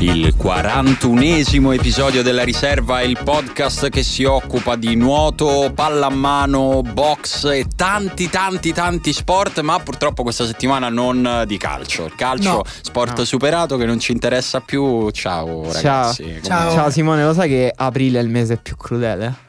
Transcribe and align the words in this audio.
Il 0.00 0.34
41esimo 0.40 1.74
episodio 1.74 2.22
della 2.22 2.44
riserva 2.44 3.00
è 3.00 3.04
il 3.04 3.18
podcast 3.22 3.88
che 3.88 4.04
si 4.04 4.22
occupa 4.22 4.76
di 4.76 4.94
nuoto, 4.94 5.72
pallamano, 5.74 6.82
box 6.82 7.44
e 7.46 7.66
tanti 7.74 8.30
tanti 8.30 8.72
tanti 8.72 9.12
sport, 9.12 9.60
ma 9.60 9.78
purtroppo 9.80 10.22
questa 10.22 10.46
settimana 10.46 10.88
non 10.88 11.42
di 11.46 11.56
calcio. 11.56 12.04
Il 12.04 12.14
calcio, 12.14 12.48
No. 12.48 12.62
sport 12.80 13.18
No. 13.18 13.24
superato 13.24 13.76
che 13.76 13.86
non 13.86 13.98
ci 13.98 14.12
interessa 14.12 14.60
più. 14.60 15.10
Ciao 15.10 15.70
ragazzi. 15.72 16.22
come- 16.22 16.42
Ciao. 16.42 16.72
Ciao 16.72 16.90
Simone, 16.90 17.24
lo 17.24 17.32
sai 17.34 17.48
che 17.48 17.72
aprile 17.74 18.20
è 18.20 18.22
il 18.22 18.28
mese 18.28 18.56
più 18.56 18.76
crudele? 18.76 19.46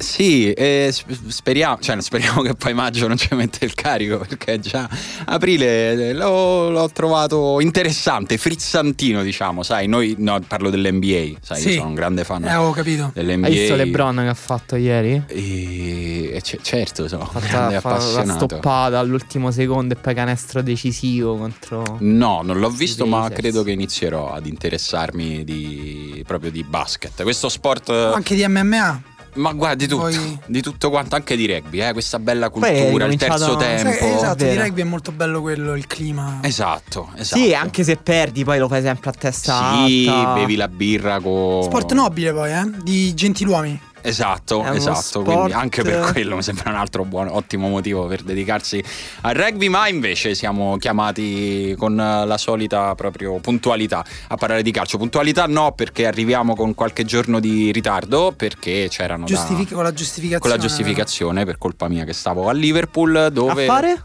Sì, 0.00 0.50
e 0.52 0.88
sp- 0.92 1.28
speriamo, 1.28 1.78
cioè 1.80 2.00
speriamo 2.00 2.40
che 2.42 2.54
poi 2.54 2.72
maggio 2.72 3.06
non 3.06 3.16
ci 3.18 3.28
mette 3.34 3.64
il 3.66 3.74
carico 3.74 4.18
perché 4.18 4.58
già 4.58 4.88
aprile 5.26 6.08
eh, 6.08 6.12
l'ho, 6.14 6.70
l'ho 6.70 6.88
trovato 6.90 7.60
interessante, 7.60 8.38
frizzantino 8.38 9.22
diciamo, 9.22 9.62
sai, 9.62 9.86
noi 9.88 10.14
no, 10.18 10.40
parlo 10.46 10.70
dell'NBA, 10.70 11.38
sai, 11.42 11.60
Sì. 11.60 11.68
io 11.68 11.74
sono 11.76 11.88
un 11.88 11.94
grande 11.94 12.24
fan 12.24 12.44
Eh, 12.44 12.48
avevo 12.50 12.70
capito. 12.72 13.10
dell'NBA. 13.14 13.46
Hai 13.48 13.52
visto 13.54 13.74
LeBron 13.76 14.16
che 14.16 14.28
ha 14.28 14.34
fatto 14.34 14.76
ieri? 14.76 15.22
E, 15.26 16.30
e 16.34 16.40
c- 16.40 16.58
certo, 16.62 17.06
sono 17.06 17.28
un 17.32 17.42
Ha 17.42 17.46
grande 17.46 17.72
la 17.72 17.78
appassionato. 17.78 18.46
stoppata 18.46 18.98
all'ultimo 18.98 19.50
secondo 19.50 19.94
e 19.94 19.96
poi 19.98 20.14
canestro 20.14 20.62
decisivo 20.62 21.36
contro... 21.36 21.98
No, 22.00 22.40
non 22.42 22.58
l'ho 22.58 22.70
visto, 22.70 23.04
ma 23.06 23.28
credo 23.30 23.62
che 23.62 23.72
inizierò 23.72 24.32
ad 24.32 24.46
interessarmi 24.46 25.44
di, 25.44 26.24
proprio 26.26 26.50
di 26.50 26.64
basket. 26.64 27.22
Questo 27.22 27.48
sport, 27.50 27.90
Anche 27.90 28.34
di 28.34 28.44
MMA. 28.46 29.02
Ma 29.34 29.52
guarda, 29.52 29.76
di 29.76 29.86
tutto, 29.86 30.02
Poi- 30.02 30.38
di 30.46 30.60
tutto 30.62 30.90
quanto, 30.90 31.14
anche 31.14 31.36
di 31.36 31.46
rugby, 31.46 31.80
eh, 31.82 31.92
questa 31.92 32.18
bella 32.18 32.50
cultura, 32.50 33.04
il 33.06 33.16
terzo 33.16 33.52
Sì, 33.52 33.56
tempo. 33.58 33.90
Sai, 33.92 34.14
esatto, 34.14 34.44
di 34.44 34.56
rugby 34.56 34.80
è 34.80 34.84
molto 34.84 35.12
bello 35.12 35.40
quello, 35.40 35.74
il 35.74 35.86
clima. 35.86 36.38
Esatto, 36.42 37.10
esatto. 37.16 37.40
Sì, 37.42 37.54
anche 37.54 37.84
se 37.84 37.96
perdi 37.96 38.44
poi 38.44 38.58
lo 38.58 38.68
fai 38.68 38.82
sempre 38.82 39.10
a 39.10 39.12
testa 39.12 39.84
Sì, 39.86 40.06
alta. 40.08 40.32
bevi 40.34 40.56
la 40.56 40.68
birra 40.68 41.20
con. 41.20 41.62
Sport 41.62 41.92
nobile 41.92 42.32
poi, 42.32 42.52
eh? 42.52 42.70
Di 42.82 43.14
gentiluomini. 43.14 43.80
Esatto, 44.02 44.64
esatto. 44.72 45.00
sport- 45.00 45.24
Quindi 45.32 45.52
anche 45.52 45.82
per 45.82 46.10
quello 46.12 46.36
mi 46.36 46.42
sembra 46.42 46.70
un 46.70 46.76
altro 46.76 47.04
buon, 47.04 47.28
ottimo 47.28 47.68
motivo 47.68 48.06
per 48.06 48.22
dedicarsi 48.22 48.82
al 49.22 49.34
rugby. 49.34 49.68
Ma 49.68 49.88
invece 49.88 50.34
siamo 50.34 50.76
chiamati 50.78 51.74
con 51.78 51.94
la 51.96 52.36
solita 52.38 52.94
proprio 52.94 53.38
puntualità 53.38 54.04
a 54.28 54.36
parlare 54.36 54.62
di 54.62 54.70
calcio. 54.70 54.98
Puntualità 54.98 55.46
no, 55.46 55.72
perché 55.72 56.06
arriviamo 56.06 56.54
con 56.54 56.74
qualche 56.74 57.04
giorno 57.04 57.40
di 57.40 57.70
ritardo. 57.72 58.32
Perché 58.36 58.86
c'erano 58.90 59.26
da- 59.26 59.34
Giustifica- 59.34 59.74
con 59.74 59.84
la 59.84 59.92
giustificazione. 59.92 60.40
con 60.40 60.50
la 60.50 60.56
giustificazione 60.56 61.44
per 61.44 61.58
colpa 61.58 61.88
mia 61.88 62.04
che 62.04 62.12
stavo 62.12 62.48
a 62.48 62.52
Liverpool 62.52 63.28
dove 63.32 63.64
A 63.64 63.66
fare? 63.66 64.02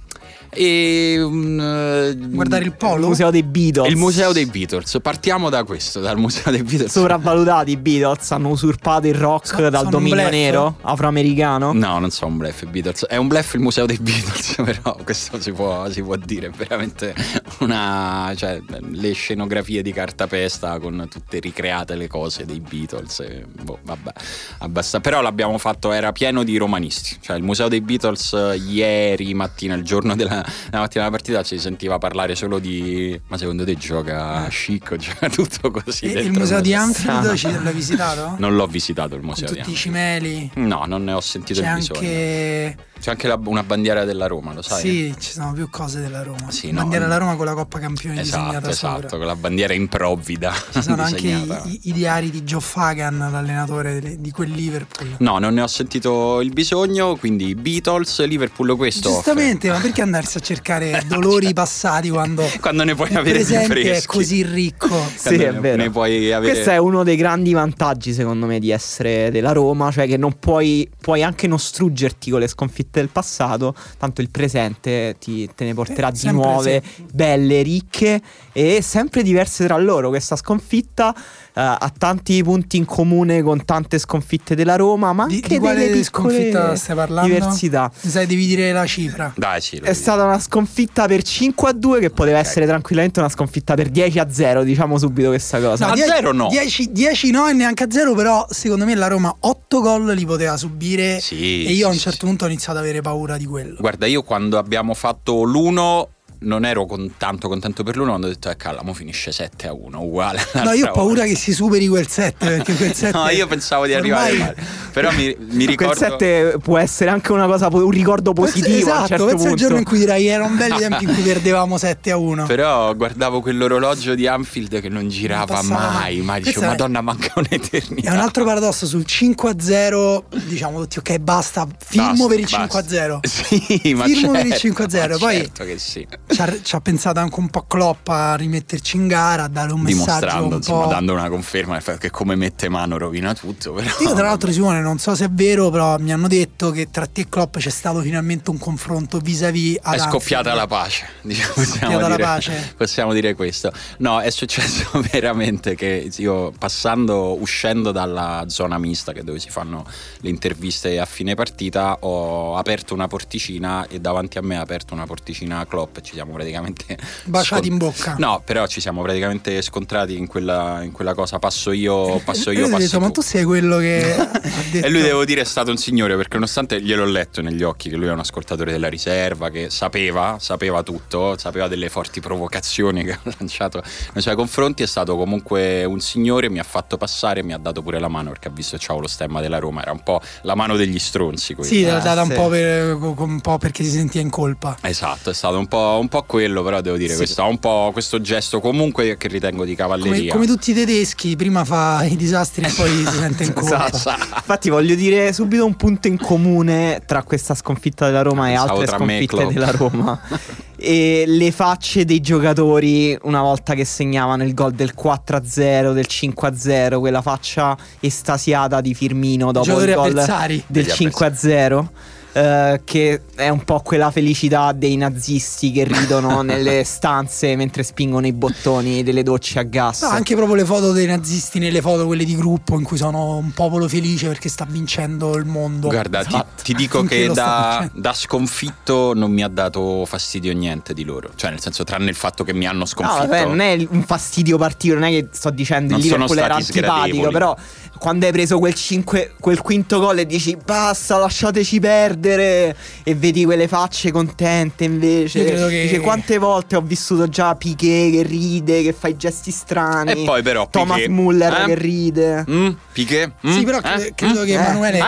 E 0.56 1.22
un, 1.22 1.60
eh, 1.60 2.16
Guardare 2.28 2.64
il 2.64 2.74
polo. 2.74 3.02
Il 3.02 3.08
museo 3.10 3.30
dei 3.32 3.44
Beatles. 3.44 3.90
il 3.92 3.98
museo 3.98 4.32
dei 4.32 4.46
Beatles. 4.46 4.98
Partiamo 5.02 5.50
da 5.50 5.64
questo, 5.64 6.00
dal 6.00 6.18
museo 6.18 6.52
dei 6.52 6.64
Beatles. 6.64 6.92
Sopravvalutati 6.92 7.72
i 7.72 7.78
Beatles 7.78 8.32
hanno 8.32 8.50
usurpato 8.50 9.08
il 9.08 9.16
rock 9.16 9.48
So- 9.48 9.70
dal 9.70 9.88
dominio 9.90 10.30
nero 10.30 10.78
afroamericano. 10.82 11.74
No, 11.74 12.00
non 12.00 12.10
sono 12.12 12.32
un 12.32 12.38
bluff 12.38 12.62
i 12.62 12.66
Beatles. 12.68 13.06
È 13.06 13.18
un 13.18 13.28
bluff 13.28 13.54
il 13.54 13.60
museo 13.60 13.86
dei 13.86 13.98
Beatles, 14.00 14.56
però 14.64 14.98
questo 15.04 15.40
si 15.42 15.52
può, 15.52 15.90
si 15.90 16.02
può 16.02 16.16
dire. 16.16 16.48
È 16.48 16.52
veramente 16.52 17.14
una. 17.60 18.34
cioè, 18.36 18.62
le 18.92 19.12
scenografie 19.14 19.82
di 19.82 19.92
cartapesta 19.92 20.80
con 20.80 21.08
tutte 21.10 21.40
ricreate 21.40 21.96
le 21.96 22.08
cose 22.08 22.46
dei 22.46 22.60
Beatles. 22.62 23.20
e, 23.20 23.46
boh, 23.64 23.80
vabbè, 23.84 24.12
abbastanza. 24.60 25.00
Però 25.10 25.22
l'abbiamo 25.22 25.58
fatto, 25.58 25.92
era 25.92 26.12
pieno 26.12 26.44
di 26.44 26.58
romanisti. 26.58 27.18
Cioè, 27.20 27.36
il 27.36 27.44
museo 27.44 27.68
dei 27.68 27.82
Beatles 27.82 28.34
eh, 28.34 28.56
ieri 28.58 29.34
mattina, 29.34 29.74
il 29.76 29.84
giorno 29.84 30.16
della, 30.16 30.44
della 30.69 30.81
mattina 30.81 31.03
della 31.03 31.09
partita, 31.09 31.44
si 31.44 31.59
sentiva 31.59 31.97
parlare 31.97 32.35
solo 32.35 32.59
di. 32.59 33.19
Ma 33.28 33.38
secondo 33.38 33.63
te 33.66 33.75
gioca 33.75 34.47
chic? 34.50 34.95
Gioca 35.06 35.29
tutto 35.29 35.72
così. 35.72 36.06
E 36.11 36.22
il 36.22 36.31
museo 36.31 36.61
di. 36.61 36.73
Anfield 36.73 37.33
ci- 37.35 37.51
l'hai 37.63 37.73
visitato? 37.73 38.35
Non 38.39 38.56
l'ho 38.56 38.67
visitato 38.67 39.16
il 39.16 39.22
Con 39.22 39.29
museo 39.29 39.47
di 39.50 39.56
tutti 39.57 39.69
i 39.69 39.73
Anfield. 39.73 39.78
cimeli. 39.78 40.51
No, 40.56 40.85
non 40.88 41.03
ne 41.03 41.13
ho 41.13 41.22
sentito 41.22 41.61
C'è 41.61 41.69
il 41.69 41.75
bisogno. 41.75 42.00
anche. 42.00 42.78
C'è 43.00 43.11
anche 43.11 43.28
la- 43.28 43.39
una 43.44 43.61
bandiera 43.63 44.03
della 44.06 44.25
Roma, 44.25 44.53
lo 44.53 44.61
sai? 44.61 44.81
Sì, 44.81 45.16
ci 45.19 45.31
sono 45.31 45.51
più 45.53 45.69
cose 45.69 46.00
della 46.00 46.23
Roma. 46.23 46.50
Sì, 46.50 46.72
no, 46.72 46.79
Bandiera 46.81 47.06
della 47.06 47.17
Roma 47.17 47.35
con 47.35 47.45
la 47.45 47.53
Coppa 47.53 47.77
Campioni 47.79 48.17
Esatto, 48.19 48.41
disegnata 48.44 48.69
esatto, 48.69 49.01
sopra. 49.01 49.17
con 49.17 49.27
la 49.27 49.35
bandiera 49.35 49.73
improvvida 49.73 50.53
Ci 50.72 50.81
sono 50.81 51.03
anche 51.03 51.27
i, 51.27 51.79
i- 51.83 51.91
diari 51.94 52.31
di 52.31 52.41
Joe 52.44 52.62
Fagan, 52.62 53.17
l'allenatore 53.17 54.16
di 54.19 54.31
quel 54.31 54.50
Liverpool. 54.50 55.16
No, 55.19 55.38
non 55.39 55.53
ne 55.56 55.62
ho 55.62 55.67
sentito 55.67 56.41
il 56.41 56.51
bisogno, 56.51 57.16
quindi 57.17 57.53
Beatles, 57.53 58.25
Liverpool 58.25 58.75
questo. 58.77 59.09
Giustamente, 59.09 59.69
ma 59.69 59.77
perché 59.79 60.01
andarsi 60.01 60.34
a 60.38 60.41
cercare 60.41 61.01
dolori 61.07 61.53
passati 61.53 62.09
quando. 62.09 62.44
Quando 62.59 62.84
ne 62.84 62.96
puoi 62.96 63.09
il 63.12 63.18
avere 63.18 63.38
di 63.40 63.44
presente 63.46 63.91
è 63.91 64.01
così 64.06 64.44
ricco? 64.44 64.90
Sì, 65.16 65.35
è 65.35 65.51
ne- 65.51 65.59
vero. 65.59 65.78
Ne 65.78 65.90
puoi 65.90 66.31
avere... 66.31 66.53
Questo 66.53 66.72
è 66.72 66.78
uno 66.78 67.03
dei 67.03 67.16
grandi 67.16 67.53
vantaggi, 67.53 68.13
secondo 68.13 68.45
me, 68.45 68.59
di 68.59 68.72
essere 68.72 69.29
della 69.31 69.51
Roma, 69.51 69.91
cioè 69.91 70.07
che 70.07 70.18
non 70.18 70.38
puoi, 70.40 70.90
puoi 71.00 71.22
anche 71.24 71.47
non 71.47 71.59
struggerti 71.59 72.31
con 72.31 72.40
le 72.40 72.47
sconfitte 72.47 73.00
del 73.00 73.09
passato, 73.09 73.75
tanto 73.97 74.22
il 74.22 74.29
presente 74.29 75.16
ti- 75.19 75.50
te 75.56 75.66
ne 75.66 75.74
porterà 75.74 76.09
Eh, 76.09 76.12
di 76.12 76.31
nuove, 76.31 76.81
sì. 76.84 77.06
belle, 77.12 77.62
ricche 77.62 78.22
e 78.51 78.81
sempre 78.81 79.24
diverse 79.24 79.66
tra 79.66 79.78
loro. 79.78 80.09
Questa 80.09 80.35
sconfitta 80.35 81.13
eh, 81.16 81.19
ha 81.58 81.92
tanti 81.98 82.44
punti 82.44 82.78
in 82.78 82.86
comune 82.86 83.42
con 83.42 83.64
tante 83.64 83.98
sconfitte 83.98 84.56
della 84.56 84.76
Roma, 84.76 85.14
ma 85.14 85.26
Di, 85.26 85.36
anche 85.36 85.48
di 85.48 85.58
quale 85.60 85.88
delle 85.88 86.04
sconfitta 86.04 86.76
stai 86.76 86.96
parlando? 86.96 87.34
diversità. 87.34 87.92
Mi 88.02 88.10
sai, 88.10 88.26
devi 88.26 88.46
dire 88.46 88.72
la 88.72 88.86
cifra. 88.86 89.32
Dai, 89.36 89.62
lo 89.80 89.86
È 89.86 89.94
stata 89.94 90.24
una 90.24 90.40
sconfitta 90.40 91.07
per 91.07 91.24
5 91.24 91.69
a 91.69 91.74
2 91.74 92.00
che 92.00 92.10
poteva 92.10 92.40
Ok. 92.40 92.46
essere 92.46 92.66
tranquillamente 92.66 93.19
una 93.19 93.30
sconfitta 93.30 93.74
per 93.75 93.90
10 93.90 94.19
a 94.19 94.30
0, 94.30 94.63
diciamo 94.63 94.98
subito 94.98 95.30
questa 95.30 95.60
cosa. 95.62 95.88
No, 95.88 95.94
a 95.94 95.96
zero 95.96 96.34
no. 96.34 96.48
10, 96.50 96.92
10 96.92 97.31
no 97.31 97.48
e 97.48 97.54
neanche 97.54 97.84
a 97.84 97.88
zero, 97.90 98.13
però 98.13 98.46
secondo 98.50 98.86
me 98.86 98.94
la 98.96 99.08
Roma 99.08 99.34
8 99.40 99.80
gol 99.81 100.06
li 100.13 100.25
poteva 100.25 100.58
subire. 100.58 101.19
Sì, 101.22 101.66
e 101.66 101.72
io 101.72 101.88
a 101.88 101.92
un 101.92 101.98
certo 101.98 102.19
sì. 102.22 102.25
punto 102.25 102.44
ho 102.46 102.48
iniziato 102.48 102.78
ad 102.80 102.84
avere 102.84 103.01
paura 103.01 103.38
di 103.38 103.46
quello. 103.46 103.78
Guarda, 103.80 104.06
io 104.06 104.24
quando 104.24 104.58
abbiamo 104.58 104.94
fatto 104.94 105.44
l'uno 105.44 106.10
non 106.40 106.66
ero 106.66 106.86
con, 106.86 107.14
tanto 107.18 107.48
contento 107.48 107.84
per 107.84 107.96
lui, 107.96 108.08
quando 108.08 108.28
ho 108.28 108.30
detto, 108.30 108.50
eh 108.50 108.56
Callamo 108.56 108.94
finisce 108.94 109.32
7 109.32 109.68
a 109.68 109.74
1, 109.74 110.02
uguale. 110.02 110.46
No, 110.54 110.72
io 110.72 110.88
ho 110.88 110.92
paura 110.92 111.22
volta. 111.22 111.26
che 111.26 111.36
si 111.36 111.54
superi 111.54 111.88
quel 111.88 112.08
7, 112.08 112.48
perché 112.48 112.76
quel 112.76 112.94
7... 112.94 113.12
no, 113.18 113.30
io 113.30 113.48
pensavo 113.48 113.86
di 113.86 113.94
arrivare 113.94 114.38
male. 114.38 114.56
Però 114.92 115.12
mi, 115.12 115.36
mi 115.52 115.66
ricordo... 115.66 115.96
Quel 115.96 116.10
7 116.12 116.58
può 116.62 116.78
essere 116.78 117.10
anche 117.10 117.32
una 117.32 117.46
cosa, 117.46 117.68
un 117.70 117.90
ricordo 117.90 118.34
positivo 118.34 118.78
esatto, 118.78 118.92
a 118.92 119.02
un 119.02 119.08
certo 119.08 119.26
penso 119.26 119.48
il 119.50 119.56
giorno 119.56 119.78
in 119.78 119.84
cui 119.84 119.98
dirai, 120.00 120.28
erano 120.28 120.56
belli 120.56 120.78
tempi 120.80 121.04
in 121.04 121.14
cui 121.14 121.24
perdevamo 121.24 121.78
7 121.78 122.12
a 122.12 122.18
1. 122.18 122.46
Però 122.46 122.94
guardavo 122.96 123.42
quell'orologio 123.42 124.16
di 124.16 124.28
Anfield 124.28 124.80
che 124.82 124.90
non 124.90 125.08
girava 125.10 125.56
non 125.56 125.68
mai, 125.68 126.22
mai. 126.22 126.42
Dicevo, 126.42 126.68
madonna, 126.68 127.02
manca 127.02 127.34
un'eternità. 127.36 128.10
È 128.10 128.14
un 128.14 128.20
altro 128.20 128.44
paradosso, 128.44 128.86
sul 128.86 129.06
5 129.06 129.50
a 129.50 129.56
0, 129.60 130.26
diciamo 130.46 130.80
tutti, 130.82 131.00
ok, 131.00 131.18
basta, 131.18 131.68
firmo 131.78 132.10
basta, 132.10 132.28
per 132.28 132.40
il 132.40 132.46
5 132.46 132.80
a 132.80 132.88
0. 132.88 133.20
Sì, 133.36 133.94
ma 133.94 134.06
Firmo 134.06 134.22
certo, 134.22 134.32
per 134.32 134.46
il 134.46 134.56
5 134.56 134.84
a 134.86 134.90
0. 134.90 135.18
Poi 135.18 135.36
certo 135.36 135.64
che 135.66 135.78
sì. 135.78 136.08
Ci, 136.36 136.42
ha, 136.42 136.62
ci 136.62 136.76
ha 136.76 136.82
pensato 136.82 137.20
anche 137.20 137.40
un 137.40 137.50
po' 137.50 137.66
Klopp 137.68 138.08
a 138.10 138.36
rimetterci 138.36 138.98
in 138.98 139.08
gara, 139.08 139.44
a 139.44 139.48
dare 139.48 139.72
un 139.72 139.82
messaggio 139.82 140.44
un 140.44 140.54
insomma, 140.54 140.88
dando 140.88 141.14
una 141.14 141.30
conferma 141.30 141.80
che 141.80 142.10
come 142.10 142.36
mette 142.36 142.70
mano 142.70 142.98
rovina 142.98 143.34
tutto. 143.34 143.74
Però. 143.74 143.90
Io 144.02 144.14
tra 144.14 144.28
l'altro 144.28 144.52
Simone 144.52 144.82
non 144.82 144.98
so 144.98 145.16
se 145.16 145.26
è 145.26 145.30
vero, 145.30 145.70
però 145.70 145.98
mi 145.98 146.12
hanno 146.12 146.28
detto 146.28 146.72
che 146.72 146.90
tra 146.92 147.06
te 147.06 147.22
e 147.22 147.30
Klopp 147.30 147.58
c'è 147.58 147.70
stato 147.70 148.02
finalmente 148.02 148.50
un 148.50 148.58
confronto 148.58 149.20
vis-à-vis 149.20 149.80
È 149.82 149.98
scoppiata 150.10 150.54
la 150.54 150.68
pace, 150.68 151.08
diciamo, 151.22 151.54
possiamo, 151.54 151.98
dire, 151.98 152.10
la 152.10 152.18
pace. 152.18 152.74
possiamo 152.76 153.14
dire 153.14 153.34
questo. 153.34 153.72
No, 154.00 154.20
è 154.20 154.30
successo 154.30 154.90
veramente 155.12 155.76
che 155.76 156.12
io 156.18 156.52
passando, 156.58 157.40
uscendo 157.40 157.92
dalla 157.92 158.44
zona 158.48 158.78
mista 158.78 159.14
che 159.14 159.24
dove 159.24 159.40
si 159.40 159.50
fanno 159.50 159.86
le 160.20 160.30
interviste 160.30 161.00
a 161.00 161.06
fine 161.06 161.36
partita, 161.36 161.98
ho 162.02 162.58
aperto 162.58 162.94
una 162.94 163.08
porticina 163.08 163.88
e 163.88 164.00
davanti 164.00 164.38
a 164.38 164.42
me 164.42 164.58
ha 164.58 164.62
aperto 164.62 164.94
una 164.94 165.06
porticina 165.06 165.60
a 165.60 165.66
Klopp 165.66 166.00
ci 166.02 166.14
siamo 166.15 166.33
praticamente 166.33 166.97
baciati 167.25 167.45
scont- 167.45 167.65
in 167.65 167.77
bocca. 167.77 168.15
No, 168.17 168.41
però 168.44 168.67
ci 168.67 168.81
siamo 168.81 169.01
praticamente 169.01 169.62
scontrati 169.62 170.17
in 170.17 170.27
quella, 170.27 170.81
in 170.83 170.91
quella 170.91 171.13
cosa. 171.13 171.39
Passo 171.39 171.71
io, 171.71 172.19
passo 172.19 172.51
io, 172.51 172.67
passo 172.69 172.77
detto, 172.77 172.97
tu. 172.97 173.03
Ma 173.03 173.12
tu 173.12 173.21
sei 173.21 173.44
quello 173.44 173.77
che 173.77 174.15
E 174.71 174.89
lui 174.89 175.01
devo 175.01 175.25
dire 175.25 175.41
è 175.41 175.45
stato 175.45 175.71
un 175.71 175.77
signore 175.77 176.15
perché 176.15 176.35
nonostante 176.35 176.81
gliel'ho 176.81 177.06
letto 177.06 177.41
negli 177.41 177.63
occhi 177.63 177.89
che 177.89 177.95
lui 177.95 178.07
è 178.07 178.12
un 178.12 178.19
ascoltatore 178.19 178.71
della 178.71 178.89
riserva, 178.89 179.50
che 179.50 179.69
sapeva, 179.69 180.38
sapeva 180.39 180.83
tutto, 180.83 181.38
sapeva 181.38 181.67
delle 181.67 181.89
forti 181.89 182.19
provocazioni 182.19 183.03
che 183.03 183.13
ho 183.13 183.31
lanciato 183.38 183.81
nei 184.13 184.21
suoi 184.21 184.35
confronti, 184.35 184.83
è 184.83 184.88
stato 184.88 185.15
comunque 185.15 185.83
un 185.85 186.00
signore, 186.00 186.50
mi 186.50 186.59
ha 186.59 186.63
fatto 186.63 186.97
passare, 186.97 187.44
mi 187.44 187.53
ha 187.53 187.57
dato 187.57 187.81
pure 187.81 188.00
la 188.00 188.07
mano 188.07 188.29
perché 188.29 188.47
ha 188.47 188.51
visto 188.51 188.77
ciao 188.77 189.00
lo 189.00 189.07
stemma 189.07 189.41
della 189.41 189.59
Roma, 189.59 189.81
era 189.81 189.91
un 189.91 190.03
po' 190.03 190.21
la 190.41 190.56
mano 190.56 190.75
degli 190.75 191.00
stronzi. 191.00 191.53
Quindi. 191.53 191.75
Sì, 191.75 191.83
l'ha 191.83 192.00
data 192.00 192.21
un, 192.21 192.29
po 192.29 192.47
per, 192.47 192.95
un, 192.95 193.41
po 193.41 193.57
perché 193.57 193.83
si 193.83 193.91
sentiva 193.91 194.23
in 194.23 194.29
colpa. 194.29 194.77
Esatto, 194.81 195.29
è 195.29 195.33
stato 195.33 195.57
un 195.57 195.67
po', 195.67 195.97
un 196.00 196.05
po 196.07 196.24
quello, 196.24 196.63
però 196.63 196.81
devo 196.81 196.98
dire, 196.98 197.12
sì. 197.12 197.18
questo, 197.18 197.46
un 197.46 197.60
po' 197.60 197.90
questo 197.94 198.22
gesto 198.22 198.60
comunque 198.60 199.18
che 199.18 199.28
ritengo 199.28 199.66
di 199.66 199.75
cavalleria. 199.75 200.31
Come, 200.34 200.46
come 200.46 200.46
tutti 200.46 200.72
i 200.72 200.74
tedeschi, 200.74 201.36
prima 201.36 201.63
fa 201.63 202.04
i 202.04 202.16
disastri 202.16 202.66
e 202.66 202.72
poi 202.75 202.90
si 202.90 203.18
sente 203.18 203.44
in 203.44 203.54
colpa. 203.54 203.88
Esatto. 203.88 204.36
Infatti 204.36 204.69
voglio 204.69 204.96
dire 204.96 205.34
subito 205.34 205.66
un 205.66 205.75
punto 205.75 206.07
in 206.07 206.18
comune 206.18 207.02
tra 207.06 207.24
questa 207.24 207.56
sconfitta 207.56 208.06
della 208.06 208.22
Roma 208.22 208.50
e 208.50 208.54
altre 208.56 208.88
sconfitte 208.88 209.48
della 209.48 209.72
Roma. 209.72 210.19
e 210.78 211.24
le 211.25 211.52
facce 211.52 212.06
dei 212.06 212.22
giocatori 212.22 213.18
una 213.24 213.42
volta 213.42 213.74
che 213.74 213.86
segnavano 213.86 214.44
il 214.44 214.54
gol 214.54 214.74
del 214.74 214.94
4-0, 214.98 215.94
del 215.94 216.06
5-0, 216.08 217.00
quella 217.00 217.22
faccia 217.22 217.78
estasiata 218.00 218.81
di 218.81 218.94
Firmino 218.94 219.51
dopo 219.51 219.80
il 219.80 219.94
gol 219.94 220.10
avversari. 220.10 220.63
del 220.68 220.86
5-0 220.86 221.88
eh, 222.36 222.82
che 222.84 223.22
è 223.34 223.48
un 223.48 223.64
po' 223.64 223.80
quella 223.80 224.12
felicità 224.12 224.74
dei 224.74 224.98
nazisti 224.98 225.72
che 225.72 225.86
ridono 225.86 226.42
nelle 226.44 226.84
stanze 226.84 227.56
mentre 227.56 227.82
spingono 227.82 228.28
i 228.28 228.34
bottoni 228.34 229.04
delle 229.04 229.24
docce 229.24 229.60
a 229.60 229.64
gas. 229.64 230.02
No, 230.02 230.10
anche 230.10 230.36
proprio 230.36 230.58
le 230.58 230.66
foto 230.66 230.92
dei 230.92 231.06
nazisti 231.06 231.60
nelle 231.60 231.80
foto 231.80 232.06
quelle 232.06 232.26
di 232.26 232.36
gruppo 232.36 232.76
in 232.76 232.84
cui 232.84 232.98
sono 232.98 233.38
un 233.38 233.54
popolo 233.54 233.88
felice 233.88 234.28
perché 234.28 234.50
sta 234.50 234.68
vincendo 234.68 235.38
il 235.38 235.46
mondo. 235.46 235.88
Guarda, 235.88 236.20
esatto. 236.20 236.46
ti, 236.58 236.64
ti, 236.64 236.74
dico 236.74 237.04
che 237.08 237.30
da, 237.30 237.90
da, 237.94 238.12
sconfitto 238.12 239.14
non 239.14 239.32
mi 239.32 239.42
ha 239.42 239.48
dato 239.48 240.04
fastidio 240.06 240.52
niente 240.52 240.94
di 240.94 241.06
loro. 241.06 241.30
Cioè, 241.36 241.52
nel 241.52 241.62
senso, 241.62 241.86
tranne 241.86 242.10
il 242.10 242.18
fatto 242.18 242.44
che 242.44 242.54
mi 242.54 242.68
hanno 242.68 242.86
sconfitto. 242.86 243.22
No, 243.22 243.28
vabbè, 243.30 243.46
non 243.46 243.62
è 243.62 243.88
un 243.92 244.04
fastidio 244.04 244.58
particolare, 244.58 245.06
non 245.06 245.18
è 245.18 245.22
che 245.22 245.30
sto 245.32 245.52
dicendo 245.52 245.92
non 245.92 246.00
il 246.02 246.06
Liverpool 246.06 246.38
era 246.38 246.56
antipatico, 246.56 247.30
però 247.30 247.56
quando 247.98 248.26
hai 248.26 248.34
preso 248.34 248.60
quel, 248.60 248.74
cinque, 248.74 249.36
quel 249.40 249.62
quinto 249.62 250.00
gol 250.00 250.18
e 250.18 250.26
dici 250.26 250.58
basta, 250.62 251.18
lasciateci 251.18 251.80
perdere 251.80 252.24
e 252.33 253.16
vedi 253.16 253.45
quelle 253.45 253.68
facce 253.68 254.12
contente 254.12 254.83
invece. 254.83 255.39
Io 255.39 255.45
credo 255.45 255.68
che... 255.68 255.81
Dice, 255.83 256.00
quante 256.00 256.38
volte 256.38 256.75
ho 256.75 256.81
vissuto 256.81 257.27
già 257.27 257.56
Piquet 257.56 258.12
che 258.12 258.24
ride, 258.24 258.81
che 258.81 258.94
fa 258.94 259.07
i 259.07 259.16
gesti 259.16 259.51
strani. 259.51 260.12
E 260.12 260.25
poi 260.25 260.42
però 260.42 260.68
Thomas 260.69 260.98
Piquet, 260.98 261.12
Muller 261.12 261.54
eh? 261.54 261.66
che 261.66 261.75
ride. 261.75 262.45
Mm, 262.50 262.69
Piquet? 262.92 263.31
Mm, 263.45 263.51
sì, 263.51 263.63
però 263.63 263.80
eh? 263.80 264.13
credo 264.16 264.44
che 264.44 264.57
mm, 264.57 264.62
Emanuele 264.62 265.00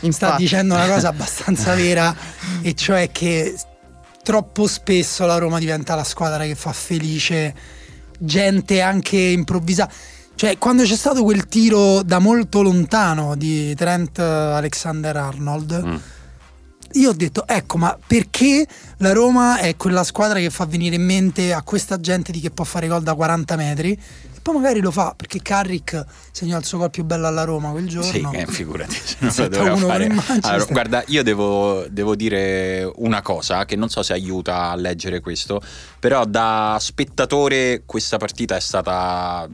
eh? 0.00 0.12
sta 0.12 0.36
dicendo 0.36 0.74
una 0.74 0.88
cosa 0.88 1.08
abbastanza 1.10 1.74
vera 1.74 2.14
e 2.60 2.74
cioè 2.74 3.10
che 3.12 3.54
troppo 4.22 4.66
spesso 4.66 5.26
la 5.26 5.38
Roma 5.38 5.58
diventa 5.58 5.94
la 5.94 6.04
squadra 6.04 6.44
che 6.44 6.54
fa 6.54 6.72
felice 6.72 7.54
gente 8.18 8.80
anche 8.80 9.16
improvvisata 9.16 9.92
cioè, 10.34 10.58
quando 10.58 10.82
c'è 10.82 10.96
stato 10.96 11.22
quel 11.22 11.46
tiro 11.46 12.02
da 12.02 12.18
molto 12.18 12.62
lontano 12.62 13.36
di 13.36 13.74
Trent 13.76 14.18
Alexander 14.18 15.16
Arnold, 15.16 15.82
mm. 15.84 15.96
Io 16.94 17.10
ho 17.10 17.12
detto, 17.12 17.46
ecco, 17.46 17.78
ma 17.78 17.96
perché 18.06 18.66
la 18.98 19.12
Roma 19.12 19.58
è 19.58 19.76
quella 19.76 20.04
squadra 20.04 20.38
che 20.38 20.50
fa 20.50 20.66
venire 20.66 20.96
in 20.96 21.04
mente 21.04 21.52
a 21.52 21.62
questa 21.62 22.00
gente 22.00 22.32
di 22.32 22.40
che 22.40 22.50
può 22.50 22.64
fare 22.64 22.86
gol 22.86 23.02
da 23.02 23.14
40 23.14 23.56
metri? 23.56 23.98
Poi 24.42 24.56
magari 24.56 24.80
lo 24.80 24.90
fa 24.90 25.14
perché 25.16 25.40
Carrick 25.40 26.04
segnò 26.32 26.58
il 26.58 26.64
suo 26.64 26.78
gol 26.78 26.90
più 26.90 27.04
bello 27.04 27.28
alla 27.28 27.44
Roma 27.44 27.70
quel 27.70 27.88
giorno. 27.88 28.10
Sì, 28.10 28.26
eh, 28.32 28.46
figurati, 28.46 28.94
se 28.94 29.16
non 29.20 29.32
lo 29.36 29.48
doveva 29.48 29.76
fare. 29.76 30.10
Allora, 30.42 30.64
guarda, 30.64 31.04
io 31.06 31.22
devo, 31.22 31.86
devo, 31.88 32.16
dire 32.16 32.90
una 32.96 33.22
cosa 33.22 33.64
che 33.64 33.76
non 33.76 33.88
so 33.88 34.02
se 34.02 34.12
aiuta 34.12 34.70
a 34.70 34.74
leggere 34.74 35.20
questo, 35.20 35.62
però 36.00 36.24
da 36.24 36.76
spettatore 36.80 37.84
questa 37.86 38.16
partita 38.16 38.56
è 38.56 38.60
stata 38.60 39.48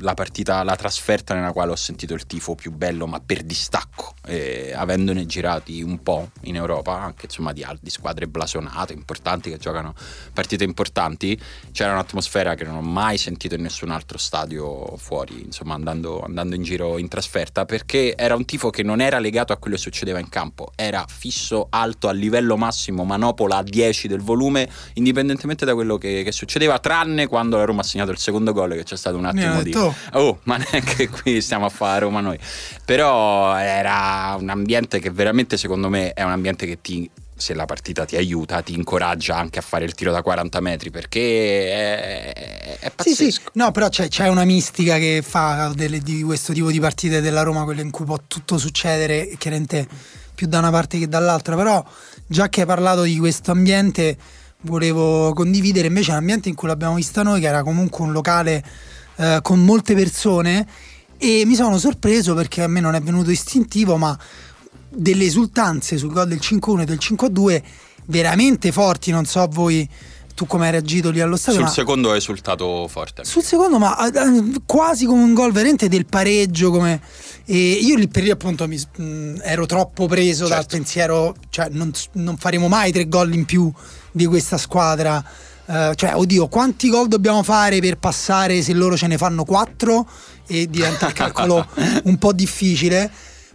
la 0.00 0.14
partita, 0.14 0.62
la 0.62 0.76
trasferta 0.76 1.34
nella 1.34 1.50
quale 1.50 1.72
ho 1.72 1.76
sentito 1.76 2.14
il 2.14 2.24
tifo 2.24 2.54
più 2.54 2.70
bello, 2.70 3.08
ma 3.08 3.20
per 3.20 3.42
distacco, 3.42 4.14
eh, 4.26 4.72
avendone 4.72 5.26
girati 5.26 5.82
un 5.82 6.00
po' 6.00 6.30
in 6.42 6.54
Europa, 6.54 6.92
anche 7.00 7.26
insomma 7.26 7.52
di, 7.52 7.66
di 7.80 7.90
squadre 7.90 8.28
blasonate, 8.28 8.92
importanti, 8.92 9.50
che 9.50 9.58
giocano 9.58 9.94
partite 10.32 10.62
importanti, 10.62 11.38
c'era 11.72 11.92
un'atmosfera 11.92 12.54
che 12.54 12.62
non 12.62 12.76
ho 12.76 12.82
mai 12.82 13.18
sentito 13.18 13.56
in 13.56 13.62
nessun 13.62 13.90
altro 13.90 14.16
stadio 14.16 14.26
stadio 14.28 14.94
fuori, 14.98 15.40
insomma 15.42 15.72
andando, 15.72 16.20
andando, 16.20 16.54
in 16.54 16.62
giro 16.62 16.98
in 16.98 17.08
trasferta, 17.08 17.64
perché 17.64 18.14
era 18.14 18.34
un 18.34 18.44
tifo 18.44 18.68
che 18.68 18.82
non 18.82 19.00
era 19.00 19.18
legato 19.18 19.54
a 19.54 19.56
quello 19.56 19.76
che 19.76 19.80
succedeva 19.80 20.18
in 20.18 20.28
campo, 20.28 20.72
era 20.76 21.06
fisso, 21.08 21.68
alto, 21.70 22.08
a 22.08 22.12
livello 22.12 22.58
massimo, 22.58 23.04
manopola 23.04 23.56
a 23.56 23.62
10 23.62 24.06
del 24.06 24.20
volume, 24.20 24.68
indipendentemente 24.94 25.64
da 25.64 25.72
quello 25.72 25.96
che, 25.96 26.22
che 26.22 26.32
succedeva, 26.32 26.78
tranne 26.78 27.26
quando 27.26 27.56
la 27.56 27.64
Roma 27.64 27.80
ha 27.80 27.84
segnato 27.84 28.10
il 28.10 28.18
secondo 28.18 28.52
gol, 28.52 28.74
che 28.74 28.84
c'è 28.84 28.96
stato 28.96 29.16
un 29.16 29.24
attimo 29.24 29.62
di... 29.62 29.72
Oh, 30.12 30.40
ma 30.42 30.58
neanche 30.58 31.08
qui 31.08 31.40
stiamo 31.40 31.64
a 31.64 31.70
fare 31.70 32.00
Roma 32.00 32.20
noi. 32.20 32.38
Però 32.84 33.56
era 33.56 34.36
un 34.38 34.50
ambiente 34.50 34.98
che 34.98 35.10
veramente 35.10 35.56
secondo 35.56 35.88
me 35.88 36.12
è 36.12 36.22
un 36.22 36.32
ambiente 36.32 36.66
che 36.66 36.82
ti 36.82 37.08
se 37.38 37.54
la 37.54 37.64
partita 37.64 38.04
ti 38.04 38.16
aiuta, 38.16 38.60
ti 38.62 38.74
incoraggia 38.74 39.36
anche 39.36 39.58
a 39.58 39.62
fare 39.62 39.84
il 39.84 39.94
tiro 39.94 40.12
da 40.12 40.22
40 40.22 40.60
metri 40.60 40.90
perché 40.90 42.32
è, 42.32 42.78
è 42.80 42.90
pazzesco. 42.90 43.24
Sì, 43.24 43.30
sì, 43.30 43.40
no, 43.54 43.70
però 43.70 43.88
c'è, 43.88 44.08
c'è 44.08 44.28
una 44.28 44.44
mistica 44.44 44.98
che 44.98 45.22
fa 45.24 45.72
delle, 45.74 46.00
di 46.00 46.22
questo 46.22 46.52
tipo 46.52 46.70
di 46.70 46.80
partite 46.80 47.20
della 47.20 47.42
Roma, 47.42 47.64
quelle 47.64 47.82
in 47.82 47.90
cui 47.90 48.04
può 48.04 48.18
tutto 48.26 48.58
succedere, 48.58 49.34
chiaramente 49.38 49.86
più 50.34 50.46
da 50.46 50.58
una 50.58 50.70
parte 50.70 50.98
che 50.98 51.08
dall'altra, 51.08 51.56
però 51.56 51.84
già 52.26 52.48
che 52.48 52.60
hai 52.60 52.66
parlato 52.66 53.02
di 53.02 53.18
questo 53.18 53.50
ambiente 53.52 54.16
volevo 54.62 55.32
condividere 55.32 55.86
invece 55.86 56.12
l'ambiente 56.12 56.48
in 56.48 56.54
cui 56.54 56.68
l'abbiamo 56.68 56.94
vista 56.94 57.22
noi, 57.22 57.40
che 57.40 57.46
era 57.46 57.62
comunque 57.62 58.04
un 58.04 58.12
locale 58.12 58.64
eh, 59.16 59.38
con 59.42 59.64
molte 59.64 59.94
persone 59.94 60.66
e 61.16 61.42
mi 61.44 61.56
sono 61.56 61.78
sorpreso 61.78 62.34
perché 62.34 62.62
a 62.62 62.68
me 62.68 62.80
non 62.80 62.94
è 62.94 63.00
venuto 63.00 63.30
istintivo, 63.30 63.96
ma 63.96 64.16
delle 64.88 65.24
esultanze 65.24 65.96
sul 65.98 66.12
gol 66.12 66.28
del 66.28 66.38
5-1 66.40 66.80
e 66.80 66.84
del 66.84 66.98
5-2 67.00 67.62
veramente 68.06 68.72
forti, 68.72 69.10
non 69.10 69.24
so 69.24 69.46
voi 69.50 69.88
tu 70.38 70.46
come 70.46 70.66
hai 70.66 70.70
reagito 70.70 71.10
lì 71.10 71.20
allo 71.20 71.36
stadio. 71.36 71.62
Sul 71.62 71.68
secondo 71.68 72.10
ho 72.10 72.14
esultato 72.14 72.86
forte. 72.86 73.24
Sul 73.24 73.42
secondo, 73.42 73.78
ma 73.78 73.96
uh, 73.98 74.62
quasi 74.64 75.04
come 75.04 75.24
un 75.24 75.34
gol 75.34 75.50
veramente 75.50 75.88
del 75.88 76.06
pareggio. 76.06 76.70
Come... 76.70 77.00
E 77.44 77.56
io 77.56 77.96
lì 77.96 78.06
per 78.06 78.22
lì 78.22 78.30
appunto 78.30 78.68
mi, 78.68 78.78
mh, 78.78 79.40
ero 79.42 79.66
troppo 79.66 80.06
preso 80.06 80.46
certo. 80.46 80.54
dal 80.54 80.66
pensiero, 80.66 81.34
cioè 81.50 81.66
non, 81.70 81.90
non, 82.12 82.36
faremo 82.36 82.68
mai 82.68 82.92
tre 82.92 83.08
gol 83.08 83.34
in 83.34 83.46
più 83.46 83.68
di 84.12 84.26
questa 84.26 84.58
squadra. 84.58 85.24
Uh, 85.64 85.92
cioè, 85.94 86.14
oddio, 86.14 86.46
quanti 86.46 86.88
gol 86.88 87.08
dobbiamo 87.08 87.42
fare 87.42 87.80
per 87.80 87.98
passare 87.98 88.62
se 88.62 88.72
loro 88.74 88.96
ce 88.96 89.08
ne 89.08 89.18
fanno 89.18 89.42
quattro? 89.42 90.08
E 90.46 90.68
diventa 90.70 91.08
il 91.08 91.14
calcolo 91.14 91.66
un 92.04 92.16
po' 92.16 92.32
difficile. 92.32 93.10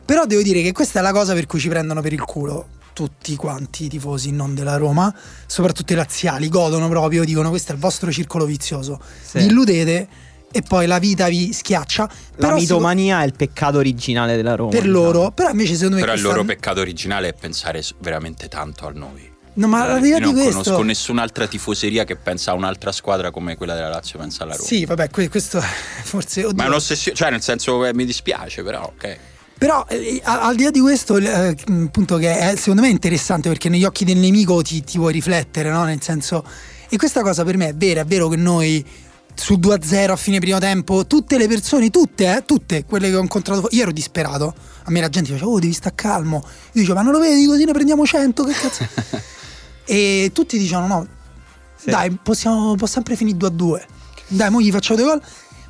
Però 0.06 0.26
devo 0.26 0.42
dire 0.42 0.62
che 0.62 0.72
questa 0.72 1.00
è 1.00 1.02
la 1.02 1.12
cosa 1.12 1.34
per 1.34 1.46
cui 1.46 1.60
ci 1.60 1.70
prendono 1.70 2.02
per 2.02 2.14
il 2.14 2.24
culo. 2.24 2.68
tutti 2.94 3.36
quanti 3.36 3.86
i 3.86 3.90
tifosi 3.90 4.32
non 4.32 4.54
della 4.54 4.78
Roma, 4.78 5.12
soprattutto 5.48 5.94
i 5.94 5.96
laziali, 5.96 6.48
godono 6.48 6.88
proprio, 6.90 7.24
dicono 7.24 7.50
questo 7.50 7.72
è 7.72 7.76
il 7.76 7.82
vostro 7.82 8.12
circolo 8.12 8.46
vizioso. 8.46 9.00
Sì. 9.24 9.40
Vi 9.40 9.46
illudete 9.46 10.08
e 10.52 10.62
poi 10.62 10.86
la 10.86 11.00
vita 11.00 11.28
vi 11.28 11.52
schiaccia. 11.52 12.04
La 12.04 12.48
però 12.48 12.56
mitomania 12.56 13.24
è 13.24 13.26
il 13.26 13.34
peccato 13.36 13.80
originale 13.80 14.36
della 14.36 14.54
Roma. 14.54 14.70
Per 14.70 14.84
diciamo. 14.84 15.02
loro, 15.02 15.32
però 15.32 15.50
invece 15.50 15.74
secondo 15.74 15.96
me... 15.96 16.02
Però 16.02 16.14
il 16.14 16.22
loro 16.22 16.44
peccato 16.44 16.80
originale 16.80 17.30
è 17.30 17.34
pensare 17.34 17.84
veramente 17.98 18.48
tanto 18.48 18.86
a 18.86 18.92
noi. 18.92 19.32
No, 19.56 19.68
ma 19.68 19.86
la 19.86 20.00
verità 20.00 20.20
di 20.20 20.32
questo... 20.32 20.52
non 20.52 20.64
conosco 20.64 20.84
nessun'altra 20.84 21.48
tifoseria 21.48 22.04
che 22.04 22.16
pensa 22.16 22.52
a 22.52 22.54
un'altra 22.54 22.92
squadra 22.92 23.32
come 23.32 23.56
quella 23.56 23.74
della 23.74 23.90
Lazio 23.90 24.20
pensa 24.20 24.44
alla 24.44 24.54
Roma. 24.54 24.68
Sì, 24.68 24.86
vabbè, 24.86 25.10
questo 25.10 25.60
forse... 26.04 26.44
Oddio. 26.44 26.56
Ma 26.56 26.66
è 26.66 26.68
un'ossessione, 26.68 27.18
cioè 27.18 27.32
nel 27.32 27.42
senso 27.42 27.86
eh, 27.86 27.94
mi 27.94 28.06
dispiace, 28.06 28.62
però 28.62 28.84
ok. 28.84 29.18
Però 29.58 29.86
eh, 29.88 30.22
al 30.24 30.56
di 30.56 30.64
là 30.64 30.72
di 30.72 30.80
questo, 30.80 31.18
eh, 31.18 31.56
appunto, 31.68 32.18
che 32.18 32.38
è, 32.38 32.56
secondo 32.56 32.82
me 32.82 32.88
è 32.88 32.92
interessante 32.92 33.50
perché 33.50 33.70
negli 33.70 33.86
occhi 33.86 34.04
del 34.04 34.18
nemico 34.18 34.62
ti, 34.62 34.84
ti 34.84 34.98
vuoi 34.98 35.14
riflettere, 35.14 35.70
no? 35.70 35.84
Nel 35.84 36.02
senso. 36.02 36.44
E 36.90 36.98
questa 36.98 37.22
cosa 37.22 37.44
per 37.44 37.58
me 37.58 37.70
è 37.70 37.76
vera, 37.76 38.02
è 38.02 38.06
vero 38.06 38.28
che 38.28 38.36
noi 38.36 38.86
sul 39.36 39.58
2-0 39.60 40.12
a 40.12 40.16
fine 40.16 40.40
primo 40.40 40.60
tempo, 40.60 41.06
tutte 41.08 41.38
le 41.38 41.48
persone, 41.48 41.90
tutte, 41.90 42.38
eh, 42.38 42.46
tutte 42.46 42.86
quelle 42.86 43.10
che 43.10 43.16
ho 43.16 43.22
incontrato, 43.22 43.68
io 43.72 43.82
ero 43.82 43.92
disperato. 43.92 44.54
A 44.84 44.92
me 44.92 45.00
la 45.00 45.10
gente 45.10 45.32
diceva, 45.32 45.50
oh, 45.50 45.60
devi 45.60 45.74
stare 45.74 45.96
calmo. 45.96 46.44
Io 46.46 46.82
dicevo, 46.82 46.96
ma 46.96 47.02
non 47.02 47.14
lo 47.14 47.20
vedi 47.20 47.46
così 47.46 47.64
ne 47.66 47.72
prendiamo 47.72 48.06
100, 48.06 48.44
che 48.44 48.54
cazzo. 48.54 48.88
e 49.86 50.32
tutti 50.34 50.58
dicevano, 50.58 50.88
no, 50.88 51.08
sì. 51.76 51.90
dai, 51.90 52.12
possiamo, 52.12 52.76
può 52.76 52.88
sempre 52.88 53.16
finire 53.16 53.38
2-2. 53.38 53.82
Dai, 54.28 54.50
mo 54.50 54.62
gli 54.62 54.72
facciamo 54.72 55.00
due 55.00 55.10
gol. 55.10 55.22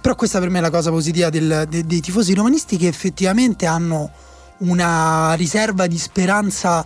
Però 0.03 0.15
questa 0.15 0.39
per 0.39 0.49
me 0.49 0.57
è 0.57 0.61
la 0.61 0.69
cosa 0.69 0.89
positiva 0.89 1.29
del, 1.29 1.65
de, 1.69 1.85
dei 1.85 2.01
tifosi 2.01 2.33
romanisti 2.33 2.75
che 2.75 2.87
effettivamente 2.87 3.65
hanno 3.65 4.11
una 4.57 5.33
riserva 5.35 5.87
di 5.87 5.97
speranza 5.97 6.85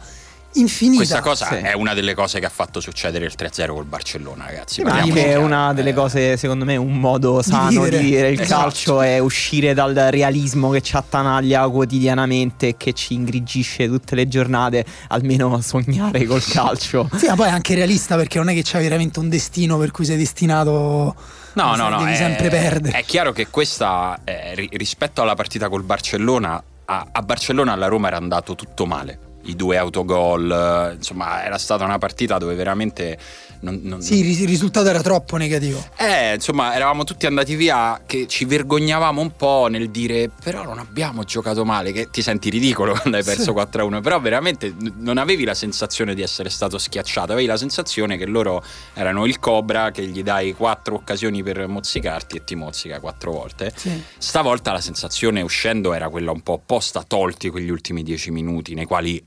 infinita. 0.54 0.98
Questa 0.98 1.22
cosa 1.22 1.48
sì. 1.48 1.56
è 1.56 1.74
una 1.74 1.94
delle 1.94 2.14
cose 2.14 2.40
che 2.40 2.46
ha 2.46 2.50
fatto 2.50 2.80
succedere 2.80 3.26
il 3.26 3.34
3-0 3.38 3.74
col 3.74 3.86
Barcellona, 3.86 4.46
ragazzi. 4.46 4.82
Ma 4.82 4.94
anche 4.94 5.26
è 5.26 5.36
una 5.36 5.74
delle 5.74 5.94
cose, 5.94 6.38
secondo 6.38 6.66
me, 6.66 6.76
un 6.76 7.00
modo 7.00 7.42
sano 7.42 7.88
di 7.88 8.00
dire 8.00 8.30
il 8.30 8.40
esatto. 8.40 8.62
calcio 8.62 9.02
è 9.02 9.20
uscire 9.20 9.74
dal 9.74 9.94
realismo 9.94 10.70
che 10.70 10.82
ci 10.82 10.96
attanaglia 10.96 11.68
quotidianamente 11.68 12.70
e 12.70 12.78
che 12.78 12.94
ci 12.94 13.14
ingrigisce 13.14 13.88
tutte 13.88 14.16
le 14.16 14.28
giornate, 14.28 14.86
almeno 15.10 15.60
sognare 15.62 16.26
col 16.26 16.44
calcio. 16.44 17.10
sì, 17.16 17.28
ma 17.28 17.36
poi 17.36 17.48
è 17.48 17.52
anche 17.52 17.76
realista 17.76 18.16
perché 18.16 18.38
non 18.38 18.50
è 18.50 18.54
che 18.54 18.64
c'è 18.64 18.80
veramente 18.82 19.20
un 19.20 19.30
destino 19.30 19.78
per 19.78 19.92
cui 19.92 20.06
sei 20.06 20.18
destinato 20.18 21.16
No, 21.54 21.76
no, 21.76 21.90
no. 21.90 21.98
Devi 21.98 22.12
è, 22.12 22.16
sempre 22.16 22.50
perdere. 22.50 23.00
È 23.00 23.04
chiaro 23.04 23.32
che 23.32 23.48
questa, 23.48 24.20
eh, 24.24 24.70
rispetto 24.74 25.24
alla 25.24 25.34
partita 25.34 25.70
col 25.70 25.82
Barcellona, 25.82 26.64
a, 26.86 27.08
a 27.12 27.22
Barcellona 27.24 27.74
alla 27.74 27.88
Roma 27.88 28.08
era 28.08 28.18
andato 28.18 28.54
tutto 28.54 28.86
male 28.86 29.27
i 29.48 29.56
due 29.56 29.78
autogol, 29.78 30.94
insomma 30.96 31.44
era 31.44 31.58
stata 31.58 31.84
una 31.84 31.98
partita 31.98 32.38
dove 32.38 32.56
veramente 32.56 33.18
non, 33.60 33.80
non, 33.84 34.02
sì, 34.02 34.20
il 34.20 34.48
risultato 34.48 34.88
era 34.88 35.02
troppo 35.02 35.38
negativo. 35.38 35.84
Eh, 35.98 36.36
insomma, 36.36 36.76
eravamo 36.76 37.04
tutti 37.04 37.26
andati 37.26 37.56
via 37.56 38.02
che 38.06 38.28
ci 38.28 38.46
vergognavamo 38.46 39.20
un 39.20 39.36
po' 39.36 39.68
nel 39.70 39.90
dire 39.90 40.30
però 40.44 40.64
non 40.64 40.80
abbiamo 40.80 41.24
giocato 41.24 41.66
male, 41.66 41.92
che 41.92 42.10
ti 42.10 42.22
senti 42.22 42.50
ridicolo 42.50 42.92
quando 42.94 43.18
hai 43.18 43.24
perso 43.24 43.44
sì. 43.44 43.78
4-1, 43.78 44.02
però 44.02 44.20
veramente 44.20 44.74
non 44.98 45.18
avevi 45.18 45.44
la 45.44 45.54
sensazione 45.54 46.14
di 46.14 46.22
essere 46.22 46.50
stato 46.50 46.78
schiacciato, 46.78 47.32
avevi 47.32 47.48
la 47.48 47.58
sensazione 47.58 48.18
che 48.18 48.26
loro 48.26 48.64
erano 48.94 49.26
il 49.26 49.40
Cobra 49.40 49.92
che 49.92 50.06
gli 50.06 50.24
dai 50.24 50.54
quattro 50.54 50.96
occasioni 50.96 51.42
per 51.42 51.68
mozzicarti 51.68 52.38
e 52.38 52.44
ti 52.44 52.56
mozzica 52.56 53.00
quattro 53.00 53.32
volte. 53.32 53.72
Sì. 53.76 54.04
Stavolta 54.18 54.72
la 54.72 54.82
sensazione 54.82 55.42
uscendo 55.42 55.94
era 55.94 56.10
quella 56.10 56.32
un 56.32 56.42
po' 56.42 56.54
opposta, 56.54 57.04
tolti 57.04 57.50
quegli 57.50 57.70
ultimi 57.70 58.04
dieci 58.04 58.32
minuti 58.32 58.74
nei 58.74 58.86
quali 58.86 59.26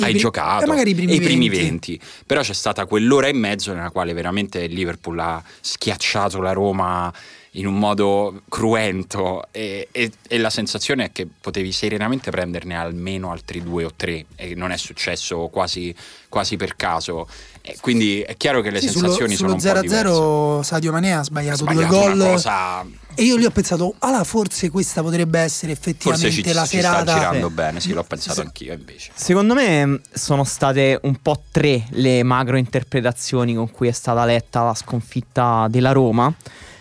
hai 0.00 0.14
giocato 0.14 0.72
e, 0.72 0.80
i 0.80 0.94
primi, 0.94 1.14
i 1.14 1.20
primi 1.20 1.48
20. 1.48 1.62
20. 1.96 2.00
Però 2.26 2.40
c'è 2.40 2.52
stata 2.52 2.86
quell'ora 2.86 3.28
e 3.28 3.32
mezzo 3.32 3.72
nella 3.72 3.90
quale 3.90 4.12
veramente 4.12 4.62
il 4.62 4.72
Liverpool 4.72 5.18
ha 5.18 5.42
schiacciato 5.60 6.40
la 6.40 6.52
Roma 6.52 7.12
in 7.52 7.66
un 7.66 7.78
modo 7.78 8.42
cruento 8.48 9.46
e, 9.50 9.88
e, 9.92 10.10
e, 10.26 10.38
la 10.38 10.48
sensazione 10.48 11.06
è 11.06 11.12
che 11.12 11.26
potevi 11.26 11.70
serenamente 11.70 12.30
prenderne 12.30 12.74
almeno 12.74 13.30
altri 13.30 13.62
due 13.62 13.84
o 13.84 13.92
tre 13.94 14.24
e 14.36 14.54
non 14.54 14.70
è 14.70 14.78
successo 14.78 15.48
quasi, 15.48 15.94
quasi 16.28 16.56
per 16.56 16.76
caso. 16.76 17.28
E 17.60 17.76
quindi 17.80 18.22
è 18.22 18.36
chiaro 18.36 18.62
che 18.62 18.70
le 18.70 18.80
sì, 18.80 18.88
sensazioni 18.88 19.36
sullo, 19.36 19.58
sono 19.58 19.82
sullo 19.84 19.90
un 19.90 20.60
0-0 20.60 20.62
Sadio 20.62 20.92
Manea 20.92 21.20
ha 21.20 21.24
sbagliato, 21.24 21.58
sbagliato 21.58 21.94
due 21.94 22.16
gol. 22.16 22.18
Cosa... 22.18 22.84
E 23.14 23.22
io 23.24 23.36
lì 23.36 23.44
ho 23.44 23.50
pensato, 23.50 23.94
allora 23.98 24.24
forse 24.24 24.70
questa 24.70 25.02
potrebbe 25.02 25.38
essere 25.38 25.72
effettivamente 25.72 26.30
forse 26.32 26.48
ci, 26.48 26.54
la 26.54 26.64
ci 26.64 26.76
serata. 26.76 27.02
sta 27.02 27.14
girando 27.18 27.48
sì. 27.48 27.54
bene, 27.54 27.80
sì, 27.80 27.92
l'ho 27.92 28.04
pensato 28.04 28.40
sì. 28.40 28.46
anch'io 28.46 28.72
invece. 28.72 29.10
Secondo 29.14 29.52
me 29.52 29.86
mm, 29.86 29.94
sono 30.10 30.44
state 30.44 30.98
un 31.02 31.20
po' 31.20 31.42
tre 31.50 31.84
le 31.90 32.22
macro 32.22 32.56
interpretazioni 32.56 33.54
con 33.54 33.70
cui 33.70 33.88
è 33.88 33.92
stata 33.92 34.24
letta 34.24 34.62
la 34.62 34.74
sconfitta 34.74 35.66
della 35.68 35.92
Roma. 35.92 36.34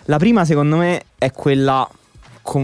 La 0.06 0.18
prima, 0.18 0.46
secondo 0.46 0.78
me, 0.78 1.04
è 1.18 1.32
quella 1.32 1.88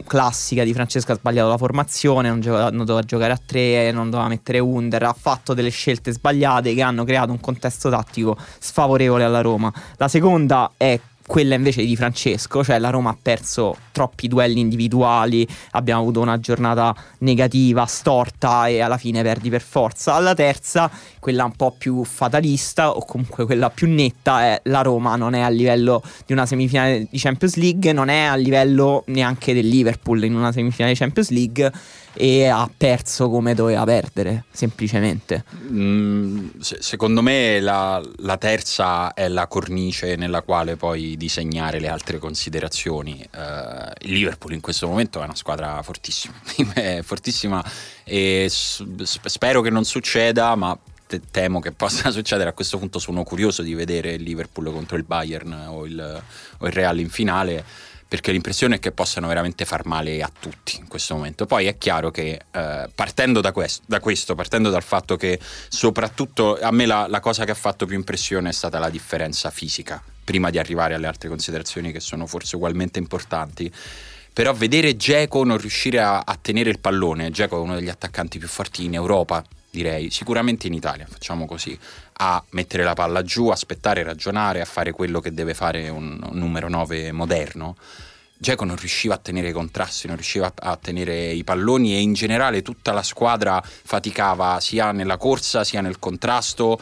classica 0.05 0.63
di 0.63 0.73
Francesco 0.73 1.11
ha 1.11 1.15
sbagliato 1.15 1.49
la 1.49 1.57
formazione, 1.57 2.29
non, 2.29 2.41
gioca- 2.41 2.71
non, 2.71 2.85
doveva 2.85 3.05
giocare 3.05 3.33
a 3.33 3.39
tre, 3.43 3.91
non 3.91 4.09
doveva 4.09 4.27
mettere 4.27 4.59
Under, 4.59 5.03
ha 5.03 5.15
fatto 5.17 5.53
delle 5.53 5.69
scelte 5.69 6.11
sbagliate 6.11 6.73
che 6.73 6.81
hanno 6.81 7.03
creato 7.03 7.31
un 7.31 7.39
contesto 7.39 7.89
tattico 7.89 8.37
sfavorevole 8.59 9.23
alla 9.23 9.41
Roma. 9.41 9.71
La 9.97 10.07
seconda 10.07 10.71
è 10.77 10.99
quella 11.27 11.55
invece 11.55 11.85
di 11.85 11.95
Francesco, 11.97 12.63
cioè 12.63 12.79
la 12.79 12.89
Roma 12.89 13.09
ha 13.09 13.17
perso 13.21 13.75
troppi 13.91 14.29
duelli 14.29 14.61
individuali, 14.61 15.45
abbiamo 15.71 16.01
avuto 16.01 16.21
una 16.21 16.39
giornata 16.39 16.95
negativa, 17.19 17.85
storta 17.85 18.67
e 18.67 18.79
alla 18.79 18.97
fine 18.97 19.21
perdi 19.23 19.49
per 19.49 19.61
forza. 19.61 20.13
Alla 20.13 20.33
terza, 20.33 20.89
quella 21.19 21.43
un 21.43 21.51
po' 21.51 21.75
più 21.77 22.05
fatalista 22.05 22.95
o 22.95 23.03
comunque 23.03 23.45
quella 23.45 23.69
più 23.69 23.89
netta 23.89 24.43
è 24.43 24.61
la 24.63 24.81
Roma 24.81 25.17
non 25.17 25.33
è 25.33 25.41
a 25.41 25.49
livello 25.49 26.01
di 26.25 26.31
una 26.31 26.45
semifinale 26.45 27.07
di 27.09 27.19
Champions 27.19 27.55
League, 27.55 27.91
non 27.91 28.07
è 28.07 28.21
a 28.21 28.35
livello 28.35 29.03
neanche 29.07 29.53
del 29.53 29.67
Liverpool 29.67 30.23
in 30.23 30.33
una 30.33 30.53
semifinale 30.53 30.93
di 30.93 30.99
Champions 30.99 31.29
League 31.31 31.71
e 32.13 32.47
ha 32.47 32.69
perso 32.75 33.29
come 33.29 33.53
doveva 33.53 33.83
perdere, 33.83 34.45
semplicemente. 34.51 35.43
Mm, 35.69 36.47
se, 36.59 36.77
secondo 36.79 37.21
me 37.21 37.59
la, 37.59 38.01
la, 38.17 38.37
terza 38.37 39.13
è 39.13 39.27
la 39.27 39.45
cornice 39.47 40.15
nella 40.15 40.41
quale 40.41 40.77
poi 40.77 41.15
disegnare 41.17 41.79
le 41.79 41.89
altre 41.89 42.19
considerazioni. 42.19 43.27
Uh, 43.35 43.91
il 44.01 44.13
Liverpool 44.13 44.53
in 44.53 44.61
questo 44.61 44.87
momento 44.87 45.19
è 45.19 45.23
una 45.23 45.35
squadra 45.35 45.81
fortissima, 45.81 46.35
fortissima 47.01 47.63
e 48.03 48.47
spero 48.49 49.61
che 49.61 49.69
non 49.69 49.83
succeda, 49.83 50.55
ma 50.55 50.77
temo 51.31 51.59
che 51.59 51.71
possa 51.71 52.11
succedere. 52.11 52.49
A 52.49 52.53
questo 52.53 52.77
punto 52.77 52.99
sono 52.99 53.23
curioso 53.23 53.61
di 53.61 53.73
vedere 53.73 54.13
il 54.13 54.23
Liverpool 54.23 54.71
contro 54.71 54.95
il 54.95 55.03
Bayern 55.03 55.65
o 55.67 55.85
il, 55.85 56.21
o 56.59 56.67
il 56.67 56.71
Real 56.71 56.99
in 56.99 57.09
finale 57.09 57.65
perché 58.07 58.31
l'impressione 58.31 58.75
è 58.75 58.79
che 58.79 58.91
possano 58.91 59.27
veramente 59.27 59.65
far 59.65 59.85
male 59.85 60.21
a 60.21 60.31
tutti 60.37 60.77
in 60.77 60.87
questo 60.87 61.15
momento. 61.15 61.45
Poi 61.45 61.65
è 61.65 61.77
chiaro 61.77 62.09
che 62.09 62.39
eh, 62.51 62.89
partendo 62.93 63.41
da 63.41 63.51
questo, 63.51 63.83
da 63.85 63.99
questo, 63.99 64.33
partendo 64.33 64.69
dal 64.69 64.83
fatto 64.83 65.17
che 65.17 65.39
soprattutto 65.67 66.57
a 66.59 66.71
me 66.71 66.85
la, 66.85 67.07
la, 67.07 67.19
cosa 67.19 67.43
che 67.43 67.51
ha 67.51 67.55
fatto 67.55 67.85
più 67.85 67.95
impressione 67.95 68.49
è 68.49 68.53
stata 68.53 68.79
la 68.79 68.89
differenza 68.89 69.49
fisica, 69.49 70.01
prima 70.23 70.49
di 70.49 70.57
arrivare 70.57 70.93
alle 70.93 71.07
altre 71.07 71.27
considerazioni 71.27 71.91
che 71.91 71.99
sono 71.99 72.25
forse 72.27 72.55
ugualmente 72.55 72.99
importanti. 72.99 73.71
Però 74.31 74.53
vedere 74.53 74.95
Geco 74.95 75.43
non 75.43 75.57
riuscire 75.57 75.99
a, 75.99 76.19
a 76.19 76.37
tenere 76.39 76.69
il 76.69 76.79
pallone, 76.79 77.31
Geco 77.31 77.57
è 77.57 77.59
uno 77.59 77.75
degli 77.75 77.89
attaccanti 77.89 78.37
più 78.37 78.47
forti 78.47 78.85
in 78.85 78.93
Europa, 78.93 79.43
direi, 79.69 80.09
sicuramente 80.11 80.67
in 80.67 80.73
Italia, 80.73 81.05
facciamo 81.09 81.45
così, 81.45 81.77
a 82.17 82.43
mettere 82.51 82.83
la 82.83 82.93
palla 82.93 83.23
giù, 83.23 83.49
aspettare, 83.49 84.03
ragionare, 84.03 84.61
a 84.61 84.65
fare 84.65 84.91
quello 84.91 85.19
che 85.19 85.33
deve 85.33 85.53
fare 85.53 85.89
un, 85.89 86.19
un 86.23 86.37
numero 86.37 86.69
9 86.69 87.11
moderno. 87.11 87.75
Geco 88.39 88.65
non 88.65 88.75
riusciva 88.75 89.15
a 89.15 89.17
tenere 89.17 89.49
i 89.49 89.51
contrasti, 89.51 90.05
non 90.07 90.15
riusciva 90.15 90.51
a 90.55 90.77
tenere 90.77 91.31
i 91.31 91.43
palloni 91.43 91.95
e 91.95 92.01
in 92.01 92.13
generale 92.13 92.61
tutta 92.61 92.91
la 92.91 93.01
squadra 93.01 93.61
faticava 93.63 94.59
sia 94.59 94.91
nella 94.91 95.17
corsa 95.17 95.63
sia 95.63 95.81
nel 95.81 95.97
contrasto 95.97 96.79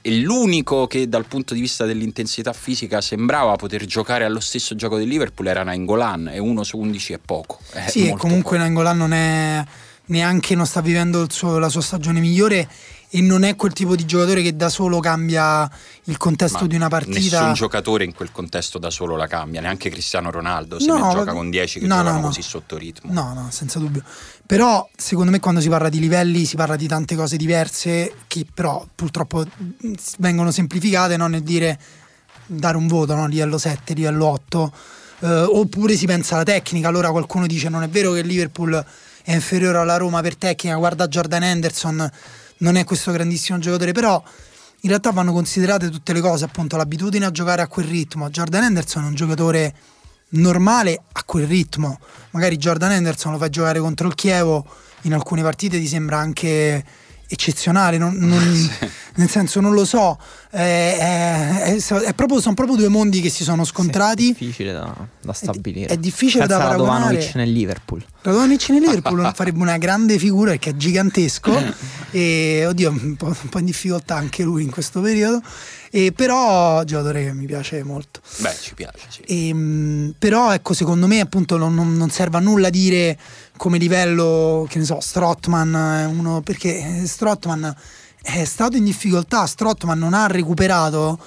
e 0.00 0.16
l'unico 0.16 0.86
che 0.86 1.08
dal 1.08 1.26
punto 1.26 1.54
di 1.54 1.60
vista 1.60 1.86
dell'intensità 1.86 2.52
fisica 2.52 3.00
sembrava 3.00 3.56
poter 3.56 3.84
giocare 3.84 4.24
allo 4.24 4.40
stesso 4.40 4.74
gioco 4.74 4.96
del 4.96 5.08
Liverpool 5.08 5.48
era 5.48 5.62
Nainggolan 5.62 6.28
e 6.28 6.38
1 6.38 6.62
su 6.64 6.78
11 6.78 7.12
è 7.12 7.18
poco. 7.24 7.58
È 7.70 7.88
sì, 7.88 8.08
e 8.08 8.16
comunque 8.16 8.58
Nainggolan 8.58 8.96
non 8.96 9.12
è 9.12 9.64
neanche 10.06 10.54
non 10.54 10.66
sta 10.66 10.80
vivendo 10.80 11.26
suo, 11.30 11.58
la 11.58 11.68
sua 11.68 11.80
stagione 11.80 12.20
migliore 12.20 12.68
e 13.14 13.20
non 13.20 13.42
è 13.42 13.56
quel 13.56 13.74
tipo 13.74 13.94
di 13.94 14.06
giocatore 14.06 14.40
che 14.40 14.56
da 14.56 14.70
solo 14.70 14.98
cambia 14.98 15.70
il 16.04 16.16
contesto 16.16 16.60
Ma 16.60 16.66
di 16.66 16.76
una 16.76 16.88
partita. 16.88 17.40
Nessun 17.40 17.52
giocatore 17.52 18.04
in 18.04 18.14
quel 18.14 18.32
contesto 18.32 18.78
da 18.78 18.88
solo 18.88 19.16
la 19.16 19.26
cambia, 19.26 19.60
neanche 19.60 19.90
Cristiano 19.90 20.30
Ronaldo 20.30 20.80
se 20.80 20.86
no, 20.86 20.94
ne 20.94 21.12
gioca 21.12 21.32
con 21.32 21.50
10 21.50 21.80
che 21.80 21.86
no, 21.86 21.96
giocano 21.96 22.20
no, 22.20 22.26
così 22.28 22.40
sotto 22.40 22.78
ritmo. 22.78 23.12
No, 23.12 23.34
no, 23.34 23.48
senza 23.50 23.78
dubbio. 23.78 24.02
Però 24.46 24.88
secondo 24.96 25.30
me 25.30 25.40
quando 25.40 25.60
si 25.60 25.68
parla 25.68 25.90
di 25.90 25.98
livelli 25.98 26.46
si 26.46 26.56
parla 26.56 26.74
di 26.74 26.86
tante 26.86 27.14
cose 27.14 27.36
diverse 27.36 28.14
che 28.26 28.46
però 28.52 28.82
purtroppo 28.94 29.44
vengono 30.18 30.50
semplificate 30.50 31.18
no? 31.18 31.26
nel 31.26 31.42
dire 31.42 31.78
dare 32.46 32.78
un 32.78 32.86
voto, 32.86 33.14
no? 33.14 33.26
livello 33.26 33.58
7, 33.58 33.92
livello 33.92 34.26
8. 34.26 34.72
Uh, 35.18 35.26
eh, 35.26 35.42
oppure 35.42 35.96
si 35.96 36.06
pensa 36.06 36.36
alla 36.36 36.44
tecnica, 36.44 36.88
allora 36.88 37.10
qualcuno 37.10 37.46
dice 37.46 37.68
non 37.68 37.82
è 37.82 37.90
vero 37.90 38.12
che 38.12 38.20
il 38.20 38.26
Liverpool 38.26 38.82
è 39.22 39.34
inferiore 39.34 39.76
alla 39.76 39.98
Roma 39.98 40.22
per 40.22 40.34
tecnica, 40.34 40.76
guarda 40.76 41.06
Jordan 41.08 41.42
Henderson 41.42 42.10
non 42.62 42.76
è 42.76 42.84
questo 42.84 43.12
grandissimo 43.12 43.58
giocatore, 43.58 43.92
però 43.92 44.22
in 44.80 44.88
realtà 44.88 45.10
vanno 45.10 45.32
considerate 45.32 45.90
tutte 45.90 46.12
le 46.12 46.20
cose, 46.20 46.44
appunto 46.44 46.76
l'abitudine 46.76 47.26
a 47.26 47.30
giocare 47.30 47.62
a 47.62 47.68
quel 47.68 47.86
ritmo. 47.86 48.30
Jordan 48.30 48.64
Henderson 48.64 49.04
è 49.04 49.06
un 49.06 49.14
giocatore 49.14 49.74
normale 50.30 51.02
a 51.12 51.22
quel 51.24 51.46
ritmo. 51.46 51.98
Magari 52.30 52.56
Jordan 52.56 52.92
Henderson 52.92 53.32
lo 53.32 53.38
fai 53.38 53.50
giocare 53.50 53.78
contro 53.78 54.08
il 54.08 54.14
Chievo, 54.14 54.66
in 55.02 55.14
alcune 55.14 55.42
partite 55.42 55.78
ti 55.78 55.86
sembra 55.86 56.18
anche 56.18 56.84
eccezionale, 57.32 57.96
non, 57.96 58.14
non, 58.14 58.40
sì. 58.54 58.70
nel 59.16 59.30
senso 59.30 59.60
non 59.60 59.72
lo 59.72 59.84
so, 59.84 60.18
è, 60.50 61.66
è, 61.66 61.76
è 61.76 62.12
proprio, 62.14 62.40
sono 62.40 62.54
proprio 62.54 62.76
due 62.76 62.88
mondi 62.88 63.20
che 63.20 63.30
si 63.30 63.42
sono 63.42 63.64
scontrati. 63.64 64.34
Sì, 64.36 64.44
è 64.44 64.46
difficile 64.46 64.72
da, 64.72 64.94
da 65.20 65.32
stabilire. 65.32 65.86
È, 65.86 65.96
difficile 65.96 66.46
Pensa 66.46 66.58
da 66.58 66.64
paragonare. 66.64 66.98
Radovanovic 67.00 67.34
nel 67.34 67.52
Liverpool. 67.52 68.04
Radovanovic 68.20 68.68
nel 68.68 68.80
Liverpool 68.80 69.32
farebbe 69.34 69.60
una 69.60 69.78
grande 69.78 70.18
figura 70.18 70.50
perché 70.50 70.70
è 70.70 70.76
gigantesco 70.76 71.52
e 72.12 72.66
oddio 72.66 72.90
un 72.90 73.16
po', 73.16 73.26
un 73.26 73.48
po', 73.48 73.58
in 73.58 73.64
difficoltà 73.64 74.16
anche 74.16 74.42
lui 74.42 74.62
in 74.62 74.70
questo 74.70 75.00
periodo. 75.00 75.42
E 75.94 76.10
però 76.12 76.82
giocatore 76.84 77.22
che 77.22 77.34
mi 77.34 77.44
piace 77.44 77.82
molto. 77.82 78.22
Beh, 78.38 78.56
ci 78.58 78.72
piace, 78.72 79.08
sì. 79.10 79.20
E, 79.26 79.48
ehm, 79.48 80.14
però 80.18 80.54
ecco, 80.54 80.72
secondo 80.72 81.06
me 81.06 81.20
appunto 81.20 81.58
non, 81.58 81.74
non 81.74 82.08
serve 82.08 82.38
a 82.38 82.40
nulla 82.40 82.70
dire 82.70 83.18
come 83.58 83.76
livello, 83.76 84.66
che 84.70 84.78
ne 84.78 84.86
so, 84.86 85.00
Strotman, 85.00 86.14
uno, 86.16 86.40
perché 86.40 87.04
Strotman 87.06 87.76
è 88.22 88.42
stato 88.44 88.78
in 88.78 88.84
difficoltà, 88.84 89.44
Strotman 89.44 89.98
non 89.98 90.14
ha 90.14 90.26
recuperato 90.28 91.22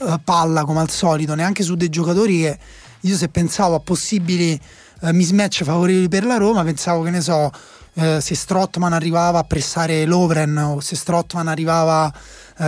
uh, 0.00 0.20
palla 0.22 0.64
come 0.64 0.80
al 0.80 0.90
solito, 0.90 1.34
neanche 1.34 1.62
su 1.62 1.74
dei 1.74 1.88
giocatori 1.88 2.40
che 2.40 2.58
io 3.00 3.16
se 3.16 3.28
pensavo 3.30 3.74
a 3.74 3.80
possibili 3.80 4.60
uh, 5.00 5.12
mismatch 5.12 5.64
favorevoli 5.64 6.08
per 6.10 6.26
la 6.26 6.36
Roma, 6.36 6.62
pensavo 6.62 7.02
che 7.04 7.10
ne 7.10 7.22
so, 7.22 7.50
uh, 7.94 8.18
se 8.18 8.34
Strotman 8.34 8.92
arrivava 8.92 9.38
a 9.38 9.44
pressare 9.44 10.04
Lovren 10.04 10.56
o 10.56 10.80
se 10.80 10.96
Strotman 10.96 11.48
arrivava, 11.48 12.12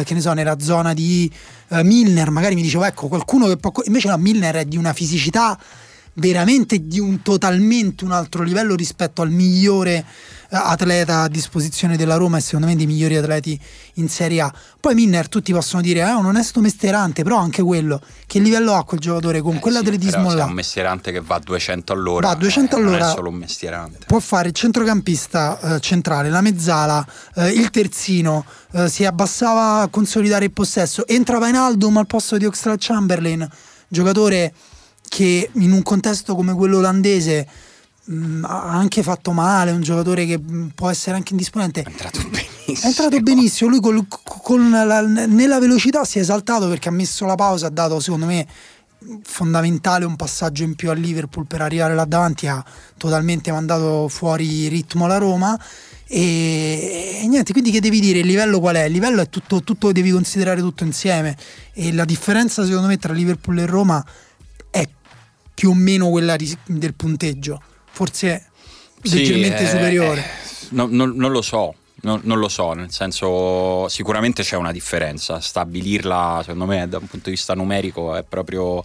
che 0.05 0.15
ne 0.15 0.21
so, 0.23 0.33
nella 0.33 0.59
zona 0.59 0.95
di 0.95 1.31
Milner, 1.69 2.31
magari 2.31 2.55
mi 2.55 2.63
dicevo 2.63 2.85
ecco 2.85 3.09
qualcuno 3.09 3.47
che 3.47 3.59
può... 3.59 3.73
Invece 3.85 4.09
no, 4.09 4.17
Milner 4.17 4.55
è 4.55 4.65
di 4.65 4.79
una 4.79 4.95
fisicità 4.95 5.59
veramente 6.15 6.87
di 6.87 6.99
un 6.99 7.23
totalmente 7.23 8.05
un 8.05 8.13
altro 8.13 8.43
livello 8.43 8.75
rispetto 8.75 9.23
al 9.23 9.31
migliore 9.31 9.95
eh, 9.95 10.05
atleta 10.53 11.23
a 11.23 11.29
disposizione 11.29 11.97
della 11.97 12.17
Roma 12.17 12.37
e 12.37 12.41
secondo 12.41 12.67
me 12.67 12.77
dei 12.77 12.87
migliori 12.87 13.17
atleti 13.17 13.59
in 13.95 14.09
Serie 14.09 14.43
A. 14.43 14.55
Poi 14.81 14.95
Minner 14.95 15.29
tutti 15.29 15.53
possono 15.53 15.81
dire 15.83 16.01
è 16.01 16.09
eh, 16.09 16.13
un 16.13 16.27
onesto 16.27 16.61
mestierante, 16.61 17.23
però 17.23 17.39
anche 17.39 17.63
quello, 17.63 18.01
che 18.27 18.39
livello 18.39 18.75
ha 18.75 18.85
quel 18.85 19.01
giocatore 19.01 19.41
con 19.41 19.57
eh 19.57 19.59
quell'atletismo 19.59 20.31
sì, 20.31 20.37
là? 20.37 20.45
È 20.45 20.47
un 20.47 20.53
mestierante 20.53 21.13
che 21.13 21.21
va 21.21 21.37
a 21.37 21.41
200 21.41 21.93
all'ora. 21.93 22.27
Va 22.27 22.33
a 22.35 22.37
200 22.37 22.77
eh, 22.77 22.79
all'ora. 22.79 22.99
Non 22.99 23.09
è 23.09 23.13
solo 23.15 23.29
un 23.31 23.35
mestierante. 23.37 24.07
Può 24.07 24.21
fare 24.21 24.49
il 24.49 24.55
centrocampista 24.55 25.59
eh, 25.77 25.81
centrale, 25.81 26.29
la 26.29 26.41
mezzala, 26.41 27.07
eh, 27.37 27.51
il 27.51 27.71
terzino, 27.71 28.45
eh, 28.73 28.89
si 28.89 29.05
abbassava 29.05 29.83
a 29.83 29.89
consolidare 29.89 30.45
il 30.45 30.53
possesso, 30.53 31.07
entrava 31.07 31.49
in 31.49 31.57
Aldum 31.57 31.97
al 31.97 32.07
posto 32.07 32.37
di 32.37 32.45
Oxlade 32.45 32.79
Chamberlain, 32.81 33.49
giocatore 33.89 34.53
che 35.09 35.51
in 35.53 35.73
un 35.73 35.83
contesto 35.83 36.35
come 36.35 36.55
quello 36.55 36.79
olandese 36.79 37.47
mh, 38.05 38.15
mm, 38.15 38.45
ha 38.45 38.71
anche 38.71 39.03
fatto 39.03 39.33
male, 39.33 39.71
un 39.71 39.83
giocatore 39.83 40.27
che 40.27 40.39
mh, 40.39 40.55
mm, 40.55 40.67
può 40.69 40.91
essere 40.91 41.17
anche 41.17 41.33
indisponente. 41.33 41.83
È 41.83 41.89
entrato 41.89 42.21
benissimo. 42.29 42.79
È 42.81 42.87
entrato 42.87 43.21
benissimo, 43.21 43.71
lui 43.71 43.81
col, 43.81 44.07
con 44.25 44.71
la, 44.71 45.01
nella 45.01 45.59
velocità 45.59 46.05
si 46.05 46.19
è 46.19 46.23
esaltato 46.23 46.69
perché 46.69 46.89
ha 46.89 46.93
messo 46.93 47.27
la 47.27 47.35
pausa, 47.35 47.67
ha 47.67 47.71
dato 47.71 48.01
secondo 48.01 48.27
me 48.27 48.47
fondamentale 49.25 50.05
un 50.05 50.17
passaggio 50.17 50.63
in 50.63 50.75
più 50.75 50.91
a 50.91 50.95
Liverpool 50.95 51.47
per 51.47 51.61
arrivare 51.61 51.95
là 51.95 52.05
davanti, 52.05 52.47
ha 52.47 52.65
totalmente 52.97 53.51
mandato 53.51 54.09
fuori 54.09 54.69
ritmo 54.69 55.07
la 55.07 55.19
Roma. 55.19 55.59
E, 56.07 57.21
e, 57.23 57.27
niente, 57.27 57.53
quindi 57.53 57.71
che 57.71 57.81
devi 57.81 58.01
dire? 58.01 58.21
Il 58.21 58.27
livello 58.27 58.61
qual 58.61 58.77
è? 58.77 58.85
Il 58.85 58.93
livello 58.93 59.23
è 59.23 59.29
tutto, 59.29 59.63
tutto, 59.63 59.93
devi 59.93 60.11
considerare 60.11 60.61
tutto 60.61 60.85
insieme. 60.85 61.37
E 61.73 61.93
la 61.93 62.05
differenza, 62.05 62.65
secondo 62.65 62.87
me, 62.87 62.99
tra 62.99 63.13
Liverpool 63.13 63.59
e 63.59 63.67
Roma 63.67 64.05
è 64.71 64.87
più 65.55 65.71
o 65.71 65.75
meno 65.75 66.11
quella 66.11 66.37
del 66.37 66.95
punteggio, 66.95 67.63
forse 68.03 68.45
sì, 69.03 69.19
leggermente 69.19 69.63
eh, 69.63 69.69
superiore. 69.69 70.21
Eh, 70.21 70.67
no, 70.71 70.87
no, 70.91 71.07
non 71.07 71.31
lo 71.31 71.43
so. 71.43 71.75
No, 72.05 72.19
non 72.25 72.41
lo 72.41 72.49
so, 72.49 72.73
nel 72.73 72.91
senso 72.91 73.87
sicuramente 73.89 74.43
c'è 74.43 74.57
una 74.57 74.73
differenza, 74.73 75.39
stabilirla 75.39 76.41
secondo 76.41 76.67
me 76.67 76.89
da 76.89 76.99
un 76.99 77.07
punto 77.07 77.27
di 77.27 77.37
vista 77.37 77.55
numerico 77.55 78.17
è 78.17 78.25
proprio, 78.29 78.83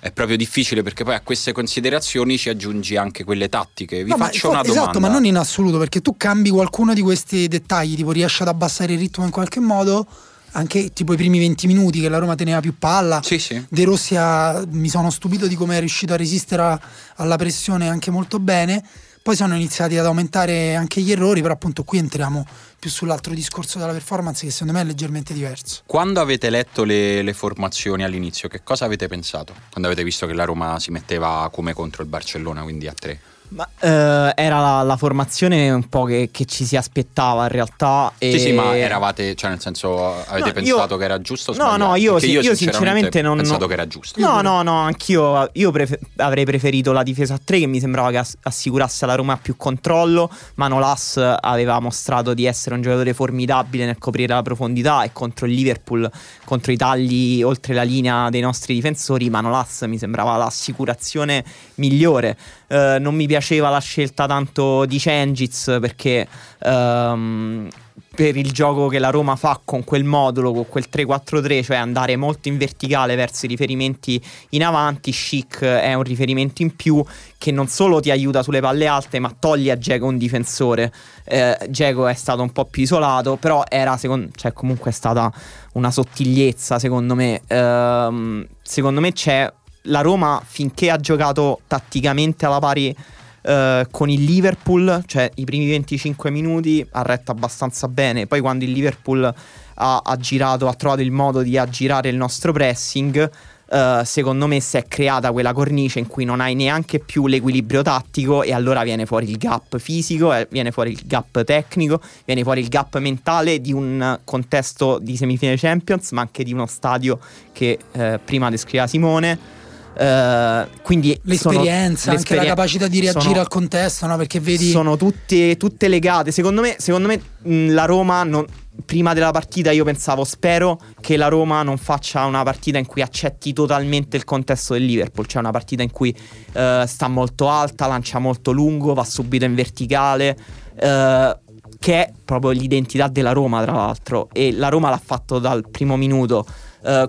è 0.00 0.10
proprio 0.12 0.38
difficile 0.38 0.82
perché 0.82 1.04
poi 1.04 1.14
a 1.14 1.20
queste 1.20 1.52
considerazioni 1.52 2.38
ci 2.38 2.48
aggiungi 2.48 2.96
anche 2.96 3.22
quelle 3.22 3.50
tattiche. 3.50 4.02
Vi 4.02 4.08
no, 4.08 4.16
faccio 4.16 4.48
una 4.48 4.62
domanda. 4.62 4.80
Esatto, 4.80 5.00
ma 5.00 5.08
non 5.08 5.26
in 5.26 5.36
assoluto 5.36 5.76
perché 5.76 6.00
tu 6.00 6.16
cambi 6.16 6.48
qualcuno 6.48 6.94
di 6.94 7.02
questi 7.02 7.48
dettagli, 7.48 7.96
tipo 7.96 8.12
riesci 8.12 8.40
ad 8.40 8.48
abbassare 8.48 8.94
il 8.94 8.98
ritmo 8.98 9.26
in 9.26 9.30
qualche 9.30 9.60
modo 9.60 10.06
anche 10.54 10.92
tipo 10.92 11.12
i 11.12 11.16
primi 11.16 11.38
20 11.38 11.66
minuti 11.66 12.00
che 12.00 12.08
la 12.08 12.18
Roma 12.18 12.34
teneva 12.34 12.60
più 12.60 12.76
palla. 12.78 13.20
Sì, 13.22 13.38
sì. 13.38 13.64
De 13.68 13.84
Rossi 13.84 14.16
ha, 14.16 14.64
mi 14.70 14.88
sono 14.88 15.10
stupito 15.10 15.46
di 15.46 15.54
come 15.54 15.76
è 15.76 15.80
riuscito 15.80 16.12
a 16.12 16.16
resistere 16.16 16.80
alla 17.16 17.36
pressione 17.36 17.88
anche 17.88 18.10
molto 18.10 18.38
bene. 18.38 18.84
Poi 19.24 19.36
sono 19.36 19.54
iniziati 19.54 19.96
ad 19.96 20.04
aumentare 20.04 20.74
anche 20.74 21.00
gli 21.00 21.10
errori, 21.10 21.40
però 21.40 21.54
appunto 21.54 21.82
qui 21.82 21.96
entriamo 21.96 22.46
più 22.78 22.90
sull'altro 22.90 23.32
discorso 23.32 23.78
della 23.78 23.92
performance 23.92 24.44
che 24.44 24.50
secondo 24.50 24.74
me 24.74 24.82
è 24.82 24.84
leggermente 24.84 25.32
diverso. 25.32 25.80
Quando 25.86 26.20
avete 26.20 26.50
letto 26.50 26.84
le, 26.84 27.22
le, 27.22 27.32
formazioni 27.32 28.04
all'inizio, 28.04 28.48
che 28.48 28.62
cosa 28.62 28.84
avete 28.84 29.08
pensato? 29.08 29.54
Quando 29.70 29.88
avete 29.88 30.04
visto 30.04 30.26
che 30.26 30.34
la 30.34 30.44
Roma 30.44 30.78
si 30.78 30.90
metteva 30.90 31.48
come 31.50 31.72
contro 31.72 32.02
il 32.02 32.08
Barcellona, 32.10 32.62
quindi 32.64 32.86
a 32.86 32.92
tre? 32.92 33.18
Ma, 33.48 33.68
eh, 33.78 34.32
era 34.34 34.60
la, 34.60 34.82
la, 34.82 34.96
formazione 34.96 35.70
un 35.70 35.88
po' 35.88 36.04
che, 36.04 36.30
che, 36.32 36.44
ci 36.44 36.64
si 36.64 36.76
aspettava 36.76 37.42
in 37.44 37.50
realtà. 37.50 38.12
E... 38.18 38.32
Sì, 38.32 38.38
sì, 38.38 38.52
ma 38.52 38.76
eravate, 38.76 39.34
cioè 39.36 39.50
nel 39.50 39.60
senso, 39.60 40.24
avete 40.26 40.48
no, 40.48 40.52
pensato 40.52 40.94
io, 40.94 40.98
che 40.98 41.04
era 41.04 41.20
giusto? 41.20 41.54
No, 41.54 41.76
no, 41.76 41.94
io, 41.94 42.18
sì, 42.18 42.30
io, 42.30 42.40
io 42.40 42.54
sinceramente, 42.54 43.22
non 43.22 43.32
ho 43.34 43.36
pensato 43.36 43.66
che 43.66 43.74
era 43.74 43.86
giusto. 43.86 44.18
No, 44.18 44.40
no, 44.40 44.62
no, 44.62 44.80
anch'io 44.80 45.48
io 45.52 45.70
prefer- 45.70 46.00
avrei 46.16 46.44
preferito 46.44 46.90
la 46.92 47.02
difesa 47.02 47.34
a 47.34 47.40
3 47.42 47.60
che 47.60 47.66
mi 47.66 47.78
sembrava 47.78 48.10
che 48.10 48.18
ass- 48.18 48.36
assicurasse 48.42 49.04
alla 49.04 49.14
Roma 49.14 49.36
più 49.36 49.56
controllo. 49.56 50.30
Manolas 50.54 51.16
aveva 51.40 51.78
mostrato 51.80 52.34
di 52.34 52.46
essere 52.46 52.74
un 52.74 52.82
giocatore 52.82 53.14
formidabile 53.14 53.84
nel 53.84 53.98
coprire 53.98 54.34
la 54.34 54.42
profondità 54.42 55.04
e 55.04 55.12
contro 55.12 55.46
il 55.46 55.52
Liverpool, 55.52 56.10
contro 56.44 56.72
i 56.72 56.76
tagli 56.76 57.42
oltre 57.42 57.74
la 57.74 57.82
linea 57.82 58.30
dei 58.30 58.40
nostri 58.40 58.74
difensori, 58.74 59.30
Manolas 59.30 59.82
mi 59.82 59.98
sembrava 59.98 60.36
l'assicurazione 60.36 61.44
migliore. 61.76 62.36
Uh, 62.68 62.98
non 63.00 63.14
mi 63.14 63.26
piaceva 63.26 63.70
la 63.70 63.80
scelta 63.80 64.26
tanto 64.26 64.84
di 64.84 64.98
Cengiz 64.98 65.76
perché 65.80 66.26
um, 66.64 67.68
per 68.14 68.36
il 68.36 68.52
gioco 68.52 68.86
che 68.88 68.98
la 68.98 69.10
Roma 69.10 69.36
fa 69.36 69.60
con 69.64 69.84
quel 69.84 70.04
modulo, 70.04 70.52
con 70.52 70.68
quel 70.68 70.86
3-4-3, 70.90 71.64
cioè 71.64 71.76
andare 71.76 72.16
molto 72.16 72.48
in 72.48 72.56
verticale 72.56 73.16
verso 73.16 73.46
i 73.46 73.48
riferimenti 73.48 74.22
in 74.50 74.64
avanti, 74.64 75.10
Chic 75.10 75.62
è 75.62 75.92
un 75.94 76.02
riferimento 76.02 76.62
in 76.62 76.74
più 76.76 77.04
che 77.36 77.50
non 77.50 77.66
solo 77.66 78.00
ti 78.00 78.10
aiuta 78.10 78.42
sulle 78.42 78.60
palle 78.60 78.86
alte, 78.86 79.18
ma 79.18 79.34
toglie 79.36 79.72
a 79.72 79.78
Geco 79.78 80.06
un 80.06 80.16
difensore. 80.16 80.92
Eh, 81.24 81.56
è 81.56 82.14
stato 82.14 82.42
un 82.42 82.52
po' 82.52 82.64
più 82.64 82.82
isolato, 82.82 83.36
però 83.36 83.64
era 83.68 83.96
secondo, 83.96 84.28
cioè 84.34 84.52
comunque 84.52 84.90
è 84.90 84.94
stata 84.94 85.32
una 85.72 85.90
sottigliezza 85.90 86.78
secondo 86.78 87.14
me. 87.14 87.40
Eh, 87.46 88.48
secondo 88.62 89.00
me 89.00 89.12
c'è 89.12 89.52
la 89.84 90.00
Roma 90.00 90.42
finché 90.44 90.90
ha 90.90 90.96
giocato 90.96 91.60
tatticamente 91.66 92.46
alla 92.46 92.58
pari 92.58 92.96
Uh, 93.44 93.84
con 93.90 94.08
il 94.08 94.24
Liverpool, 94.24 95.02
cioè 95.04 95.30
i 95.34 95.44
primi 95.44 95.68
25 95.68 96.30
minuti 96.30 96.82
ha 96.92 97.02
retto 97.02 97.30
abbastanza 97.30 97.88
bene, 97.88 98.26
poi 98.26 98.40
quando 98.40 98.64
il 98.64 98.72
Liverpool 98.72 99.22
ha, 99.22 100.00
ha 100.02 100.16
girato, 100.16 100.66
ha 100.66 100.72
trovato 100.72 101.02
il 101.02 101.10
modo 101.10 101.42
di 101.42 101.58
aggirare 101.58 102.08
il 102.08 102.16
nostro 102.16 102.52
pressing, 102.52 103.30
uh, 103.68 104.02
secondo 104.02 104.46
me 104.46 104.60
si 104.60 104.78
è 104.78 104.86
creata 104.86 105.30
quella 105.30 105.52
cornice 105.52 105.98
in 105.98 106.06
cui 106.06 106.24
non 106.24 106.40
hai 106.40 106.54
neanche 106.54 107.00
più 107.00 107.26
l'equilibrio 107.26 107.82
tattico 107.82 108.42
e 108.42 108.54
allora 108.54 108.82
viene 108.82 109.04
fuori 109.04 109.28
il 109.28 109.36
gap 109.36 109.76
fisico, 109.76 110.32
eh, 110.32 110.48
viene 110.50 110.70
fuori 110.70 110.92
il 110.92 111.02
gap 111.04 111.44
tecnico, 111.44 112.00
viene 112.24 112.42
fuori 112.44 112.62
il 112.62 112.68
gap 112.68 112.96
mentale 112.96 113.60
di 113.60 113.74
un 113.74 114.20
contesto 114.24 114.98
di 114.98 115.18
semifinale 115.18 115.58
Champions, 115.58 116.12
ma 116.12 116.22
anche 116.22 116.44
di 116.44 116.54
uno 116.54 116.64
stadio 116.64 117.18
che 117.52 117.78
uh, 117.92 118.18
prima 118.24 118.48
descriveva 118.48 118.86
Simone 118.86 119.62
Uh, 119.96 120.66
quindi 120.82 121.16
l'esperienza, 121.22 122.10
sono, 122.10 122.16
anche 122.16 122.34
la 122.34 122.44
capacità 122.44 122.88
di 122.88 122.98
reagire 122.98 123.22
sono, 123.22 123.40
al 123.40 123.48
contesto, 123.48 124.06
no? 124.06 124.16
Perché 124.16 124.40
vedi. 124.40 124.70
Sono 124.70 124.96
tutte, 124.96 125.56
tutte 125.56 125.86
legate. 125.86 126.32
Secondo 126.32 126.60
me, 126.60 126.76
secondo 126.78 127.06
me 127.06 127.20
mh, 127.42 127.72
la 127.72 127.84
Roma 127.84 128.24
non, 128.24 128.44
prima 128.84 129.14
della 129.14 129.30
partita 129.30 129.70
io 129.70 129.84
pensavo 129.84 130.24
spero 130.24 130.80
che 131.00 131.16
la 131.16 131.28
Roma 131.28 131.62
non 131.62 131.76
faccia 131.76 132.24
una 132.24 132.42
partita 132.42 132.78
in 132.78 132.86
cui 132.86 133.02
accetti 133.02 133.52
totalmente 133.52 134.16
il 134.16 134.24
contesto 134.24 134.72
del 134.72 134.84
Liverpool, 134.84 135.26
cioè 135.26 135.40
una 135.40 135.52
partita 135.52 135.82
in 135.82 135.90
cui 135.90 136.14
uh, 136.14 136.84
sta 136.86 137.08
molto 137.08 137.48
alta, 137.48 137.86
lancia 137.86 138.18
molto 138.18 138.50
lungo, 138.50 138.94
va 138.94 139.04
subito 139.04 139.44
in 139.44 139.54
verticale, 139.54 140.36
uh, 140.74 141.42
che 141.78 142.06
è 142.06 142.12
proprio 142.24 142.50
l'identità 142.50 143.08
della 143.08 143.32
Roma 143.32 143.62
tra 143.62 143.72
l'altro 143.72 144.28
e 144.32 144.52
la 144.52 144.68
Roma 144.68 144.90
l'ha 144.90 145.00
fatto 145.02 145.38
dal 145.38 145.68
primo 145.70 145.96
minuto. 145.96 146.44
Uh, 146.82 147.08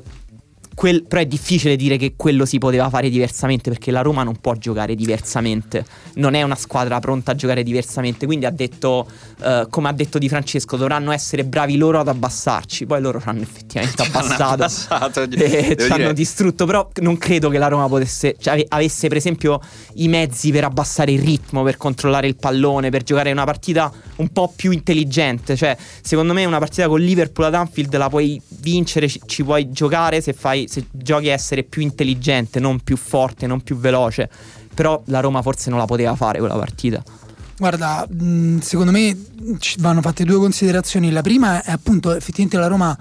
quel, 0.75 1.05
però 1.05 1.21
è 1.21 1.25
difficile 1.25 1.75
dire 1.77 1.97
che 1.97 2.13
quello 2.15 2.45
si 2.45 2.57
poteva 2.57 2.89
fare 2.89 3.09
diversamente 3.09 3.69
perché 3.69 3.91
la 3.91 4.01
Roma 4.01 4.23
non 4.23 4.35
può 4.39 4.53
giocare 4.55 4.93
diversamente, 4.93 5.85
non 6.15 6.33
è 6.33 6.43
una 6.43 6.55
squadra 6.55 6.99
pronta 6.99 7.31
a 7.31 7.35
giocare 7.35 7.63
diversamente, 7.63 8.25
quindi 8.25 8.45
ha 8.45 8.51
detto, 8.51 9.07
uh, 9.39 9.67
come 9.69 9.87
ha 9.87 9.93
detto 9.93 10.19
Di 10.19 10.27
Francesco, 10.27 10.75
dovranno 10.75 11.11
essere 11.11 11.45
bravi 11.45 11.77
loro 11.77 11.99
ad 11.99 12.09
abbassarci, 12.09 12.85
poi 12.85 13.01
loro 13.01 13.21
ci 13.21 13.29
hanno 13.29 13.41
effettivamente 13.41 14.03
abbassato, 14.03 14.43
abbassato 14.43 15.21
e 15.23 15.77
ci 15.79 15.91
hanno 15.91 16.11
distrutto, 16.11 16.65
però 16.65 16.89
non 17.01 17.17
credo 17.17 17.49
che 17.49 17.57
la 17.57 17.69
Roma 17.69 17.87
potesse, 17.87 18.35
cioè, 18.37 18.63
avesse 18.67 19.07
per 19.07 19.17
esempio 19.17 19.61
i 19.95 20.09
mezzi 20.09 20.51
per 20.51 20.65
abbassare 20.65 21.13
il 21.13 21.21
ritmo, 21.21 21.63
per 21.63 21.77
controllare 21.77 22.27
il 22.27 22.35
pallone, 22.35 22.89
per 22.89 23.03
giocare 23.03 23.31
una 23.31 23.45
partita 23.45 23.91
un 24.17 24.27
po' 24.27 24.51
più 24.53 24.71
intelligente, 24.71 25.55
cioè 25.55 25.77
secondo 26.01 26.33
me 26.33 26.43
una 26.43 26.59
partita 26.59 26.89
con 26.89 26.99
Liverpool 26.99 27.47
ad 27.47 27.53
Anfield 27.53 27.95
la 27.95 28.09
puoi 28.09 28.41
vincere, 28.59 29.07
ci, 29.07 29.21
ci 29.25 29.43
puoi 29.43 29.71
giocare 29.71 30.19
se 30.19 30.33
fai 30.33 30.64
se 30.67 30.87
giochi 30.91 31.29
a 31.29 31.33
essere 31.33 31.63
più 31.63 31.81
intelligente, 31.81 32.59
non 32.59 32.79
più 32.79 32.97
forte, 32.97 33.47
non 33.47 33.61
più 33.61 33.77
veloce. 33.77 34.29
Però 34.73 35.01
la 35.05 35.19
Roma 35.19 35.41
forse 35.41 35.69
non 35.69 35.79
la 35.79 35.85
poteva 35.85 36.15
fare 36.15 36.39
quella 36.39 36.55
partita. 36.55 37.03
Guarda, 37.57 38.05
secondo 38.59 38.91
me 38.91 39.17
vanno 39.77 40.01
fatte 40.01 40.25
due 40.25 40.37
considerazioni. 40.37 41.11
La 41.11 41.21
prima 41.21 41.63
è 41.63 41.71
appunto 41.71 42.13
effettivamente 42.13 42.57
la 42.57 42.67
Roma 42.67 42.97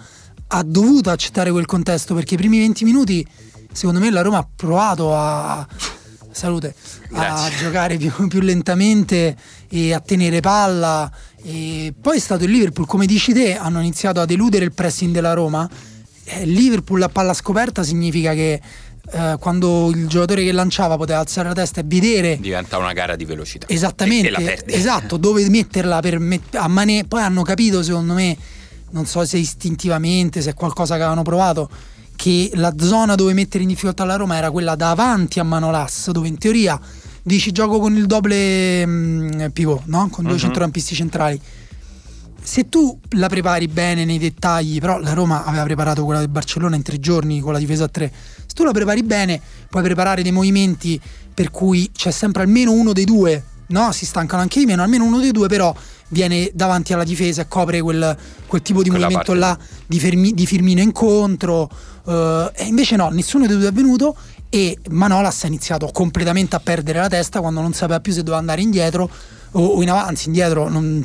ha 0.46 0.62
dovuto 0.62 1.10
accettare 1.10 1.50
quel 1.50 1.66
contesto 1.66 2.14
perché 2.14 2.34
i 2.34 2.36
primi 2.36 2.58
20 2.58 2.84
minuti, 2.84 3.26
secondo 3.72 3.98
me, 3.98 4.10
la 4.10 4.22
Roma 4.22 4.38
ha 4.38 4.48
provato 4.54 5.16
a 5.16 5.66
salute 6.30 6.74
a 7.12 7.48
giocare 7.58 7.96
più, 7.96 8.28
più, 8.28 8.40
lentamente 8.40 9.36
e 9.68 9.92
a 9.92 10.00
tenere 10.00 10.40
palla. 10.40 11.10
E 11.42 11.92
poi 12.00 12.16
è 12.16 12.20
stato 12.20 12.44
il 12.44 12.50
Liverpool, 12.50 12.86
come 12.86 13.06
dici 13.06 13.32
te, 13.32 13.56
hanno 13.56 13.80
iniziato 13.80 14.20
ad 14.20 14.30
eludere 14.30 14.64
il 14.64 14.72
pressing 14.72 15.12
della 15.12 15.32
Roma 15.32 15.68
Liverpool 16.44 17.02
a 17.02 17.08
palla 17.08 17.34
scoperta 17.34 17.82
significa 17.82 18.32
che 18.32 18.60
eh, 19.12 19.36
quando 19.38 19.90
il 19.90 20.06
giocatore 20.06 20.44
che 20.44 20.52
lanciava 20.52 20.96
poteva 20.96 21.18
alzare 21.18 21.48
la 21.48 21.54
testa 21.54 21.80
e 21.80 21.84
vedere 21.86 22.38
diventa 22.40 22.78
una 22.78 22.94
gara 22.94 23.16
di 23.16 23.26
velocità 23.26 23.66
esattamente 23.68 24.64
esatto 24.66 25.18
dove 25.18 25.46
metterla 25.50 26.00
per 26.00 26.18
met- 26.18 26.54
a 26.54 26.68
mane- 26.68 27.04
poi 27.06 27.20
hanno 27.20 27.42
capito 27.42 27.82
secondo 27.82 28.14
me 28.14 28.34
non 28.92 29.04
so 29.04 29.24
se 29.26 29.36
istintivamente 29.36 30.40
se 30.40 30.50
è 30.50 30.54
qualcosa 30.54 30.94
che 30.94 31.00
avevano 31.00 31.22
provato 31.22 31.68
che 32.16 32.50
la 32.54 32.72
zona 32.78 33.14
dove 33.14 33.34
mettere 33.34 33.62
in 33.62 33.68
difficoltà 33.68 34.04
la 34.04 34.16
Roma 34.16 34.36
era 34.36 34.50
quella 34.50 34.74
davanti 34.74 35.38
a 35.38 35.42
Manolas 35.42 36.10
dove 36.10 36.28
in 36.28 36.38
teoria 36.38 36.80
dici 37.22 37.52
gioco 37.52 37.78
con 37.78 37.94
il 37.96 38.06
doble 38.06 38.86
mh, 38.86 38.90
mm, 38.90 39.46
pivot 39.52 39.82
no? 39.84 40.08
con 40.10 40.24
due 40.24 40.32
uh-huh. 40.32 40.38
centrocampisti 40.38 40.94
centrali 40.94 41.38
se 42.44 42.68
tu 42.68 43.00
la 43.12 43.26
prepari 43.28 43.68
bene 43.68 44.04
nei 44.04 44.18
dettagli, 44.18 44.78
però 44.78 44.98
la 44.98 45.14
Roma 45.14 45.44
aveva 45.44 45.64
preparato 45.64 46.04
quella 46.04 46.20
del 46.20 46.28
Barcellona 46.28 46.76
in 46.76 46.82
tre 46.82 47.00
giorni 47.00 47.40
con 47.40 47.54
la 47.54 47.58
difesa 47.58 47.84
a 47.84 47.88
tre, 47.88 48.12
se 48.12 48.52
tu 48.54 48.64
la 48.64 48.70
prepari 48.70 49.02
bene 49.02 49.40
puoi 49.70 49.82
preparare 49.82 50.22
dei 50.22 50.30
movimenti 50.30 51.00
per 51.32 51.50
cui 51.50 51.90
c'è 51.90 52.10
sempre 52.10 52.42
almeno 52.42 52.72
uno 52.72 52.92
dei 52.92 53.06
due, 53.06 53.42
no? 53.68 53.90
Si 53.92 54.04
stancano 54.04 54.42
anche 54.42 54.58
di 54.58 54.66
meno, 54.66 54.82
almeno 54.82 55.04
uno 55.04 55.20
dei 55.20 55.32
due 55.32 55.48
però 55.48 55.74
viene 56.08 56.50
davanti 56.52 56.92
alla 56.92 57.02
difesa 57.02 57.40
e 57.40 57.48
copre 57.48 57.80
quel, 57.80 58.16
quel 58.46 58.60
tipo 58.60 58.82
di 58.82 58.90
Quella 58.90 59.06
movimento 59.06 59.32
parte. 59.32 59.46
là 59.46 59.58
di, 59.86 59.98
Fermi, 59.98 60.34
di, 60.34 60.44
Firmino 60.44 60.82
incontro, 60.82 61.70
uh, 62.04 62.10
e 62.52 62.66
invece 62.66 62.96
no, 62.96 63.08
nessuno 63.08 63.46
dei 63.46 63.56
due 63.56 63.68
è 63.68 63.72
venuto 63.72 64.14
e 64.50 64.78
Manolas 64.90 65.44
ha 65.44 65.46
iniziato 65.46 65.88
completamente 65.92 66.54
a 66.56 66.60
perdere 66.60 67.00
la 67.00 67.08
testa 67.08 67.40
quando 67.40 67.62
non 67.62 67.72
sapeva 67.72 68.00
più 68.00 68.12
se 68.12 68.18
doveva 68.18 68.36
andare 68.36 68.60
indietro 68.60 69.10
o, 69.54 69.82
in 69.82 69.90
avanti, 69.90 70.26
indietro, 70.26 70.68
non, 70.68 71.04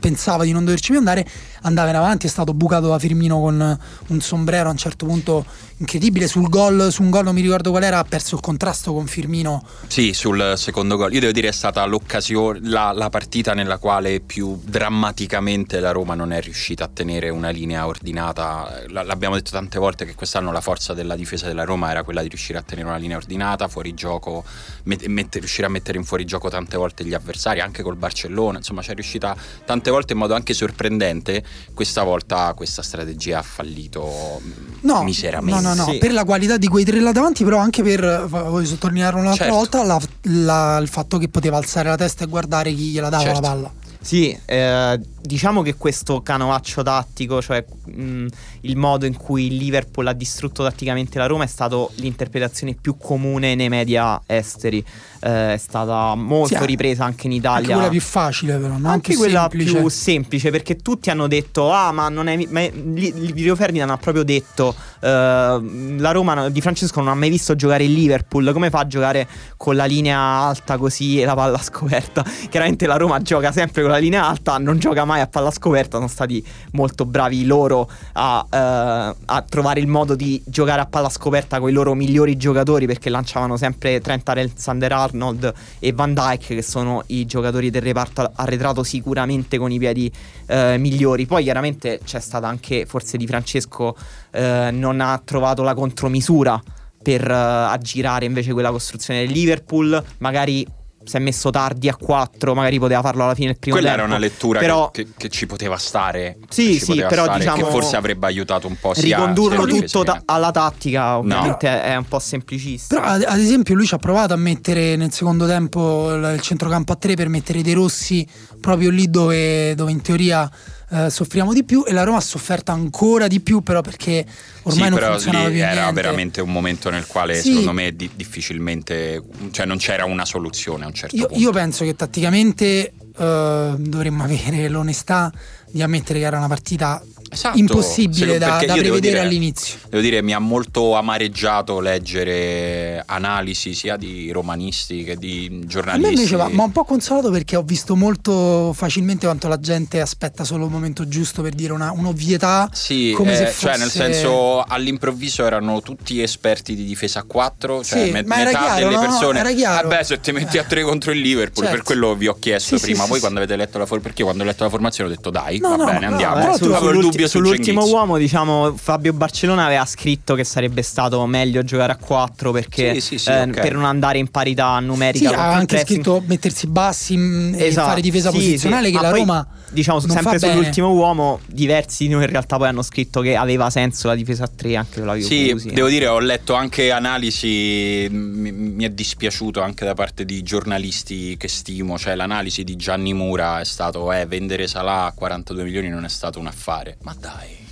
pensava 0.00 0.44
di 0.44 0.52
non 0.52 0.64
doverci 0.64 0.90
più 0.90 0.98
andare, 0.98 1.26
andava 1.62 1.90
in 1.90 1.96
avanti, 1.96 2.26
è 2.26 2.30
stato 2.30 2.54
bucato 2.54 2.88
da 2.88 2.98
Firmino 2.98 3.40
con 3.40 3.78
un 4.06 4.20
sombrero 4.20 4.68
a 4.68 4.72
un 4.72 4.76
certo 4.76 5.06
punto 5.06 5.44
incredibile. 5.78 6.26
Sul 6.26 6.48
gol, 6.48 6.92
su 6.92 7.02
un 7.02 7.10
gol 7.10 7.24
non 7.24 7.34
mi 7.34 7.40
ricordo 7.40 7.70
qual 7.70 7.82
era, 7.82 7.98
ha 7.98 8.04
perso 8.04 8.34
il 8.36 8.40
contrasto 8.40 8.92
con 8.92 9.06
Firmino. 9.06 9.64
Sì, 9.86 10.12
sul 10.12 10.54
secondo 10.56 10.96
gol. 10.96 11.12
Io 11.12 11.20
devo 11.20 11.32
dire 11.32 11.48
è 11.48 11.52
stata 11.52 11.84
l'occasione, 11.84 12.60
la, 12.62 12.92
la 12.92 13.10
partita 13.10 13.54
nella 13.54 13.78
quale 13.78 14.20
più 14.20 14.60
drammaticamente 14.62 15.80
la 15.80 15.90
Roma 15.90 16.14
non 16.14 16.32
è 16.32 16.40
riuscita 16.40 16.84
a 16.84 16.90
tenere 16.92 17.28
una 17.28 17.50
linea 17.50 17.86
ordinata. 17.86 18.82
L'abbiamo 18.88 19.34
detto 19.34 19.50
tante 19.50 19.78
volte 19.78 20.04
che 20.04 20.14
quest'anno 20.14 20.52
la 20.52 20.60
forza 20.60 20.94
della 20.94 21.16
difesa 21.16 21.46
della 21.46 21.64
Roma 21.64 21.90
era 21.90 22.02
quella 22.02 22.22
di 22.22 22.28
riuscire 22.28 22.58
a 22.58 22.62
tenere 22.62 22.88
una 22.88 22.96
linea 22.96 23.16
ordinata, 23.16 23.68
fuori 23.68 23.94
gioco, 23.94 24.44
met- 24.84 25.06
met- 25.06 25.34
riuscire 25.36 25.66
a 25.66 25.70
mettere 25.70 25.98
in 25.98 26.04
fuori 26.04 26.24
gioco 26.24 26.48
tante 26.48 26.76
volte 26.76 27.04
gli 27.04 27.14
avversari, 27.14 27.60
anche 27.60 27.82
col 27.82 27.96
Barcellona. 27.96 28.58
Insomma, 28.58 28.82
ci 28.82 28.90
è 28.90 28.94
riuscita 28.94 29.36
tante 29.64 29.90
volte 29.90 30.12
in 30.12 30.18
modo 30.18 30.34
anche 30.34 30.54
sorprendente. 30.54 31.44
Questa 31.72 32.02
volta 32.02 32.52
questa 32.54 32.82
strategia 32.82 33.38
ha 33.38 33.42
fallito 33.42 34.40
no, 34.80 35.02
miseramente. 35.02 35.60
No, 35.60 35.63
no, 35.68 35.74
no, 35.74 35.90
sì. 35.90 35.98
per 35.98 36.12
la 36.12 36.24
qualità 36.24 36.56
di 36.56 36.68
quei 36.68 36.84
tre 36.84 37.00
là 37.00 37.12
davanti, 37.12 37.44
però 37.44 37.58
anche 37.58 37.82
per, 37.82 38.26
voglio 38.28 38.66
sottolineare 38.66 39.16
un'altra 39.16 39.44
certo. 39.44 39.54
volta, 39.54 39.82
la, 39.84 40.00
la, 40.22 40.78
il 40.78 40.88
fatto 40.88 41.18
che 41.18 41.28
poteva 41.28 41.56
alzare 41.56 41.88
la 41.88 41.96
testa 41.96 42.24
e 42.24 42.26
guardare 42.26 42.72
chi 42.72 42.90
gliela 42.90 43.08
dava 43.08 43.22
certo. 43.22 43.40
la 43.40 43.48
palla. 43.48 43.72
Sì, 44.04 44.38
eh, 44.44 45.00
diciamo 45.22 45.62
che 45.62 45.76
questo 45.76 46.20
canovaccio 46.20 46.82
tattico, 46.82 47.40
cioè 47.40 47.64
mh, 47.86 48.26
il 48.64 48.76
modo 48.76 49.06
in 49.06 49.16
cui 49.16 49.46
il 49.46 49.56
Liverpool 49.56 50.06
ha 50.06 50.12
distrutto 50.12 50.62
tatticamente 50.62 51.18
la 51.18 51.26
Roma, 51.26 51.44
è 51.44 51.48
stato 51.48 51.90
l'interpretazione 51.96 52.74
più 52.80 52.96
comune 52.96 53.54
nei 53.54 53.68
media 53.68 54.20
esteri. 54.26 54.84
Eh, 55.20 55.54
è 55.54 55.56
stata 55.56 56.14
molto 56.14 56.58
sì, 56.58 56.66
ripresa 56.66 57.04
anche 57.04 57.26
in 57.26 57.32
Italia. 57.32 57.58
Anche 57.58 57.72
quella 57.72 57.88
più 57.88 58.00
facile, 58.00 58.56
però, 58.56 58.76
no? 58.76 58.88
Anche 58.88 59.16
quella 59.16 59.48
semplice. 59.48 59.78
più 59.78 59.88
semplice, 59.88 60.50
perché 60.50 60.76
tutti 60.76 61.10
hanno 61.10 61.26
detto: 61.26 61.72
Ah, 61.72 61.92
ma 61.92 62.08
non 62.08 62.28
è. 62.28 62.36
Ma 62.48 62.66
Livio 62.72 63.56
Ferdinand 63.56 63.90
ha 63.90 63.96
proprio 63.96 64.22
detto: 64.22 64.74
uh, 65.00 65.06
La 65.06 66.10
Roma 66.10 66.48
di 66.50 66.60
Francesco 66.60 67.00
non 67.00 67.08
ha 67.08 67.14
mai 67.14 67.30
visto 67.30 67.54
giocare 67.54 67.84
il 67.84 67.92
Liverpool. 67.92 68.52
Come 68.52 68.70
fa 68.70 68.80
a 68.80 68.86
giocare 68.86 69.26
con 69.56 69.76
la 69.76 69.86
linea 69.86 70.18
alta 70.18 70.76
così 70.76 71.20
e 71.20 71.24
la 71.24 71.34
palla 71.34 71.58
scoperta? 71.58 72.22
Chiaramente 72.50 72.86
la 72.86 72.96
Roma 72.96 73.20
gioca 73.22 73.50
sempre 73.52 73.82
con 73.82 73.90
la 73.90 73.98
linea 73.98 74.28
alta, 74.28 74.58
non 74.58 74.78
gioca 74.78 75.04
mai 75.04 75.20
a 75.20 75.26
palla 75.26 75.50
scoperta. 75.50 75.96
Sono 75.96 76.08
stati 76.08 76.44
molto 76.72 77.06
bravi 77.06 77.46
loro 77.46 77.90
a, 78.12 78.44
uh, 78.54 79.14
a 79.24 79.44
trovare 79.48 79.80
il 79.80 79.88
modo 79.88 80.14
di 80.14 80.40
giocare 80.46 80.80
a 80.80 80.86
palla 80.86 81.08
scoperta 81.08 81.58
con 81.58 81.68
i 81.68 81.72
loro 81.72 81.94
migliori 81.94 82.36
giocatori 82.36 82.86
perché 82.86 83.10
lanciavano 83.10 83.56
sempre 83.56 84.00
Trent 84.00 84.28
Alexander 84.28 84.92
Arnold 84.92 85.52
e 85.80 85.92
Van 85.92 86.14
Dyke 86.14 86.54
che 86.54 86.62
sono 86.62 87.02
i 87.08 87.26
giocatori 87.26 87.70
del 87.70 87.82
reparto 87.82 88.30
arretrato 88.34 88.82
sicuramente 88.84 89.58
con 89.58 89.72
i 89.72 89.78
piedi 89.78 90.10
uh, 90.48 90.78
migliori. 90.78 91.26
Poi 91.26 91.42
chiaramente 91.42 92.00
c'è 92.04 92.20
stata 92.20 92.46
anche 92.46 92.86
forse 92.86 93.16
di 93.16 93.26
Francesco 93.26 93.96
uh, 94.32 94.38
non 94.70 95.00
ha 95.00 95.20
trovato 95.24 95.62
la 95.62 95.74
contromisura 95.74 96.60
per 97.02 97.30
aggirare 97.30 98.24
invece 98.24 98.54
quella 98.54 98.70
costruzione 98.70 99.20
del 99.26 99.30
Liverpool, 99.30 100.02
magari 100.18 100.66
si 101.04 101.16
è 101.16 101.18
messo 101.18 101.50
tardi 101.50 101.88
a 101.88 101.96
4, 101.96 102.54
magari 102.54 102.78
poteva 102.78 103.02
farlo 103.02 103.24
alla 103.24 103.34
fine 103.34 103.48
del 103.48 103.58
primo 103.58 103.76
Quella 103.76 103.94
tempo. 103.94 104.04
era 104.06 104.16
una 104.16 104.24
lettura 104.24 104.58
però, 104.60 104.90
che, 104.90 105.08
che, 105.16 105.28
ci 105.28 105.46
poteva 105.46 105.76
stare. 105.76 106.38
Sì, 106.48 106.78
sì, 106.78 106.96
però 106.96 107.24
stare, 107.24 107.38
diciamo 107.38 107.64
che 107.64 107.70
forse 107.70 107.96
avrebbe 107.96 108.26
aiutato 108.26 108.66
un 108.66 108.76
po' 108.80 108.94
sia 108.94 109.16
ricondurlo 109.16 109.66
tutto 109.66 110.02
ta- 110.04 110.22
alla 110.24 110.50
tattica, 110.50 111.18
ovviamente 111.18 111.70
no. 111.70 111.80
è 111.80 111.96
un 111.96 112.06
po' 112.06 112.18
semplicista. 112.18 112.96
Però 112.96 113.06
ad, 113.06 113.24
ad, 113.26 113.38
esempio 113.38 113.74
lui 113.74 113.86
ci 113.86 113.94
ha 113.94 113.98
provato 113.98 114.32
a 114.32 114.36
mettere 114.36 114.96
nel 114.96 115.12
secondo 115.12 115.46
tempo 115.46 116.12
il 116.12 116.40
centrocampo 116.40 116.92
a 116.92 116.96
3 116.96 117.14
per 117.14 117.28
mettere 117.28 117.62
dei 117.62 117.74
rossi 117.74 118.26
proprio 118.60 118.90
lì 118.90 119.10
dove, 119.10 119.74
dove 119.74 119.90
in 119.90 120.00
teoria 120.00 120.50
eh, 120.94 121.10
soffriamo 121.10 121.52
di 121.52 121.64
più 121.64 121.84
e 121.84 121.92
la 121.92 122.04
Roma 122.04 122.18
ha 122.18 122.20
sofferto 122.20 122.70
ancora 122.70 123.26
di 123.26 123.40
più 123.40 123.62
però 123.62 123.80
perché 123.80 124.24
ormai 124.62 124.84
sì, 124.84 124.90
non 124.90 125.10
funzionava 125.10 125.48
più 125.48 125.58
era 125.58 125.72
niente. 125.72 125.92
veramente 125.92 126.40
un 126.40 126.52
momento 126.52 126.88
nel 126.88 127.06
quale 127.06 127.34
sì. 127.34 127.48
secondo 127.48 127.72
me 127.72 127.96
di- 127.96 128.10
difficilmente 128.14 129.20
cioè 129.50 129.66
non 129.66 129.78
c'era 129.78 130.04
una 130.04 130.24
soluzione 130.24 130.84
a 130.84 130.86
un 130.86 130.94
certo 130.94 131.16
io, 131.16 131.26
punto 131.26 131.42
io 131.42 131.50
penso 131.50 131.84
che 131.84 131.96
tatticamente 131.96 132.92
uh, 133.16 133.76
dovremmo 133.76 134.22
avere 134.22 134.68
l'onestà 134.68 135.32
di 135.68 135.82
ammettere 135.82 136.20
che 136.20 136.26
era 136.26 136.38
una 136.38 136.46
partita 136.46 137.02
esatto, 137.30 137.58
impossibile 137.58 138.38
da, 138.38 138.58
da 138.64 138.74
prevedere 138.74 139.00
dire, 139.00 139.20
all'inizio. 139.20 139.78
Devo 139.88 140.02
dire, 140.02 140.22
mi 140.22 140.32
ha 140.32 140.38
molto 140.38 140.94
amareggiato 140.94 141.80
leggere 141.80 143.02
analisi 143.06 143.74
sia 143.74 143.96
di 143.96 144.30
romanisti 144.30 145.04
che 145.04 145.16
di 145.16 145.62
giornalisti. 145.66 146.06
A 146.06 146.10
me 146.10 146.14
invece 146.14 146.36
va, 146.36 146.48
ma 146.48 146.64
un 146.64 146.72
po' 146.72 146.84
consolato 146.84 147.30
perché 147.30 147.56
ho 147.56 147.62
visto 147.62 147.96
molto 147.96 148.72
facilmente 148.72 149.26
quanto 149.26 149.48
la 149.48 149.58
gente 149.58 150.00
aspetta 150.00 150.44
solo 150.44 150.64
il 150.64 150.70
momento 150.70 151.06
giusto 151.08 151.42
per 151.42 151.54
dire 151.54 151.72
una, 151.72 151.92
un'ovvietà. 151.92 152.68
Sì, 152.72 153.12
come 153.16 153.32
eh, 153.32 153.36
se 153.36 153.46
fosse... 153.46 153.66
cioè 153.66 153.78
nel 153.78 153.90
senso 153.90 154.62
all'improvviso 154.62 155.44
erano 155.44 155.80
tutti 155.80 156.20
esperti 156.22 156.74
di 156.74 156.84
difesa 156.84 157.20
a 157.20 157.24
4, 157.24 157.84
cioè 157.84 158.04
sì, 158.04 158.10
me- 158.10 158.24
ma 158.24 158.36
metà 158.36 158.50
chiaro, 158.50 158.88
delle 158.88 158.98
persone. 158.98 159.32
No? 159.32 159.38
Era 159.38 159.52
chiaro. 159.52 159.88
Vabbè, 159.88 160.02
se 160.02 160.20
ti 160.20 160.32
metti 160.32 160.58
a 160.58 160.64
3 160.64 160.82
contro 160.82 161.12
il 161.12 161.20
Liverpool, 161.20 161.66
certo. 161.66 161.76
per 161.76 161.82
quello 161.82 162.14
vi 162.14 162.26
ho 162.26 162.36
chiesto 162.38 162.76
sì, 162.76 162.82
prima. 162.82 163.04
Sì, 163.04 163.10
Voi 163.10 163.20
quando 163.20 163.38
avete 163.38 163.56
letto 163.56 163.78
la 163.78 163.86
formazione, 163.86 164.02
perché 164.02 164.22
quando 164.22 164.42
ho 164.42 164.46
letto 164.46 164.64
la 164.64 164.70
formazione 164.70 165.10
ho 165.10 165.14
detto 165.14 165.30
dai, 165.30 165.58
no, 165.58 165.68
va 165.70 165.76
no, 165.76 165.84
bene, 165.84 166.06
andiamo. 166.06 166.52
Avevo 166.52 166.90
il 166.90 167.00
dubbio 167.00 167.23
dubbio 167.24 167.28
sull'ultimo 167.28 167.84
su 167.84 167.92
uomo, 167.92 168.18
diciamo, 168.18 168.74
Fabio 168.76 169.12
Barcellona 169.12 169.66
aveva 169.66 169.84
scritto 169.84 170.34
che 170.34 170.44
sarebbe 170.44 170.82
stato 170.82 171.24
meglio 171.26 171.62
giocare 171.62 171.92
a 171.92 171.96
4 171.96 172.52
perché 172.52 172.94
sì, 172.94 173.00
sì, 173.00 173.18
sì, 173.18 173.30
eh, 173.30 173.42
okay. 173.42 173.62
per 173.62 173.74
non 173.74 173.84
andare 173.84 174.18
in 174.18 174.30
parità 174.30 174.78
numerica. 174.80 175.28
Sì, 175.28 175.34
ha 175.34 175.52
anche 175.52 175.78
scritto 175.78 176.22
mettersi 176.26 176.66
bassi 176.66 177.16
mm, 177.16 177.54
e 177.54 177.66
esatto, 177.66 177.88
fare 177.88 178.00
difesa 178.00 178.30
posizionale 178.30 178.90
che 178.90 179.00
la 179.00 179.10
poi, 179.10 179.18
Roma 179.18 179.46
diciamo 179.70 180.00
sempre 180.00 180.38
sull'ultimo 180.38 180.92
uomo 180.92 181.40
diversi 181.46 182.06
di 182.06 182.12
noi 182.12 182.24
in 182.24 182.30
realtà 182.30 182.56
poi 182.56 182.68
hanno 182.68 182.82
scritto 182.82 183.20
che 183.20 183.36
aveva 183.36 183.70
senso 183.70 184.08
la 184.08 184.14
difesa 184.14 184.44
a 184.44 184.50
3 184.54 184.76
anche 184.76 184.98
con 184.98 185.06
la 185.06 185.14
Juve. 185.14 185.58
Sì, 185.58 185.70
devo 185.72 185.88
dire 185.88 186.06
ho 186.06 186.18
letto 186.18 186.54
anche 186.54 186.90
analisi 186.90 188.06
mi, 188.10 188.52
mi, 188.52 188.84
è 188.84 188.90
dispiaciuto 188.90 189.60
anche 189.60 189.84
da 189.84 189.94
parte 189.94 190.24
di 190.24 190.42
giornalisti 190.42 191.36
che 191.36 191.48
stimo, 191.48 191.98
cioè 191.98 192.14
l'analisi 192.14 192.64
di 192.64 192.76
Gianni 192.76 193.12
Mura 193.12 193.60
è 193.60 193.64
stato 193.64 194.12
eh, 194.12 194.26
vendere 194.26 194.66
Salah 194.66 195.06
a 195.06 195.12
42 195.12 195.64
milioni 195.64 195.88
non 195.88 196.04
è 196.04 196.08
stato 196.08 196.38
un 196.38 196.46
affare. 196.46 196.96
Ma 197.02 197.14
dai 197.18 197.63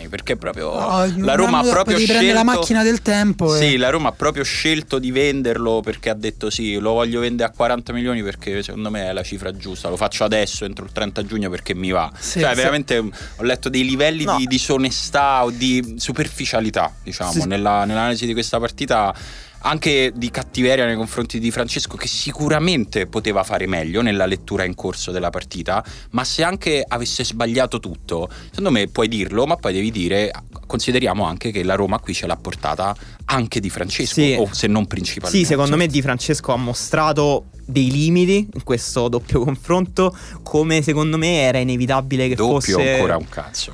anni 0.00 0.08
perché 0.08 0.36
proprio 0.36 0.72
no, 0.78 1.12
la 1.18 1.34
Roma 1.34 1.58
ha 1.58 1.62
proprio 1.62 1.98
scelto 1.98 2.32
la 2.32 2.42
macchina 2.42 2.82
del 2.82 3.02
tempo 3.02 3.54
sì 3.54 3.74
e... 3.74 3.78
la 3.78 3.90
Roma 3.90 4.08
ha 4.08 4.12
proprio 4.12 4.42
scelto 4.42 4.98
di 4.98 5.10
venderlo 5.10 5.80
perché 5.80 6.10
ha 6.10 6.14
detto 6.14 6.50
sì 6.50 6.78
lo 6.78 6.92
voglio 6.92 7.20
vendere 7.20 7.50
a 7.50 7.52
40 7.52 7.92
milioni 7.92 8.22
perché 8.22 8.62
secondo 8.62 8.90
me 8.90 9.08
è 9.08 9.12
la 9.12 9.22
cifra 9.22 9.54
giusta 9.56 9.88
lo 9.88 9.96
faccio 9.96 10.24
adesso 10.24 10.64
entro 10.64 10.84
il 10.84 10.92
30 10.92 11.24
giugno 11.24 11.50
perché 11.50 11.74
mi 11.74 11.90
va 11.90 12.10
sì, 12.18 12.40
cioè 12.40 12.50
sì. 12.50 12.56
veramente 12.56 12.98
ho 12.98 13.42
letto 13.42 13.68
dei 13.68 13.84
livelli 13.84 14.24
no. 14.24 14.36
di 14.36 14.46
disonestà 14.46 15.44
o 15.44 15.50
di 15.50 15.96
superficialità 15.98 16.92
diciamo 17.02 17.32
sì. 17.32 17.46
nella, 17.46 17.84
nell'analisi 17.84 18.26
di 18.26 18.32
questa 18.32 18.58
partita 18.58 19.14
anche 19.62 20.12
di 20.14 20.30
cattiveria 20.30 20.86
nei 20.86 20.96
confronti 20.96 21.38
di 21.38 21.50
Francesco 21.50 21.96
che 21.96 22.06
sicuramente 22.06 23.06
poteva 23.06 23.42
fare 23.42 23.66
meglio 23.66 24.02
nella 24.02 24.26
lettura 24.26 24.64
in 24.64 24.74
corso 24.74 25.10
della 25.10 25.30
partita, 25.30 25.84
ma 26.10 26.24
se 26.24 26.42
anche 26.42 26.84
avesse 26.86 27.24
sbagliato 27.24 27.80
tutto, 27.80 28.28
secondo 28.48 28.70
me 28.70 28.88
puoi 28.88 29.08
dirlo, 29.08 29.46
ma 29.46 29.56
poi 29.56 29.72
devi 29.72 29.90
dire 29.90 30.30
consideriamo 30.66 31.24
anche 31.24 31.50
che 31.50 31.64
la 31.64 31.74
Roma 31.74 31.98
qui 31.98 32.14
ce 32.14 32.28
l'ha 32.28 32.36
portata 32.36 32.94
anche 33.24 33.58
di 33.58 33.70
Francesco, 33.70 34.20
sì. 34.20 34.36
o 34.38 34.48
se 34.52 34.68
non 34.68 34.86
principalmente. 34.86 35.44
Sì, 35.44 35.44
secondo 35.44 35.76
me 35.76 35.88
Di 35.88 36.00
Francesco 36.00 36.52
ha 36.52 36.56
mostrato 36.56 37.46
dei 37.64 37.90
limiti 37.90 38.48
in 38.52 38.62
questo 38.62 39.08
doppio 39.08 39.42
confronto, 39.44 40.16
come 40.42 40.82
secondo 40.82 41.16
me 41.16 41.40
era 41.40 41.58
inevitabile 41.58 42.28
che 42.28 42.36
doppio 42.36 42.60
fosse... 42.60 42.72
Doppio 42.72 42.92
ancora 42.92 43.16
un 43.16 43.28
cazzo 43.28 43.72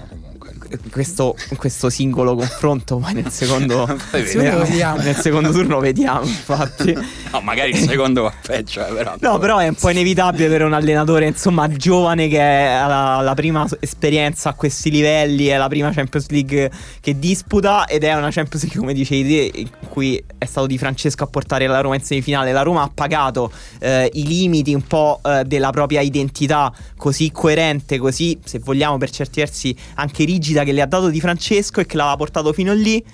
questo, 0.90 1.37
questo, 1.57 1.90
singolo 1.90 2.35
confronto, 2.35 2.96
poi 2.98 3.14
nel 3.14 3.31
secondo, 3.31 3.87
nel, 4.12 4.94
nel 5.02 5.16
secondo 5.16 5.50
turno 5.50 5.79
vediamo, 5.79 6.24
infatti. 6.24 6.92
No, 7.33 7.40
magari 7.40 7.70
il 7.70 7.76
secondo 7.79 8.22
va 8.22 8.33
peggio, 8.40 8.87
eh, 8.87 8.92
però. 8.92 9.14
No, 9.20 9.38
però 9.38 9.59
è 9.59 9.68
un 9.68 9.74
po' 9.74 9.90
inevitabile 9.90 10.48
per 10.48 10.62
un 10.62 10.72
allenatore, 10.72 11.26
insomma, 11.26 11.68
giovane 11.68 12.29
che 12.29 12.38
è 12.38 12.85
la, 12.87 13.20
la 13.20 13.35
prima 13.35 13.66
esperienza 13.81 14.50
a 14.50 14.55
questi 14.55 14.90
livelli, 14.90 15.46
è 15.46 15.57
la 15.57 15.68
prima 15.68 15.90
Champions 15.92 16.29
League 16.29 16.70
che 17.00 17.18
disputa 17.18 17.87
ed 17.87 18.05
è 18.05 18.14
una 18.14 18.31
Champions 18.31 18.62
League, 18.62 18.81
come 18.81 18.92
dicevi 18.92 19.22
te, 19.22 19.59
in 19.61 19.68
cui 19.88 20.22
è 20.38 20.44
stato 20.44 20.66
Di 20.66 20.79
Francesco 20.79 21.24
a 21.24 21.26
portare 21.26 21.66
la 21.66 21.81
Roma 21.81 21.94
in 21.94 22.02
semifinale. 22.02 22.52
La 22.52 22.62
Roma 22.62 22.83
ha 22.83 22.90
pagato 22.92 23.50
eh, 23.81 24.11
i 24.12 24.26
limiti 24.26 24.74
un 24.74 24.83
po' 24.83 25.20
eh, 25.24 25.44
della 25.44 25.70
propria 25.70 26.00
identità 26.00 26.72
così 26.96 27.31
coerente, 27.31 27.98
così, 27.98 28.38
se 28.44 28.59
vogliamo, 28.59 28.98
per 28.98 29.11
certi 29.11 29.40
versi 29.40 29.76
anche 29.94 30.24
rigida 30.24 30.56
rigida 30.57 30.64
che 30.64 30.73
le 30.73 30.83
ha 30.83 30.87
dato 30.87 31.09
Di 31.09 31.21
Francesco 31.21 31.81
e 31.81 31.87
che 31.87 31.97
l'aveva 31.97 32.16
portato 32.16 32.53
fino 32.53 32.73
lì. 32.73 33.05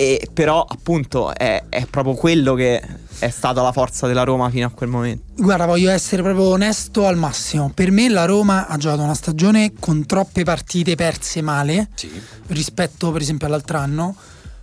E 0.00 0.28
però 0.32 0.64
appunto 0.66 1.34
è, 1.34 1.64
è, 1.68 1.84
proprio 1.86 2.14
quello 2.14 2.54
che 2.54 2.80
è 3.18 3.30
stata 3.30 3.62
la 3.62 3.72
forza 3.72 4.06
della 4.06 4.22
Roma 4.22 4.48
fino 4.48 4.64
a 4.66 4.70
quel 4.70 4.88
momento. 4.88 5.24
Guarda, 5.36 5.66
voglio 5.66 5.90
essere 5.90 6.22
proprio 6.22 6.44
onesto 6.44 7.04
al 7.04 7.16
massimo. 7.16 7.72
Per 7.74 7.90
me 7.90 8.08
la 8.08 8.24
Roma 8.24 8.68
ha 8.68 8.76
giocato 8.76 9.02
una 9.02 9.14
stagione 9.14 9.72
con 9.78 10.06
troppe 10.06 10.44
partite 10.44 10.94
perse 10.94 11.42
male 11.42 11.88
sì. 11.94 12.08
rispetto 12.48 13.10
per 13.10 13.22
esempio 13.22 13.48
all'altro 13.48 13.78
anno. 13.78 14.14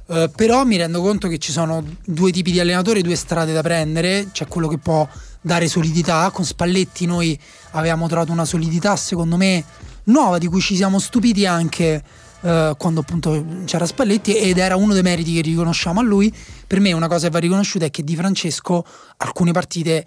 Uh, 0.06 0.30
però 0.34 0.64
mi 0.64 0.78
rendo 0.78 1.02
conto 1.02 1.28
che 1.28 1.40
ci 1.40 1.52
sono 1.52 1.84
due 2.06 2.32
tipi 2.32 2.52
di 2.52 2.60
allenatori, 2.62 3.02
due 3.02 3.16
strade 3.16 3.52
da 3.52 3.62
prendere. 3.62 4.30
C'è 4.32 4.48
quello 4.48 4.70
che 4.70 4.78
può 4.78 5.06
dare 5.42 5.68
solidità. 5.68 6.30
Con 6.32 6.46
Spalletti 6.46 7.06
noi 7.06 7.38
avevamo 7.72 8.08
trovato 8.08 8.32
una 8.32 8.46
solidità, 8.46 8.96
secondo 8.96 9.36
me, 9.36 9.66
nuova 10.06 10.38
di 10.38 10.48
cui 10.48 10.62
ci 10.62 10.76
siamo 10.76 11.00
stupiti 11.00 11.46
anche 11.46 12.04
eh, 12.42 12.76
quando 12.78 13.00
appunto 13.00 13.46
c'era 13.66 13.86
Spalletti 13.86 14.36
ed 14.36 14.58
era 14.58 14.76
uno 14.76 14.94
dei 14.94 15.02
meriti 15.02 15.34
che 15.34 15.42
riconosciamo 15.42 16.00
a 16.00 16.04
lui. 16.04 16.34
Per 16.68 16.80
me 16.80 16.92
una 16.94 17.08
cosa 17.08 17.28
che 17.28 17.34
va 17.34 17.40
riconosciuta 17.40 17.86
è 17.86 17.92
che 17.92 18.04
Di 18.04 18.16
Francesco 18.16 18.86
alcune 19.18 19.52
partite 19.52 20.06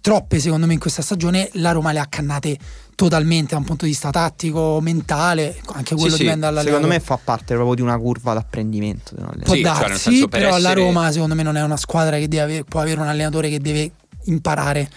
troppe 0.00 0.38
secondo 0.40 0.66
me 0.66 0.74
in 0.74 0.78
questa 0.78 1.00
stagione 1.00 1.48
la 1.54 1.72
Roma 1.72 1.92
le 1.92 2.00
ha 2.00 2.06
cannate 2.06 2.58
totalmente 2.94 3.54
da 3.54 3.58
un 3.58 3.64
punto 3.64 3.86
di 3.86 3.92
vista 3.92 4.10
tattico, 4.10 4.78
mentale, 4.82 5.58
anche 5.72 5.94
quello 5.94 6.16
sì, 6.16 6.22
dipende 6.22 6.40
dalla 6.40 6.62
Secondo 6.62 6.86
me 6.86 7.00
fa 7.00 7.18
parte 7.22 7.54
proprio 7.54 7.74
di 7.74 7.80
una 7.80 7.96
curva 7.96 8.34
d'apprendimento. 8.34 9.14
Può 9.42 9.54
sì, 9.54 9.62
darsi, 9.62 10.18
cioè 10.18 10.28
però 10.28 10.48
essere... 10.48 10.62
la 10.62 10.72
Roma 10.74 11.10
secondo 11.10 11.34
me 11.34 11.42
non 11.42 11.56
è 11.56 11.62
una 11.62 11.78
squadra 11.78 12.18
che 12.18 12.28
deve, 12.28 12.64
può 12.64 12.80
avere 12.80 13.00
un 13.00 13.08
allenatore 13.08 13.48
che 13.48 13.58
deve 13.58 13.90
imparare 14.24 14.90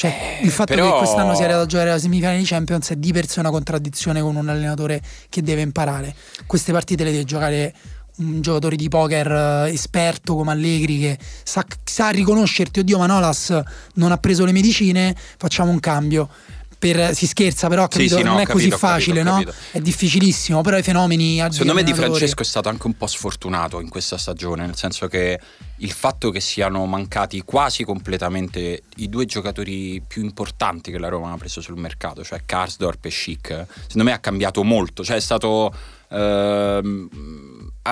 cioè, 0.00 0.38
il 0.40 0.50
fatto 0.50 0.72
Però... 0.72 0.92
che 0.92 0.98
quest'anno 1.00 1.34
sia 1.34 1.44
arrivato 1.44 1.64
a 1.64 1.66
giocare 1.66 1.90
la 1.90 1.98
semifinale 1.98 2.38
di 2.38 2.44
Champions 2.44 2.88
è 2.88 2.96
di 2.96 3.12
per 3.12 3.28
sé 3.28 3.40
una 3.40 3.50
contraddizione 3.50 4.22
con 4.22 4.34
un 4.34 4.48
allenatore 4.48 5.02
che 5.28 5.42
deve 5.42 5.60
imparare. 5.60 6.14
Queste 6.46 6.72
partite 6.72 7.04
le 7.04 7.10
deve 7.10 7.24
giocare 7.24 7.74
un 8.16 8.40
giocatore 8.40 8.76
di 8.76 8.88
poker 8.88 9.30
eh, 9.66 9.70
esperto 9.70 10.36
come 10.36 10.52
Allegri 10.52 11.00
che 11.00 11.18
sa, 11.42 11.66
sa 11.84 12.08
riconoscerti, 12.08 12.80
oddio 12.80 12.96
Manolas 12.96 13.60
non 13.96 14.10
ha 14.10 14.16
preso 14.16 14.46
le 14.46 14.52
medicine, 14.52 15.14
facciamo 15.36 15.70
un 15.70 15.80
cambio 15.80 16.30
per, 16.78 17.14
si 17.14 17.26
scherza, 17.26 17.68
però 17.68 17.86
capito, 17.86 18.14
sì, 18.14 18.20
sì, 18.20 18.22
no, 18.22 18.30
non 18.30 18.40
è 18.40 18.46
capito, 18.46 18.70
così 18.70 18.80
facile, 18.80 19.22
capito, 19.22 19.50
no? 19.50 19.56
È 19.70 19.80
difficilissimo, 19.80 20.62
però 20.62 20.78
i 20.78 20.82
fenomeni 20.82 21.44
Secondo 21.50 21.74
me 21.74 21.82
Di 21.82 21.92
Francesco 21.92 22.40
è 22.40 22.46
stato 22.46 22.70
anche 22.70 22.86
un 22.86 22.96
po' 22.96 23.06
sfortunato 23.06 23.80
in 23.80 23.90
questa 23.90 24.16
stagione, 24.16 24.64
nel 24.64 24.76
senso 24.76 25.08
che 25.08 25.38
il 25.80 25.92
fatto 25.92 26.30
che 26.30 26.40
siano 26.40 26.84
mancati 26.86 27.42
quasi 27.42 27.84
completamente 27.84 28.82
i 28.96 29.08
due 29.08 29.24
giocatori 29.26 30.02
più 30.06 30.22
importanti 30.22 30.90
che 30.90 30.98
la 30.98 31.08
Roma 31.08 31.32
ha 31.32 31.36
preso 31.36 31.60
sul 31.60 31.78
mercato, 31.78 32.22
cioè 32.22 32.42
Karsdorp 32.44 33.04
e 33.04 33.10
Schick, 33.10 33.66
secondo 33.82 34.04
me 34.04 34.12
ha 34.12 34.18
cambiato 34.18 34.62
molto, 34.62 35.02
cioè 35.02 35.16
è 35.16 35.20
stato 35.20 35.72
ehm, 36.10 37.08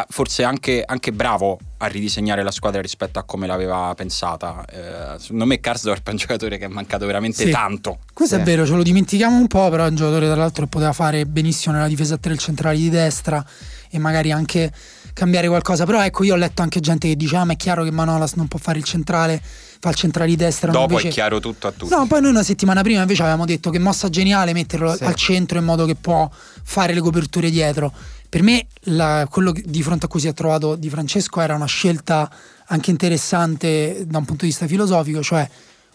forse 0.09 0.45
anche, 0.45 0.83
anche, 0.85 1.13
bravo 1.13 1.59
a 1.79 1.87
ridisegnare 1.87 2.43
la 2.43 2.51
squadra 2.51 2.83
rispetto 2.83 3.19
a 3.19 3.23
come 3.23 3.47
l'aveva 3.47 3.95
pensata. 3.97 4.65
Eh, 4.67 5.19
secondo 5.19 5.47
me 5.47 5.61
Karsdorp 5.61 6.07
è 6.07 6.11
un 6.11 6.17
giocatore 6.17 6.59
che 6.59 6.67
è 6.67 6.69
mancato 6.69 7.07
veramente 7.07 7.45
sì. 7.45 7.51
tanto. 7.51 8.01
Questo 8.13 8.35
sì. 8.35 8.41
è 8.41 8.45
vero, 8.45 8.67
ce 8.67 8.73
lo 8.73 8.83
dimentichiamo 8.83 9.37
un 9.37 9.47
po', 9.47 9.69
però 9.71 9.87
è 9.87 9.89
un 9.89 9.97
giocatore 9.97 10.27
tra 10.27 10.37
l'altro 10.37 10.65
che 10.65 10.69
poteva 10.69 10.93
fare 10.93 11.25
benissimo 11.25 11.75
nella 11.75 11.89
difesa 11.89 12.15
a 12.15 12.19
tre 12.19 12.37
centrali 12.37 12.79
di 12.79 12.91
destra 12.91 13.45
e 13.91 13.99
magari 13.99 14.31
anche 14.31 14.71
cambiare 15.19 15.49
qualcosa. 15.49 15.85
Però 15.85 16.03
ecco, 16.03 16.23
io 16.23 16.35
ho 16.35 16.37
letto 16.37 16.63
anche 16.63 16.79
gente 16.81 17.09
che 17.09 17.17
dice: 17.17 17.37
Ah, 17.37 17.45
ma 17.45 17.55
è 17.55 17.57
chiaro 17.57 17.83
che 17.83 17.91
Manolas 17.91 18.35
non 18.35 18.47
può 18.47 18.59
fare 18.59 18.79
il 18.79 18.85
centrale, 18.85 19.43
fa 19.43 19.89
il 19.89 19.97
centrale 19.97 20.31
di 20.31 20.37
destra. 20.37 20.71
Dopo 20.71 20.93
invece... 20.93 21.09
è 21.09 21.11
chiaro 21.11 21.41
tutto 21.41 21.67
a 21.67 21.73
tutti. 21.73 21.93
No, 21.93 22.07
poi 22.07 22.21
noi 22.21 22.31
una 22.31 22.45
settimana 22.45 22.83
prima 22.83 23.01
invece 23.01 23.23
avevamo 23.23 23.45
detto 23.45 23.71
che 23.71 23.79
mossa 23.79 24.09
geniale 24.09 24.53
metterlo 24.53 24.95
sì. 24.95 25.03
al 25.05 25.15
centro 25.15 25.59
in 25.59 25.65
modo 25.65 25.85
che 25.85 25.97
può 25.97 26.31
fare 26.63 26.95
le 26.95 27.01
coperture 27.01 27.51
dietro. 27.51 27.93
Per 28.29 28.43
me 28.43 28.67
la, 28.83 29.27
quello 29.29 29.53
di 29.53 29.83
fronte 29.83 30.05
a 30.05 30.09
cui 30.09 30.21
si 30.21 30.29
è 30.29 30.35
trovato 30.35 30.77
Di 30.77 30.91
Francesco 30.91 31.41
era 31.41 31.55
una 31.55 31.65
scelta 31.65 32.31
anche 32.67 32.91
interessante 32.91 34.05
da 34.07 34.19
un 34.19 34.27
punto 34.27 34.45
di 34.45 34.51
vista 34.51 34.67
filosofico, 34.67 35.23
cioè 35.23 35.49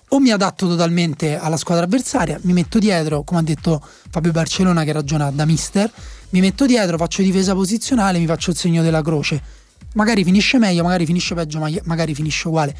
o 0.10 0.20
mi 0.20 0.32
adatto 0.32 0.68
totalmente 0.68 1.38
alla 1.38 1.58
squadra 1.58 1.86
avversaria, 1.86 2.40
mi 2.44 2.54
metto 2.54 2.80
dietro, 2.80 3.24
come 3.24 3.40
ha 3.40 3.44
detto 3.44 3.82
Fabio 4.10 4.32
Barcellona 4.32 4.84
che 4.84 4.92
ragiona 4.92 5.32
da 5.32 5.46
mister, 5.46 5.92
mi 6.30 6.40
metto 6.40 6.66
dietro, 6.66 6.98
faccio 6.98 7.22
difesa 7.22 7.54
posizionale, 7.54 8.20
mi 8.20 8.26
faccio 8.26 8.52
il 8.52 8.58
segno 8.58 8.82
della 8.82 9.02
croce. 9.02 9.42
Magari 9.94 10.24
finisce 10.24 10.58
meglio, 10.58 10.84
magari 10.84 11.06
finisce 11.06 11.36
peggio, 11.36 11.60
magari 11.84 12.16
finisce 12.16 12.48
uguale. 12.48 12.76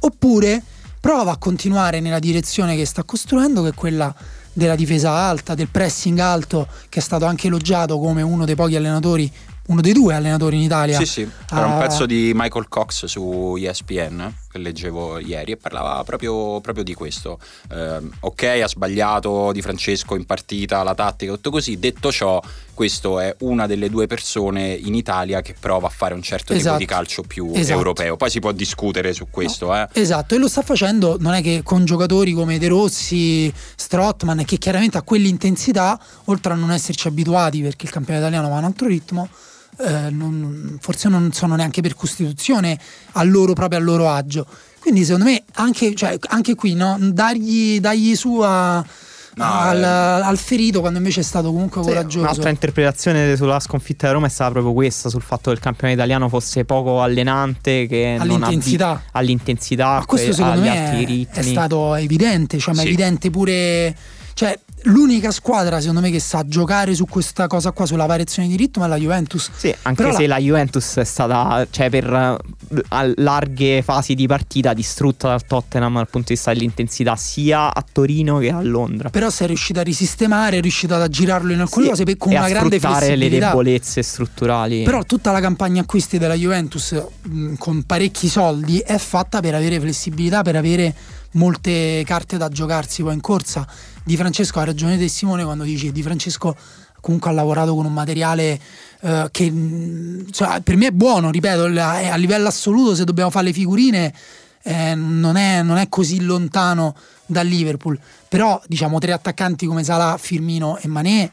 Oppure 0.00 0.62
prova 1.00 1.32
a 1.32 1.36
continuare 1.36 2.00
nella 2.00 2.18
direzione 2.18 2.76
che 2.76 2.86
sta 2.86 3.04
costruendo, 3.04 3.62
che 3.62 3.70
è 3.70 3.74
quella 3.74 4.14
della 4.52 4.74
difesa 4.74 5.10
alta, 5.10 5.54
del 5.54 5.68
pressing 5.68 6.18
alto, 6.18 6.66
che 6.88 7.00
è 7.00 7.02
stato 7.02 7.26
anche 7.26 7.48
elogiato 7.48 7.98
come 7.98 8.22
uno 8.22 8.44
dei 8.44 8.54
pochi 8.54 8.76
allenatori 8.76 9.30
uno 9.66 9.80
dei 9.80 9.92
due 9.92 10.14
allenatori 10.14 10.56
in 10.56 10.62
Italia. 10.62 10.98
Sì, 10.98 11.06
sì, 11.06 11.28
era 11.50 11.66
un 11.66 11.78
pezzo 11.78 12.04
di 12.06 12.32
Michael 12.34 12.68
Cox 12.68 13.06
su 13.06 13.56
ESPN 13.58 14.32
che 14.54 14.58
leggevo 14.58 15.18
ieri 15.18 15.52
e 15.52 15.56
parlava 15.56 16.04
proprio, 16.04 16.60
proprio 16.60 16.84
di 16.84 16.94
questo. 16.94 17.40
Eh, 17.70 17.98
ok, 18.20 18.42
ha 18.62 18.68
sbagliato 18.68 19.50
Di 19.52 19.60
Francesco 19.60 20.14
in 20.14 20.24
partita, 20.24 20.84
la 20.84 20.94
tattica, 20.94 21.32
tutto 21.32 21.50
così. 21.50 21.78
Detto 21.78 22.12
ciò, 22.12 22.40
questo 22.72 23.18
è 23.18 23.34
una 23.40 23.66
delle 23.66 23.90
due 23.90 24.06
persone 24.06 24.72
in 24.72 24.94
Italia 24.94 25.42
che 25.42 25.56
prova 25.58 25.88
a 25.88 25.90
fare 25.90 26.14
un 26.14 26.22
certo 26.22 26.52
esatto. 26.52 26.78
tipo 26.78 26.78
di 26.78 26.84
calcio 26.86 27.22
più 27.22 27.50
esatto. 27.52 27.76
europeo. 27.76 28.16
Poi 28.16 28.30
si 28.30 28.38
può 28.38 28.52
discutere 28.52 29.12
su 29.12 29.26
questo. 29.28 29.66
No. 29.66 29.82
Eh. 29.82 29.88
Esatto, 29.94 30.36
e 30.36 30.38
lo 30.38 30.48
sta 30.48 30.62
facendo 30.62 31.16
non 31.18 31.34
è 31.34 31.42
che 31.42 31.62
con 31.64 31.84
giocatori 31.84 32.32
come 32.32 32.58
De 32.58 32.68
Rossi, 32.68 33.52
Strottman, 33.74 34.44
che 34.44 34.58
chiaramente 34.58 34.96
a 34.98 35.02
quell'intensità, 35.02 35.98
oltre 36.26 36.52
a 36.52 36.56
non 36.56 36.70
esserci 36.70 37.08
abituati 37.08 37.60
perché 37.60 37.86
il 37.86 37.90
campionato 37.90 38.26
italiano 38.26 38.48
va 38.48 38.56
a 38.56 38.58
un 38.60 38.64
altro 38.66 38.86
ritmo, 38.86 39.28
eh, 39.78 40.10
non, 40.10 40.78
forse 40.80 41.08
non 41.08 41.32
sono 41.32 41.56
neanche 41.56 41.80
per 41.80 41.94
costituzione 41.94 42.78
a 43.12 43.22
loro 43.22 43.52
proprio 43.52 43.78
a 43.78 43.82
loro 43.82 44.08
agio. 44.08 44.46
Quindi 44.80 45.04
secondo 45.04 45.24
me 45.24 45.42
anche, 45.54 45.94
cioè, 45.94 46.18
anche 46.28 46.54
qui 46.54 46.74
no? 46.74 46.98
dargli, 47.00 47.80
dargli 47.80 48.14
su 48.14 48.38
a, 48.40 48.76
no, 48.76 49.44
al, 49.44 49.82
al, 49.82 50.36
ferito 50.36 50.80
quando 50.80 50.98
invece 50.98 51.20
è 51.20 51.22
stato 51.24 51.50
comunque 51.50 51.82
sì, 51.82 51.88
coraggioso. 51.88 52.20
Un'altra 52.20 52.50
interpretazione 52.50 53.34
sulla 53.36 53.60
sconfitta 53.60 54.02
della 54.02 54.12
Roma 54.12 54.26
è 54.26 54.30
stata 54.30 54.50
proprio 54.50 54.74
questa, 54.74 55.08
sul 55.08 55.22
fatto 55.22 55.50
che 55.50 55.56
il 55.56 55.60
campionato 55.60 55.98
italiano 55.98 56.28
fosse 56.28 56.66
poco 56.66 57.00
allenante, 57.00 57.86
che 57.86 58.16
all'intensità. 58.18 58.86
Non 58.86 58.94
abbi- 58.96 59.08
all'intensità, 59.12 59.98
Ma 59.98 60.04
questo 60.04 60.32
secondo 60.34 60.60
me 60.60 61.06
è, 61.06 61.26
è, 61.30 61.42
stato 61.42 61.94
evidente, 61.94 62.58
cioè, 62.58 62.74
sì. 62.74 62.80
ma 62.80 62.84
è 62.84 62.86
evidente 62.86 63.30
pure 63.30 63.96
cioè, 64.34 64.58
l'unica 64.84 65.30
squadra, 65.30 65.80
secondo 65.80 66.00
me, 66.00 66.10
che 66.10 66.20
sa 66.20 66.44
giocare 66.46 66.94
su 66.94 67.06
questa 67.06 67.46
cosa 67.46 67.72
qua, 67.72 67.86
sulla 67.86 68.06
variazione 68.06 68.48
di 68.48 68.56
ritmo, 68.56 68.84
è 68.84 68.88
la 68.88 68.96
Juventus. 68.96 69.50
Sì, 69.54 69.74
anche 69.82 70.02
Però 70.02 70.14
se 70.14 70.26
la... 70.26 70.34
la 70.34 70.40
Juventus 70.40 70.96
è 70.96 71.04
stata, 71.04 71.66
cioè, 71.70 71.90
per 71.90 72.10
uh, 72.10 73.12
larghe 73.16 73.82
fasi 73.82 74.14
di 74.14 74.26
partita 74.26 74.72
distrutta 74.72 75.28
dal 75.28 75.44
Tottenham 75.46 75.94
dal 75.94 76.08
punto 76.08 76.28
di 76.28 76.34
vista 76.34 76.52
dell'intensità, 76.52 77.16
sia 77.16 77.72
a 77.72 77.84
Torino 77.90 78.38
che 78.38 78.50
a 78.50 78.62
Londra. 78.62 79.10
Però 79.10 79.30
si 79.30 79.44
è 79.44 79.46
riuscita 79.46 79.80
a 79.80 79.84
risistemare, 79.84 80.58
è 80.58 80.60
riuscita 80.60 80.96
ad 80.96 81.02
aggirarlo 81.02 81.52
in 81.52 81.60
alcune 81.60 81.84
sì, 81.84 81.90
cose 81.90 82.16
con 82.16 82.32
una 82.32 82.48
grande 82.48 82.78
flessibilità. 82.78 83.16
le 83.16 83.28
debolezze 83.38 84.02
strutturali. 84.02 84.82
Però 84.82 85.02
tutta 85.04 85.32
la 85.32 85.40
campagna 85.40 85.82
acquisti 85.82 86.18
della 86.18 86.34
Juventus, 86.34 86.94
mh, 87.22 87.54
con 87.54 87.82
parecchi 87.84 88.28
soldi, 88.28 88.78
è 88.78 88.98
fatta 88.98 89.40
per 89.40 89.54
avere 89.54 89.80
flessibilità, 89.80 90.42
per 90.42 90.56
avere 90.56 90.94
molte 91.32 92.02
carte 92.04 92.36
da 92.36 92.48
giocarsi 92.48 93.02
poi 93.02 93.14
in 93.14 93.20
corsa 93.20 93.66
di 94.04 94.16
Francesco 94.16 94.60
ha 94.60 94.64
ragione 94.64 94.98
te 94.98 95.08
Simone 95.08 95.44
quando 95.44 95.64
dici 95.64 95.90
Di 95.90 96.02
Francesco 96.02 96.54
comunque 97.00 97.30
ha 97.30 97.32
lavorato 97.34 97.74
con 97.74 97.86
un 97.86 97.92
materiale 97.92 98.60
eh, 99.00 99.28
che 99.30 99.52
cioè, 100.30 100.60
per 100.62 100.76
me 100.76 100.86
è 100.86 100.90
buono, 100.90 101.30
ripeto, 101.30 101.64
a 101.64 102.16
livello 102.16 102.48
assoluto 102.48 102.94
se 102.94 103.04
dobbiamo 103.04 103.30
fare 103.30 103.46
le 103.46 103.52
figurine 103.52 104.14
eh, 104.62 104.94
non, 104.94 105.36
è, 105.36 105.62
non, 105.62 105.76
è, 105.76 105.90
così 105.90 106.22
lontano 106.22 106.96
dal 107.26 107.46
Liverpool, 107.46 107.98
però 108.28 108.60
diciamo 108.66 108.98
tre 108.98 109.12
attaccanti 109.12 109.66
come 109.66 109.84
Salah, 109.84 110.16
Firmino 110.18 110.78
e 110.78 110.88
Manè 110.88 111.30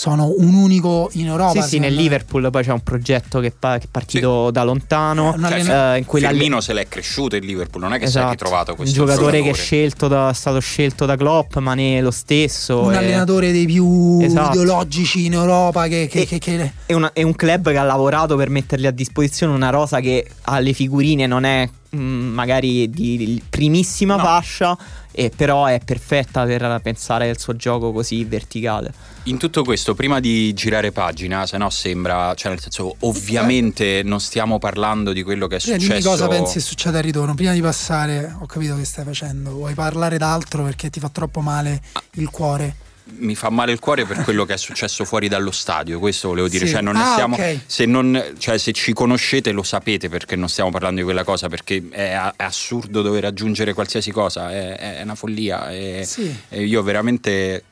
sono 0.00 0.32
un 0.38 0.54
unico 0.54 1.10
in 1.12 1.26
Europa. 1.26 1.60
Sì, 1.60 1.68
sì, 1.68 1.78
nel 1.78 1.92
Liverpool 1.92 2.48
poi 2.50 2.64
c'è 2.64 2.72
un 2.72 2.80
progetto 2.80 3.38
che, 3.38 3.50
pa- 3.50 3.76
che 3.76 3.84
è 3.84 3.88
partito 3.90 4.46
sì. 4.46 4.52
da 4.52 4.62
lontano. 4.64 5.36
Cioè, 5.38 5.94
eh, 5.94 5.98
in 5.98 6.06
cui 6.06 6.20
Firmino 6.20 6.62
se 6.62 6.72
l'è 6.72 6.88
cresciuto 6.88 7.36
il 7.36 7.44
Liverpool, 7.44 7.82
non 7.82 7.92
è 7.92 7.98
che 7.98 8.06
esatto. 8.06 8.28
si 8.28 8.28
è 8.28 8.30
ritrovato 8.30 8.74
questo 8.76 8.98
un 8.98 9.06
giocatore, 9.06 9.36
giocatore. 9.36 9.52
che 9.52 9.60
è, 9.60 9.62
scelto 9.62 10.08
da, 10.08 10.30
è 10.30 10.32
stato 10.32 10.58
scelto 10.58 11.04
da 11.04 11.16
Klopp, 11.16 11.58
ma 11.58 11.74
ne 11.74 12.00
lo 12.00 12.10
stesso. 12.10 12.80
Un 12.80 12.94
è... 12.94 12.96
allenatore 12.96 13.52
dei 13.52 13.66
più 13.66 14.20
esatto. 14.22 14.52
ideologici 14.52 15.26
in 15.26 15.34
Europa. 15.34 15.86
Che, 15.86 16.08
che, 16.10 16.26
e, 16.30 16.38
che, 16.38 16.72
è, 16.86 16.94
una, 16.94 17.12
è 17.12 17.22
un 17.22 17.36
club 17.36 17.70
che 17.70 17.76
ha 17.76 17.82
lavorato 17.82 18.36
per 18.36 18.48
mettergli 18.48 18.86
a 18.86 18.92
disposizione 18.92 19.52
una 19.52 19.68
rosa 19.68 20.00
che 20.00 20.26
ha 20.40 20.58
le 20.60 20.72
figurine, 20.72 21.26
non 21.26 21.44
è 21.44 21.68
Mm, 21.96 22.32
magari 22.32 22.88
di 22.88 23.42
primissima 23.50 24.14
no. 24.14 24.22
fascia, 24.22 24.78
e 25.10 25.32
però 25.34 25.66
è 25.66 25.80
perfetta 25.84 26.44
per 26.44 26.80
pensare 26.82 27.28
al 27.28 27.38
suo 27.38 27.56
gioco 27.56 27.90
così 27.90 28.24
verticale. 28.24 28.92
In 29.24 29.38
tutto 29.38 29.64
questo, 29.64 29.94
prima 29.94 30.20
di 30.20 30.52
girare 30.54 30.92
pagina, 30.92 31.46
se 31.46 31.58
no 31.58 31.68
sembra, 31.68 32.32
cioè 32.34 32.52
nel 32.52 32.60
senso, 32.60 32.94
ovviamente 33.00 34.02
non 34.04 34.20
stiamo 34.20 34.60
parlando 34.60 35.12
di 35.12 35.24
quello 35.24 35.48
che 35.48 35.56
è 35.56 35.58
successo. 35.58 35.88
Dimmi 35.88 36.02
cosa 36.02 36.28
pensi 36.28 36.60
succeda 36.60 36.98
al 36.98 37.04
ritorno. 37.04 37.34
Prima 37.34 37.52
di 37.52 37.60
passare, 37.60 38.36
ho 38.38 38.46
capito 38.46 38.76
che 38.76 38.84
stai 38.84 39.04
facendo. 39.04 39.50
Vuoi 39.50 39.74
parlare 39.74 40.16
d'altro 40.16 40.62
perché 40.62 40.90
ti 40.90 41.00
fa 41.00 41.08
troppo 41.08 41.40
male 41.40 41.82
il 42.12 42.30
cuore? 42.30 42.88
Mi 43.18 43.34
fa 43.34 43.50
male 43.50 43.72
il 43.72 43.78
cuore 43.78 44.04
per 44.04 44.22
quello 44.22 44.44
che 44.44 44.54
è 44.54 44.56
successo 44.56 45.04
fuori 45.04 45.28
dallo 45.28 45.50
stadio, 45.50 45.98
questo 45.98 46.28
volevo 46.28 46.48
dire, 46.48 46.66
sì. 46.66 46.72
cioè, 46.72 46.82
non 46.82 46.96
ah, 46.96 47.12
stiamo, 47.12 47.34
okay. 47.34 47.60
se, 47.66 47.86
non, 47.86 48.32
cioè, 48.38 48.58
se, 48.58 48.72
ci 48.72 48.92
conoscete 48.92 49.52
lo 49.52 49.62
sapete 49.62 50.08
perché 50.08 50.36
non 50.36 50.48
stiamo 50.48 50.70
parlando 50.70 50.98
di 50.98 51.04
quella 51.04 51.24
cosa, 51.24 51.48
perché 51.48 51.82
è, 51.90 52.12
è 52.12 52.32
assurdo 52.36 53.02
dover 53.02 53.24
aggiungere 53.24 53.72
qualsiasi 53.72 54.10
cosa, 54.10 54.50
è, 54.50 54.98
è 54.98 55.02
una 55.02 55.14
follia 55.14 55.70
e, 55.70 56.04
sì. 56.06 56.34
io 56.50 56.82
veramente 56.82 57.64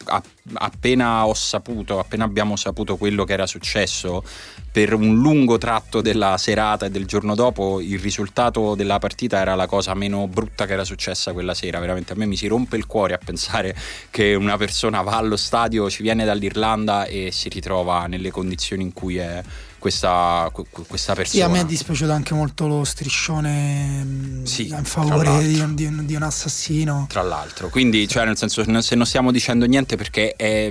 appena 0.54 1.26
ho 1.26 1.34
saputo, 1.34 1.98
appena 1.98 2.24
abbiamo 2.24 2.56
saputo 2.56 2.96
quello 2.96 3.24
che 3.24 3.32
era 3.32 3.46
successo, 3.46 4.24
per 4.70 4.94
un 4.94 5.16
lungo 5.18 5.58
tratto 5.58 6.00
della 6.00 6.36
serata 6.38 6.86
e 6.86 6.90
del 6.90 7.06
giorno 7.06 7.34
dopo 7.34 7.80
il 7.80 7.98
risultato 7.98 8.74
della 8.74 8.98
partita 8.98 9.38
era 9.38 9.54
la 9.54 9.66
cosa 9.66 9.94
meno 9.94 10.28
brutta 10.28 10.66
che 10.66 10.74
era 10.74 10.84
successa 10.84 11.32
quella 11.32 11.54
sera. 11.54 11.80
Veramente 11.80 12.12
a 12.12 12.16
me 12.16 12.26
mi 12.26 12.36
si 12.36 12.46
rompe 12.46 12.76
il 12.76 12.86
cuore 12.86 13.14
a 13.14 13.18
pensare 13.18 13.74
che 14.10 14.34
una 14.34 14.56
persona 14.56 15.02
va 15.02 15.16
allo 15.16 15.36
stadio, 15.36 15.90
ci 15.90 16.02
viene 16.02 16.24
dall'Irlanda 16.24 17.06
e 17.06 17.30
si 17.32 17.48
ritrova 17.48 18.06
nelle 18.06 18.30
condizioni 18.30 18.82
in 18.82 18.92
cui 18.92 19.16
è 19.16 19.42
questa, 19.78 20.50
questa 20.52 21.14
persona. 21.14 21.42
Sì, 21.42 21.42
a 21.42 21.48
me 21.48 21.60
è 21.60 21.64
dispiaciuto 21.64 22.12
anche 22.12 22.34
molto 22.34 22.66
lo 22.66 22.84
striscione 22.84 24.02
mm, 24.04 24.44
sì, 24.44 24.68
in 24.68 24.84
favore 24.84 25.46
di, 25.46 25.74
di, 25.74 26.04
di, 26.04 26.14
un 26.14 26.22
assassino. 26.22 27.06
Tra 27.08 27.22
l'altro, 27.22 27.68
quindi, 27.68 28.06
cioè, 28.08 28.24
nel 28.24 28.36
senso, 28.36 28.64
se 28.82 28.94
non 28.96 29.06
stiamo 29.06 29.30
dicendo 29.30 29.64
niente 29.66 29.96
perché 29.96 30.34
è, 30.34 30.70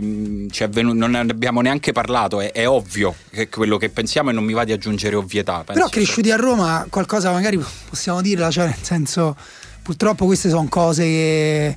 cioè, 0.52 0.70
non 0.82 1.12
ne 1.12 1.20
abbiamo 1.20 1.62
neanche 1.62 1.91
parlato, 1.93 2.41
è, 2.41 2.52
è, 2.52 2.67
ovvio 2.67 3.15
che 3.32 3.50
quello 3.50 3.78
che 3.78 3.89
pensiamo 3.89 4.30
e 4.30 4.34
non 4.34 4.43
mi 4.43 4.54
va 4.54 4.63
di 4.65 4.74
aggiungere 4.74 5.15
ovvietà. 5.15 5.63
Però 5.65 5.88
cresciuti 5.88 6.32
a 6.32 6.36
Roma, 6.36 6.86
qualcosa 6.89 7.32
magari 7.32 7.63
possiamo 7.89 8.22
dirla, 8.22 8.52
cioè, 8.52 8.65
nel 8.65 8.82
senso, 8.82 9.36
purtroppo 9.82 10.26
queste 10.26 10.50
sono 10.50 10.67
cose 10.67 11.04
che, 11.04 11.76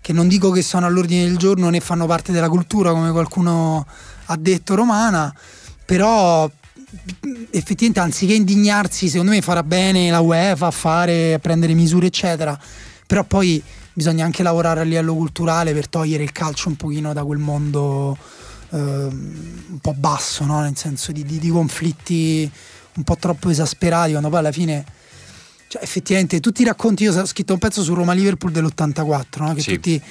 che 0.00 0.12
non 0.12 0.26
dico 0.26 0.50
che 0.50 0.62
sono 0.62 0.86
all'ordine 0.86 1.24
del 1.24 1.36
giorno 1.36 1.68
né 1.68 1.80
fanno 1.80 2.06
parte 2.06 2.32
della 2.32 2.48
cultura, 2.48 2.92
come 2.92 3.10
qualcuno 3.10 3.86
ha 4.26 4.36
detto 4.36 4.74
romana, 4.74 5.34
però 5.84 6.50
effettivamente 7.50 8.00
anziché 8.00 8.34
indignarsi, 8.34 9.08
secondo 9.08 9.32
me 9.32 9.40
farà 9.40 9.62
bene 9.62 10.10
la 10.10 10.20
UEFA 10.20 10.66
a 10.66 10.70
fare, 10.70 11.34
a 11.34 11.38
prendere 11.38 11.74
misure, 11.74 12.06
eccetera. 12.06 12.58
Però 13.06 13.24
poi 13.24 13.62
bisogna 13.92 14.24
anche 14.24 14.42
lavorare 14.42 14.80
a 14.80 14.84
livello 14.84 15.14
culturale 15.14 15.72
per 15.72 15.88
togliere 15.88 16.22
il 16.22 16.32
calcio 16.32 16.68
un 16.68 16.76
pochino 16.76 17.12
da 17.12 17.24
quel 17.24 17.38
mondo 17.38 18.16
eh, 18.70 18.78
un 18.78 19.78
po' 19.80 19.94
basso, 19.94 20.44
no? 20.44 20.60
nel 20.60 20.76
senso 20.76 21.12
di, 21.12 21.24
di, 21.24 21.38
di, 21.38 21.50
conflitti 21.50 22.50
un 22.94 23.04
po' 23.04 23.16
troppo 23.16 23.50
esasperati, 23.50 24.10
quando 24.10 24.28
poi 24.28 24.38
alla 24.38 24.52
fine. 24.52 24.84
Cioè, 25.68 25.82
effettivamente 25.82 26.40
tutti 26.40 26.62
i 26.62 26.64
racconti, 26.66 27.04
io 27.04 27.18
ho 27.18 27.24
scritto 27.24 27.54
un 27.54 27.58
pezzo 27.58 27.82
su 27.82 27.94
Roma 27.94 28.12
Liverpool 28.12 28.52
dell'84, 28.52 29.24
no? 29.36 29.54
che 29.54 29.62
sì. 29.62 29.74
tutti 29.74 30.02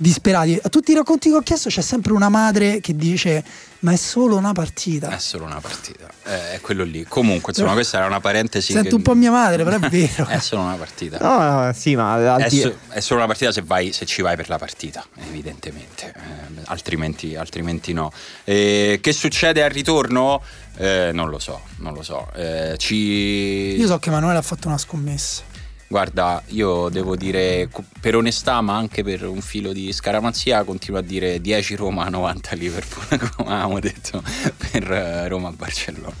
disperati. 0.00 0.58
A 0.60 0.68
tutti 0.70 0.92
i 0.92 0.94
racconti 0.94 1.28
che 1.28 1.36
ho 1.36 1.42
chiesto 1.42 1.68
c'è 1.68 1.82
sempre 1.82 2.14
una 2.14 2.30
madre 2.30 2.80
che 2.80 2.96
dice 2.96 3.44
ma 3.80 3.92
è 3.92 3.96
solo 3.96 4.36
una 4.36 4.52
partita. 4.52 5.10
È 5.10 5.18
solo 5.18 5.44
una 5.44 5.60
partita, 5.60 6.10
è 6.22 6.58
quello 6.60 6.84
lì. 6.84 7.04
Comunque, 7.04 7.52
insomma, 7.52 7.72
questa 7.72 7.98
era 7.98 8.06
una 8.06 8.20
parentesi. 8.20 8.72
Sento 8.72 8.88
che... 8.90 8.94
un 8.94 9.02
po' 9.02 9.14
mia 9.14 9.30
madre, 9.30 9.64
però 9.64 9.76
è 9.76 9.80
vero. 9.88 10.26
è 10.26 10.38
solo 10.38 10.62
una 10.62 10.74
partita. 10.74 11.18
No, 11.18 11.64
no 11.64 11.72
sì, 11.72 11.94
ma 11.96 12.38
è, 12.38 12.48
so- 12.50 12.74
è, 12.88 13.00
solo 13.00 13.20
una 13.20 13.28
partita 13.28 13.52
se, 13.52 13.62
vai, 13.62 13.92
se, 13.92 14.04
ci 14.04 14.20
vai 14.22 14.36
per 14.36 14.48
la 14.48 14.58
partita, 14.58 15.04
evidentemente. 15.28 16.12
Eh, 16.14 16.60
altrimenti, 16.64 17.36
altrimenti, 17.36 17.92
no. 17.92 18.12
Eh, 18.44 18.98
che 19.02 19.12
succede 19.12 19.62
al 19.62 19.70
ritorno? 19.70 20.42
Eh, 20.76 21.10
non 21.12 21.28
lo 21.30 21.38
so, 21.38 21.60
non 21.76 21.94
lo 21.94 22.02
so. 22.02 22.28
Eh, 22.34 22.74
ci... 22.78 23.76
Io 23.76 23.86
so 23.86 23.98
che 23.98 24.08
Emanuele 24.10 24.38
ha 24.38 24.42
fatto 24.42 24.68
una 24.68 24.78
scommessa. 24.78 25.42
Guarda, 25.90 26.40
io 26.50 26.88
devo 26.88 27.16
dire, 27.16 27.68
per 28.00 28.14
onestà, 28.14 28.60
ma 28.60 28.76
anche 28.76 29.02
per 29.02 29.26
un 29.26 29.40
filo 29.40 29.72
di 29.72 29.92
scaramanzia, 29.92 30.62
continuo 30.62 31.00
a 31.00 31.02
dire 31.02 31.40
10 31.40 31.74
Roma, 31.74 32.08
90 32.08 32.54
Liverpool, 32.54 33.18
come 33.34 33.50
avevamo 33.50 33.80
detto 33.80 34.22
per 34.70 34.88
eh, 34.88 35.26
Roma-Barcellona. 35.26 36.14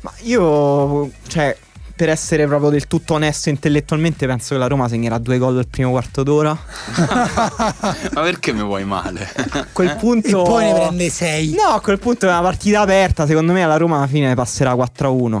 Ma 0.00 0.12
io, 0.22 1.12
cioè, 1.28 1.56
per 1.94 2.08
essere 2.08 2.48
proprio 2.48 2.70
del 2.70 2.88
tutto 2.88 3.14
onesto 3.14 3.50
intellettualmente, 3.50 4.26
penso 4.26 4.54
che 4.54 4.60
la 4.60 4.66
Roma 4.66 4.88
segnerà 4.88 5.18
due 5.18 5.38
gol 5.38 5.58
al 5.58 5.68
primo 5.68 5.92
quarto 5.92 6.24
d'ora. 6.24 6.50
ma 8.14 8.20
perché 8.20 8.52
mi 8.52 8.64
vuoi 8.64 8.84
male? 8.84 9.32
A 9.50 9.66
quel 9.70 9.94
punto... 9.94 10.42
E 10.42 10.44
poi 10.44 10.64
ne 10.64 10.72
prende 10.72 11.08
6. 11.08 11.54
No, 11.54 11.68
a 11.68 11.80
quel 11.80 12.00
punto 12.00 12.26
è 12.26 12.30
una 12.30 12.42
partita 12.42 12.80
aperta, 12.80 13.28
secondo 13.28 13.52
me 13.52 13.64
la 13.64 13.76
Roma 13.76 13.98
alla 13.98 14.08
fine 14.08 14.34
passerà 14.34 14.74
4-1. 14.74 15.40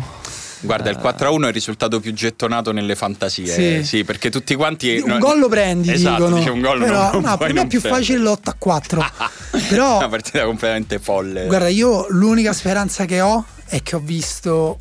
Guarda, 0.64 0.90
il 0.90 0.98
4-1 0.98 1.44
è 1.44 1.46
il 1.48 1.52
risultato 1.52 2.00
più 2.00 2.12
gettonato 2.12 2.72
nelle 2.72 2.94
fantasie. 2.94 3.46
Sì, 3.46 3.84
sì 3.84 4.04
perché 4.04 4.30
tutti 4.30 4.54
quanti. 4.54 5.02
Un 5.04 5.18
gol 5.18 5.38
lo 5.38 5.48
prendi, 5.48 5.92
esatto, 5.92 6.24
dicono. 6.24 6.36
Dice 6.36 6.50
un 6.50 6.60
gol 6.60 6.78
Però, 6.78 7.12
non, 7.12 7.22
no, 7.22 7.36
per 7.36 7.52
me 7.52 7.62
è 7.62 7.66
più 7.66 7.80
facile 7.80 8.18
l'8-4. 8.18 9.10
Però. 9.68 9.98
Una 9.98 10.08
partita 10.08 10.44
completamente 10.44 10.98
folle. 10.98 11.46
Guarda, 11.46 11.68
io 11.68 12.06
l'unica 12.10 12.52
speranza 12.52 13.04
che 13.04 13.20
ho 13.20 13.44
è 13.66 13.82
che 13.82 13.96
ho 13.96 14.00
visto 14.00 14.78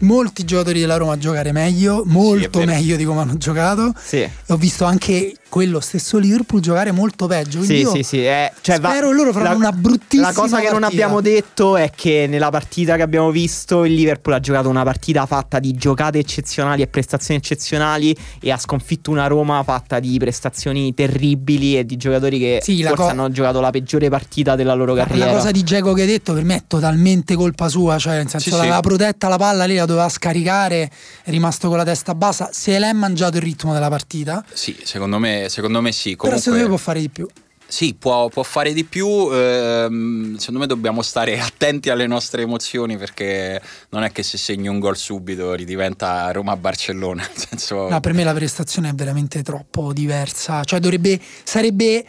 molti 0.00 0.44
giocatori 0.44 0.80
della 0.80 0.96
Roma 0.96 1.16
giocare 1.18 1.52
meglio, 1.52 2.02
molto 2.06 2.60
sì, 2.60 2.66
meglio 2.66 2.96
di 2.96 3.04
come 3.04 3.20
hanno 3.20 3.36
giocato. 3.36 3.92
Sì. 4.00 4.28
Ho 4.48 4.56
visto 4.56 4.84
anche 4.84 5.34
quello 5.54 5.78
stesso 5.78 6.18
Liverpool 6.18 6.60
giocare 6.60 6.90
molto 6.90 7.28
peggio. 7.28 7.62
Sì, 7.62 7.86
sì, 7.88 8.02
sì. 8.02 8.26
Eh, 8.26 8.50
cioè, 8.60 8.74
spero 8.74 9.10
va, 9.10 9.14
loro 9.14 9.32
faranno 9.32 9.60
la, 9.60 9.68
una 9.68 9.72
bruttissima 9.72 10.26
La 10.26 10.32
cosa 10.32 10.56
che 10.56 10.62
partita. 10.64 10.72
non 10.72 10.82
abbiamo 10.82 11.20
detto 11.20 11.76
è 11.76 11.92
che 11.94 12.26
nella 12.28 12.50
partita 12.50 12.96
che 12.96 13.02
abbiamo 13.02 13.30
visto 13.30 13.84
il 13.84 13.94
Liverpool 13.94 14.34
ha 14.34 14.40
giocato 14.40 14.68
una 14.68 14.82
partita 14.82 15.26
fatta 15.26 15.60
di 15.60 15.72
giocate 15.74 16.18
eccezionali 16.18 16.82
e 16.82 16.88
prestazioni 16.88 17.38
eccezionali 17.38 18.16
e 18.40 18.50
ha 18.50 18.58
sconfitto 18.58 19.12
una 19.12 19.28
Roma 19.28 19.62
fatta 19.62 20.00
di 20.00 20.18
prestazioni 20.18 20.92
terribili 20.92 21.78
e 21.78 21.86
di 21.86 21.96
giocatori 21.96 22.40
che 22.40 22.58
sì, 22.60 22.82
forse 22.82 22.96
co- 22.96 23.06
hanno 23.06 23.30
giocato 23.30 23.60
la 23.60 23.70
peggiore 23.70 24.08
partita 24.08 24.56
della 24.56 24.74
loro 24.74 24.92
carriera. 24.94 25.26
La 25.26 25.32
cosa 25.34 25.52
di 25.52 25.62
Geco 25.62 25.92
che 25.92 26.00
hai 26.00 26.08
detto 26.08 26.32
per 26.32 26.42
me 26.42 26.56
è 26.56 26.62
totalmente 26.66 27.36
colpa 27.36 27.68
sua, 27.68 27.96
cioè 27.98 28.16
nel 28.16 28.28
senso 28.28 28.50
sì, 28.50 28.56
l'aveva 28.56 28.74
sì. 28.74 28.80
protetta 28.80 29.28
la 29.28 29.36
palla, 29.36 29.66
lì 29.66 29.76
la 29.76 29.86
doveva 29.86 30.08
scaricare, 30.08 30.90
è 31.22 31.30
rimasto 31.30 31.68
con 31.68 31.76
la 31.76 31.84
testa 31.84 32.12
bassa, 32.16 32.48
se 32.52 32.76
l'è 32.76 32.92
mangiato 32.92 33.36
il 33.36 33.44
ritmo 33.44 33.72
della 33.72 33.88
partita. 33.88 34.44
Sì, 34.52 34.76
secondo 34.82 35.20
me 35.20 35.42
secondo 35.48 35.80
me 35.80 35.92
sì. 35.92 36.16
Comunque, 36.16 36.28
Però 36.28 36.40
secondo 36.40 36.62
me 36.62 36.68
può 36.68 36.76
fare 36.76 37.00
di 37.00 37.08
più. 37.08 37.28
Sì, 37.66 37.94
può, 37.94 38.28
può, 38.28 38.42
fare 38.42 38.72
di 38.72 38.84
più. 38.84 39.30
Ehm, 39.32 40.36
secondo 40.36 40.60
me 40.60 40.66
dobbiamo 40.66 41.02
stare 41.02 41.38
attenti 41.40 41.90
alle 41.90 42.06
nostre 42.06 42.42
emozioni 42.42 42.96
perché 42.96 43.60
non 43.90 44.04
è 44.04 44.12
che 44.12 44.22
se 44.22 44.38
segni 44.38 44.68
un 44.68 44.78
gol 44.78 44.96
subito 44.96 45.54
ridiventa 45.54 46.30
Roma-Barcellona. 46.30 47.26
Senso... 47.34 47.88
No, 47.88 48.00
per 48.00 48.12
me 48.12 48.22
la 48.22 48.34
prestazione 48.34 48.90
è 48.90 48.94
veramente 48.94 49.42
troppo 49.42 49.92
diversa. 49.92 50.62
Cioè, 50.62 50.78
dovrebbe. 50.78 51.20
sarebbe 51.42 52.04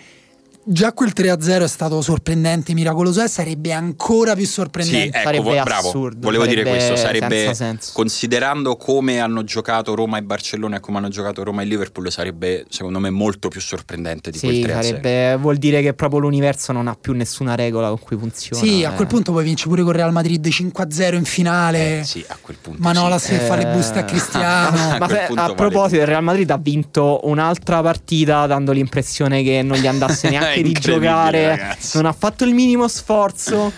già 0.68 0.94
quel 0.94 1.14
3-0 1.16 1.64
è 1.64 1.68
stato 1.68 2.02
sorprendente, 2.02 2.74
miracoloso 2.74 3.24
e 3.24 3.28
sarebbe 3.28 3.72
ancora 3.72 4.36
più 4.36 4.46
sorprendente. 4.46 5.02
Sì, 5.02 5.08
ecco, 5.08 5.44
sarebbe 5.44 5.62
bravo, 5.64 5.88
assurdo, 5.88 6.20
volevo 6.22 6.46
dire 6.46 6.64
questo, 6.64 6.96
sarebbe 6.96 7.54
considerando 7.94 8.76
come 8.76 9.20
hanno 9.20 9.44
giocato 9.44 9.94
Roma 9.94 10.18
e 10.18 10.24
Barcellona 10.24 10.78
e 10.78 10.80
come 10.80 10.98
hanno 10.98 11.10
giocato 11.10 11.44
Roma 11.44 11.62
e 11.62 11.66
Liverpool 11.66 12.12
sarebbe 12.12 12.66
secondo 12.70 13.00
me 13.00 13.10
molto 13.10 13.50
più 13.50 13.62
sorprendente 13.62 14.32
di 14.32 14.38
sì, 14.38 14.48
quel 14.48 14.60
3-0. 14.60 14.68
Sarebbe, 14.68 15.38
vuol 15.38 15.58
dire 15.58 15.82
che 15.82 15.94
proprio 15.94 16.20
l'universo 16.20 16.72
non 16.72 16.88
ha 16.88 16.96
più 17.00 17.14
nessuna 17.14 17.56
regola 17.56 17.90
con 17.90 18.00
cui 18.00 18.18
funziona. 18.18 18.62
Sì, 18.62 18.82
eh. 18.82 18.86
a 18.86 18.92
quel 18.92 19.08
punto 19.08 19.32
poi 19.32 19.44
vinci 19.44 19.68
pure 19.68 19.84
con 19.84 19.92
Real 19.92 20.12
Madrid 20.12 20.46
5-0 20.46 21.16
in 21.16 21.26
finale. 21.26 22.00
Eh, 22.00 22.04
sì, 22.04 22.26
a 22.28 22.38
quel 22.42 22.58
punto. 22.60 22.82
Manola 22.82 23.20
sì. 23.20 23.28
se 23.28 23.36
eh... 23.36 23.48
fa 23.48 23.56
le 23.56 23.68
buste 23.68 24.00
a 24.00 24.02
eh. 24.02 24.06
Cristiano. 24.06 24.92
a, 24.96 24.98
Ma 24.98 25.08
se, 25.08 25.28
a 25.36 25.54
proposito, 25.54 26.02
il 26.02 26.08
Real 26.08 26.24
Madrid 26.24 26.50
ha 26.50 26.58
vinto 26.58 27.22
un'altra 27.24 27.82
partita 27.82 28.48
dando 28.48 28.72
l'impressione 28.72 29.44
che 29.44 29.62
non 29.62 29.78
gli 29.78 29.88
andasse 29.88 30.30
neanche 30.30 30.55
di 30.62 30.72
giocare, 30.74 31.48
ragazzi. 31.48 31.98
non 31.98 32.06
ha 32.06 32.14
fatto 32.14 32.44
il 32.44 32.54
minimo 32.54 32.88
sforzo. 32.88 33.72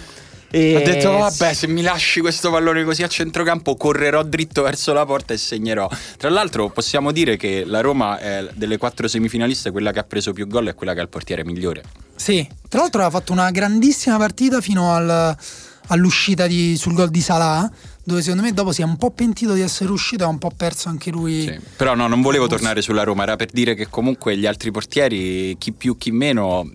E... 0.50 0.76
Ha 0.76 0.80
detto: 0.80 1.12
Vabbè, 1.12 1.54
se 1.54 1.68
mi 1.68 1.82
lasci 1.82 2.22
questo 2.22 2.50
pallone 2.50 2.84
così 2.84 3.04
a 3.04 3.08
centrocampo, 3.08 3.76
correrò 3.76 4.24
dritto 4.24 4.62
verso 4.62 4.94
la 4.94 5.06
porta 5.06 5.34
e 5.34 5.38
segnerò. 5.38 5.90
Tra 6.18 6.30
l'altro, 6.30 6.70
possiamo 6.70 7.12
dire 7.12 7.36
che 7.36 7.64
la 7.66 7.82
Roma 7.82 8.18
è 8.18 8.48
delle 8.54 8.78
quattro 8.78 9.08
semifinaliste, 9.08 9.72
quella 9.72 9.92
che 9.92 10.00
ha 10.00 10.04
preso 10.04 10.34
più 10.34 10.48
gol 10.48 10.68
è 10.68 10.76
quella 10.76 10.94
che 10.94 11.00
ha 11.00 11.04
il 11.04 11.10
portiere 11.10 11.44
migliore. 11.44 11.84
Sì, 12.16 12.48
tra 12.70 12.82
l'altro 12.82 13.04
ha 13.04 13.10
fatto 13.10 13.32
una 13.32 13.52
grandissima 13.52 14.18
partita 14.18 14.62
fino 14.62 14.94
al, 14.94 15.36
all'uscita 15.88 16.48
di, 16.48 16.76
sul 16.78 16.94
gol 16.94 17.10
di 17.10 17.22
Salah 17.22 17.70
dove 18.08 18.22
secondo 18.22 18.44
me 18.44 18.54
dopo 18.54 18.72
si 18.72 18.82
è 18.82 18.86
un 18.86 18.96
po' 18.96 19.12
pentito 19.12 19.52
di 19.54 19.60
essere 19.60 19.92
uscito 19.92 20.24
e 20.24 20.28
ha 20.28 20.30
un 20.30 20.38
po' 20.38 20.50
perso 20.56 20.88
anche 20.88 21.12
lui. 21.12 21.42
Sì. 21.42 21.60
Però 21.76 21.94
no, 21.94 22.08
non 22.08 22.22
volevo 22.22 22.48
tornare 22.48 22.82
sulla 22.82 23.04
Roma, 23.04 23.24
era 23.24 23.36
per 23.36 23.50
dire 23.52 23.76
che 23.76 23.90
comunque 23.90 24.38
gli 24.38 24.46
altri 24.46 24.72
portieri, 24.72 25.58
chi 25.58 25.74
più 25.74 25.98
chi 25.98 26.12
meno, 26.12 26.66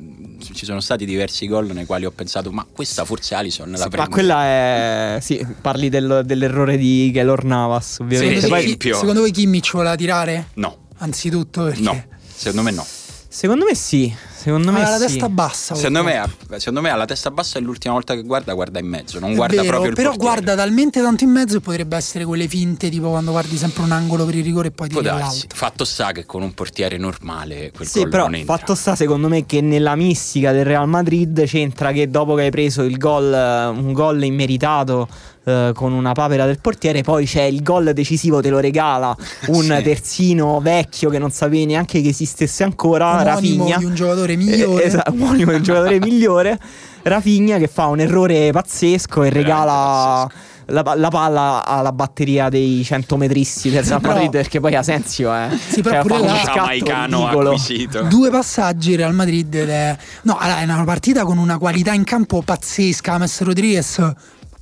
ci 0.53 0.67
sono 0.67 0.81
stati 0.81 1.07
diversi 1.07 1.49
gol 1.49 1.69
nei 1.69 1.87
quali 1.87 2.05
ho 2.05 2.11
pensato 2.11 2.53
ma 2.53 2.67
questa 2.71 3.07
forse 3.07 3.35
Alison 3.35 3.71
la 3.71 3.79
sì, 3.79 3.89
prende. 3.89 3.97
Ma 3.97 4.09
quella 4.09 4.45
è... 4.45 5.19
sì, 5.23 5.47
parli 5.59 5.89
del, 5.89 6.21
dell'errore 6.27 6.77
di 6.77 7.11
Gelor 7.11 7.45
Navas 7.45 8.01
ovviamente. 8.01 8.41
Secondo, 8.43 8.63
Poi... 8.63 8.77
chi, 8.77 8.93
secondo 8.93 9.21
voi 9.21 9.31
Kimmich 9.31 9.73
voleva 9.73 9.97
tirare? 9.97 10.49
No. 10.55 10.77
Anzitutto 10.99 11.65
perché... 11.65 11.81
No, 11.81 12.05
secondo 12.31 12.61
me 12.61 12.73
no. 12.73 12.87
Secondo 13.27 13.65
me 13.65 13.75
sì, 13.75 14.15
secondo 14.43 14.73
me 14.73 14.85
ha 14.85 14.91
la 14.91 14.99
sì. 14.99 15.07
testa 15.07 15.29
bassa. 15.29 15.75
Secondo 15.75 16.03
me, 16.03 16.23
secondo 16.57 16.81
me 16.81 16.91
ha 16.91 16.97
la 16.97 17.05
testa 17.05 17.31
bassa 17.31 17.59
e 17.59 17.63
l'ultima 17.63 17.95
volta 17.95 18.15
che 18.15 18.23
guarda 18.23 18.53
guarda 18.53 18.79
in 18.81 18.87
mezzo, 18.87 19.19
non 19.21 19.31
è 19.31 19.35
guarda 19.35 19.57
vero, 19.57 19.69
proprio 19.69 19.91
il 19.91 19.95
Però 19.95 20.11
portiere. 20.11 20.35
guarda 20.35 20.55
talmente 20.57 21.01
tanto 21.01 21.25
in 21.25 21.31
mezzo 21.31 21.59
che 21.59 21.61
potrebbe 21.61 21.97
essere 21.97 22.25
quelle 22.25 22.49
finte 22.49 22.91
tipo 22.91 23.11
quando 23.11 23.31
guardi 23.31 23.57
sempre 23.57 23.83
un 23.85 23.93
angolo 23.93 24.25
per 24.25 24.35
il 24.35 24.45
rigore 24.45 24.69
e 24.69 24.71
poi 24.73 24.89
tiri 24.89 25.05
l'altro. 25.05 25.49
Fatto 25.55 25.85
sta 25.85 26.13
che 26.13 26.27
con 26.27 26.43
un 26.43 26.53
portiere 26.55 26.97
normale 26.99 27.71
quel 27.75 27.87
sì, 27.89 28.01
gol 28.01 28.09
però 28.09 28.25
non 28.25 28.35
entra. 28.35 28.57
fatto 28.57 28.75
sta 28.75 28.95
secondo 28.97 29.29
me 29.29 29.47
che 29.47 29.61
nella 29.61 29.95
mistica 29.95 30.53
del 30.53 30.65
Real 30.65 30.89
Madrid 30.89 31.45
c'entra 31.45 31.93
che 31.93 32.11
dopo 32.11 32.35
che 32.35 32.43
hai 32.43 32.51
preso 32.51 32.83
il 32.83 32.99
gol 32.99 33.33
un 33.33 33.93
gol 33.93 34.23
immeritato 34.25 35.09
Uh, 35.45 35.73
con 35.73 35.93
una 35.93 36.13
papera 36.13 36.47
del 36.47 36.61
portiere, 36.61 37.03
poi 37.03 37.27
c'è 37.27 37.43
il 37.43 37.65
gol 37.65 37.93
decisivo, 37.93 38.41
te 38.41 38.49
lo 38.49 38.61
regala 38.61 39.13
un 39.49 39.63
sì. 39.63 39.83
terzino 39.83 40.61
vecchio 40.61 41.11
che 41.11 41.19
non 41.19 41.33
sapevi 41.33 41.67
neanche 41.67 42.01
che 42.01 42.11
esistesse 42.11 42.63
ancora, 42.63 43.25
Rafinha. 43.25 43.77
di 43.77 43.85
un 43.85 43.95
giocatore 43.95 44.37
migliore. 44.37 44.85
Eh, 44.85 44.87
esatto, 44.87 45.11
omonimo 45.11 45.51
di 45.51 45.57
un 45.57 45.63
giocatore 45.65 45.99
migliore, 46.01 46.59
Rafinha 47.03 47.59
che 47.59 47.67
fa 47.67 47.87
un 47.87 47.99
errore 47.99 48.53
pazzesco 48.53 49.25
e 49.25 49.31
regala 49.31 50.31
la, 50.67 50.95
la, 50.97 51.09
palla 51.09 51.65
alla 51.65 51.93
batteria 51.93 52.49
dei 52.49 52.83
100 52.85 53.17
metristi 53.17 53.71
del 53.71 53.83
Real 53.83 54.01
Madrid 54.01 54.31
perché 54.31 54.61
poi 54.61 54.75
Asensio 54.75 55.33
è 55.33 55.49
sì, 55.51 55.83
però 55.83 56.03
cioè, 56.03 56.19
pure 56.19 56.29
fa 56.29 56.53
jamaicano 56.55 57.27
acquisito 57.27 58.03
due 58.03 58.31
passaggi 58.31 58.95
Real 58.95 59.15
Madrid 59.15 59.55
è... 59.55 59.97
no 60.23 60.39
è 60.39 60.63
una 60.63 60.85
partita 60.85 61.25
con 61.25 61.39
una 61.39 61.59
qualità 61.59 61.93
in 61.93 62.05
campo 62.05 62.43
pazzesca 62.43 63.19
Messi 63.19 63.45
Rodriguez 63.45 64.13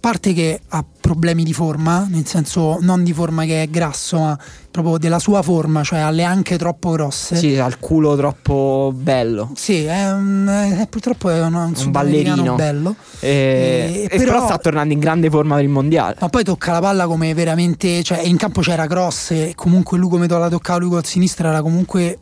parte 0.01 0.33
che 0.33 0.61
ha 0.69 0.85
problemi 0.99 1.45
di 1.45 1.53
forma, 1.53 2.07
nel 2.09 2.27
senso 2.27 2.79
non 2.81 3.05
di 3.05 3.13
forma 3.13 3.45
che 3.45 3.63
è 3.63 3.69
grasso, 3.69 4.19
ma 4.19 4.39
proprio 4.71 4.97
della 4.97 5.19
sua 5.19 5.43
forma, 5.43 5.83
cioè 5.83 5.99
ha 5.99 6.11
le 6.11 6.25
anche 6.25 6.57
troppo 6.57 6.91
grosse. 6.93 7.37
Sì, 7.37 7.59
ha 7.59 7.67
il 7.67 7.79
culo 7.79 8.17
troppo 8.17 8.93
bello. 8.95 9.51
Sì, 9.55 9.85
è 9.85 10.11
un, 10.13 10.79
è, 10.81 10.87
purtroppo 10.87 11.29
è 11.29 11.43
un, 11.43 11.55
un, 11.55 11.75
un 11.77 11.91
ballerino 11.91 12.55
bello. 12.55 12.97
E, 13.19 14.09
e, 14.11 14.17
però, 14.17 14.33
però, 14.33 14.45
sta 14.47 14.59
tornando 14.59 14.95
in 14.95 15.01
grande 15.01 15.29
forma 15.29 15.57
per 15.57 15.65
il 15.65 15.71
mondiale. 15.71 16.17
Ma 16.19 16.29
poi 16.29 16.45
tocca 16.45 16.73
la 16.73 16.81
palla 16.81 17.07
come 17.07 17.35
veramente, 17.35 18.03
cioè 18.03 18.21
in 18.21 18.37
campo 18.37 18.63
c'era 18.63 18.87
Cross 18.87 19.33
e 19.33 19.53
comunque 19.55 19.99
lui 19.99 20.09
come 20.09 20.27
la 20.27 20.49
toccava 20.49 20.79
lui 20.79 20.89
col 20.91 21.05
sinistro 21.05 21.49
era 21.49 21.61
comunque 21.61 22.19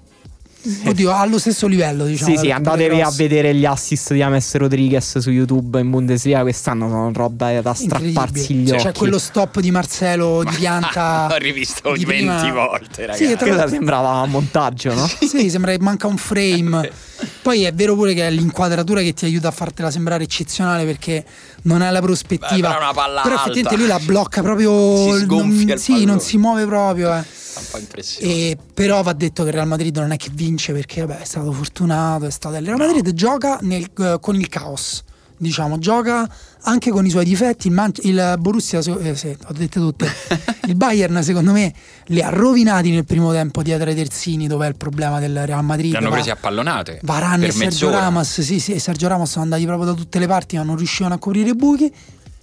Oddio, 0.61 1.13
allo 1.13 1.39
stesso 1.39 1.69
livello, 1.69 2.05
diciamo. 2.05 2.35
Sì, 2.35 2.37
sì, 2.37 2.51
andatevi 2.51 3.01
a 3.01 3.11
vedere 3.11 3.55
gli 3.55 3.65
assist 3.65 4.13
di 4.13 4.23
Ames 4.23 4.55
Rodriguez 4.57 5.19
su 5.19 5.31
YouTube 5.31 5.79
in 5.79 5.89
Bundesliga. 5.89 6.41
Quest'anno 6.41 6.89
sono 6.89 7.13
roba 7.13 7.61
da 7.61 7.75
strapparsi 7.75 8.55
gli 8.55 8.71
occhi. 8.71 8.83
C'è 8.83 8.93
quello 8.93 9.19
stop 9.19 9.61
di 9.61 9.71
Marcelo 9.71 10.43
di 10.43 10.57
pianta. 10.57 11.29
L'ho 11.31 11.37
rivisto 11.37 11.93
di 11.93 12.05
20 12.05 12.41
prima. 12.41 12.67
volte, 12.67 13.07
ragazzi. 13.07 13.27
Sì, 13.27 13.37
tra 13.37 13.69
sembrava 13.69 14.21
un 14.23 14.31
montaggio, 14.31 14.93
no? 14.95 15.07
sì, 15.21 15.49
sembra 15.49 15.71
che 15.71 15.79
manca 15.81 16.09
un 16.09 16.17
frame. 16.17 16.91
Poi 17.41 17.63
è 17.63 17.73
vero 17.73 17.95
pure 17.95 18.15
che 18.15 18.27
è 18.27 18.31
l'inquadratura 18.31 19.01
che 19.01 19.15
ti 19.15 19.25
aiuta 19.25 19.49
a 19.49 19.53
fartela 19.53 19.91
sembrare 19.91 20.25
eccezionale 20.25 20.85
perché 20.85 21.25
non 21.63 21.83
è 21.83 21.91
la 21.91 22.01
prospettiva. 22.01 22.69
Beh, 22.69 22.93
però, 22.93 23.23
però 23.23 23.35
effettivamente 23.37 23.77
lui 23.77 23.87
la 23.87 24.01
blocca 24.01 24.43
proprio. 24.43 25.13
Si 25.13 25.21
sgonfia 25.21 25.67
non, 25.75 25.79
Sì, 25.79 26.05
non 26.05 26.21
si 26.21 26.37
muove 26.37 26.67
proprio. 26.67 27.15
Eh 27.17 27.38
fa 27.59 27.61
un 27.61 27.67
po' 27.71 27.79
impressione. 27.79 28.33
E, 28.33 28.59
però 28.75 29.03
va 29.03 29.13
detto 29.13 29.43
che 29.43 29.49
il 29.49 29.55
Real 29.55 29.67
Madrid 29.67 29.97
non 29.97 30.13
è 30.13 30.17
che 30.17 30.31
vince 30.33 30.73
perché 30.73 31.05
vabbè, 31.05 31.21
è 31.21 31.25
stato 31.25 31.53
fortunato, 31.53 32.27
è 32.27 32.31
stato... 32.31 32.57
Il 32.57 32.65
Real 32.65 32.79
Madrid 32.79 33.05
no. 33.05 33.13
gioca 33.13 33.59
nel, 33.63 33.89
uh, 33.97 34.21
con 34.21 34.37
il 34.37 34.49
caos. 34.49 35.03
Diciamo, 35.41 35.79
gioca 35.79 36.29
anche 36.63 36.91
con 36.91 37.07
i 37.07 37.11
suoi 37.11 37.25
difetti. 37.25 37.69
Il, 37.69 37.73
Man- 37.73 37.93
il 38.03 38.35
Borussia, 38.41 38.81
eh, 38.81 39.15
sì, 39.15 39.29
ho 39.29 39.53
detto 39.53 39.79
tutte. 39.79 40.11
il 40.67 40.75
Bayern, 40.75 41.23
secondo 41.23 41.53
me, 41.53 41.73
li 42.07 42.21
ha 42.21 42.29
rovinati 42.29 42.91
nel 42.91 43.05
primo 43.05 43.31
tempo 43.31 43.63
dietro 43.63 43.89
ai 43.89 43.95
terzini, 43.95 44.49
dove 44.49 44.67
è 44.67 44.69
il 44.69 44.77
problema 44.77 45.21
del 45.21 45.47
Real 45.47 45.63
Madrid. 45.63 45.93
Li 45.93 45.97
hanno 45.97 46.11
presi 46.11 46.31
a 46.31 46.37
pallonate. 46.37 46.99
Varane 47.05 47.47
e 47.47 47.53
Sergio 47.53 47.89
Ramos, 47.91 48.41
sì, 48.41 48.59
sì, 48.59 48.81
Sergio 48.81 49.07
Ramos 49.07 49.31
sono 49.31 49.45
andati 49.45 49.65
proprio 49.65 49.93
da 49.93 49.95
tutte 49.95 50.19
le 50.19 50.27
parti, 50.27 50.57
ma 50.57 50.65
non 50.65 50.77
riuscivano 50.77 51.15
a 51.15 51.19
coprire 51.19 51.51
i 51.51 51.55
buchi. 51.55 51.93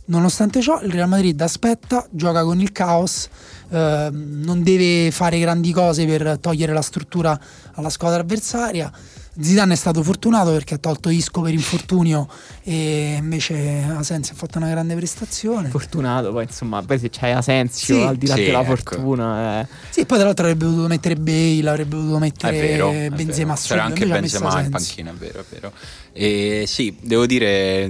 Nonostante 0.07 0.61
ciò, 0.61 0.81
il 0.81 0.91
Real 0.91 1.09
Madrid 1.09 1.39
aspetta, 1.41 2.05
gioca 2.11 2.43
con 2.43 2.61
il 2.61 2.71
caos, 2.71 3.27
eh, 3.69 4.09
non 4.11 4.63
deve 4.63 5.11
fare 5.11 5.39
grandi 5.39 5.71
cose 5.71 6.05
per 6.05 6.37
togliere 6.39 6.73
la 6.73 6.81
struttura 6.81 7.39
alla 7.73 7.89
squadra 7.89 8.21
avversaria. 8.21 8.91
Zidane 9.37 9.73
è 9.73 9.75
stato 9.75 10.01
fortunato 10.01 10.51
perché 10.51 10.75
ha 10.75 10.77
tolto 10.77 11.09
Isco 11.09 11.41
per 11.41 11.53
infortunio 11.53 12.27
e 12.63 13.17
invece 13.19 13.83
Asensio 13.83 14.33
ha 14.33 14.37
fatto 14.37 14.57
una 14.57 14.69
grande 14.69 14.95
prestazione. 14.95 15.69
Fortunato, 15.69 16.31
poi 16.31 16.43
insomma, 16.43 16.81
poi 16.81 16.97
se 16.99 17.09
c'hai 17.09 17.33
Asensio, 17.33 17.95
sì. 17.95 18.01
al 18.01 18.15
di 18.15 18.27
là 18.27 18.35
sì, 18.35 18.43
della 18.45 18.61
ecco. 18.61 18.75
fortuna. 18.75 19.61
Eh. 19.61 19.67
Sì, 19.89 20.05
poi 20.05 20.17
tra 20.17 20.27
l'altro 20.27 20.45
avrebbe 20.45 20.65
potuto 20.65 20.87
mettere 20.87 21.15
Bale, 21.15 21.69
avrebbe 21.69 21.95
potuto 21.95 22.17
mettere 22.17 22.59
vero, 22.59 22.91
Benzema 23.13 23.55
C'era 23.55 23.83
anche 23.83 24.05
Benzema 24.05 24.61
in 24.61 24.69
panchina, 24.69 25.11
è 25.11 25.13
vero, 25.13 25.39
è 25.41 25.45
vero. 25.49 25.73
E 26.13 26.63
sì, 26.65 26.95
devo 27.01 27.25
dire, 27.25 27.83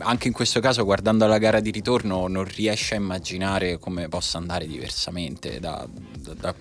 anche 0.00 0.28
in 0.28 0.34
questo 0.34 0.60
caso, 0.60 0.84
guardando 0.84 1.26
la 1.26 1.38
gara 1.38 1.60
di 1.60 1.70
ritorno, 1.70 2.26
non 2.26 2.44
riesce 2.44 2.94
a 2.94 2.98
immaginare 2.98 3.78
come 3.78 4.08
possa 4.08 4.36
andare 4.36 4.66
diversamente 4.66 5.60
da, 5.60 5.86
da, 6.18 6.34
da 6.34 6.54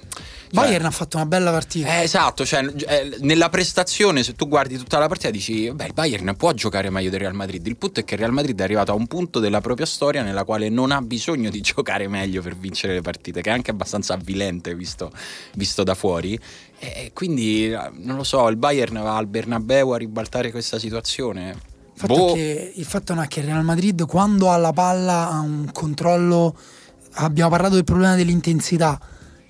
cioè, 0.52 0.66
Bayern 0.66 0.86
ha 0.86 0.92
fatto 0.92 1.18
una 1.18 1.28
bella 1.28 1.52
partita. 1.52 2.00
Eh, 2.00 2.04
esatto, 2.04 2.44
cioè, 2.44 2.66
eh, 2.66 3.18
nella 3.20 3.50
prestazione, 3.50 4.24
se 4.30 4.36
tu 4.36 4.48
guardi 4.48 4.78
tutta 4.78 5.00
la 5.00 5.08
partita, 5.08 5.32
dici: 5.32 5.72
Beh, 5.72 5.88
il 5.88 5.94
Bayern 5.94 6.36
può 6.38 6.54
giocare 6.54 6.92
meglio 6.92 7.10
del 7.10 7.20
Real 7.20 7.34
Madrid. 7.34 7.66
Il 7.66 7.78
punto 7.78 8.00
è 8.00 8.04
che 8.04 8.14
il 8.14 8.20
Real 8.20 8.32
Madrid 8.32 8.60
è 8.60 8.64
arrivato 8.64 8.92
a 8.92 8.94
un 8.94 9.08
punto 9.08 9.40
della 9.40 9.60
propria 9.60 9.88
storia 9.88 10.22
nella 10.22 10.44
quale 10.44 10.70
non 10.70 10.92
ha 10.92 11.02
bisogno 11.02 11.50
di 11.50 11.62
giocare 11.62 12.08
meglio 12.08 12.42
per 12.44 12.56
vincere 12.56 12.94
le 12.94 13.02
partite, 13.02 13.42
che 13.42 13.50
è 13.50 13.54
anche 13.54 13.72
abbastanza 13.72 14.14
avvilente 14.14 14.76
visto, 14.76 15.12
visto 15.56 15.84
da 15.84 15.96
fuori. 15.96 16.40
E 16.78 17.12
quindi, 17.14 17.70
non 17.70 18.16
lo 18.16 18.24
so, 18.24 18.48
il 18.50 18.56
Bayern 18.56 19.02
va 19.02 19.18
al 19.18 19.28
Bernabeu 19.28 19.90
a 19.90 19.98
ribaltare 19.98 20.52
questa 20.52 20.78
situazione. 20.78 21.50
Il 21.50 22.00
fatto, 22.00 22.14
boh. 22.14 22.34
che, 22.34 22.74
il 22.76 22.86
fatto 22.86 23.20
è 23.20 23.28
che 23.28 23.40
il 23.40 23.48
Real 23.48 23.64
Madrid, 23.64 24.06
quando 24.06 24.52
ha 24.52 24.58
la 24.58 24.74
palla, 24.74 25.32
ha 25.32 25.40
un 25.40 25.70
controllo. 25.74 26.56
Abbiamo 27.14 27.50
parlato 27.50 27.74
del 27.74 27.84
problema 27.84 28.16
dell'intensità 28.16 29.00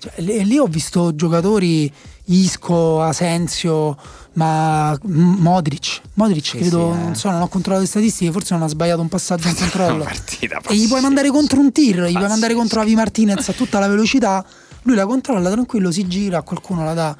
cioè, 0.00 0.14
lì 0.22 0.56
ho 0.56 0.64
visto 0.64 1.14
giocatori 1.14 1.92
Isco, 2.24 3.02
Asensio, 3.02 3.94
ma 4.34 4.96
Modric. 5.02 6.00
Modric, 6.14 6.56
credo, 6.56 6.92
sì, 6.92 6.98
eh. 6.98 7.02
non 7.02 7.14
so, 7.14 7.30
non 7.30 7.42
ho 7.42 7.48
controllato 7.48 7.82
le 7.82 7.88
statistiche, 7.88 8.30
forse 8.30 8.54
non 8.54 8.62
ha 8.62 8.68
sbagliato 8.68 9.00
un 9.00 9.08
passaggio 9.08 9.48
in 9.48 9.56
controllo. 9.56 10.06
e 10.68 10.74
gli 10.76 10.86
puoi 10.86 11.00
mandare 11.00 11.30
contro 11.30 11.60
un 11.60 11.72
tir, 11.72 12.04
gli 12.04 12.12
puoi 12.12 12.28
mandare 12.28 12.54
contro 12.54 12.80
Avi 12.80 12.94
Martinez 12.94 13.48
a 13.48 13.52
tutta 13.52 13.78
la 13.78 13.88
velocità. 13.88 14.44
Lui 14.82 14.94
la 14.94 15.06
controlla 15.06 15.50
tranquillo, 15.50 15.90
si 15.90 16.06
gira, 16.06 16.42
qualcuno 16.42 16.84
la 16.84 16.94
dà. 16.94 17.16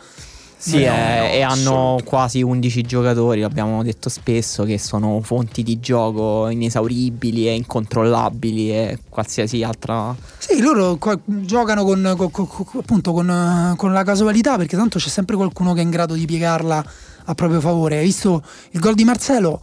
Sì, 0.62 0.84
no, 0.84 0.92
eh, 0.92 1.36
e 1.36 1.40
hanno 1.40 1.98
quasi 2.04 2.42
11 2.42 2.82
giocatori, 2.82 3.40
l'abbiamo 3.40 3.82
detto 3.82 4.10
spesso, 4.10 4.64
che 4.64 4.78
sono 4.78 5.22
fonti 5.22 5.62
di 5.62 5.80
gioco 5.80 6.50
inesauribili 6.50 7.48
e 7.48 7.54
incontrollabili 7.54 8.70
e 8.70 8.98
qualsiasi 9.08 9.62
altra... 9.62 10.14
Sì, 10.36 10.60
loro 10.60 10.96
qua, 10.96 11.18
giocano 11.24 11.82
con, 11.82 12.12
con, 12.14 12.30
con, 12.30 12.46
appunto 12.76 13.14
con, 13.14 13.72
con 13.78 13.92
la 13.94 14.02
casualità 14.04 14.58
perché 14.58 14.76
tanto 14.76 14.98
c'è 14.98 15.08
sempre 15.08 15.34
qualcuno 15.34 15.72
che 15.72 15.80
è 15.80 15.82
in 15.82 15.88
grado 15.88 16.12
di 16.12 16.26
piegarla 16.26 16.84
a 17.24 17.34
proprio 17.34 17.60
favore. 17.60 17.96
Hai 17.96 18.04
visto 18.04 18.42
il 18.72 18.80
gol 18.80 18.94
di 18.94 19.04
Marcelo? 19.04 19.62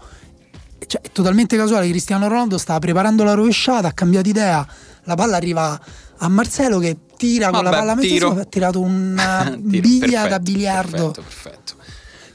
Cioè, 0.83 1.01
è 1.01 1.11
totalmente 1.11 1.55
casuale. 1.57 1.87
Cristiano 1.89 2.27
Ronaldo 2.27 2.57
stava 2.57 2.79
preparando 2.79 3.23
la 3.23 3.33
rovesciata, 3.33 3.89
ha 3.89 3.93
cambiato 3.93 4.29
idea, 4.29 4.67
la 5.03 5.13
palla 5.13 5.35
arriva 5.35 5.79
a 6.17 6.27
Marcelo 6.27 6.79
che 6.79 6.97
tira 7.17 7.49
con 7.49 7.63
la 7.63 7.71
palla 7.71 7.91
a 7.91 7.95
mezzo 7.95 8.29
ha 8.29 8.45
tirato 8.45 8.79
una 8.81 9.55
biglia 9.57 10.27
da 10.27 10.39
biliardo. 10.39 11.11
Perfetto, 11.11 11.21
perfetto. 11.21 11.75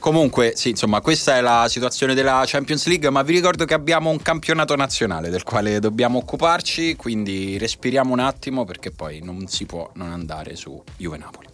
Comunque, 0.03 0.51
sì, 0.57 0.71
insomma, 0.71 0.99
questa 0.99 1.37
è 1.37 1.41
la 1.41 1.65
situazione 1.69 2.13
della 2.13 2.43
Champions 2.45 2.87
League, 2.87 3.09
ma 3.09 3.21
vi 3.21 3.31
ricordo 3.31 3.63
che 3.63 3.73
abbiamo 3.73 4.09
un 4.09 4.21
campionato 4.21 4.75
nazionale 4.75 5.29
del 5.29 5.43
quale 5.43 5.79
dobbiamo 5.79 6.17
occuparci, 6.17 6.97
quindi 6.97 7.57
respiriamo 7.57 8.11
un 8.11 8.19
attimo 8.19 8.65
perché 8.65 8.91
poi 8.91 9.21
non 9.23 9.47
si 9.47 9.65
può 9.65 9.89
non 9.93 10.11
andare 10.11 10.57
su 10.57 10.83
Juve 10.97 11.17
Napoli. 11.17 11.52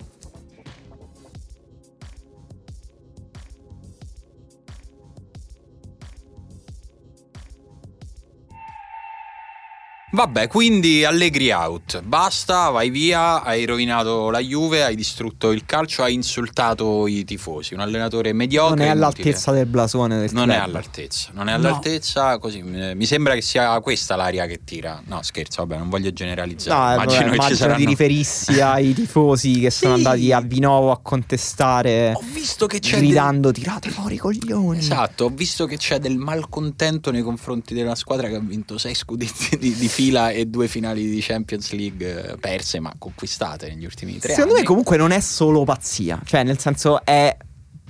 Vabbè, 10.12 10.48
quindi 10.48 11.06
Allegri 11.06 11.52
out. 11.52 12.02
Basta, 12.02 12.70
vai 12.70 12.90
via, 12.90 13.44
hai 13.44 13.64
rovinato 13.66 14.32
la 14.32 14.40
Juve, 14.40 14.84
hai 14.84 14.96
distrutto 14.96 15.52
il 15.52 15.66
calcio, 15.66 16.02
hai 16.02 16.16
insultato 16.16 17.06
i 17.06 17.24
tifosi. 17.24 17.76
Un 17.76 17.82
allenatore 17.82 18.34
mediocre. 18.34 18.76
Non 18.76 18.86
è 18.86 18.90
all'altezza 18.90 19.52
del 19.52 19.68
blasone 19.68 20.18
del 20.18 20.32
Non 20.34 20.46
club. 20.46 20.58
è 20.58 20.60
all'altezza, 20.62 21.30
non 21.34 21.48
è 21.48 21.52
all'altezza, 21.52 22.32
no. 22.32 22.40
così 22.40 22.64
mi 22.64 23.06
sembra 23.06 23.36
che 23.36 23.42
sia 23.42 23.80
questa 23.82 24.16
l'aria 24.16 24.48
che 24.48 24.62
tira. 24.64 25.00
No, 25.06 25.22
scherzo, 25.22 25.64
vabbè, 25.64 25.78
non 25.78 25.90
voglio 25.90 26.12
generalizzare. 26.12 26.96
No, 26.96 27.04
immagino, 27.04 27.24
vabbè, 27.26 27.36
immagino 27.36 27.58
saranno... 27.58 27.78
di 27.78 27.86
riferissi 27.86 28.60
ai 28.62 28.94
tifosi 28.96 29.60
che 29.60 29.70
sono 29.70 29.94
sì. 29.98 30.04
andati 30.04 30.32
a 30.32 30.42
Vinovo 30.42 30.90
a 30.90 31.00
contestare. 31.04 32.14
Ho 32.16 32.24
visto 32.34 32.66
che 32.66 32.80
c'è 32.80 32.98
gridando 32.98 33.52
del... 33.52 33.62
tirate 33.62 33.92
fuori 33.92 34.16
i 34.16 34.18
coglioni. 34.18 34.80
Esatto, 34.80 35.26
ho 35.26 35.30
visto 35.30 35.68
che 35.68 35.78
c'è 35.78 36.00
del 36.00 36.18
malcontento 36.18 37.12
nei 37.12 37.22
confronti 37.22 37.76
della 37.76 37.94
squadra 37.94 38.28
che 38.28 38.38
ha 38.38 38.40
vinto 38.40 38.80
sei 38.80 38.96
scudetti 38.96 39.56
di, 39.56 39.76
di 39.76 39.88
fila 40.00 40.30
e 40.30 40.46
due 40.46 40.70
finali 40.70 41.10
di 41.10 41.20
Champions 41.20 41.72
League 41.72 42.32
eh, 42.32 42.38
perse 42.38 42.80
ma 42.80 42.94
conquistate 42.98 43.68
negli 43.68 43.84
ultimi 43.84 44.18
tre 44.18 44.30
Secondo 44.30 44.52
anni. 44.52 44.62
me 44.62 44.68
comunque 44.68 44.96
non 44.96 45.12
è 45.12 45.20
solo 45.20 45.66
pazzia, 45.66 46.22
cioè 46.24 46.44
nel 46.44 46.58
senso 46.58 47.04
è 47.04 47.36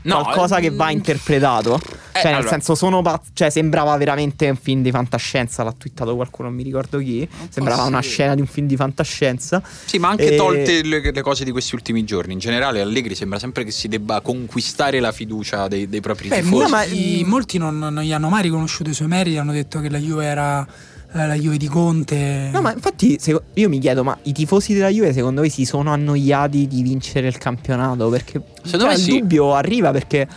No, 0.02 0.22
qualcosa 0.22 0.62
che 0.62 0.70
va 0.70 0.88
mm, 0.88 0.92
interpretato. 0.92 1.76
Eh, 1.76 1.80
cioè, 2.14 2.24
nel 2.24 2.34
allora. 2.36 2.50
senso, 2.50 2.74
sono 2.74 3.02
pazz- 3.02 3.32
cioè, 3.34 3.50
sembrava 3.50 3.98
veramente 3.98 4.48
un 4.48 4.56
film 4.56 4.82
di 4.82 4.92
fantascienza. 4.92 5.62
L'ha 5.62 5.74
twittato 5.74 6.16
qualcuno, 6.16 6.48
non 6.48 6.56
mi 6.58 6.64
ricordo 6.64 7.00
chi. 7.00 7.28
Sembrava 7.50 7.84
una 7.84 8.00
scena 8.00 8.34
di 8.34 8.40
un 8.40 8.48
film 8.48 8.66
di 8.66 8.78
fantascienza. 8.78 9.62
Sì, 9.86 9.98
ma 9.98 10.08
anche 10.08 10.32
e... 10.32 10.36
tolte 10.38 10.84
le, 10.84 11.12
le, 11.12 11.22
cose 11.22 11.44
di 11.44 11.52
questi 11.52 11.76
ultimi 11.76 12.06
giorni. 12.06 12.32
In 12.32 12.40
generale, 12.40 12.80
Allegri 12.80 13.14
sembra 13.14 13.40
sempre 13.40 13.66
che 13.66 13.72
si 13.72 13.90
debba 13.90 14.22
conquistare 14.22 15.02
la 15.02 15.12
fiducia 15.12 15.68
dei, 15.68 15.90
dei 15.90 16.00
propri 16.00 16.30
Beh, 16.30 16.44
tifosi. 16.44 16.64
No, 16.64 16.70
ma 16.70 16.86
i, 16.86 17.24
molti 17.26 17.58
non, 17.58 17.78
non 17.78 18.02
gli 18.02 18.14
hanno 18.14 18.30
mai 18.30 18.44
riconosciuto 18.44 18.90
i 18.90 18.94
suoi 18.94 19.10
meriti. 19.10 19.38
Hanno 19.38 19.52
detto 19.52 19.82
che 19.82 19.90
la 19.90 20.00
Juve 20.00 20.24
era 20.24 20.66
eh, 20.66 20.99
la 21.12 21.34
Juve 21.34 21.58
di 21.58 21.68
Conte. 21.68 22.50
No, 22.52 22.62
ma 22.62 22.74
infatti 22.74 23.20
io 23.54 23.70
mi 23.70 23.80
chiedo, 23.80 24.04
ma 24.04 24.18
i 24.24 24.32
tifosi 24.32 24.74
della 24.74 24.90
Juve 24.90 25.14
secondo 25.14 25.42
voi 25.42 25.50
si 25.50 25.66
sono 25.66 25.92
annoiati 25.92 26.68
di 26.68 26.82
vincere 26.82 27.28
il 27.28 27.38
campionato? 27.38 28.10
Perché 28.10 28.42
cioè, 28.64 28.94
il 28.94 29.00
sì. 29.00 29.20
dubbio 29.20 29.54
arriva 29.56 29.92
perché 29.92 30.28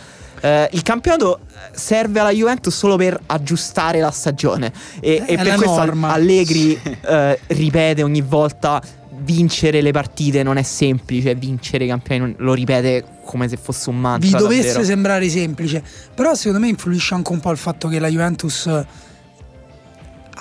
eh, 0.41 0.69
il 0.71 0.81
campionato 0.81 1.41
serve 1.71 2.19
alla 2.19 2.31
Juventus 2.31 2.75
solo 2.75 2.95
per 2.95 3.19
aggiustare 3.27 3.99
la 3.99 4.11
stagione 4.11 4.71
e, 4.99 5.23
e 5.25 5.35
per 5.35 5.55
questo 5.55 5.75
norma. 5.75 6.13
Allegri 6.13 6.77
sì. 6.81 6.97
eh, 7.01 7.39
ripete 7.47 8.03
ogni 8.03 8.21
volta 8.21 8.81
vincere 9.23 9.79
le 9.81 9.91
partite 9.91 10.43
non 10.43 10.57
è 10.57 10.63
semplice, 10.63 11.33
vincere 11.35 11.85
i 11.85 11.87
campioni 11.87 12.35
lo 12.39 12.53
ripete 12.53 13.05
come 13.23 13.47
se 13.47 13.57
fosse 13.57 13.89
un 13.89 13.99
mantra. 13.99 14.27
Vi 14.27 14.35
dovesse 14.35 14.67
davvero. 14.67 14.83
sembrare 14.83 15.29
semplice, 15.29 15.83
però 16.13 16.33
secondo 16.33 16.59
me 16.59 16.67
influisce 16.67 17.13
anche 17.13 17.31
un 17.31 17.39
po' 17.39 17.51
il 17.51 17.57
fatto 17.57 17.87
che 17.87 17.99
la 17.99 18.09
Juventus 18.09 18.67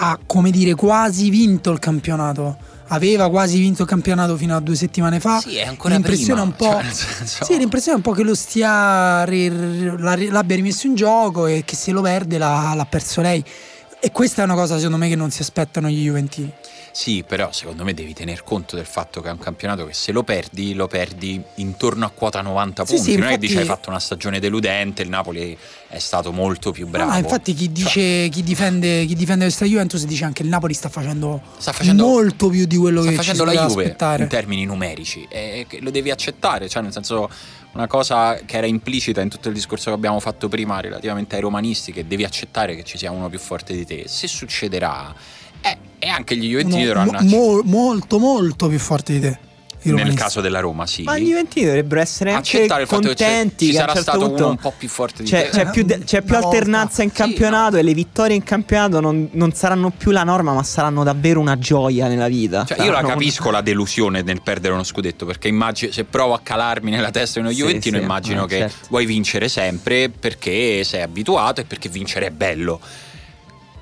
ha 0.05 0.18
come 0.26 0.50
dire 0.50 0.74
quasi 0.74 1.30
vinto 1.30 1.70
il 1.70 1.78
campionato 1.78 2.70
aveva 2.88 3.30
quasi 3.30 3.59
vinto 3.59 3.82
il 3.82 3.88
campionato 3.88 4.36
fino 4.36 4.55
a 4.55 4.61
due 4.61 4.74
settimane 4.74 5.18
fa. 5.18 5.40
Sì, 5.40 5.57
è 5.57 5.66
ancora 5.66 5.94
l'impressione 5.94 6.40
prima. 6.40 6.42
Un 6.42 6.55
po', 6.55 6.82
cioè, 6.82 6.92
senso... 6.92 7.44
Sì, 7.44 7.57
l'impressione 7.57 7.94
è 7.94 7.96
un 7.96 8.03
po' 8.03 8.12
che 8.12 8.22
lo 8.22 8.34
stia 8.34 9.24
l'abbia 9.24 10.57
rimesso 10.57 10.86
in 10.86 10.94
gioco 10.94 11.46
e 11.46 11.62
che 11.64 11.74
se 11.74 11.90
lo 11.92 12.03
perde 12.03 12.36
l'ha, 12.36 12.74
l'ha 12.74 12.84
perso 12.84 13.22
lei. 13.22 13.42
E 13.98 14.11
questa 14.11 14.42
è 14.42 14.44
una 14.44 14.55
cosa 14.55 14.76
secondo 14.76 14.98
me 14.98 15.09
che 15.09 15.16
non 15.16 15.30
si 15.30 15.40
aspettano 15.40 15.88
gli 15.88 16.03
Juventini. 16.05 16.53
Sì, 16.93 17.24
però 17.26 17.51
secondo 17.53 17.84
me 17.84 17.95
devi 17.95 18.12
tener 18.12 18.45
conto 18.45 18.76
del 18.76 18.84
fatto 18.84 19.22
che 19.22 19.28
è 19.28 19.32
un 19.32 19.38
campionato 19.38 19.86
che 19.86 19.95
se 19.95 20.12
lo 20.12 20.22
perdi, 20.22 20.74
lo 20.74 20.86
perdi 20.88 21.43
intorno 21.57 22.05
a 22.05 22.11
quota 22.11 22.43
90 22.43 22.84
punti. 22.84 23.03
Sì, 23.03 23.11
sì, 23.11 23.16
non 23.16 23.28
infatti... 23.28 23.34
è 23.34 23.38
che 23.40 23.47
dici 23.47 23.59
hai 23.59 23.64
fatto 23.64 23.88
una 23.88 23.99
stagione 23.99 24.38
deludente, 24.40 25.01
il 25.01 25.09
Napoli 25.09 25.57
è 25.88 25.99
stato 25.99 26.32
molto 26.32 26.70
più 26.70 26.86
bravo. 26.86 27.11
No, 27.11 27.16
infatti 27.16 27.55
chi, 27.55 27.64
cioè 27.64 27.72
dice, 27.72 27.88
cioè... 27.88 28.28
chi, 28.30 28.43
difende, 28.43 29.07
chi 29.07 29.14
difende 29.14 29.45
questa 29.45 29.64
Juventus 29.64 30.05
dice 30.05 30.24
anche 30.24 30.40
che 30.40 30.43
il 30.43 30.49
Napoli 30.49 30.74
sta 30.74 30.90
facendo, 30.90 31.40
sta 31.57 31.72
facendo 31.72 32.05
molto 32.05 32.49
più 32.49 32.66
di 32.66 32.76
quello 32.76 33.01
sta 33.01 33.11
che 33.11 33.16
facendo 33.16 33.45
la 33.45 33.53
Juve 33.53 33.84
aspettare. 33.84 34.22
in 34.22 34.28
termini 34.28 34.66
numerici 34.66 35.26
e 35.30 35.66
lo 35.80 35.90
devi 35.90 36.11
accettare, 36.11 36.68
cioè 36.68 36.82
nel 36.82 36.93
senso 36.93 37.30
una 37.72 37.86
cosa 37.86 38.34
che 38.45 38.59
era 38.59 38.66
implicita 38.66 39.22
in 39.22 39.30
tutto 39.30 39.49
il 39.49 39.55
discorso 39.55 39.88
che 39.88 39.97
abbiamo 39.97 40.20
fatto 40.20 40.49
prima 40.49 40.78
relativamente 40.80 41.36
ai 41.36 41.40
romanisti 41.40 41.90
che 41.90 42.07
devi 42.07 42.24
accettare 42.24 42.76
che 42.76 42.84
ci 42.84 42.99
sia 42.99 43.11
uno 43.11 43.30
più 43.30 43.38
forte 43.38 43.72
di 43.72 43.86
te. 43.86 44.05
Se 44.09 44.28
succederà 44.28 45.14
eh, 45.62 45.78
e 45.98 46.08
anche 46.08 46.36
gli 46.36 46.48
Juventini 46.48 46.84
dovranno 46.84 47.18
mo, 47.22 47.62
molto 47.62 48.18
molto 48.18 48.68
più 48.68 48.78
forti 48.78 49.12
di 49.14 49.20
te. 49.20 49.38
Nel 49.84 50.14
caso 50.14 50.40
della 50.40 50.60
Roma, 50.60 50.86
sì. 50.86 51.02
Ma 51.02 51.18
gli 51.18 51.28
Juventini 51.28 51.66
dovrebbero 51.66 52.00
essere 52.00 52.32
anche 52.32 52.68
contenti. 52.86 53.66
Che 53.66 53.72
ci 53.72 53.72
sarà 53.72 53.94
certo 53.94 54.02
stato 54.02 54.26
punto 54.26 54.42
uno 54.42 54.50
un 54.50 54.56
po' 54.56 54.72
più 54.76 54.88
forte 54.88 55.24
di 55.24 55.28
c'è, 55.28 55.48
te. 55.48 55.50
C'è 55.50 55.70
più, 55.70 55.82
de- 55.82 55.98
c'è 56.04 56.22
più 56.22 56.36
alternanza 56.36 57.02
in 57.02 57.10
campionato 57.10 57.70
sì, 57.70 57.74
no. 57.74 57.78
e 57.78 57.82
le 57.82 57.94
vittorie 57.94 58.36
in 58.36 58.44
campionato 58.44 59.00
non, 59.00 59.28
non, 59.32 59.52
saranno 59.52 59.90
più 59.90 60.12
la 60.12 60.22
norma, 60.22 60.52
ma 60.52 60.62
saranno 60.62 61.02
davvero 61.02 61.40
una 61.40 61.58
gioia 61.58 62.06
nella 62.06 62.28
vita. 62.28 62.64
Cioè, 62.64 62.82
io 62.82 62.92
la 62.92 63.02
capisco 63.02 63.50
la 63.50 63.60
delusione 63.60 64.22
nel 64.22 64.40
perdere 64.42 64.74
uno 64.74 64.84
scudetto, 64.84 65.26
perché 65.26 65.48
immagino, 65.48 65.90
se 65.90 66.04
provo 66.04 66.34
a 66.34 66.40
calarmi 66.40 66.90
nella 66.90 67.10
testa 67.10 67.40
di 67.40 67.46
uno 67.46 67.54
sì, 67.54 67.62
Juventino, 67.62 67.96
sì, 67.96 68.02
immagino 68.02 68.44
eh, 68.44 68.48
che 68.48 68.58
certo. 68.58 68.86
vuoi 68.88 69.06
vincere 69.06 69.48
sempre 69.48 70.10
perché 70.10 70.84
sei 70.84 71.02
abituato 71.02 71.60
e 71.60 71.64
perché 71.64 71.88
vincere 71.88 72.26
è 72.26 72.30
bello 72.30 72.80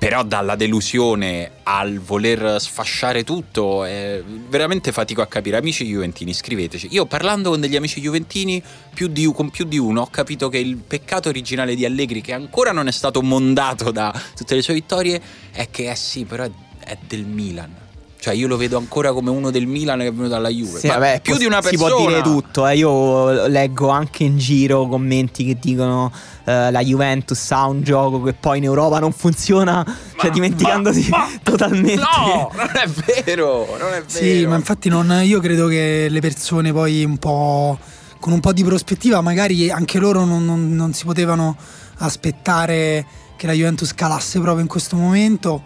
però 0.01 0.23
dalla 0.23 0.55
delusione 0.55 1.51
al 1.61 1.99
voler 1.99 2.59
sfasciare 2.59 3.23
tutto 3.23 3.85
eh, 3.85 4.23
veramente 4.25 4.91
fatico 4.91 5.21
a 5.21 5.27
capire. 5.27 5.57
Amici 5.57 5.85
juventini 5.85 6.33
scriveteci. 6.33 6.87
Io 6.89 7.05
parlando 7.05 7.51
con 7.51 7.61
degli 7.61 7.75
amici 7.75 8.01
juventini 8.01 8.63
più 8.95 9.05
di, 9.05 9.31
con 9.31 9.51
più 9.51 9.63
di 9.63 9.77
uno 9.77 10.01
ho 10.01 10.07
capito 10.07 10.49
che 10.49 10.57
il 10.57 10.77
peccato 10.77 11.29
originale 11.29 11.75
di 11.75 11.85
Allegri 11.85 12.21
che 12.21 12.33
ancora 12.33 12.71
non 12.71 12.87
è 12.87 12.91
stato 12.91 13.21
mondato 13.21 13.91
da 13.91 14.11
tutte 14.35 14.55
le 14.55 14.63
sue 14.63 14.73
vittorie 14.73 15.21
è 15.51 15.69
che 15.69 15.91
eh 15.91 15.95
sì 15.95 16.25
però 16.25 16.45
è, 16.45 16.51
è 16.79 16.97
del 17.05 17.25
Milan 17.25 17.80
cioè, 18.21 18.35
io 18.35 18.47
lo 18.47 18.55
vedo 18.55 18.77
ancora 18.77 19.13
come 19.13 19.31
uno 19.31 19.49
del 19.49 19.65
Milan 19.65 19.97
che 19.97 20.05
è 20.05 20.11
venuto 20.11 20.27
dalla 20.27 20.49
Juve. 20.49 20.77
Sì, 20.77 20.85
vabbè, 20.85 21.21
più 21.23 21.37
di 21.37 21.45
una 21.45 21.59
persona. 21.59 21.87
Si 21.87 21.91
può 21.91 22.07
dire 22.07 22.21
tutto. 22.21 22.67
Eh. 22.67 22.77
Io 22.77 23.47
leggo 23.47 23.87
anche 23.87 24.23
in 24.25 24.37
giro 24.37 24.85
commenti 24.85 25.43
che 25.43 25.57
dicono 25.59 26.11
eh, 26.43 26.69
la 26.69 26.83
Juventus 26.83 27.49
ha 27.49 27.65
un 27.65 27.81
gioco 27.81 28.21
che 28.21 28.33
poi 28.33 28.59
in 28.59 28.65
Europa 28.65 28.99
non 28.99 29.11
funziona, 29.11 29.83
cioè, 29.83 29.95
ma, 29.95 30.21
cioè 30.21 30.29
dimenticandosi 30.29 31.09
ma, 31.09 31.17
ma, 31.17 31.29
totalmente. 31.41 31.95
No, 31.95 32.51
non 32.53 32.69
è 32.71 33.23
vero. 33.23 33.65
Non 33.79 33.91
è 33.91 34.03
vero. 34.03 34.05
Sì, 34.05 34.45
ma 34.45 34.55
infatti 34.55 34.87
non, 34.87 35.21
io 35.23 35.39
credo 35.39 35.65
che 35.65 36.05
le 36.07 36.19
persone 36.19 36.71
poi 36.71 37.03
un 37.03 37.17
po'. 37.17 37.79
Con 38.19 38.33
un 38.33 38.39
po' 38.39 38.53
di 38.53 38.63
prospettiva, 38.63 39.19
magari 39.21 39.71
anche 39.71 39.97
loro 39.97 40.25
non, 40.25 40.45
non, 40.45 40.75
non 40.75 40.93
si 40.93 41.05
potevano 41.05 41.57
aspettare 41.97 43.03
che 43.35 43.47
la 43.47 43.53
Juventus 43.53 43.95
calasse 43.95 44.39
proprio 44.39 44.61
in 44.61 44.67
questo 44.67 44.95
momento 44.95 45.63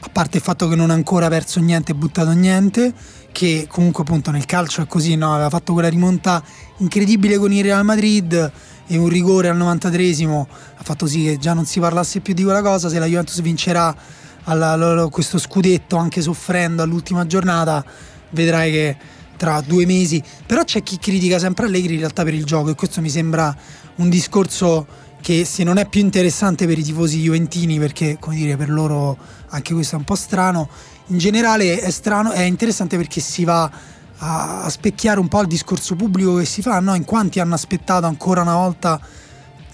a 0.00 0.08
parte 0.10 0.36
il 0.36 0.42
fatto 0.42 0.68
che 0.68 0.76
non 0.76 0.90
ha 0.90 0.94
ancora 0.94 1.28
perso 1.28 1.60
niente 1.60 1.92
e 1.92 1.94
buttato 1.94 2.30
niente, 2.30 2.92
che 3.32 3.66
comunque 3.68 4.04
appunto 4.04 4.30
nel 4.30 4.44
calcio 4.44 4.82
è 4.82 4.86
così, 4.86 5.16
no? 5.16 5.32
aveva 5.34 5.50
fatto 5.50 5.72
quella 5.72 5.88
rimonta 5.88 6.42
incredibile 6.78 7.36
con 7.38 7.52
il 7.52 7.62
Real 7.62 7.84
Madrid 7.84 8.52
e 8.86 8.96
un 8.96 9.08
rigore 9.08 9.48
al 9.48 9.58
93esimo 9.58 10.46
ha 10.76 10.82
fatto 10.82 11.06
sì 11.06 11.24
che 11.24 11.38
già 11.38 11.52
non 11.52 11.66
si 11.66 11.78
parlasse 11.78 12.20
più 12.20 12.32
di 12.32 12.42
quella 12.42 12.62
cosa, 12.62 12.88
se 12.88 12.98
la 12.98 13.06
Juventus 13.06 13.40
vincerà 13.40 13.94
alla, 14.44 14.70
alla, 14.72 15.08
questo 15.08 15.38
scudetto 15.38 15.96
anche 15.96 16.22
soffrendo 16.22 16.82
all'ultima 16.82 17.26
giornata, 17.26 17.84
vedrai 18.30 18.70
che 18.70 18.96
tra 19.36 19.60
due 19.60 19.86
mesi, 19.86 20.22
però 20.46 20.64
c'è 20.64 20.82
chi 20.82 20.98
critica 20.98 21.38
sempre 21.38 21.66
Allegri 21.66 21.94
in 21.94 22.00
realtà 22.00 22.24
per 22.24 22.34
il 22.34 22.44
gioco 22.44 22.70
e 22.70 22.74
questo 22.74 23.00
mi 23.00 23.10
sembra 23.10 23.54
un 23.96 24.08
discorso 24.08 24.86
che 25.20 25.44
se 25.44 25.64
non 25.64 25.78
è 25.78 25.86
più 25.86 26.00
interessante 26.00 26.66
per 26.66 26.78
i 26.78 26.82
tifosi 26.82 27.20
juventini 27.20 27.78
perché 27.78 28.16
come 28.20 28.36
dire 28.36 28.56
per 28.56 28.70
loro 28.70 29.16
anche 29.48 29.74
questo 29.74 29.96
è 29.96 29.98
un 29.98 30.04
po' 30.04 30.14
strano 30.14 30.68
in 31.06 31.18
generale 31.18 31.80
è 31.80 31.90
strano 31.90 32.32
è 32.32 32.42
interessante 32.42 32.96
perché 32.96 33.20
si 33.20 33.44
va 33.44 33.70
a, 34.18 34.62
a 34.62 34.68
specchiare 34.68 35.20
un 35.20 35.28
po' 35.28 35.40
il 35.40 35.46
discorso 35.46 35.94
pubblico 35.94 36.36
che 36.36 36.44
si 36.44 36.62
fa, 36.62 36.80
no? 36.80 36.94
in 36.94 37.04
quanti 37.04 37.40
hanno 37.40 37.54
aspettato 37.54 38.06
ancora 38.06 38.42
una 38.42 38.54
volta 38.54 39.00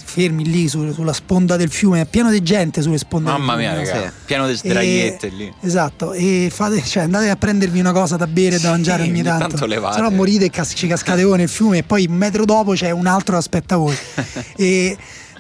fermi 0.07 0.45
lì 0.45 0.69
su, 0.69 0.93
sulla 0.93 1.13
sponda 1.13 1.57
del 1.57 1.71
fiume, 1.71 2.03
è 2.03 2.07
pieno 2.07 2.31
di 2.31 2.43
gente 2.43 2.83
sulle 2.83 2.99
sponde 2.99 3.31
Mamma 3.31 3.57
del 3.57 3.65
fiume. 3.65 3.75
Mamma 3.75 3.83
mia, 3.85 3.95
raga, 3.95 4.09
sì. 4.09 4.25
pieno 4.27 4.47
di 4.47 4.55
sdraiette 4.55 5.29
lì. 5.29 5.53
Esatto, 5.61 6.13
e 6.13 6.51
fate, 6.53 6.83
cioè, 6.85 7.05
andate 7.05 7.31
a 7.31 7.37
prendervi 7.37 7.81
una 7.81 7.93
cosa 7.93 8.17
da 8.17 8.27
bere 8.27 8.57
e 8.57 8.59
da 8.61 8.71
mangiare 8.71 9.03
ogni 9.03 9.23
tanto. 9.23 9.49
tanto 9.49 9.67
levate. 9.67 9.97
Se 9.97 10.03
no 10.03 10.11
morite 10.11 10.45
e 10.45 10.51
cas- 10.51 10.73
ci 10.75 10.87
cascate 10.87 11.25
voi 11.25 11.39
nel 11.39 11.49
fiume 11.49 11.79
e 11.79 11.83
poi 11.83 12.07
un 12.09 12.17
metro 12.17 12.45
dopo 12.45 12.73
c'è 12.75 12.91
un 12.91 13.07
altro 13.07 13.33
che 13.33 13.39
aspetta 13.41 13.77
voi. 13.77 13.97
e 14.57 14.97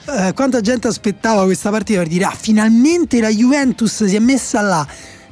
eh, 0.06 0.32
quanta 0.34 0.60
gente 0.60 0.88
aspettava 0.88 1.44
questa 1.44 1.70
partita 1.70 2.00
per 2.00 2.08
dire 2.08 2.24
ah, 2.24 2.34
finalmente 2.34 3.20
la 3.20 3.30
Juventus 3.30 4.04
si 4.04 4.14
è 4.14 4.18
messa 4.18 4.60
là 4.60 4.86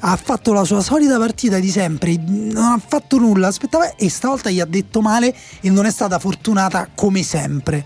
ha 0.05 0.17
fatto 0.17 0.53
la 0.53 0.65
sua 0.65 0.81
solita 0.81 1.17
partita 1.19 1.59
di 1.59 1.71
sempre, 1.71 2.17
non 2.17 2.73
ha 2.73 2.83
fatto 2.85 3.19
nulla, 3.19 3.47
aspettava 3.47 3.95
e 3.95 4.11
stavolta 4.11 4.51
gli 4.51 4.59
ha 4.59 4.65
detto 4.65 5.01
male 5.01 5.35
e 5.61 5.71
non 5.71 5.87
è 5.87 5.91
stata 5.93 6.19
fortunata 6.19 6.89
come 6.93 7.23
sempre. 7.23 7.85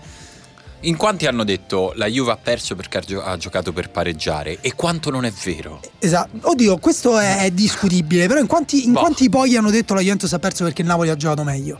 In 0.81 0.95
quanti 0.95 1.25
hanno 1.25 1.43
detto 1.43 1.93
la 1.95 2.07
Juve 2.07 2.31
ha 2.31 2.37
perso 2.37 2.75
perché 2.75 3.03
ha 3.19 3.37
giocato 3.37 3.73
per 3.73 3.89
pareggiare 3.89 4.59
e 4.61 4.73
quanto 4.73 5.09
non 5.09 5.25
è 5.25 5.31
vero? 5.43 5.81
Esatto, 5.99 6.49
oddio, 6.49 6.77
questo 6.77 7.19
è, 7.19 7.43
è 7.43 7.51
discutibile, 7.51 8.27
però 8.27 8.39
in 8.39 8.47
quanti, 8.47 8.85
in 8.85 8.93
boh. 8.93 8.99
quanti 8.99 9.29
poi 9.29 9.55
hanno 9.55 9.69
detto 9.69 9.93
la 9.93 10.01
Juventus 10.01 10.33
ha 10.33 10.39
perso 10.39 10.63
perché 10.63 10.81
il 10.81 10.87
Napoli 10.87 11.09
ha 11.09 11.15
giocato 11.15 11.43
meglio? 11.43 11.79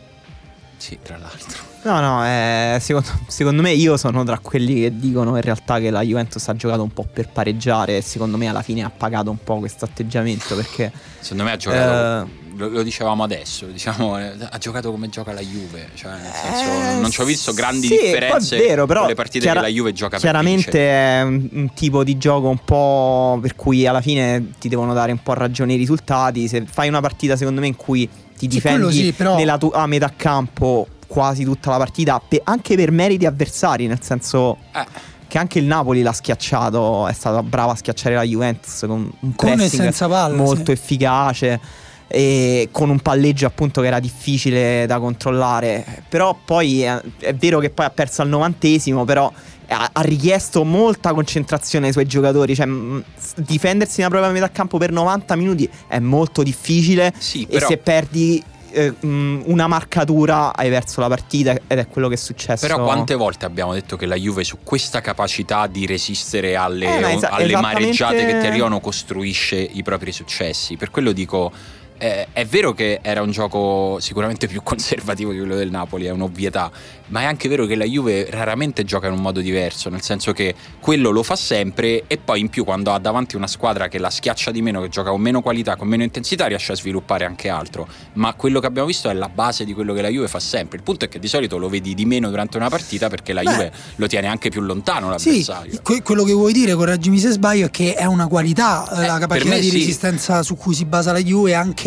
Sì, 0.78 1.00
tra 1.02 1.18
l'altro. 1.18 1.67
No, 1.88 2.02
no, 2.02 2.26
eh, 2.26 2.80
secondo, 2.82 3.08
secondo, 3.28 3.62
me 3.62 3.72
io 3.72 3.96
sono 3.96 4.26
tra 4.26 4.40
quelli 4.40 4.82
che 4.82 4.98
dicono 4.98 5.38
in 5.38 5.42
realtà 5.42 5.80
che 5.80 5.90
la 5.90 6.02
Juventus 6.02 6.46
ha 6.50 6.54
giocato 6.54 6.84
un 6.84 6.92
po' 6.92 7.08
per 7.10 7.30
pareggiare 7.30 7.96
e 7.96 8.02
secondo 8.02 8.36
me 8.36 8.50
alla 8.50 8.62
fine 8.62 8.84
ha 8.84 8.90
pagato 8.90 9.30
un 9.30 9.42
po' 9.42 9.60
questo 9.60 9.86
atteggiamento 9.86 10.54
perché... 10.56 10.92
Secondo 11.22 11.44
me 11.46 11.52
ha 11.54 11.56
giocato... 11.56 12.28
Eh, 12.28 12.46
lo, 12.58 12.68
lo, 12.68 12.84
dicevamo 12.84 13.24
adesso, 13.24 13.68
diciamo, 13.68 14.16
ha 14.16 14.58
giocato 14.58 14.92
come 14.92 15.08
gioca 15.08 15.32
la 15.32 15.40
Juve, 15.40 15.92
cioè 15.94 16.12
nel 16.12 16.32
senso, 16.34 16.64
eh, 16.64 17.00
non 17.00 17.10
ci 17.10 17.22
ho 17.22 17.24
visto 17.24 17.54
grandi 17.54 17.88
sì, 17.88 17.96
differenze 17.96 18.58
vero, 18.58 18.86
però 18.86 19.02
con 19.02 19.10
le 19.10 19.16
partite 19.16 19.40
chiara- 19.40 19.62
che 19.62 19.68
la 19.68 19.72
Juve 19.72 19.94
gioca 19.94 20.18
Chiaramente 20.18 20.90
è 20.90 21.22
un, 21.22 21.48
un, 21.54 21.74
tipo 21.74 22.04
di 22.04 22.18
gioco 22.18 22.50
un 22.50 22.60
po' 22.66 23.40
per 23.42 23.56
cui 23.56 23.88
alla 23.88 24.02
fine 24.02 24.54
ti 24.60 24.68
devono 24.68 24.94
dare 24.94 25.14
un 25.14 25.24
po' 25.24 25.36
ragione 25.36 25.76
i 25.76 25.78
risultati, 25.78 26.50
se 26.50 26.66
fai 26.66 26.90
una 26.90 27.00
partita 27.00 27.38
secondo 27.38 27.62
me 27.62 27.68
in 27.68 27.78
cui 27.78 28.10
ti 28.38 28.48
difendi 28.48 28.92
sì, 28.92 29.14
però... 29.14 29.38
nella 29.38 29.58
tua 29.58 29.86
metà 29.86 30.12
campo 30.14 30.88
quasi 31.08 31.44
tutta 31.44 31.72
la 31.72 31.78
partita, 31.78 32.22
pe- 32.26 32.42
anche 32.44 32.76
per 32.76 32.92
meriti 32.92 33.26
avversari, 33.26 33.88
nel 33.88 34.02
senso... 34.02 34.58
Eh 34.74 35.16
che 35.28 35.38
anche 35.38 35.60
il 35.60 35.66
Napoli 35.66 36.02
l'ha 36.02 36.14
schiacciato, 36.14 37.06
è 37.08 37.14
stata 37.14 37.44
brava 37.44 37.74
a 37.74 37.76
schiacciare 37.76 38.16
la 38.16 38.24
Juventus 38.24 38.86
con 38.88 39.12
un 39.20 39.36
con 39.36 39.56
pressing 39.56 39.94
palle, 39.94 40.36
molto 40.36 40.66
sì. 40.68 40.72
efficace 40.72 41.60
e 42.08 42.70
con 42.72 42.90
un 42.90 43.00
palleggio 43.00 43.46
appunto 43.46 43.82
che 43.82 43.88
era 43.88 44.00
difficile 44.00 44.86
da 44.88 45.00
controllare. 45.00 46.04
Però 46.08 46.38
poi 46.44 46.82
è, 46.82 47.02
è 47.20 47.36
vero 47.36 47.60
che 47.60 47.70
poi 47.70 47.86
ha 47.86 47.90
perso 47.90 48.22
al 48.22 48.30
novantesimo, 48.30 49.04
però 49.04 49.32
ha, 49.68 49.90
ha 49.92 50.02
richiesto 50.02 50.64
molta 50.64 51.14
concentrazione 51.14 51.88
ai 51.88 51.92
suoi 51.92 52.06
giocatori. 52.06 52.56
Cioè, 52.56 52.66
mh, 52.66 53.04
difendersi 53.36 53.98
nella 53.98 54.10
propria 54.10 54.32
metà 54.32 54.50
campo 54.50 54.78
per 54.78 54.92
90 54.92 55.36
minuti 55.36 55.70
è 55.88 56.00
molto 56.00 56.44
difficile. 56.44 57.14
Sì, 57.18 57.46
però... 57.46 57.66
E 57.66 57.70
se 57.70 57.78
perdi 57.78 58.44
eh, 58.78 58.94
una 59.02 59.68
marcatura 59.68 60.56
hai 60.56 60.70
perso 60.70 61.02
la 61.02 61.08
partita 61.08 61.52
ed 61.68 61.80
è 61.80 61.88
quello 61.88 62.08
che 62.08 62.14
è 62.14 62.18
successo. 62.18 62.68
Però 62.68 62.84
quante 62.84 63.16
volte 63.16 63.46
abbiamo 63.46 63.74
detto 63.74 63.98
che 63.98 64.06
la 64.06 64.16
Juve 64.16 64.44
su 64.44 64.60
questa 64.64 65.02
capacità 65.02 65.66
di 65.68 65.86
resistere 65.86 66.56
alle, 66.56 66.86
eh, 66.86 67.14
esa- 67.16 67.30
alle 67.32 67.60
mareggiate 67.60 68.26
che 68.26 68.40
ti 68.40 68.46
arrivano 68.46 68.80
costruisce 68.80 69.58
i 69.58 69.82
propri 69.82 70.12
successi? 70.12 70.78
Per 70.78 70.92
quello 70.92 71.12
dico 71.12 71.52
eh, 71.98 72.28
è 72.32 72.46
vero 72.46 72.74
che 72.74 73.00
era 73.02 73.22
un 73.22 73.32
gioco 73.32 73.98
sicuramente 74.00 74.48
più 74.48 74.62
conservativo 74.64 75.32
di 75.32 75.38
quello 75.38 75.56
del 75.56 75.70
Napoli, 75.70 76.06
è 76.06 76.12
un'ovvietà, 76.12 76.72
ma 77.08 77.22
è 77.22 77.26
anche 77.26 77.48
vero 77.48 77.66
che 77.66 77.76
la 77.76 77.86
Juve 77.86 78.28
raramente 78.30 78.84
gioca 78.84 79.08
in 79.08 79.14
un 79.14 79.22
modo 79.22 79.40
diverso, 79.40 79.90
nel 79.90 80.02
senso 80.02 80.34
che 80.34 80.54
quello 80.80 81.10
lo 81.10 81.24
fa 81.24 81.36
sempre 81.36 82.04
e 82.08 82.18
poi 82.18 82.42
in 82.42 82.50
più 82.50 82.64
quando 82.64 82.92
ha 82.92 83.00
davanti 83.00 83.36
una 83.36 83.48
squadra 83.48 83.88
che 83.88 83.98
la 83.98 84.10
schiaccia 84.10 84.52
di 84.52 84.62
meno, 84.62 84.82
che 84.82 84.90
gioca 84.90 85.10
con 85.10 85.22
meno 85.22 85.42
qualità, 85.42 85.76
con 85.76 85.88
meno 85.88 86.04
intensità, 86.04 86.48
riesce 86.48 86.72
a 86.74 86.76
sviluppare 86.76 87.26
anche 87.26 87.50
altro. 87.50 87.88
Ma 88.14 88.34
quello 88.34 88.60
che 88.60 88.68
abbiamo 88.68 88.88
visto 88.88 89.10
è 89.10 89.14
la 89.14 89.30
base 89.30 89.66
di 89.66 89.74
quello 89.74 89.94
che 89.94 90.02
la 90.02 90.10
Juve 90.10 90.28
fa 90.28 90.40
sempre. 90.40 90.78
Il 90.78 90.84
punto 90.84 91.06
è 91.06 91.08
che 91.08 91.20
di 91.20 91.28
solito 91.28 91.58
lo 91.58 91.70
vedi 91.70 91.94
di 91.94 92.06
meno 92.06 92.30
durante 92.30 92.58
una 92.58 92.70
partita 92.70 93.10
perché 93.10 93.34
la 93.34 93.42
Beh, 93.42 93.52
Juve 93.52 93.72
lo 93.96 94.08
tiene 94.08 94.28
anche 94.28 94.50
più 94.50 94.62
lontano 94.62 95.10
l'avversario. 95.10 95.72
Sì, 95.72 95.80
que- 95.82 96.02
quello 96.02 96.24
che 96.24 96.34
vuoi 96.34 96.54
dire, 96.54 96.74
correggimi 96.74 97.18
se 97.20 97.32
sbaglio, 97.32 97.68
è 97.68 97.72
che 97.72 97.94
è 97.96 98.06
una 98.06 98.28
qualità 98.28 98.90
eh, 98.92 99.08
la 99.08 99.18
capacità 99.18 99.56
di 99.56 99.70
sì. 99.70 99.78
resistenza 99.78 100.44
su 100.44 100.56
cui 100.56 100.74
si 100.74 100.86
basa 100.86 101.12
la 101.12 101.22
Juve, 101.22 101.54
anche 101.54 101.87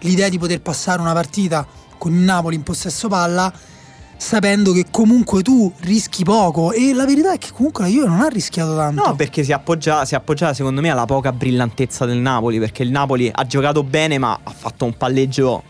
l'idea 0.00 0.28
di 0.28 0.38
poter 0.38 0.60
passare 0.60 1.00
una 1.00 1.12
partita 1.12 1.66
con 1.98 2.12
il 2.12 2.18
Napoli 2.18 2.56
in 2.56 2.62
possesso 2.62 3.08
palla 3.08 3.52
sapendo 4.20 4.72
che 4.72 4.86
comunque 4.90 5.42
tu 5.42 5.72
rischi 5.80 6.24
poco 6.24 6.72
e 6.72 6.92
la 6.92 7.06
verità 7.06 7.32
è 7.32 7.38
che 7.38 7.52
comunque 7.52 7.84
la 7.84 7.90
Juve 7.90 8.06
non 8.06 8.20
ha 8.20 8.28
rischiato 8.28 8.76
tanto. 8.76 9.02
No, 9.06 9.14
perché 9.16 9.42
si 9.42 9.52
appoggia, 9.52 10.04
si 10.04 10.14
appoggiava 10.14 10.52
secondo 10.52 10.82
me 10.82 10.90
alla 10.90 11.06
poca 11.06 11.32
brillantezza 11.32 12.04
del 12.04 12.18
Napoli, 12.18 12.58
perché 12.58 12.82
il 12.82 12.90
Napoli 12.90 13.30
ha 13.32 13.46
giocato 13.46 13.82
bene 13.82 14.18
ma 14.18 14.38
ha 14.42 14.50
fatto 14.50 14.84
un 14.84 14.94
palleggio 14.94 15.62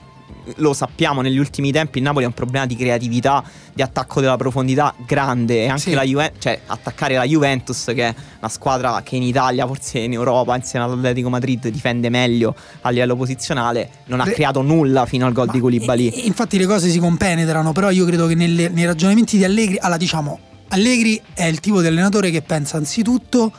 lo 0.57 0.73
sappiamo 0.73 1.21
negli 1.21 1.39
ultimi 1.39 1.73
tempi 1.73 1.99
il 1.99 2.05
Napoli 2.05 2.25
ha 2.25 2.29
un 2.29 2.35
problema 2.35 2.67
di 2.67 2.77
creatività, 2.77 3.43
di 3.73 3.83
attacco 3.83 4.21
della 4.21 4.37
profondità 4.37 4.95
grande 5.07 5.65
e 5.65 5.69
anche 5.69 5.81
sì. 5.81 5.93
la 5.93 6.03
Juventus, 6.03 6.43
cioè 6.43 6.61
attaccare 6.67 7.15
la 7.15 7.25
Juventus 7.25 7.85
che 7.95 8.09
è 8.09 8.15
una 8.39 8.49
squadra 8.49 9.03
che 9.03 9.17
in 9.17 9.23
Italia, 9.23 9.67
forse 9.67 9.99
in 9.99 10.13
Europa, 10.13 10.57
insieme 10.57 10.85
all'Atletico 10.87 11.29
Madrid 11.29 11.69
difende 11.69 12.09
meglio 12.09 12.55
a 12.83 12.91
livello 12.91 13.17
posizionale, 13.17 13.91
non 14.07 14.21
ha 14.21 14.25
Beh, 14.25 14.33
creato 14.33 14.63
nulla 14.63 15.07
fino 15.07 15.27
al 15.27 15.33
gol 15.33 15.49
di 15.51 15.61
Koulibaly. 15.61 16.27
Infatti 16.27 16.59
le 16.59 16.67
cose 16.67 16.89
si 16.89 16.99
compenetrano, 16.99 17.73
però 17.73 17.91
io 17.91 18.05
credo 18.05 18.27
che 18.27 18.35
nelle, 18.35 18.69
nei 18.69 18.85
ragionamenti 18.87 19.37
di 19.37 19.45
Allegri, 19.45 19.79
allora 19.79 19.99
diciamo, 19.99 20.39
Allegri 20.69 21.21
è 21.35 21.45
il 21.45 21.59
tipo 21.59 21.81
di 21.81 21.89
allenatore 21.89 22.31
che 22.31 22.43
pensa 22.43 22.77
anzitutto 22.77 23.53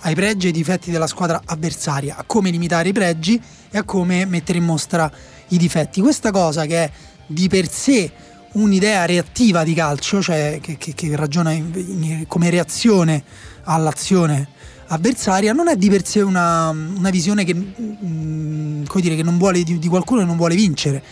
ai 0.00 0.14
pregi 0.14 0.46
e 0.46 0.48
ai 0.48 0.52
difetti 0.52 0.90
della 0.90 1.06
squadra 1.06 1.40
avversaria, 1.44 2.16
a 2.16 2.24
come 2.26 2.50
limitare 2.50 2.88
i 2.88 2.92
pregi 2.92 3.40
e 3.70 3.78
a 3.78 3.84
come 3.84 4.24
mettere 4.24 4.58
in 4.58 4.64
mostra 4.64 5.10
i 5.48 5.58
difetti. 5.58 6.00
Questa 6.00 6.30
cosa 6.30 6.66
che 6.66 6.84
è 6.84 6.90
di 7.26 7.48
per 7.48 7.70
sé 7.70 8.10
un'idea 8.52 9.04
reattiva 9.04 9.64
di 9.64 9.74
calcio, 9.74 10.22
cioè 10.22 10.58
che, 10.62 10.76
che, 10.76 10.94
che 10.94 11.14
ragiona 11.16 11.52
in, 11.52 11.70
in, 11.74 12.24
come 12.26 12.50
reazione 12.50 13.22
all'azione 13.64 14.48
avversaria, 14.88 15.52
non 15.52 15.68
è 15.68 15.76
di 15.76 15.90
per 15.90 16.06
sé 16.06 16.22
una, 16.22 16.70
una 16.70 17.10
visione 17.10 17.44
che, 17.44 17.54
mh, 17.54 17.96
mm, 18.04 18.84
dire, 18.94 19.16
che 19.16 19.22
non 19.22 19.36
vuole, 19.38 19.62
di, 19.62 19.78
di, 19.78 19.88
qualcuno 19.88 20.20
che 20.20 20.26
non 20.26 20.36
vuole 20.36 20.54
vincere. 20.54 21.02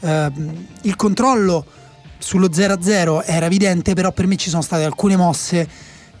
Uh, 0.00 0.30
il 0.82 0.96
controllo 0.96 1.64
sullo 2.18 2.48
0-0 2.48 3.22
era 3.24 3.46
evidente, 3.46 3.94
però 3.94 4.12
per 4.12 4.26
me 4.26 4.36
ci 4.36 4.48
sono 4.48 4.62
state 4.62 4.84
alcune 4.84 5.16
mosse 5.16 5.68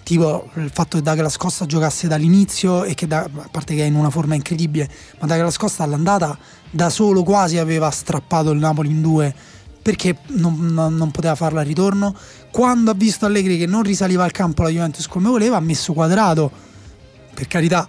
tipo 0.08 0.48
il 0.54 0.70
fatto 0.72 0.96
che 0.96 1.02
Douglas 1.02 1.36
Costa 1.36 1.66
giocasse 1.66 2.08
dall'inizio 2.08 2.84
e 2.84 2.94
che 2.94 3.06
da, 3.06 3.24
a 3.24 3.48
parte 3.50 3.74
che 3.74 3.82
è 3.82 3.84
in 3.84 3.94
una 3.94 4.08
forma 4.08 4.34
incredibile 4.34 4.88
ma 5.20 5.26
Douglas 5.26 5.58
Costa 5.58 5.82
all'andata 5.82 6.38
da 6.70 6.90
solo 6.90 7.22
quasi 7.22 7.58
aveva 7.58 7.90
strappato 7.90 8.50
il 8.50 8.58
Napoli 8.58 8.90
in 8.90 9.00
due 9.00 9.34
perché 9.80 10.18
non, 10.28 10.72
non, 10.74 11.10
poteva 11.10 11.34
farla 11.34 11.60
al 11.60 11.66
ritorno 11.66 12.14
quando 12.50 12.90
ha 12.90 12.94
visto 12.94 13.26
Allegri 13.26 13.56
che 13.56 13.66
non 13.66 13.82
risaliva 13.82 14.24
al 14.24 14.32
campo 14.32 14.62
la 14.62 14.68
Juventus 14.68 15.06
come 15.06 15.28
voleva 15.28 15.56
ha 15.56 15.60
messo 15.60 15.92
quadrato 15.92 16.50
per 17.32 17.46
carità 17.46 17.88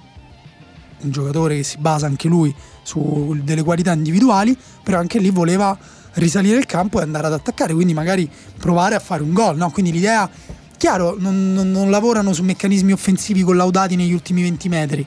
un 1.02 1.12
giocatore 1.12 1.58
che 1.58 1.64
si 1.64 1.78
basa 1.78 2.06
anche 2.06 2.28
lui 2.28 2.54
su 2.84 3.38
delle 3.44 3.64
qualità 3.64 3.92
individuali 3.92 4.58
però 4.84 5.00
anche 5.00 5.20
lì 5.20 5.30
voleva 5.30 5.78
risalire 6.14 6.58
il 6.58 6.66
campo 6.66 7.00
e 7.00 7.04
andare 7.04 7.28
ad 7.28 7.34
attaccare 7.34 7.74
quindi 7.74 7.94
magari 7.94 8.30
provare 8.58 8.96
a 8.96 9.00
fare 9.00 9.24
un 9.24 9.34
gol 9.34 9.58
no? 9.58 9.70
quindi 9.72 9.92
l'idea 9.92 10.30
Chiaro, 10.80 11.18
non, 11.20 11.52
non, 11.52 11.72
non 11.72 11.90
lavorano 11.90 12.32
su 12.32 12.42
meccanismi 12.42 12.94
offensivi 12.94 13.42
collaudati 13.42 13.98
negli 13.98 14.14
ultimi 14.14 14.44
20 14.44 14.70
metri. 14.70 15.06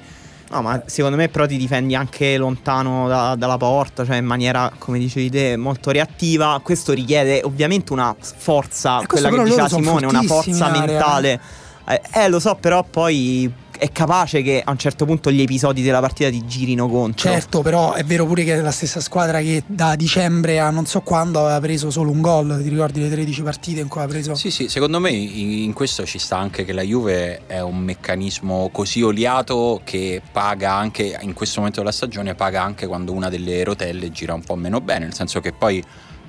No, 0.52 0.60
ma 0.60 0.82
secondo 0.84 1.16
me 1.16 1.30
però 1.30 1.46
ti 1.46 1.56
difendi 1.56 1.94
anche 1.94 2.36
lontano 2.36 3.08
da, 3.08 3.34
dalla 3.36 3.56
porta, 3.56 4.04
cioè 4.04 4.16
in 4.16 4.26
maniera, 4.26 4.70
come 4.76 4.98
dicevi 4.98 5.30
te, 5.30 5.56
molto 5.56 5.90
reattiva. 5.90 6.60
Questo 6.62 6.92
richiede 6.92 7.40
ovviamente 7.42 7.94
una 7.94 8.14
forza, 8.18 9.00
eh, 9.00 9.06
quella 9.06 9.30
che 9.30 9.42
diceva 9.44 9.68
Simone, 9.68 10.04
una 10.04 10.22
forza 10.22 10.68
mentale. 10.68 11.40
Eh, 11.88 12.00
eh, 12.12 12.28
lo 12.28 12.38
so, 12.38 12.54
però 12.56 12.84
poi 12.84 13.50
è 13.78 13.90
capace 13.90 14.42
che 14.42 14.62
a 14.64 14.70
un 14.70 14.78
certo 14.78 15.04
punto 15.04 15.30
gli 15.30 15.40
episodi 15.40 15.82
della 15.82 16.00
partita 16.00 16.30
ti 16.30 16.44
girino 16.46 16.88
contro. 16.88 17.30
Certo, 17.30 17.62
però 17.62 17.92
è 17.92 18.04
vero 18.04 18.26
pure 18.26 18.44
che 18.44 18.54
è 18.54 18.60
la 18.60 18.70
stessa 18.70 19.00
squadra 19.00 19.40
che 19.40 19.62
da 19.66 19.96
dicembre 19.96 20.58
a 20.60 20.70
non 20.70 20.86
so 20.86 21.00
quando 21.00 21.40
aveva 21.40 21.60
preso 21.60 21.90
solo 21.90 22.10
un 22.10 22.20
gol, 22.20 22.60
ti 22.62 22.68
ricordi 22.68 23.00
le 23.00 23.10
13 23.10 23.42
partite 23.42 23.80
in 23.80 23.88
cui 23.88 24.00
ha 24.00 24.06
preso? 24.06 24.34
Sì, 24.34 24.50
sì, 24.50 24.68
secondo 24.68 25.00
me 25.00 25.10
in 25.10 25.72
questo 25.72 26.04
ci 26.04 26.18
sta 26.18 26.38
anche 26.38 26.64
che 26.64 26.72
la 26.72 26.82
Juve 26.82 27.46
è 27.46 27.60
un 27.60 27.78
meccanismo 27.78 28.70
così 28.72 29.02
oliato 29.02 29.80
che 29.84 30.22
paga 30.30 30.74
anche 30.74 31.18
in 31.20 31.32
questo 31.32 31.58
momento 31.58 31.80
della 31.80 31.92
stagione, 31.92 32.34
paga 32.34 32.62
anche 32.62 32.86
quando 32.86 33.12
una 33.12 33.28
delle 33.28 33.64
rotelle 33.64 34.10
gira 34.10 34.34
un 34.34 34.42
po' 34.42 34.56
meno 34.56 34.80
bene, 34.80 35.04
nel 35.04 35.14
senso 35.14 35.40
che 35.40 35.52
poi 35.52 35.82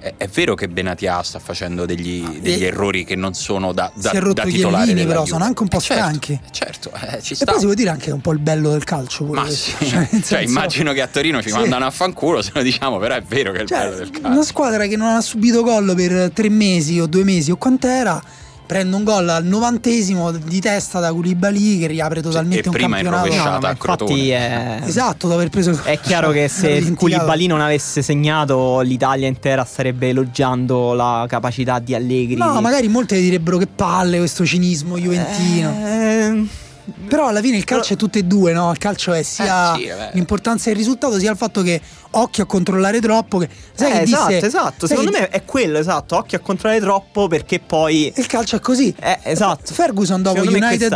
è, 0.03 0.15
è, 0.17 0.27
vero 0.27 0.53
che 0.53 0.67
Benatia 0.67 1.23
sta 1.23 1.39
facendo 1.39 1.85
degli, 1.85 2.21
ah, 2.25 2.37
degli 2.37 2.65
errori 2.65 3.05
che 3.05 3.15
non 3.15 3.33
sono 3.33 3.71
da, 3.71 3.89
da, 3.95 4.09
si 4.09 4.15
è 4.17 4.19
rotto 4.19 4.33
da 4.33 4.43
titolare 4.43 4.85
Chiellini, 4.87 5.07
però 5.07 5.25
sono 5.25 5.45
anche 5.45 5.61
un 5.61 5.69
po' 5.69 5.77
eh 5.77 5.81
certo, 5.81 6.03
stanchi 6.03 6.39
certo, 6.51 6.91
eh, 6.91 7.21
ci 7.21 7.35
sta. 7.35 7.45
e 7.45 7.47
poi 7.47 7.59
si 7.59 7.65
può 7.65 7.73
dire 7.73 7.89
anche 7.89 8.11
un 8.11 8.19
po' 8.19 8.33
il 8.33 8.39
bello 8.39 8.71
del 8.71 8.83
calcio 8.83 9.23
ma 9.23 9.49
sì. 9.49 9.71
cioè, 9.79 9.87
cioè 10.09 10.21
senso... 10.21 10.37
immagino 10.39 10.91
che 10.91 11.01
a 11.01 11.07
Torino 11.07 11.41
ci 11.41 11.49
sì. 11.49 11.55
mandano 11.55 11.85
a 11.85 11.91
fanculo 11.91 12.41
se 12.41 12.51
lo 12.53 12.61
diciamo 12.61 12.97
però 12.97 13.15
è 13.15 13.21
vero 13.21 13.53
che 13.53 13.59
è 13.59 13.61
il 13.61 13.67
cioè, 13.69 13.77
bello 13.79 13.95
del 13.95 14.09
calcio 14.11 14.27
una 14.27 14.43
squadra 14.43 14.87
che 14.87 14.97
non 14.97 15.07
ha 15.07 15.21
subito 15.21 15.63
gol 15.63 15.93
per 15.95 16.31
tre 16.33 16.49
mesi 16.49 16.99
o 16.99 17.05
due 17.05 17.23
mesi 17.23 17.51
o 17.51 17.55
quant'era 17.55 18.21
prende 18.65 18.95
un 18.95 19.03
gol 19.03 19.27
al 19.29 19.45
novantesimo 19.45 20.31
di 20.31 20.59
testa 20.59 20.99
da 20.99 21.11
Koulibaly 21.11 21.79
che 21.79 21.87
riapre 21.87 22.21
totalmente 22.21 22.63
cioè, 22.63 22.81
un 22.81 22.89
campionato. 22.89 23.35
no, 23.35 23.59
ma 23.59 23.69
infatti 23.71 24.29
è... 24.29 24.79
esatto 24.85 25.27
dopo 25.27 25.39
aver 25.39 25.49
preso 25.49 25.79
è 25.83 25.99
chiaro 25.99 26.31
che 26.31 26.47
se 26.47 26.93
Koulibaly 26.95 27.47
non 27.47 27.61
avesse 27.61 28.01
segnato 28.01 28.81
l'Italia 28.81 29.27
intera 29.27 29.63
starebbe 29.63 30.09
elogiando 30.09 30.93
la 30.93 31.25
capacità 31.27 31.79
di 31.79 31.93
Allegri. 31.93 32.35
No 32.35 32.61
magari 32.61 32.87
molti 32.87 33.19
direbbero 33.19 33.57
che 33.57 33.67
palle 33.67 34.17
questo 34.17 34.45
cinismo 34.45 34.97
juventino. 34.97 35.69
Eh 35.69 36.61
però 37.07 37.27
alla 37.27 37.41
fine 37.41 37.57
il 37.57 37.63
calcio 37.63 37.95
Però... 37.95 37.95
è 37.95 37.97
tutte 37.97 38.19
e 38.19 38.23
due, 38.23 38.51
no? 38.51 38.71
Il 38.71 38.77
calcio 38.77 39.13
è 39.13 39.23
sia 39.23 39.75
eh, 39.75 39.79
sì, 39.79 39.89
l'importanza 40.13 40.69
del 40.69 40.77
risultato, 40.77 41.17
sia 41.17 41.31
il 41.31 41.37
fatto 41.37 41.61
che 41.61 41.79
occhio 42.13 42.43
a 42.43 42.45
controllare 42.45 42.99
troppo. 42.99 43.37
Che, 43.37 43.49
sai 43.73 43.91
eh, 43.91 43.93
che 43.97 44.01
esatto, 44.03 44.33
disse, 44.33 44.45
esatto. 44.45 44.87
Secondo 44.87 45.11
me 45.11 45.29
è 45.29 45.43
quello, 45.45 45.77
esatto. 45.77 46.17
Occhio 46.17 46.37
a 46.37 46.41
controllare 46.41 46.81
troppo 46.81 47.27
perché 47.27 47.59
poi. 47.59 48.11
Il 48.15 48.25
calcio 48.27 48.55
è 48.55 48.59
così. 48.59 48.93
Eh, 48.99 49.19
esatto. 49.23 49.73
Ferguson 49.73 50.21
dopo 50.21 50.41
United. 50.41 50.89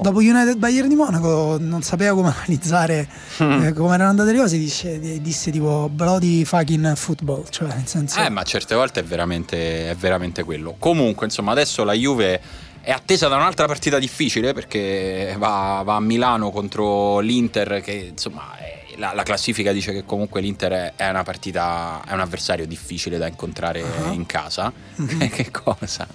Dopo 0.00 0.18
United 0.18 0.56
Bayern 0.56 0.88
di 0.88 0.94
Monaco 0.94 1.56
non 1.58 1.82
sapeva 1.82 2.14
come 2.14 2.32
analizzare 2.34 3.08
mm. 3.42 3.64
eh, 3.64 3.72
come 3.72 3.94
erano 3.94 4.10
andate 4.10 4.32
le 4.32 4.38
cose. 4.38 4.58
Disse, 4.58 5.20
disse 5.20 5.50
tipo 5.50 5.88
bloody 5.90 6.44
fucking 6.44 6.94
football. 6.96 7.44
Cioè, 7.48 7.68
nel 7.68 7.86
senso. 7.86 8.20
Eh, 8.20 8.28
ma 8.28 8.42
certe 8.42 8.74
volte 8.74 9.00
è 9.00 9.04
veramente, 9.04 9.90
è 9.90 9.94
veramente 9.94 10.44
quello. 10.44 10.76
Comunque, 10.78 11.26
insomma, 11.26 11.52
adesso 11.52 11.84
la 11.84 11.94
Juve 11.94 12.40
è 12.86 12.92
attesa 12.92 13.26
da 13.26 13.34
un'altra 13.34 13.66
partita 13.66 13.98
difficile 13.98 14.52
perché 14.52 15.34
va, 15.38 15.82
va 15.84 15.96
a 15.96 16.00
Milano 16.00 16.52
contro 16.52 17.18
l'Inter 17.18 17.80
che 17.82 18.10
insomma 18.12 18.56
è 18.58 18.75
la, 18.96 19.12
la, 19.14 19.22
classifica 19.22 19.72
dice 19.72 19.92
che 19.92 20.04
comunque 20.04 20.40
l'Inter 20.40 20.92
è 20.96 21.08
una 21.08 21.22
partita, 21.22 22.02
è 22.06 22.12
un 22.12 22.20
avversario 22.20 22.66
difficile 22.66 23.18
da 23.18 23.26
incontrare 23.26 23.82
uh-huh. 23.82 24.12
in 24.12 24.26
casa. 24.26 24.72
Uh-huh. 24.96 25.28
che 25.30 25.50
cosa? 25.50 26.06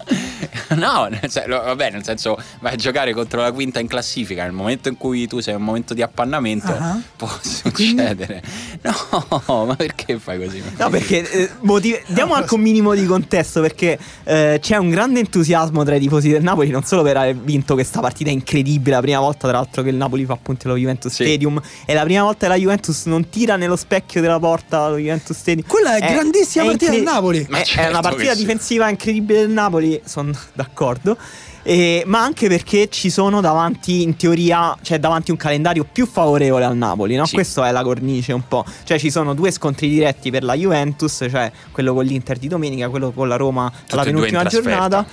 no, 0.75 1.07
nel 1.07 1.29
senso, 1.29 1.47
vabbè, 1.47 1.91
nel 1.91 2.03
senso 2.03 2.37
vai 2.59 2.73
a 2.73 2.75
giocare 2.75 3.13
contro 3.13 3.41
la 3.41 3.51
quinta 3.51 3.79
in 3.79 3.87
classifica 3.87 4.43
nel 4.43 4.51
momento 4.51 4.89
in 4.89 4.97
cui 4.97 5.27
tu 5.27 5.39
sei 5.39 5.53
in 5.53 5.59
un 5.59 5.65
momento 5.65 5.93
di 5.93 6.01
appannamento 6.01 6.71
uh-huh. 6.71 7.01
può 7.15 7.29
succedere. 7.41 8.41
No, 8.81 9.65
ma 9.65 9.75
perché 9.75 10.17
fai 10.17 10.43
così? 10.43 10.61
No, 10.77 10.89
perché 10.89 11.29
eh, 11.29 11.49
motiv- 11.61 12.01
diamo 12.07 12.33
anche 12.33 12.53
un 12.53 12.61
minimo 12.61 12.93
di 12.95 13.05
contesto 13.05 13.61
perché 13.61 13.97
eh, 14.23 14.57
c'è 14.59 14.77
un 14.77 14.89
grande 14.89 15.19
entusiasmo 15.19 15.83
tra 15.83 15.95
i 15.95 15.99
tifosi 15.99 16.29
del 16.29 16.41
Napoli 16.41 16.69
non 16.69 16.83
solo 16.83 17.03
per 17.03 17.17
aver 17.17 17.35
vinto 17.35 17.75
questa 17.75 17.99
partita 17.99 18.29
incredibile, 18.29 18.95
la 18.95 19.01
prima 19.01 19.19
volta 19.19 19.47
tra 19.47 19.57
l'altro 19.57 19.83
che 19.83 19.89
il 19.89 19.95
Napoli 19.95 20.25
fa 20.25 20.33
appunto 20.33 20.67
lo 20.67 20.75
Juventus 20.75 21.13
sì. 21.13 21.23
Stadium, 21.23 21.61
è 21.85 21.93
la 21.93 22.03
prima 22.03 22.23
volta 22.23 22.47
che 22.47 22.47
la 22.47 22.55
Juventus 22.55 22.70
Juventus 22.71 23.05
non 23.05 23.29
tira 23.29 23.57
nello 23.57 23.75
specchio 23.75 24.21
della 24.21 24.39
porta 24.39 24.87
lo 24.87 24.97
Juventus 24.97 25.35
Stadium. 25.35 25.67
Quella 25.67 25.95
è, 25.97 26.01
è 26.01 26.13
grandissima 26.13 26.63
è 26.63 26.67
partita 26.67 26.93
incre- 26.93 27.03
del 27.03 27.13
Napoli. 27.13 27.47
È, 27.49 27.63
certo 27.63 27.81
è, 27.81 27.89
una 27.89 28.01
partita 28.01 28.33
difensiva 28.33 28.89
incredibile 28.89 29.39
del 29.41 29.49
Napoli, 29.49 30.01
sono 30.05 30.31
d'accordo. 30.53 31.17
Eh, 31.63 32.03
ma 32.07 32.23
anche 32.23 32.47
perché 32.47 32.87
ci 32.89 33.11
sono 33.11 33.39
davanti, 33.39 34.01
in 34.01 34.15
teoria, 34.15 34.75
cioè 34.81 34.99
davanti 34.99 35.29
un 35.29 35.37
calendario 35.37 35.85
più 35.89 36.07
favorevole 36.07 36.65
al 36.65 36.75
Napoli, 36.75 37.15
no? 37.15 37.25
Sì. 37.25 37.35
Questa 37.35 37.67
è 37.67 37.71
la 37.71 37.83
cornice 37.83 38.33
un 38.33 38.47
po'. 38.47 38.65
Cioè 38.83 38.97
ci 38.97 39.11
sono 39.11 39.33
due 39.33 39.51
scontri 39.51 39.87
diretti 39.87 40.31
per 40.31 40.43
la 40.43 40.55
Juventus, 40.55 41.25
cioè 41.29 41.51
quello 41.71 41.93
con 41.93 42.05
l'Inter 42.05 42.37
di 42.37 42.47
domenica, 42.47 42.89
quello 42.89 43.11
con 43.11 43.27
la 43.27 43.35
Roma 43.35 43.71
alla 43.89 44.03
penultima 44.03 44.43
giornata 44.45 45.05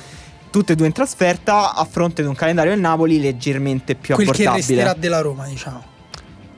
tutte 0.50 0.72
e 0.72 0.76
due 0.76 0.86
in 0.86 0.92
trasferta 0.92 1.74
a 1.74 1.84
fronte 1.84 2.22
di 2.22 2.28
un 2.28 2.34
calendario 2.34 2.70
del 2.70 2.80
Napoli 2.80 3.20
leggermente 3.20 3.94
più 3.94 4.14
Quel 4.14 4.28
abbordabile. 4.28 4.64
Quel 4.64 4.64
che 4.64 4.74
resterà 4.74 4.98
della 4.98 5.20
Roma, 5.20 5.46
diciamo. 5.46 5.96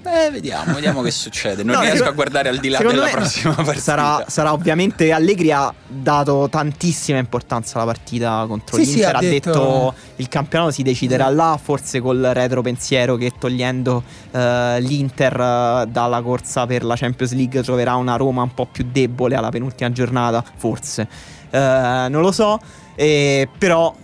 Beh, 0.03 0.31
vediamo, 0.31 0.75
vediamo 0.75 1.03
che 1.03 1.11
succede. 1.11 1.63
Non 1.63 1.75
no, 1.75 1.83
riesco 1.83 2.09
a 2.09 2.13
guardare 2.13 2.49
al 2.49 2.59
di 2.59 2.69
là 2.69 2.79
della 2.79 3.09
prossima 3.09 3.53
partita. 3.55 3.81
Sarà, 3.81 4.25
sarà, 4.29 4.53
ovviamente 4.53 5.13
Allegri 5.13 5.53
ha 5.53 5.73
dato 5.87 6.49
tantissima 6.51 7.19
importanza 7.19 7.77
alla 7.77 7.93
partita 7.93 8.45
contro 8.49 8.77
sì, 8.77 8.85
l'Inter. 8.85 8.99
Sì, 8.99 9.05
ha, 9.05 9.19
ha 9.19 9.21
detto... 9.21 9.51
detto 9.51 9.95
il 10.17 10.29
campionato 10.29 10.71
si 10.71 10.83
deciderà 10.83 11.29
là, 11.29 11.59
forse 11.63 12.01
col 12.01 12.31
retro 12.33 12.63
pensiero 12.63 13.17
che 13.17 13.33
togliendo 13.39 14.03
uh, 14.31 14.39
l'Inter 14.79 15.39
uh, 15.39 15.85
dalla 15.87 16.23
corsa 16.23 16.67
per 16.67 16.83
la 16.85 16.97
Champions 16.97 17.33
League 17.35 17.63
troverà 17.63 17.95
una 17.97 18.17
Roma 18.17 18.43
un 18.43 18.55
po' 18.55 18.67
più 18.67 18.87
debole 18.91 19.35
alla 19.35 19.51
penultima 19.51 19.93
giornata, 19.93 20.43
forse. 20.57 21.07
Uh, 21.51 22.09
non 22.09 22.21
lo 22.21 22.33
so. 22.33 22.59
Eh, 22.97 23.49
però 23.57 23.95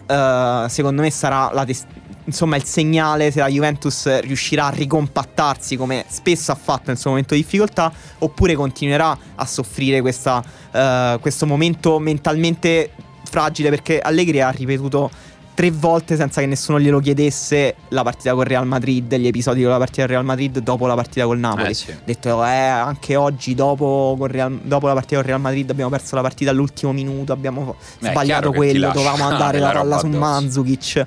secondo 0.69 1.03
me 1.03 1.11
sarà 1.11 1.51
la, 1.53 1.67
tes- 1.67 1.85
insomma 2.27 2.57
il 2.57 2.65
segnale 2.65 3.31
se 3.31 3.41
la 3.41 3.49
Juventus 3.49 4.21
riuscirà 4.21 4.67
a 4.67 4.71
ricompattarsi 4.71 5.77
come 5.77 6.05
spesso 6.09 6.53
ha 6.53 6.55
fatto 6.55 6.85
nel 6.87 6.99
suo 6.99 7.11
momento 7.11 7.35
di 7.35 7.41
difficoltà 7.41 7.93
oppure 8.19 8.55
continuerà 8.55 9.17
a 9.35 9.47
soffrire 9.47 10.01
questa, 10.01 10.43
uh, 10.73 11.19
questo 11.21 11.47
momento 11.47 11.99
mentalmente 11.99 12.91
fragile 13.25 13.71
perché 13.71 14.01
Allegri 14.01 14.41
ha 14.41 14.51
ripetuto 14.51 15.11
tre 15.57 15.71
volte 15.71 16.17
senza 16.17 16.43
che 16.43 16.47
nessuno 16.47 16.79
glielo 16.79 17.01
chiedesse 17.01 17.77
la 17.89 18.03
partita 18.03 18.35
con 18.35 18.45
Real 18.45 18.67
Madrid, 18.67 19.15
gli 19.15 19.27
episodi 19.27 19.63
con 19.63 19.71
la 19.71 19.79
partita 19.79 20.03
con 20.03 20.11
Real 20.11 20.25
Madrid 20.25 20.59
dopo 20.59 20.87
la 20.87 20.95
partita 20.95 21.25
col 21.25 21.39
Napoli. 21.39 21.71
Eh, 21.71 21.75
sì. 21.75 21.95
Detto, 22.05 22.45
eh, 22.45 22.49
anche 22.49 23.17
oggi 23.17 23.55
dopo, 23.55 24.19
Real, 24.21 24.55
dopo, 24.63 24.87
la 24.87 24.93
partita 24.93 25.17
con 25.17 25.25
Real 25.25 25.41
Madrid 25.41 25.71
abbiamo 25.71 25.91
perso 25.91 26.15
la 26.15 26.21
partita 26.21 26.51
all'ultimo 26.51 26.93
minuto, 26.93 27.33
abbiamo 27.33 27.77
eh, 28.01 28.09
sbagliato 28.11 28.53
quello, 28.53 28.91
dovevamo 28.93 29.25
andare 29.25 29.59
la 29.59 29.71
palla 29.71 29.99
su 29.99 30.09
Manzukic 30.09 31.07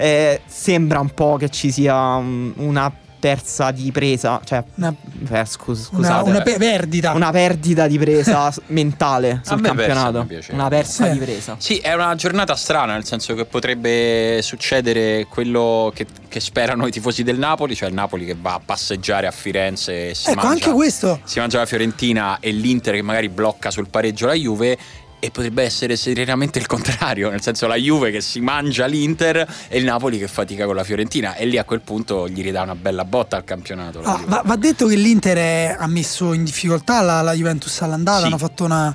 eh, 0.00 0.40
sembra 0.46 0.98
un 0.98 1.10
po' 1.10 1.36
che 1.36 1.50
ci 1.50 1.70
sia 1.70 2.14
um, 2.14 2.54
una 2.56 2.90
persa 3.20 3.70
di 3.70 3.92
presa, 3.92 4.40
cioè 4.42 4.64
una, 4.76 4.92
eh, 5.30 5.44
scus- 5.44 5.88
scusate, 5.88 6.22
una, 6.22 6.36
una 6.36 6.40
pe- 6.40 6.56
perdita. 6.56 7.12
Una 7.12 7.30
perdita 7.30 7.86
di 7.86 7.98
presa 7.98 8.50
mentale 8.68 9.42
sul 9.44 9.60
campionato. 9.60 10.24
Persa, 10.24 10.54
una 10.54 10.68
persa 10.68 11.04
sì. 11.04 11.12
di 11.12 11.18
presa. 11.18 11.56
Sì, 11.58 11.76
è 11.76 11.92
una 11.92 12.14
giornata 12.14 12.56
strana, 12.56 12.94
nel 12.94 13.04
senso 13.04 13.34
che 13.34 13.44
potrebbe 13.44 14.40
succedere 14.42 15.26
quello 15.28 15.92
che, 15.94 16.06
che, 16.28 16.40
sperano 16.40 16.86
i 16.86 16.90
tifosi 16.90 17.22
del 17.22 17.38
Napoli, 17.38 17.76
cioè 17.76 17.88
il 17.88 17.94
Napoli 17.94 18.24
che 18.24 18.36
va 18.40 18.54
a 18.54 18.60
passeggiare 18.64 19.26
a 19.26 19.30
Firenze 19.30 20.10
e 20.10 20.14
si 20.14 20.30
ecco, 20.30 20.46
mangia, 20.46 20.64
anche 20.64 20.70
questo. 20.72 21.20
Si 21.24 21.38
mangia 21.38 21.58
la 21.58 21.66
Fiorentina 21.66 22.38
e 22.40 22.50
l'Inter 22.50 22.94
che 22.94 23.02
magari 23.02 23.28
blocca 23.28 23.70
sul 23.70 23.88
pareggio 23.90 24.26
la 24.26 24.34
Juve 24.34 24.78
e 25.20 25.30
potrebbe 25.30 25.62
essere 25.62 25.96
serenamente 25.96 26.58
il 26.58 26.66
contrario, 26.66 27.30
nel 27.30 27.42
senso 27.42 27.66
la 27.66 27.76
Juve 27.76 28.10
che 28.10 28.20
si 28.20 28.40
mangia 28.40 28.86
l'Inter 28.86 29.46
e 29.68 29.78
il 29.78 29.84
Napoli 29.84 30.18
che 30.18 30.26
fatica 30.26 30.64
con 30.64 30.74
la 30.74 30.82
Fiorentina 30.82 31.36
e 31.36 31.44
lì 31.46 31.58
a 31.58 31.64
quel 31.64 31.82
punto 31.82 32.28
gli 32.28 32.42
ridà 32.42 32.62
una 32.62 32.74
bella 32.74 33.04
botta 33.04 33.36
al 33.36 33.44
campionato. 33.44 34.00
Ah, 34.02 34.20
va, 34.26 34.42
va, 34.44 34.56
detto 34.56 34.86
che 34.86 34.96
l'Inter 34.96 35.36
è, 35.36 35.76
ha 35.78 35.86
messo 35.86 36.32
in 36.32 36.42
difficoltà 36.42 37.02
la, 37.02 37.20
la 37.20 37.34
Juventus 37.34 37.80
all'andata, 37.82 38.20
sì. 38.20 38.26
hanno 38.26 38.38
fatto 38.38 38.64
una... 38.64 38.94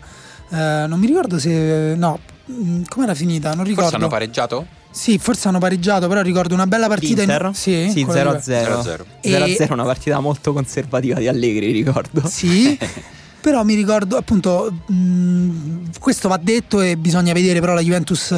Eh, 0.49 0.85
non 0.87 0.99
mi 0.99 1.05
ricordo 1.05 1.37
se... 1.37 1.93
no, 1.95 2.19
mm, 2.51 2.83
com'era 2.89 3.13
finita? 3.13 3.53
Non 3.53 3.63
ricordo. 3.63 3.89
Forse 3.89 3.95
hanno 3.95 4.07
pareggiato? 4.07 4.65
Sì, 4.89 5.19
forse 5.19 5.49
hanno 5.49 5.59
pareggiato, 5.59 6.07
però 6.07 6.21
ricordo 6.21 6.53
una 6.53 6.67
bella 6.67 6.87
partita 6.87 7.21
Inter? 7.21 7.45
In... 7.45 7.53
Sì, 7.53 7.89
sì 7.91 8.05
0-0. 8.05 8.39
0-0. 8.39 9.05
0-0 9.21 9.73
una 9.73 9.83
partita 9.83 10.19
molto 10.21 10.53
conservativa 10.53 11.19
di 11.19 11.27
Allegri, 11.27 11.71
ricordo. 11.71 12.25
Sì. 12.27 12.79
Però 13.45 13.63
mi 13.63 13.75
ricordo 13.75 14.17
appunto, 14.17 14.73
mh, 14.87 15.99
questo 15.99 16.27
va 16.27 16.37
detto 16.37 16.81
e 16.81 16.97
bisogna 16.97 17.31
vedere, 17.31 17.59
però 17.59 17.75
la 17.75 17.81
Juventus 17.81 18.33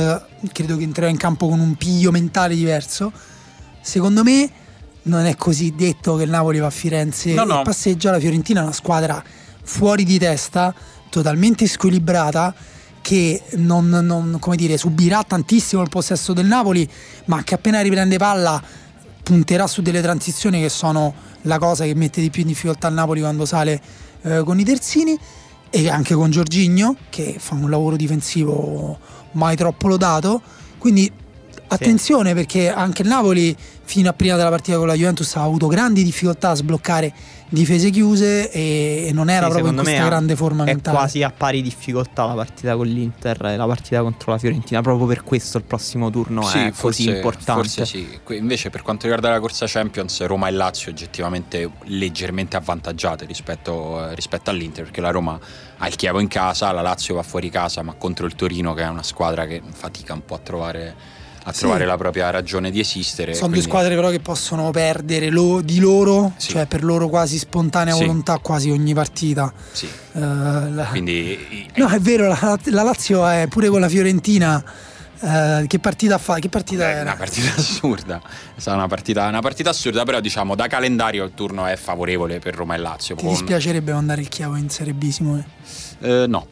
credo 0.51 0.75
che 0.75 0.83
entrerà 0.83 1.07
in 1.07 1.15
campo 1.15 1.47
con 1.47 1.61
un 1.61 1.75
piglio 1.75 2.11
mentale 2.11 2.55
diverso. 2.55 3.13
Secondo 3.79 4.21
me 4.23 4.51
non 5.03 5.25
è 5.25 5.37
così 5.37 5.73
detto 5.77 6.17
che 6.17 6.23
il 6.23 6.29
Napoli 6.29 6.59
va 6.59 6.65
a 6.65 6.71
Firenze 6.71 7.33
no, 7.33 7.45
no. 7.45 7.61
passeggia, 7.61 8.11
la 8.11 8.19
Fiorentina 8.19 8.59
è 8.59 8.63
una 8.63 8.73
squadra 8.73 9.23
fuori 9.63 10.03
di 10.03 10.19
testa, 10.19 10.75
totalmente 11.09 11.67
squilibrata 11.67 12.53
che 12.99 13.41
non, 13.51 13.87
non 13.87 14.37
dire, 14.55 14.75
subirà 14.75 15.23
tantissimo 15.23 15.81
il 15.83 15.89
possesso 15.89 16.33
del 16.33 16.47
Napoli, 16.47 16.85
ma 17.27 17.43
che 17.43 17.53
appena 17.53 17.79
riprende 17.79 18.17
palla 18.17 18.61
punterà 19.23 19.67
su 19.67 19.81
delle 19.81 20.01
transizioni 20.01 20.59
che 20.59 20.69
sono 20.69 21.13
la 21.43 21.59
cosa 21.59 21.85
che 21.85 21.95
mette 21.95 22.19
di 22.19 22.29
più 22.29 22.41
in 22.41 22.49
difficoltà 22.49 22.89
il 22.89 22.93
Napoli 22.95 23.21
quando 23.21 23.45
sale 23.45 23.81
eh, 24.27 24.43
con 24.43 24.59
i 24.59 24.63
terzini 24.63 25.17
e 25.69 25.89
anche 25.89 26.13
con 26.13 26.29
Giorgigno 26.29 26.95
che 27.09 27.35
fa 27.39 27.55
un 27.55 27.69
lavoro 27.69 27.95
difensivo 27.95 28.97
mai 29.33 29.55
troppo 29.55 29.87
lodato. 29.87 30.41
Quindi 30.77 31.11
Attenzione 31.67 32.29
sì. 32.29 32.35
perché 32.35 32.71
anche 32.71 33.01
il 33.01 33.07
Napoli 33.07 33.55
fino 33.83 34.09
a 34.09 34.13
prima 34.13 34.35
della 34.35 34.49
partita 34.49 34.77
con 34.77 34.87
la 34.87 34.93
Juventus 34.93 35.35
ha 35.35 35.43
avuto 35.43 35.67
grandi 35.67 36.03
difficoltà 36.03 36.49
a 36.49 36.55
sbloccare 36.55 37.13
difese 37.49 37.89
chiuse 37.89 38.51
e 38.51 39.11
non 39.13 39.29
era 39.29 39.45
sì, 39.45 39.51
proprio 39.53 39.71
in 39.71 39.79
questa 39.79 40.05
grande 40.05 40.35
forma 40.35 40.63
è 40.63 40.65
mentale. 40.65 40.95
È 40.95 40.99
quasi 40.99 41.23
a 41.23 41.31
pari 41.31 41.61
difficoltà 41.61 42.25
la 42.25 42.33
partita 42.33 42.75
con 42.75 42.87
l'Inter 42.87 43.45
e 43.45 43.55
la 43.55 43.65
partita 43.65 44.01
contro 44.01 44.31
la 44.33 44.37
Fiorentina, 44.37 44.81
proprio 44.81 45.07
per 45.07 45.23
questo 45.23 45.57
il 45.57 45.63
prossimo 45.63 46.09
turno 46.09 46.41
sì, 46.43 46.57
è 46.57 46.71
forse, 46.71 47.03
così 47.03 47.15
importante. 47.15 47.61
Forse 47.61 47.85
sì. 47.85 48.19
Invece 48.31 48.69
per 48.69 48.81
quanto 48.81 49.03
riguarda 49.03 49.29
la 49.29 49.39
corsa 49.39 49.65
Champions, 49.67 50.25
Roma 50.25 50.49
e 50.49 50.51
Lazio 50.51 50.91
oggettivamente 50.91 51.69
leggermente 51.85 52.57
avvantaggiate 52.57 53.25
rispetto, 53.25 54.13
rispetto 54.13 54.49
all'Inter, 54.49 54.83
perché 54.83 54.99
la 54.99 55.11
Roma 55.11 55.39
ha 55.77 55.87
il 55.87 55.95
Chievo 55.95 56.19
in 56.19 56.27
casa, 56.27 56.71
la 56.73 56.81
Lazio 56.81 57.15
va 57.15 57.23
fuori 57.23 57.49
casa, 57.49 57.81
ma 57.81 57.93
contro 57.93 58.25
il 58.25 58.35
Torino 58.35 58.73
che 58.73 58.83
è 58.83 58.87
una 58.87 59.03
squadra 59.03 59.45
che 59.45 59.61
fatica 59.71 60.13
un 60.13 60.25
po' 60.25 60.35
a 60.35 60.39
trovare 60.39 60.95
a 61.47 61.53
sì. 61.53 61.59
trovare 61.59 61.85
la 61.85 61.95
propria 61.95 62.29
ragione 62.29 62.71
di 62.71 62.81
esistere. 62.81 63.33
Sono 63.33 63.47
quindi... 63.47 63.59
due 63.59 63.69
squadre 63.69 63.95
però 63.95 64.09
che 64.09 64.19
possono 64.19 64.69
perdere 64.71 65.29
lo, 65.29 65.61
di 65.61 65.79
loro, 65.79 66.33
sì. 66.35 66.51
cioè 66.51 66.65
per 66.65 66.83
loro 66.83 67.07
quasi 67.07 67.37
spontanea 67.37 67.93
sì. 67.93 68.01
volontà 68.01 68.37
quasi 68.39 68.69
ogni 68.69 68.93
partita. 68.93 69.51
Sì. 69.71 69.89
Uh, 70.11 70.19
la... 70.73 70.87
Quindi... 70.89 71.69
No, 71.75 71.87
è 71.87 71.99
vero, 71.99 72.27
la, 72.27 72.59
la, 72.65 72.83
Lazio 72.83 73.25
è 73.25 73.47
pure 73.47 73.69
con 73.69 73.79
la 73.79 73.87
Fiorentina. 73.87 74.61
Uh, 75.19 75.65
che 75.65 75.79
partita 75.79 76.17
fa? 76.17 76.37
Che 76.37 76.49
partita 76.49 76.87
era? 76.87 77.01
Una 77.01 77.15
partita 77.15 77.53
assurda. 77.55 78.21
È 78.53 78.59
stata 78.59 78.75
una 78.75 78.87
partita, 78.87 79.25
una 79.25 79.41
partita, 79.41 79.69
assurda, 79.69 80.03
però 80.03 80.19
diciamo 80.19 80.53
da 80.53 80.67
calendario 80.67 81.23
il 81.23 81.31
turno 81.33 81.65
è 81.65 81.77
favorevole 81.77 82.39
per 82.39 82.55
Roma 82.55 82.75
e 82.75 82.77
Lazio. 82.77 83.15
Ti 83.15 83.23
con... 83.23 83.31
dispiacerebbe 83.31 83.93
mandare 83.93 84.19
il 84.19 84.27
Chiavo 84.27 84.57
in 84.57 84.69
Serie 84.69 84.93
B, 84.93 85.09
Simone? 85.09 85.47
Uh, 85.99 86.25
no, 86.27 86.45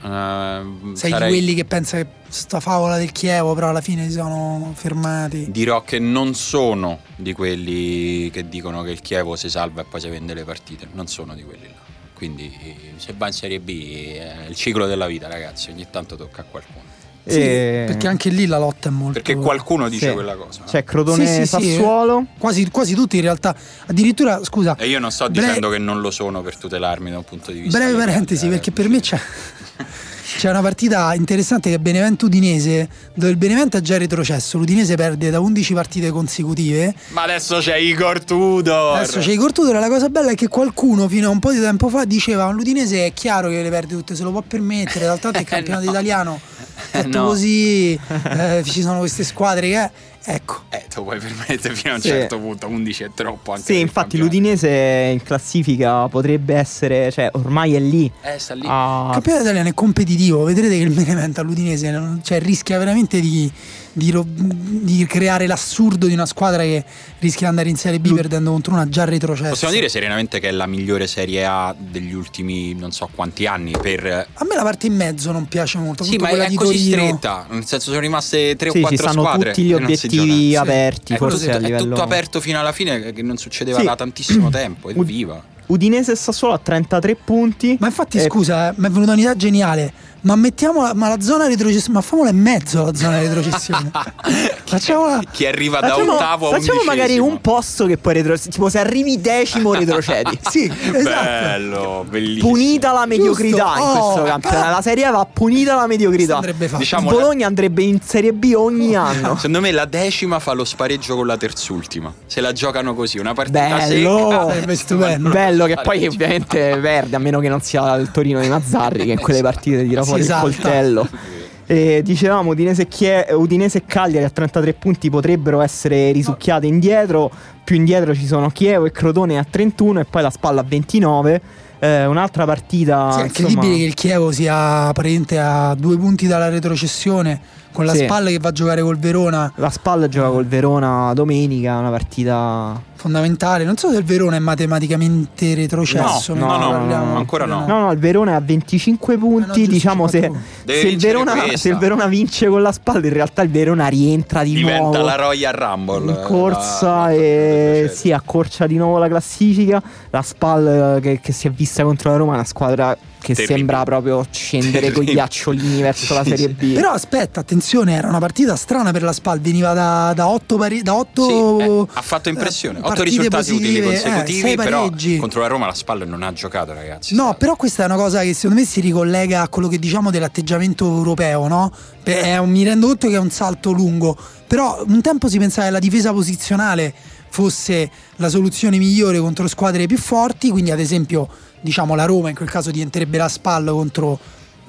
Uh, 0.00 0.94
Sei 0.94 1.10
sarei... 1.10 1.30
di 1.30 1.38
quelli 1.38 1.54
che 1.54 1.64
pensa 1.64 1.96
che 1.96 2.06
sta 2.28 2.60
favola 2.60 2.98
del 2.98 3.10
Chievo, 3.10 3.54
però 3.54 3.70
alla 3.70 3.80
fine 3.80 4.04
si 4.04 4.12
sono 4.12 4.72
fermati. 4.74 5.50
Dirò 5.50 5.82
che 5.82 5.98
non 5.98 6.34
sono 6.34 7.00
di 7.16 7.32
quelli 7.32 8.30
che 8.30 8.48
dicono 8.48 8.82
che 8.82 8.90
il 8.90 9.00
Chievo 9.00 9.34
si 9.34 9.50
salva 9.50 9.82
e 9.82 9.84
poi 9.84 10.00
si 10.00 10.08
vende 10.08 10.34
le 10.34 10.44
partite. 10.44 10.86
Non 10.92 11.08
sono 11.08 11.34
di 11.34 11.42
quelli 11.42 11.66
là. 11.66 11.86
Quindi 12.14 12.52
se 12.96 13.14
va 13.16 13.26
in 13.28 13.32
Serie 13.32 13.60
B 13.60 14.14
è 14.16 14.46
il 14.48 14.54
ciclo 14.54 14.86
della 14.86 15.06
vita, 15.06 15.28
ragazzi. 15.28 15.70
Ogni 15.70 15.86
tanto 15.90 16.16
tocca 16.16 16.42
a 16.42 16.44
qualcuno. 16.44 16.84
Sì, 17.28 17.40
e... 17.40 17.84
perché 17.86 18.06
anche 18.06 18.30
lì 18.30 18.46
la 18.46 18.58
lotta 18.58 18.88
è 18.88 18.92
molto. 18.92 19.20
Perché 19.20 19.34
qualcuno 19.36 19.88
dice 19.88 20.08
sì. 20.08 20.12
quella 20.14 20.34
cosa. 20.34 20.62
C'è 20.64 20.82
Crotone 20.82 21.26
sì, 21.26 21.34
sì, 21.34 21.46
Sassuolo. 21.46 22.26
Quasi, 22.38 22.68
quasi, 22.70 22.94
tutti 22.94 23.16
in 23.16 23.22
realtà. 23.22 23.54
Addirittura, 23.86 24.42
scusa. 24.42 24.76
E 24.78 24.88
io 24.88 24.98
non 24.98 25.10
sto 25.10 25.28
bre... 25.28 25.42
dicendo 25.42 25.68
che 25.68 25.78
non 25.78 26.00
lo 26.00 26.10
sono 26.10 26.40
per 26.40 26.56
tutelarmi 26.56 27.10
da 27.10 27.18
un 27.18 27.24
punto 27.24 27.52
di 27.52 27.60
vista. 27.60 27.78
Breve 27.78 27.96
parentesi, 27.96 28.46
eh, 28.46 28.48
perché 28.48 28.70
per 28.70 28.88
me 28.88 29.00
c'è. 29.00 29.20
C'è 30.36 30.50
una 30.50 30.60
partita 30.60 31.14
interessante 31.14 31.70
che 31.70 31.76
è 31.76 31.78
Benevento 31.78 32.26
Udinese, 32.26 32.86
dove 33.14 33.30
il 33.30 33.38
Benevento 33.38 33.78
ha 33.78 33.80
già 33.80 33.96
retrocesso. 33.96 34.58
L'Udinese 34.58 34.94
perde 34.94 35.30
da 35.30 35.40
11 35.40 35.72
partite 35.72 36.10
consecutive. 36.10 36.94
Ma 37.08 37.22
adesso 37.22 37.58
c'è 37.58 37.76
Igor 37.76 38.22
Tudor. 38.22 38.98
Adesso 38.98 39.20
c'è 39.20 39.32
Igor 39.32 39.52
Tudor. 39.52 39.76
La 39.76 39.88
cosa 39.88 40.10
bella 40.10 40.30
è 40.30 40.34
che 40.34 40.48
qualcuno 40.48 41.08
fino 41.08 41.28
a 41.28 41.30
un 41.30 41.38
po' 41.38 41.50
di 41.50 41.60
tempo 41.60 41.88
fa 41.88 42.04
diceva: 42.04 42.48
L'Udinese 42.50 43.06
è 43.06 43.12
chiaro 43.14 43.48
che 43.48 43.62
le 43.62 43.70
perde 43.70 43.94
tutte, 43.94 44.14
se 44.14 44.22
lo 44.22 44.30
può 44.30 44.42
permettere. 44.42 45.06
D'altro 45.06 45.32
è 45.32 45.38
il 45.38 45.44
campionato 45.48 45.84
no. 45.84 45.90
italiano 45.90 46.40
fatto 46.78 47.18
no. 47.18 47.26
così. 47.26 47.92
Eh, 47.94 48.62
ci 48.64 48.82
sono 48.82 48.98
queste 49.00 49.24
squadre 49.24 49.68
che 49.68 49.90
Ecco. 50.30 50.64
Eh, 50.68 50.84
te 50.88 50.96
lo 50.96 51.04
puoi 51.04 51.18
permettere 51.18 51.74
fino 51.74 51.92
a 51.92 51.96
un 51.96 52.02
sì. 52.02 52.08
certo 52.08 52.38
punto, 52.38 52.66
11 52.66 53.04
è 53.04 53.10
troppo 53.14 53.52
anche 53.52 53.64
Sì, 53.64 53.80
infatti 53.80 54.18
l'Udinese 54.18 54.68
in 55.10 55.22
classifica 55.22 56.06
potrebbe 56.08 56.54
essere, 56.54 57.10
cioè 57.10 57.30
ormai 57.32 57.74
è 57.74 57.80
lì. 57.80 58.12
Eh, 58.20 58.38
sta 58.38 58.52
lì. 58.52 58.66
Ah. 58.66 59.06
Il 59.06 59.12
campionato 59.14 59.44
italiano 59.44 59.70
è 59.70 59.74
competitivo, 59.74 60.44
vedrete 60.44 60.76
che 60.76 60.82
il 60.82 60.92
Benevento 60.92 61.40
all'Udinese 61.40 62.18
cioè, 62.22 62.40
rischia 62.40 62.76
veramente 62.76 63.20
di 63.20 63.50
di, 63.98 64.14
di, 64.24 65.06
creare 65.06 65.46
l'assurdo 65.46 66.06
di 66.06 66.12
una 66.12 66.24
squadra 66.24 66.62
che 66.62 66.84
rischia 67.18 67.40
di 67.40 67.46
andare 67.46 67.68
in 67.68 67.76
Serie 67.76 67.98
B 67.98 68.14
perdendo 68.14 68.50
contro 68.50 68.72
una 68.72 68.88
già 68.88 69.04
retrocessa. 69.04 69.50
Possiamo 69.50 69.74
dire 69.74 69.88
serenamente 69.88 70.38
che 70.38 70.48
è 70.48 70.52
la 70.52 70.66
migliore 70.66 71.06
Serie 71.06 71.44
A 71.44 71.74
degli 71.76 72.14
ultimi 72.14 72.74
non 72.74 72.92
so 72.92 73.10
quanti 73.12 73.46
anni 73.46 73.72
per... 73.72 74.06
A 74.06 74.44
me 74.44 74.54
la 74.54 74.62
parte 74.62 74.86
in 74.86 74.94
mezzo 74.94 75.32
non 75.32 75.46
piace 75.46 75.78
molto. 75.78 76.04
Sì, 76.04 76.16
ma 76.16 76.28
è 76.30 76.54
così 76.54 76.90
Torino. 76.90 77.06
stretta, 77.06 77.46
nel 77.50 77.66
senso 77.66 77.90
sono 77.90 78.00
rimaste 78.00 78.56
tre 78.56 78.70
sì, 78.70 78.78
o 78.78 78.80
quattro 78.80 79.10
squadre. 79.10 79.50
tutti 79.50 79.66
gli 79.66 79.72
obiettivi 79.72 80.56
aperti, 80.56 81.12
sì. 81.12 81.18
forse 81.18 81.50
è, 81.50 81.58
livello... 81.58 81.76
è 81.76 81.88
tutto 81.88 82.02
aperto 82.02 82.40
fino 82.40 82.60
alla 82.60 82.72
fine 82.72 83.12
che 83.12 83.22
non 83.22 83.36
succedeva 83.36 83.80
sì. 83.80 83.84
da 83.84 83.96
tantissimo 83.96 84.48
tempo, 84.48 84.88
evviva. 84.88 85.56
Udinese 85.66 86.12
e 86.12 86.16
Sassuolo 86.16 86.54
a 86.54 86.58
33 86.58 87.16
punti. 87.16 87.76
Ma 87.78 87.88
infatti, 87.88 88.18
e... 88.18 88.24
scusa, 88.26 88.70
eh, 88.70 88.74
mi 88.76 88.86
è 88.86 88.90
venuta 88.90 89.12
un'idea 89.12 89.36
geniale 89.36 89.92
ma 90.22 90.36
mettiamo 90.36 90.82
la, 90.82 90.94
ma 90.94 91.08
la 91.08 91.20
zona 91.20 91.46
retrocessione, 91.46 91.94
ma 91.94 92.00
famola 92.00 92.30
in 92.30 92.40
mezzo 92.40 92.84
la 92.84 92.94
zona 92.94 93.20
retrocessione. 93.20 93.90
facciamola, 94.64 95.20
chi 95.30 95.46
arriva 95.46 95.80
da 95.80 95.88
facciamo, 95.88 96.14
ottavo 96.14 96.48
a 96.48 96.58
Facciamo 96.58 96.82
magari 96.84 97.18
un 97.18 97.40
posto 97.40 97.86
che 97.86 97.96
poi 97.96 98.14
retrocedi, 98.14 98.50
tipo 98.50 98.68
se 98.68 98.78
arrivi 98.78 99.20
decimo 99.20 99.74
retrocedi. 99.74 100.38
sì, 100.50 100.64
esatto. 100.64 101.24
Bello, 101.24 102.06
bellissimo. 102.08 102.48
Punita 102.48 102.92
la 102.92 103.06
mediocrità 103.06 103.74
Giusto. 103.76 103.82
in 103.82 103.90
questo 103.90 104.20
oh, 104.20 104.24
campionato. 104.24 104.70
La 104.70 104.82
Serie 104.82 105.04
A 105.04 105.10
va 105.10 105.26
punita 105.32 105.74
la 105.74 105.86
mediocrità. 105.86 106.40
Diciamo 106.76 107.10
Bologna 107.10 107.40
la... 107.40 107.46
andrebbe 107.46 107.82
in 107.82 108.00
Serie 108.02 108.32
B 108.32 108.52
ogni 108.56 108.96
oh. 108.96 109.02
anno. 109.02 109.36
Secondo 109.36 109.60
me 109.60 109.70
la 109.70 109.84
decima 109.84 110.38
fa 110.38 110.52
lo 110.52 110.64
spareggio 110.64 111.16
con 111.16 111.26
la 111.26 111.36
terzultima. 111.36 112.12
Se 112.26 112.40
la 112.40 112.52
giocano 112.52 112.94
così, 112.94 113.18
una 113.18 113.34
partita 113.34 113.56
Bello. 113.58 114.52
Bello 115.28 115.66
che 115.66 115.78
poi 115.82 116.06
ovviamente 116.06 116.78
perde, 116.80 117.16
a 117.16 117.18
meno 117.18 117.40
che 117.40 117.48
non 117.48 117.60
sia 117.60 117.94
il 117.94 118.10
Torino 118.10 118.40
di 118.40 118.48
Mazzarri 118.48 119.04
che 119.04 119.12
in 119.12 119.20
quelle 119.20 119.42
partite 119.42 119.86
tira 119.86 120.04
fuori 120.08 120.22
esatto. 120.22 120.46
il 120.48 120.54
coltello. 120.54 121.08
E 121.70 122.00
dicevamo 122.02 122.52
Udinese, 122.52 122.88
Chie- 122.88 123.26
Udinese 123.30 123.76
e 123.76 123.84
Cagliari 123.84 124.24
a 124.24 124.30
33 124.30 124.72
punti 124.72 125.10
potrebbero 125.10 125.60
essere 125.60 126.12
risucchiate 126.12 126.66
indietro, 126.66 127.30
più 127.62 127.76
indietro 127.76 128.14
ci 128.14 128.24
sono 128.24 128.48
Chievo 128.48 128.86
e 128.86 128.90
Crotone 128.90 129.36
a 129.36 129.44
31 129.44 130.00
e 130.00 130.04
poi 130.06 130.22
la 130.22 130.30
spalla 130.30 130.62
a 130.62 130.64
29. 130.66 131.40
Eh, 131.78 132.06
un'altra 132.06 132.46
partita. 132.46 133.12
Sì, 133.12 133.20
è 133.20 133.24
incredibile 133.24 133.76
che 133.76 133.82
il 133.82 133.92
Chievo 133.92 134.32
sia 134.32 134.90
praticamente 134.94 135.38
a 135.38 135.74
due 135.74 135.98
punti 135.98 136.26
dalla 136.26 136.48
retrocessione 136.48 137.38
con 137.78 137.86
la 137.86 137.94
sì. 137.94 138.04
Spalla 138.06 138.28
che 138.28 138.38
va 138.40 138.48
a 138.48 138.52
giocare 138.52 138.82
col 138.82 138.98
Verona. 138.98 139.52
La 139.54 139.70
Spalla 139.70 140.08
gioca 140.08 140.30
col 140.30 140.46
Verona 140.46 141.12
domenica, 141.14 141.78
una 141.78 141.90
partita 141.90 142.82
fondamentale. 142.96 143.62
Non 143.62 143.76
so 143.76 143.92
se 143.92 143.98
il 143.98 144.04
Verona 144.04 144.34
è 144.34 144.40
matematicamente 144.40 145.54
retrocesso. 145.54 146.34
No, 146.34 146.56
no, 146.56 146.72
no, 146.72 146.84
no 146.86 147.16
ancora 147.16 147.44
no. 147.44 147.64
No, 147.68 147.78
no, 147.82 147.92
il 147.92 148.00
Verona 148.00 148.32
è 148.32 148.34
a 148.34 148.40
25 148.40 149.16
punti. 149.16 149.60
No, 149.60 149.66
diciamo 149.68 150.08
se, 150.08 150.28
se, 150.64 150.88
il 150.88 150.98
Verona, 150.98 151.34
se, 151.54 151.68
il 151.68 151.76
Verona, 151.76 152.06
vince 152.06 152.48
con 152.48 152.62
la 152.62 152.72
Spalla, 152.72 153.06
in 153.06 153.12
realtà 153.12 153.42
il 153.42 153.50
Verona 153.50 153.86
rientra 153.86 154.42
di 154.42 154.54
Diventa 154.54 154.78
nuovo. 154.78 154.96
Diventa 154.96 155.16
la 155.16 155.22
Royal 155.22 155.52
Rumble. 155.52 156.10
In 156.10 156.22
corsa 156.24 156.90
la, 156.90 157.12
e 157.12 157.90
si 157.94 158.10
accorcia 158.10 158.66
di 158.66 158.76
nuovo 158.76 158.98
la 158.98 159.06
classifica. 159.06 159.80
La 160.10 160.22
Spalla 160.22 160.98
che, 160.98 161.20
che 161.22 161.30
si 161.30 161.46
è 161.46 161.50
vista 161.52 161.84
contro 161.84 162.10
la 162.10 162.16
Roma 162.16 162.32
è 162.32 162.34
una 162.34 162.44
squadra 162.44 162.96
che 163.20 163.34
Terribile. 163.34 163.58
sembra 163.58 163.82
proprio 163.82 164.26
scendere 164.30 164.92
con 164.92 165.04
gli 165.04 165.18
acciolini 165.18 165.82
verso 165.82 166.14
la 166.14 166.24
Serie 166.24 166.48
B. 166.48 166.74
Però 166.74 166.90
aspetta, 166.90 167.40
attenzione, 167.40 167.94
era 167.94 168.08
una 168.08 168.18
partita 168.18 168.56
strana 168.56 168.92
per 168.92 169.02
la 169.02 169.12
SPAL, 169.12 169.40
veniva 169.40 169.72
da, 169.72 170.12
da 170.14 170.28
8 170.28 170.56
pari, 170.56 170.82
da 170.82 170.94
8 170.94 171.26
sì, 171.26 171.64
eh, 171.64 171.86
ha 171.92 172.02
fatto 172.02 172.28
impressione, 172.28 172.78
8 172.80 173.02
risultati 173.02 173.36
positive, 173.36 173.68
utili 173.68 173.78
eh, 173.78 173.82
consecutivi, 173.82 174.52
eh, 174.52 174.56
però 174.56 174.90
contro 175.18 175.40
la 175.40 175.46
Roma 175.46 175.66
la 175.66 175.74
SPAL 175.74 176.08
non 176.08 176.22
ha 176.22 176.32
giocato, 176.32 176.72
ragazzi. 176.72 177.14
No, 177.14 177.34
però 177.38 177.56
questa 177.56 177.82
è 177.82 177.86
una 177.86 177.96
cosa 177.96 178.22
che 178.22 178.34
secondo 178.34 178.60
me 178.60 178.66
si 178.66 178.80
ricollega 178.80 179.42
a 179.42 179.48
quello 179.48 179.68
che 179.68 179.78
diciamo 179.78 180.10
dell'atteggiamento 180.10 180.84
europeo, 180.84 181.48
no? 181.48 181.72
Un, 182.04 182.48
mi 182.48 182.64
rendo 182.64 182.86
conto 182.86 183.08
che 183.08 183.14
è 183.14 183.18
un 183.18 183.30
salto 183.30 183.70
lungo, 183.70 184.16
però 184.46 184.82
un 184.86 185.02
tempo 185.02 185.28
si 185.28 185.38
pensava 185.38 185.66
che 185.66 185.72
la 185.72 185.78
difesa 185.78 186.12
posizionale 186.12 186.94
fosse 187.30 187.90
la 188.16 188.28
soluzione 188.28 188.78
migliore 188.78 189.18
contro 189.18 189.46
squadre 189.46 189.86
più 189.86 189.98
forti, 189.98 190.48
quindi 190.50 190.70
ad 190.70 190.80
esempio 190.80 191.28
diciamo 191.60 191.94
la 191.94 192.04
Roma 192.04 192.28
in 192.28 192.34
quel 192.34 192.50
caso 192.50 192.70
diventerebbe 192.70 193.18
la 193.18 193.28
spalla 193.28 193.72
contro 193.72 194.18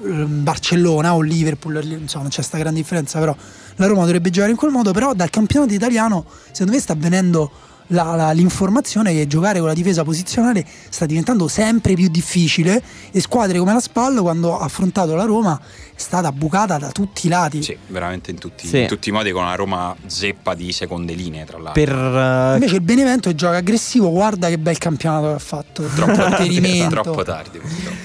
ehm, 0.02 0.42
Barcellona 0.42 1.14
o 1.14 1.20
Liverpool, 1.20 1.76
insomma 1.82 2.22
non 2.22 2.30
c'è 2.30 2.36
questa 2.36 2.58
grande 2.58 2.80
differenza, 2.80 3.18
però 3.18 3.34
la 3.76 3.86
Roma 3.86 4.02
dovrebbe 4.02 4.30
giocare 4.30 4.52
in 4.52 4.56
quel 4.56 4.70
modo, 4.70 4.92
però 4.92 5.14
dal 5.14 5.30
campionato 5.30 5.72
italiano 5.72 6.24
secondo 6.50 6.72
me 6.72 6.80
sta 6.80 6.92
avvenendo 6.92 7.50
la, 7.90 8.14
la, 8.14 8.30
l'informazione 8.32 9.12
che 9.12 9.26
giocare 9.26 9.58
con 9.58 9.68
la 9.68 9.74
difesa 9.74 10.02
posizionale 10.04 10.64
sta 10.88 11.06
diventando 11.06 11.48
sempre 11.48 11.94
più 11.94 12.08
difficile 12.08 12.82
e 13.10 13.20
squadre 13.20 13.58
come 13.58 13.72
la 13.72 13.80
Spal 13.80 14.20
quando 14.20 14.58
ha 14.58 14.64
affrontato 14.64 15.14
la 15.14 15.24
Roma 15.24 15.60
stata 16.00 16.32
bucata 16.32 16.78
da 16.78 16.90
tutti 16.90 17.26
i 17.26 17.28
lati. 17.28 17.62
Sì, 17.62 17.76
veramente 17.88 18.30
in 18.30 18.38
tutti, 18.38 18.66
sì. 18.66 18.80
in 18.80 18.86
tutti 18.86 19.10
i 19.10 19.12
modi 19.12 19.30
con 19.30 19.42
una 19.42 19.54
Roma 19.54 19.94
zeppa 20.06 20.54
di 20.54 20.72
seconde 20.72 21.12
linee 21.14 21.44
tra 21.44 21.58
l'altro. 21.58 21.82
Per, 21.82 21.94
uh... 21.94 22.54
Invece 22.54 22.74
il 22.76 22.80
Benevento 22.80 23.34
gioca 23.34 23.58
aggressivo, 23.58 24.10
guarda 24.10 24.48
che 24.48 24.58
bel 24.58 24.78
campionato 24.78 25.28
che 25.28 25.34
ha 25.34 25.38
fatto. 25.38 25.82
Troppo 25.84 26.12
tardi, 26.14 26.86
troppo 26.88 27.22
tardi. 27.22 27.60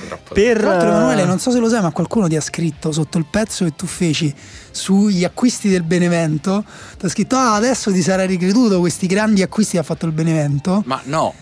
Troppo 0.08 0.34
per, 0.34 0.58
Tra 0.58 0.70
l'altro 0.70 0.90
Emanuele, 0.90 1.26
non 1.26 1.40
so 1.40 1.52
se 1.52 1.60
lo 1.60 1.70
sai, 1.70 1.82
ma 1.82 1.92
qualcuno 1.92 2.28
ti 2.28 2.36
ha 2.36 2.42
scritto 2.42 2.92
sotto 2.92 3.18
il 3.18 3.26
pezzo 3.30 3.64
che 3.64 3.74
tu 3.76 3.86
feci 3.86 4.34
sugli 4.72 5.24
acquisti 5.24 5.70
del 5.70 5.84
Benevento. 5.84 6.64
Ti 6.98 7.06
ha 7.06 7.10
scritto, 7.10 7.36
ah, 7.36 7.56
adesso 7.56 7.92
ti 7.92 8.02
sarai 8.02 8.28
ricreduto 8.28 8.80
questi 8.80 9.08
grandi 9.08 9.42
acquisti 9.42 9.74
che 9.74 9.80
ha 9.80 9.84
fatto 9.84 10.06
il 10.06 10.12
Benevento. 10.12 10.84
Ma 10.86 11.02
no. 11.06 11.34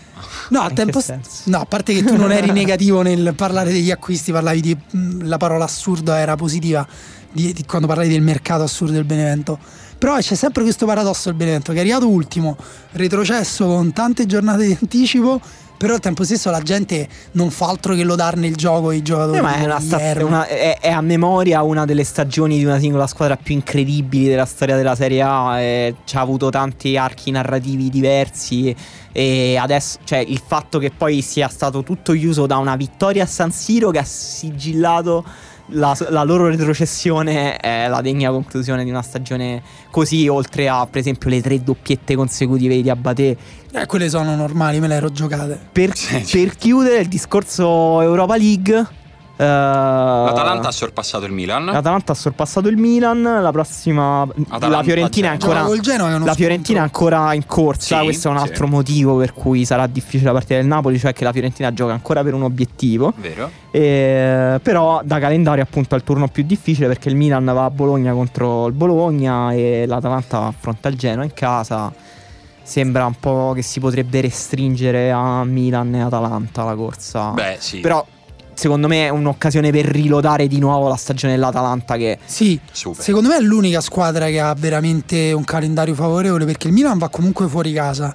No, 0.50 0.60
a 0.60 0.70
tempo 0.70 1.02
no, 1.44 1.60
a 1.60 1.64
parte 1.64 1.92
che 1.92 2.02
tu 2.02 2.16
non 2.16 2.32
eri 2.32 2.50
negativo 2.52 3.02
nel 3.02 3.34
parlare 3.34 3.72
degli 3.72 3.90
acquisti, 3.90 4.32
parlavi 4.32 4.60
di 4.60 4.76
la 5.22 5.36
parola 5.36 5.64
assurda 5.64 6.18
era 6.18 6.36
positiva 6.36 6.86
di, 7.32 7.52
di, 7.52 7.64
quando 7.64 7.86
parlavi 7.86 8.08
del 8.08 8.22
mercato 8.22 8.62
assurdo 8.62 8.92
del 8.92 9.04
Benevento. 9.04 9.58
Però 9.98 10.16
c'è 10.18 10.34
sempre 10.34 10.62
questo 10.62 10.86
paradosso 10.86 11.28
del 11.28 11.38
Benevento 11.38 11.72
che 11.72 11.78
è 11.78 11.80
arrivato 11.80 12.08
ultimo, 12.08 12.56
retrocesso 12.92 13.66
con 13.66 13.92
tante 13.92 14.26
giornate 14.26 14.66
di 14.66 14.76
anticipo 14.80 15.40
però 15.84 15.96
al 15.96 16.00
tempo 16.00 16.24
stesso 16.24 16.50
la 16.50 16.62
gente 16.62 17.06
non 17.32 17.50
fa 17.50 17.68
altro 17.68 17.94
che 17.94 18.04
lodarne 18.04 18.46
il 18.46 18.56
gioco 18.56 18.90
i 18.90 19.02
giocatori. 19.02 19.36
Eh, 19.36 19.42
ma 19.42 19.54
è, 19.54 19.80
sta- 19.82 20.24
una, 20.24 20.46
è, 20.46 20.78
è, 20.80 20.88
a 20.88 21.02
memoria 21.02 21.60
una 21.60 21.84
delle 21.84 22.04
stagioni 22.04 22.56
di 22.56 22.64
una 22.64 22.78
singola 22.78 23.06
squadra 23.06 23.36
più 23.36 23.52
incredibili 23.52 24.28
della 24.28 24.46
storia 24.46 24.76
della 24.76 24.94
Serie 24.94 25.20
A. 25.20 25.60
E 25.60 25.96
ci 26.04 26.16
ha 26.16 26.20
avuto 26.20 26.48
tanti 26.48 26.96
archi 26.96 27.30
narrativi 27.30 27.90
diversi. 27.90 28.74
E 29.12 29.58
adesso, 29.58 29.98
cioè, 30.04 30.20
il 30.20 30.40
fatto 30.42 30.78
che 30.78 30.90
poi 30.90 31.20
sia 31.20 31.48
stato 31.48 31.82
tutto 31.82 32.14
chiuso 32.14 32.46
da 32.46 32.56
una 32.56 32.76
vittoria 32.76 33.24
a 33.24 33.26
San 33.26 33.52
Siro 33.52 33.90
che 33.90 33.98
ha 33.98 34.04
sigillato 34.04 35.22
la, 35.68 35.96
la, 36.10 36.22
loro 36.22 36.48
retrocessione 36.48 37.56
è 37.56 37.88
la 37.88 38.00
degna 38.00 38.30
conclusione 38.30 38.84
di 38.84 38.90
una 38.90 39.02
stagione 39.02 39.62
così, 39.90 40.28
oltre 40.28 40.68
a 40.68 40.86
per 40.86 41.00
esempio 41.00 41.30
le 41.30 41.40
tre 41.40 41.62
doppiette 41.62 42.14
consecutive 42.14 42.80
di 42.80 42.90
Abate. 42.90 43.36
Eh, 43.72 43.86
quelle 43.86 44.08
sono 44.08 44.34
normali, 44.34 44.80
me 44.80 44.88
le 44.88 44.94
ero 44.94 45.10
giocate. 45.10 45.58
Per, 45.72 45.92
per 46.30 46.56
chiudere 46.56 47.00
il 47.00 47.08
discorso 47.08 48.00
Europa 48.00 48.36
League, 48.36 48.86
L'Atalanta 49.36 50.68
ha 50.68 50.72
sorpassato 50.72 51.24
il 51.24 51.32
Milan. 51.32 51.64
L'Atalanta 51.64 52.12
ha 52.12 52.14
sorpassato 52.14 52.68
il 52.68 52.76
Milan. 52.76 53.22
La 53.22 53.50
prossima. 53.50 54.22
Atalanta 54.22 54.68
la 54.68 54.82
Fiorentina 54.82 55.28
è 55.28 55.30
ancora. 55.32 55.62
la 55.62 56.34
Fiorentina 56.34 56.80
è 56.80 56.82
ancora 56.82 57.34
in 57.34 57.46
corsa. 57.46 57.98
Sì, 57.98 58.04
Questo 58.04 58.28
è 58.28 58.30
un 58.30 58.36
altro 58.36 58.66
sì. 58.66 58.72
motivo 58.72 59.16
per 59.16 59.32
cui 59.32 59.64
sarà 59.64 59.86
difficile 59.86 60.26
la 60.26 60.32
partita 60.32 60.54
del 60.54 60.66
Napoli. 60.66 60.98
Cioè 60.98 61.12
che 61.12 61.24
la 61.24 61.32
Fiorentina 61.32 61.72
gioca 61.72 61.92
ancora 61.92 62.22
per 62.22 62.34
un 62.34 62.42
obiettivo. 62.42 63.12
Vero. 63.16 63.50
E, 63.70 64.60
però 64.62 65.00
da 65.02 65.18
calendario 65.18 65.64
appunto 65.64 65.94
è 65.94 65.98
il 65.98 66.04
turno 66.04 66.28
più 66.28 66.44
difficile 66.44 66.86
perché 66.86 67.08
il 67.08 67.16
Milan 67.16 67.44
va 67.44 67.64
a 67.64 67.70
Bologna 67.70 68.12
contro 68.12 68.66
il 68.66 68.72
Bologna 68.72 69.52
e 69.52 69.84
l'Atalanta 69.86 70.46
affronta 70.46 70.88
il 70.88 70.96
Genoa 70.96 71.24
in 71.24 71.34
casa. 71.34 71.92
Sembra 72.62 73.04
un 73.04 73.14
po' 73.20 73.52
che 73.54 73.62
si 73.62 73.78
potrebbe 73.78 74.22
restringere 74.22 75.10
a 75.10 75.44
Milan 75.44 75.94
e 75.96 76.00
Atalanta 76.02 76.64
la 76.64 76.74
corsa. 76.74 77.30
Beh, 77.30 77.56
sì. 77.58 77.80
Però 77.80 78.06
secondo 78.54 78.88
me 78.88 79.06
è 79.06 79.08
un'occasione 79.08 79.70
per 79.70 79.86
rilodare 79.86 80.46
di 80.46 80.58
nuovo 80.58 80.88
la 80.88 80.96
stagione 80.96 81.34
dell'Atalanta 81.34 81.96
che 81.96 82.18
sì, 82.24 82.58
Super. 82.70 83.02
secondo 83.02 83.28
me 83.28 83.36
è 83.36 83.40
l'unica 83.40 83.80
squadra 83.80 84.26
che 84.26 84.40
ha 84.40 84.54
veramente 84.54 85.32
un 85.32 85.44
calendario 85.44 85.94
favorevole 85.94 86.44
perché 86.44 86.68
il 86.68 86.72
Milan 86.72 86.98
va 86.98 87.08
comunque 87.08 87.48
fuori 87.48 87.72
casa 87.72 88.14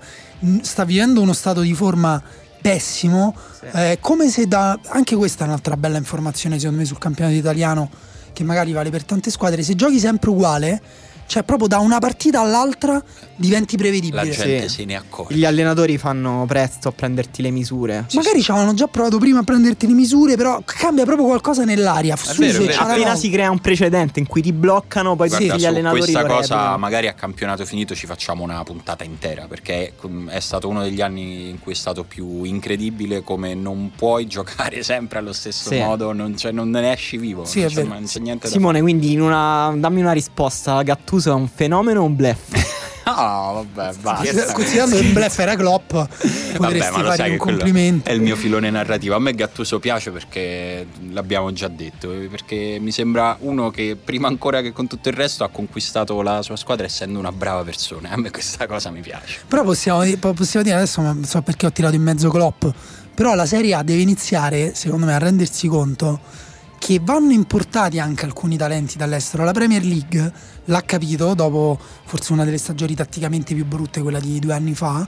sta 0.61 0.85
vivendo 0.85 1.21
uno 1.21 1.33
stato 1.33 1.61
di 1.61 1.73
forma 1.73 2.21
pessimo 2.61 3.35
sì. 3.59 3.65
eh, 3.73 3.97
come 3.99 4.29
se 4.29 4.47
da 4.47 4.77
anche 4.87 5.15
questa 5.15 5.43
è 5.43 5.47
un'altra 5.47 5.77
bella 5.77 5.97
informazione 5.97 6.57
secondo 6.57 6.79
me 6.79 6.85
sul 6.85 6.97
campionato 6.97 7.35
italiano 7.35 7.89
che 8.33 8.43
magari 8.43 8.71
vale 8.71 8.89
per 8.89 9.03
tante 9.03 9.31
squadre 9.31 9.63
se 9.63 9.75
giochi 9.75 9.99
sempre 9.99 10.29
uguale 10.29 10.81
cioè, 11.29 11.43
proprio 11.43 11.67
da 11.67 11.77
una 11.77 11.99
partita 11.99 12.41
all'altra 12.41 12.99
diventi 13.35 13.77
prevedibile. 13.77 14.25
La 14.25 14.29
gente 14.31 14.67
sì. 14.67 14.75
se 14.77 14.85
ne 14.85 14.95
accorge. 14.95 15.35
Gli 15.35 15.45
allenatori 15.45 15.99
fanno 15.99 16.43
presto 16.47 16.87
a 16.87 16.91
prenderti 16.91 17.43
le 17.43 17.51
misure. 17.51 18.05
Sì, 18.07 18.17
Magari 18.17 18.39
sì. 18.39 18.45
ci 18.45 18.51
avevano 18.51 18.73
già 18.73 18.87
provato 18.87 19.19
prima 19.19 19.41
a 19.41 19.43
prenderti 19.43 19.85
le 19.85 19.93
misure, 19.93 20.35
però 20.35 20.59
cambia 20.65 21.05
proprio 21.05 21.27
qualcosa 21.27 21.65
nell'aria. 21.65 22.17
Vero, 22.35 22.63
vero. 22.63 22.81
Appena 22.81 23.15
si 23.15 23.29
crea 23.29 23.51
un 23.51 23.59
precedente 23.59 24.19
in 24.19 24.25
cui 24.25 24.41
ti 24.41 24.51
bloccano, 24.51 25.15
poi 25.15 25.27
Guarda, 25.27 25.55
gli 25.55 25.65
allenatori. 25.65 26.01
Questa 26.01 26.25
cosa, 26.25 26.77
magari 26.77 27.07
a 27.07 27.13
campionato 27.13 27.63
finito, 27.63 27.93
ci 27.93 28.07
facciamo 28.07 28.41
una 28.41 28.63
puntata 28.63 29.03
intera. 29.03 29.45
Perché 29.47 29.93
è 30.29 30.39
stato 30.39 30.67
uno 30.67 30.81
degli 30.81 31.01
anni 31.01 31.49
in 31.49 31.59
cui 31.59 31.73
è 31.73 31.75
stato 31.75 32.05
più 32.05 32.43
incredibile 32.43 33.21
come 33.21 33.53
non 33.53 33.91
puoi 33.95 34.25
giocare 34.25 34.81
sempre 34.83 35.19
allo 35.19 35.33
stesso 35.33 35.71
modo, 35.75 36.11
non, 36.11 36.35
cioè, 36.35 36.51
non 36.51 36.71
ne 36.71 36.91
esci 36.91 37.17
vivo. 37.17 37.45
Sì, 37.45 37.59
non 37.59 37.69
è 37.69 37.73
vero. 37.73 37.99
niente 38.19 38.47
Simone, 38.47 38.81
quindi 38.81 39.15
una, 39.15 39.71
dammi 39.77 40.01
una 40.01 40.13
risposta. 40.13 40.81
Gattuso 40.81 41.18
è 41.27 41.33
un 41.33 41.47
fenomeno 41.47 42.01
o 42.01 42.05
un 42.05 42.15
blef? 42.15 42.77
No, 43.05 43.65
vabbè, 43.73 43.95
basta. 44.01 44.53
Considerando 44.53 44.95
che 44.95 45.01
il 45.01 45.13
blef 45.13 45.39
era 45.39 45.55
Klopp, 45.55 45.89
potresti 45.89 47.01
vabbè, 47.01 47.15
fare 47.15 47.29
un 47.31 47.37
complimento. 47.37 48.09
È 48.09 48.13
il 48.13 48.21
mio 48.21 48.35
filone 48.35 48.69
narrativo. 48.69 49.15
A 49.15 49.19
me 49.19 49.33
Gattuso 49.33 49.79
piace 49.79 50.11
perché 50.11 50.85
l'abbiamo 51.09 51.51
già 51.51 51.67
detto. 51.67 52.09
Perché 52.29 52.77
mi 52.79 52.91
sembra 52.91 53.35
uno 53.39 53.71
che 53.71 53.97
prima 54.01 54.27
ancora 54.27 54.61
che 54.61 54.71
con 54.71 54.87
tutto 54.87 55.09
il 55.09 55.15
resto 55.15 55.43
ha 55.43 55.49
conquistato 55.49 56.21
la 56.21 56.41
sua 56.41 56.55
squadra 56.55 56.85
essendo 56.85 57.17
una 57.17 57.31
brava 57.31 57.63
persona. 57.63 58.11
A 58.11 58.17
me 58.17 58.29
questa 58.29 58.67
cosa 58.67 58.91
mi 58.91 59.01
piace. 59.01 59.39
Però 59.47 59.63
possiamo, 59.63 60.03
possiamo 60.33 60.63
dire 60.63 60.75
adesso, 60.75 61.01
non 61.01 61.23
so 61.23 61.41
perché 61.41 61.65
ho 61.65 61.71
tirato 61.71 61.95
in 61.95 62.03
mezzo 62.03 62.29
Klopp. 62.29 62.65
Però 63.15 63.33
la 63.33 63.45
Serie 63.45 63.73
A 63.73 63.83
deve 63.83 64.01
iniziare, 64.01 64.73
secondo 64.75 65.05
me, 65.05 65.13
a 65.13 65.17
rendersi 65.17 65.67
conto 65.67 66.47
che 66.79 66.99
vanno 67.03 67.33
importati 67.33 67.99
anche 67.99 68.25
alcuni 68.25 68.57
talenti 68.57 68.97
dall'estero. 68.97 69.43
La 69.43 69.51
Premier 69.51 69.83
League 69.83 70.33
l'ha 70.65 70.81
capito 70.81 71.35
dopo 71.35 71.77
forse 72.05 72.33
una 72.33 72.45
delle 72.45 72.57
stagioni 72.57 72.95
tatticamente 72.95 73.53
più 73.53 73.65
brutte, 73.65 74.01
quella 74.01 74.19
di 74.19 74.39
due 74.39 74.53
anni 74.53 74.73
fa. 74.73 75.07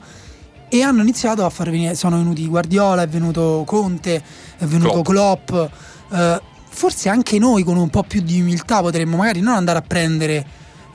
E 0.70 0.82
hanno 0.84 1.02
iniziato 1.02 1.44
a 1.44 1.50
far 1.50 1.70
venire. 1.70 1.96
Sono 1.96 2.18
venuti 2.18 2.46
Guardiola, 2.46 3.02
è 3.02 3.08
venuto 3.08 3.64
Conte, 3.66 4.22
è 4.58 4.66
venuto 4.66 5.02
Klopp. 5.02 5.48
Klopp. 5.48 5.72
Eh, 6.12 6.42
forse 6.70 7.10
anche 7.10 7.40
noi 7.40 7.64
con 7.64 7.78
un 7.78 7.90
po' 7.90 8.04
più 8.04 8.22
di 8.22 8.40
umiltà 8.40 8.82
potremmo 8.82 9.18
magari 9.18 9.42
non 9.42 9.56
andare 9.56 9.80
a 9.80 9.82
prendere 9.82 10.46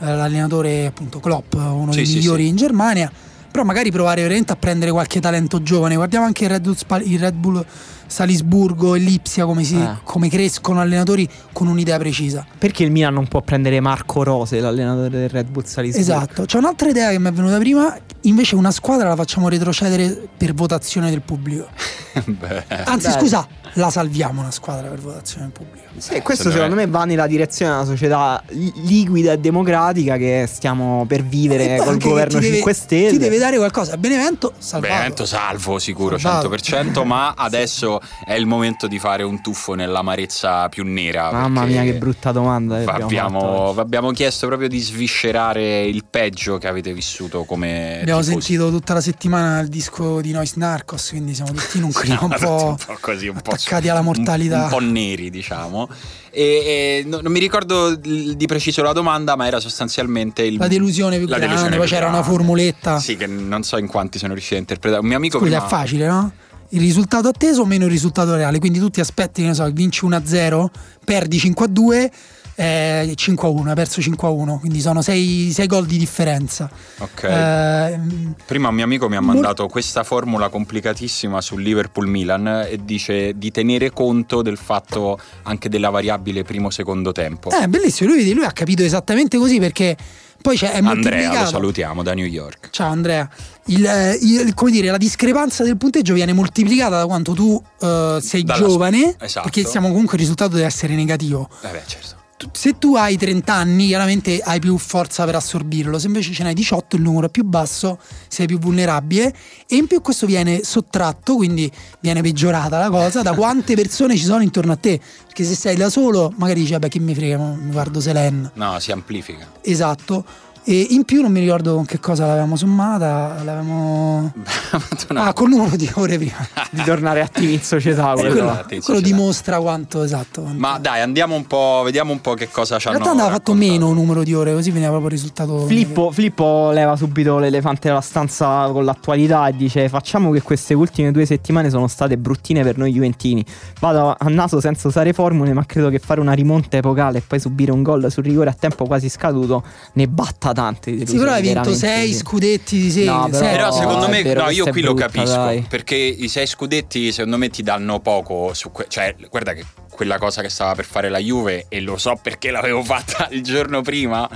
eh, 0.00 0.04
l'allenatore 0.04 0.86
appunto 0.86 1.20
Klopp, 1.20 1.54
uno 1.54 1.90
sì, 1.92 1.98
dei 1.98 2.06
sì, 2.06 2.14
migliori 2.16 2.44
sì. 2.44 2.48
in 2.48 2.56
Germania, 2.56 3.10
però 3.50 3.64
magari 3.64 3.90
provare 3.90 4.22
veramente 4.22 4.52
a 4.52 4.56
prendere 4.56 4.90
qualche 4.90 5.20
talento 5.20 5.62
giovane. 5.62 5.94
Guardiamo 5.94 6.26
anche 6.26 6.44
il 6.44 6.50
Red 6.50 6.62
Bull, 6.62 7.02
il 7.04 7.18
Red 7.18 7.34
Bull 7.34 7.64
Salisburgo 8.06 8.94
e 8.94 8.98
Lipsia 8.98 9.44
come, 9.44 9.64
si, 9.64 9.76
eh. 9.76 9.98
come, 10.04 10.28
crescono 10.28 10.80
allenatori 10.80 11.28
con 11.52 11.66
un'idea 11.66 11.98
precisa. 11.98 12.46
Perché 12.58 12.84
il 12.84 12.90
Milan 12.90 13.14
non 13.14 13.26
può 13.26 13.42
prendere 13.42 13.80
Marco 13.80 14.22
Rose, 14.22 14.60
l'allenatore 14.60 15.10
del 15.10 15.28
Red 15.28 15.48
Bull 15.48 15.64
Salisburgo? 15.64 16.12
Esatto, 16.12 16.44
c'è 16.44 16.58
un'altra 16.58 16.88
idea 16.88 17.10
che 17.10 17.18
mi 17.18 17.28
è 17.28 17.32
venuta 17.32 17.58
prima, 17.58 17.96
invece 18.22 18.54
una 18.56 18.70
squadra 18.70 19.08
la 19.08 19.16
facciamo 19.16 19.48
retrocedere 19.48 20.28
per 20.36 20.54
votazione 20.54 21.10
del 21.10 21.22
pubblico. 21.22 21.68
Anzi, 22.84 23.08
Beh. 23.08 23.12
scusa, 23.12 23.46
la 23.76 23.90
salviamo 23.90 24.40
una 24.40 24.50
squadra 24.50 24.88
per 24.88 25.00
votazione 25.00 25.44
del 25.44 25.52
pubblico. 25.52 25.86
Sì, 25.98 26.20
questo 26.20 26.50
secondo 26.50 26.74
me 26.74 26.86
va 26.86 27.04
nella 27.04 27.26
direzione 27.26 27.72
di 27.72 27.78
una 27.78 27.86
società 27.86 28.42
liquida 28.48 29.32
e 29.32 29.38
democratica 29.38 30.16
che 30.16 30.46
stiamo 30.50 31.04
per 31.06 31.22
vivere 31.24 31.78
col 31.78 31.98
governo 31.98 32.38
deve, 32.38 32.54
5 32.56 32.72
Stelle. 32.74 33.10
Ti 33.10 33.18
deve 33.18 33.38
dare 33.38 33.56
qualcosa. 33.56 33.96
Benevento 33.96 34.52
salvato. 34.58 34.92
Benevento 34.92 35.26
salvo 35.26 35.78
sicuro, 35.78 36.18
salvato. 36.18 36.48
100%, 36.50 37.04
ma 37.04 37.32
adesso 37.36 38.00
è 38.24 38.34
il 38.34 38.46
momento 38.46 38.86
di 38.86 38.98
fare 38.98 39.22
un 39.22 39.40
tuffo 39.40 39.74
nell'amarezza 39.74 40.68
più 40.68 40.84
nera. 40.84 41.30
Mamma 41.32 41.64
mia 41.64 41.82
che 41.82 41.94
brutta 41.94 42.32
domanda. 42.32 42.82
Abbiamo, 42.86 43.74
abbiamo, 43.76 44.10
chiesto 44.10 44.46
proprio 44.46 44.68
di 44.68 44.80
sviscerare 44.80 45.84
il 45.84 46.04
peggio 46.08 46.58
che 46.58 46.68
avete 46.68 46.92
vissuto 46.92 47.44
come... 47.44 48.00
Abbiamo 48.00 48.20
tifosi. 48.20 48.46
sentito 48.46 48.70
tutta 48.70 48.94
la 48.94 49.00
settimana 49.00 49.60
il 49.60 49.68
disco 49.68 50.20
di 50.20 50.32
Noise 50.32 50.54
Narcos, 50.56 51.08
quindi 51.10 51.34
siamo 51.34 51.52
tutti 51.52 51.78
in 51.78 51.84
un 51.84 51.92
clima 51.92 52.18
un, 52.22 52.36
po 52.38 52.66
un 52.68 52.76
po' 52.76 52.96
così, 53.00 53.28
un 53.28 53.40
attaccati 53.66 53.88
alla 53.88 54.02
mortalità. 54.02 54.56
Un, 54.56 54.62
un 54.62 54.68
po' 54.68 54.78
neri 54.78 55.30
diciamo. 55.30 55.88
E, 56.30 56.42
e 56.42 57.04
no, 57.06 57.20
non 57.20 57.32
mi 57.32 57.40
ricordo 57.40 57.94
di 57.94 58.46
preciso 58.46 58.82
la 58.82 58.92
domanda, 58.92 59.36
ma 59.36 59.46
era 59.46 59.58
sostanzialmente 59.58 60.42
il, 60.42 60.56
la 60.56 60.68
delusione 60.68 61.18
più 61.18 61.26
la 61.26 61.36
grande. 61.36 61.46
Delusione 61.54 61.76
poi 61.76 61.86
c'era 61.88 62.08
una 62.08 62.22
formuletta. 62.22 62.98
Sì, 63.00 63.16
che 63.16 63.26
non 63.26 63.62
so 63.62 63.76
in 63.78 63.88
quanti 63.88 64.18
sono 64.18 64.32
riusciti 64.32 64.54
a 64.54 64.58
interpretare. 64.58 65.02
Un 65.02 65.08
mio 65.08 65.16
amico. 65.16 65.38
Scusa, 65.38 65.50
prima... 65.50 65.66
è 65.66 65.68
facile, 65.68 66.06
no? 66.06 66.32
Il 66.70 66.80
risultato 66.80 67.28
atteso 67.28 67.62
o 67.62 67.64
meno 67.64 67.84
il 67.84 67.90
risultato 67.90 68.34
reale. 68.34 68.58
Quindi 68.58 68.78
tu 68.78 68.90
ti 68.90 69.00
aspetti, 69.00 69.42
che 69.42 69.48
ne 69.48 69.54
so, 69.54 69.68
vinci 69.70 70.06
1-0, 70.06 70.66
perdi 71.04 71.38
5-2 71.38 72.10
eh, 72.56 73.12
5 73.14 73.46
a 73.46 73.50
1, 73.50 73.70
ha 73.70 73.74
perso 73.74 74.00
5 74.00 74.26
a 74.26 74.30
1, 74.30 74.58
quindi 74.58 74.80
sono 74.80 75.02
6, 75.02 75.52
6 75.52 75.66
gol 75.66 75.86
di 75.86 75.98
differenza. 75.98 76.68
Ok. 76.98 77.22
Eh, 77.24 78.00
Prima 78.46 78.68
un 78.68 78.74
mio 78.74 78.84
amico 78.84 79.08
mi 79.08 79.16
ha 79.16 79.20
mandato 79.20 79.62
mol- 79.62 79.70
questa 79.70 80.02
formula 80.02 80.48
complicatissima 80.48 81.40
sul 81.40 81.62
Liverpool-Milan 81.62 82.66
e 82.68 82.80
dice 82.82 83.36
di 83.36 83.50
tenere 83.50 83.90
conto 83.90 84.42
del 84.42 84.56
fatto 84.56 85.18
anche 85.42 85.68
della 85.68 85.90
variabile 85.90 86.42
primo-secondo 86.42 87.12
tempo. 87.12 87.50
Eh, 87.50 87.68
bellissimo, 87.68 88.10
lui, 88.10 88.32
lui 88.32 88.44
ha 88.44 88.52
capito 88.52 88.82
esattamente 88.82 89.36
così 89.36 89.58
perché 89.58 89.96
poi 90.40 90.56
c'è, 90.56 90.72
è 90.72 90.80
Andrea, 90.80 91.42
lo 91.42 91.46
salutiamo 91.46 92.02
da 92.02 92.14
New 92.14 92.26
York. 92.26 92.70
Ciao 92.70 92.90
Andrea. 92.90 93.28
Il, 93.66 93.84
eh, 93.84 94.16
il, 94.20 94.54
come 94.54 94.70
dire, 94.70 94.90
la 94.90 94.96
discrepanza 94.96 95.62
del 95.62 95.76
punteggio 95.76 96.14
viene 96.14 96.32
moltiplicata 96.32 96.98
da 96.98 97.06
quanto 97.06 97.32
tu 97.32 97.50
uh, 97.80 98.18
sei 98.20 98.44
Dalla 98.44 98.58
giovane, 98.58 99.16
esatto. 99.18 99.48
perché 99.50 99.68
siamo 99.68 99.88
comunque 99.88 100.14
il 100.14 100.20
risultato 100.20 100.54
deve 100.54 100.66
essere 100.66 100.94
negativo. 100.94 101.48
Eh 101.62 101.68
beh, 101.68 101.82
certo 101.86 102.24
se 102.52 102.78
tu 102.78 102.96
hai 102.96 103.16
30 103.16 103.52
anni, 103.52 103.86
chiaramente 103.86 104.40
hai 104.40 104.60
più 104.60 104.76
forza 104.76 105.24
per 105.24 105.36
assorbirlo. 105.36 105.98
Se 105.98 106.06
invece 106.06 106.32
ce 106.32 106.42
n'hai 106.42 106.54
18, 106.54 106.96
il 106.96 107.02
numero 107.02 107.26
è 107.26 107.30
più 107.30 107.44
basso, 107.44 107.98
sei 108.28 108.46
più 108.46 108.58
vulnerabile. 108.58 109.34
E 109.66 109.76
in 109.76 109.86
più 109.86 110.02
questo 110.02 110.26
viene 110.26 110.62
sottratto, 110.62 111.36
quindi 111.36 111.70
viene 112.00 112.20
peggiorata 112.20 112.78
la 112.78 112.90
cosa, 112.90 113.22
da 113.22 113.34
quante 113.34 113.74
persone 113.76 114.16
ci 114.16 114.24
sono 114.24 114.42
intorno 114.42 114.72
a 114.72 114.76
te. 114.76 115.00
Perché 115.24 115.44
se 115.44 115.54
sei 115.54 115.76
da 115.76 115.88
solo, 115.88 116.32
magari 116.36 116.60
dici, 116.60 116.72
vabbè, 116.72 116.88
chi 116.88 116.98
mi 116.98 117.14
frega, 117.14 117.38
mi 117.38 117.70
guardo 117.70 118.00
Selen. 118.00 118.50
No, 118.54 118.78
si 118.80 118.92
amplifica. 118.92 119.50
Esatto. 119.62 120.24
E 120.68 120.88
in 120.90 121.04
più 121.04 121.22
non 121.22 121.30
mi 121.30 121.38
ricordo 121.38 121.76
con 121.76 121.84
che 121.84 122.00
cosa 122.00 122.26
l'avevamo 122.26 122.56
sommata, 122.56 123.40
l'avevamo... 123.44 124.32
ah, 125.14 125.32
col 125.32 125.48
numero 125.48 125.76
di 125.76 125.88
ore 125.94 126.16
prima. 126.16 126.44
di 126.70 126.82
tornare 126.82 127.20
attivi 127.20 127.52
in 127.52 127.62
società. 127.62 128.14
quello, 128.18 128.64
quello, 128.66 128.82
quello 128.82 129.00
dimostra 129.00 129.60
quanto 129.60 130.02
esatto. 130.02 130.40
Quanto... 130.42 130.58
Ma 130.58 130.76
dai, 130.78 131.02
andiamo 131.02 131.36
un 131.36 131.46
po', 131.46 131.82
vediamo 131.84 132.10
un 132.10 132.20
po' 132.20 132.34
che 132.34 132.48
cosa 132.50 132.80
ci 132.80 132.88
hanno 132.88 132.96
In 132.96 133.04
realtà 133.04 133.22
andava 133.22 133.36
fatto 133.38 133.54
meno 133.54 133.90
un 133.90 133.94
numero 133.94 134.24
di 134.24 134.34
ore, 134.34 134.54
così 134.54 134.72
veniva 134.72 134.90
proprio 134.90 135.10
il 135.10 135.14
risultato. 135.14 135.66
Filippo, 135.66 136.10
Filippo 136.10 136.72
leva 136.72 136.96
subito 136.96 137.38
l'elefante 137.38 137.86
della 137.86 138.00
stanza 138.00 138.68
con 138.72 138.84
l'attualità 138.84 139.46
e 139.46 139.54
dice 139.54 139.88
facciamo 139.88 140.32
che 140.32 140.42
queste 140.42 140.74
ultime 140.74 141.12
due 141.12 141.26
settimane 141.26 141.70
sono 141.70 141.86
state 141.86 142.18
bruttine 142.18 142.64
per 142.64 142.76
noi 142.76 142.90
Juventini. 142.90 143.44
Vado 143.78 144.16
a 144.18 144.28
naso 144.30 144.58
senza 144.58 144.88
usare 144.88 145.12
formule, 145.12 145.52
ma 145.52 145.64
credo 145.64 145.90
che 145.90 146.00
fare 146.00 146.18
una 146.18 146.32
rimonta 146.32 146.76
epocale 146.76 147.18
e 147.18 147.22
poi 147.24 147.38
subire 147.38 147.70
un 147.70 147.84
gol 147.84 148.10
sul 148.10 148.24
rigore 148.24 148.50
a 148.50 148.56
tempo 148.58 148.84
quasi 148.84 149.08
scaduto 149.08 149.62
ne 149.92 150.08
batta 150.08 150.54
tante. 150.56 151.06
Sì, 151.06 151.16
però 151.16 151.30
hai 151.32 151.42
vinto 151.42 151.72
sei 151.72 152.12
scudetti 152.12 152.80
di 152.80 152.90
serie. 152.90 153.10
No, 153.10 153.28
però, 153.30 153.48
però 153.48 153.72
secondo 153.72 154.08
me, 154.08 154.22
no, 154.22 154.50
io 154.50 154.64
qui 154.64 154.80
brutta, 154.80 155.04
lo 155.04 155.10
capisco. 155.12 155.36
Dai. 155.36 155.66
Perché 155.68 155.94
i 155.94 156.28
sei 156.28 156.46
scudetti, 156.46 157.12
secondo 157.12 157.36
me, 157.36 157.48
ti 157.48 157.62
danno 157.62 158.00
poco. 158.00 158.52
Su 158.54 158.72
que- 158.72 158.86
cioè, 158.88 159.14
guarda 159.30 159.52
che 159.52 159.64
quella 159.90 160.18
cosa 160.18 160.42
che 160.42 160.48
stava 160.48 160.74
per 160.74 160.84
fare 160.84 161.08
la 161.08 161.18
Juve, 161.18 161.66
e 161.68 161.80
lo 161.80 161.96
so 161.96 162.18
perché 162.20 162.50
l'avevo 162.50 162.82
fatta 162.82 163.28
il 163.30 163.42
giorno 163.42 163.82
prima. 163.82 164.28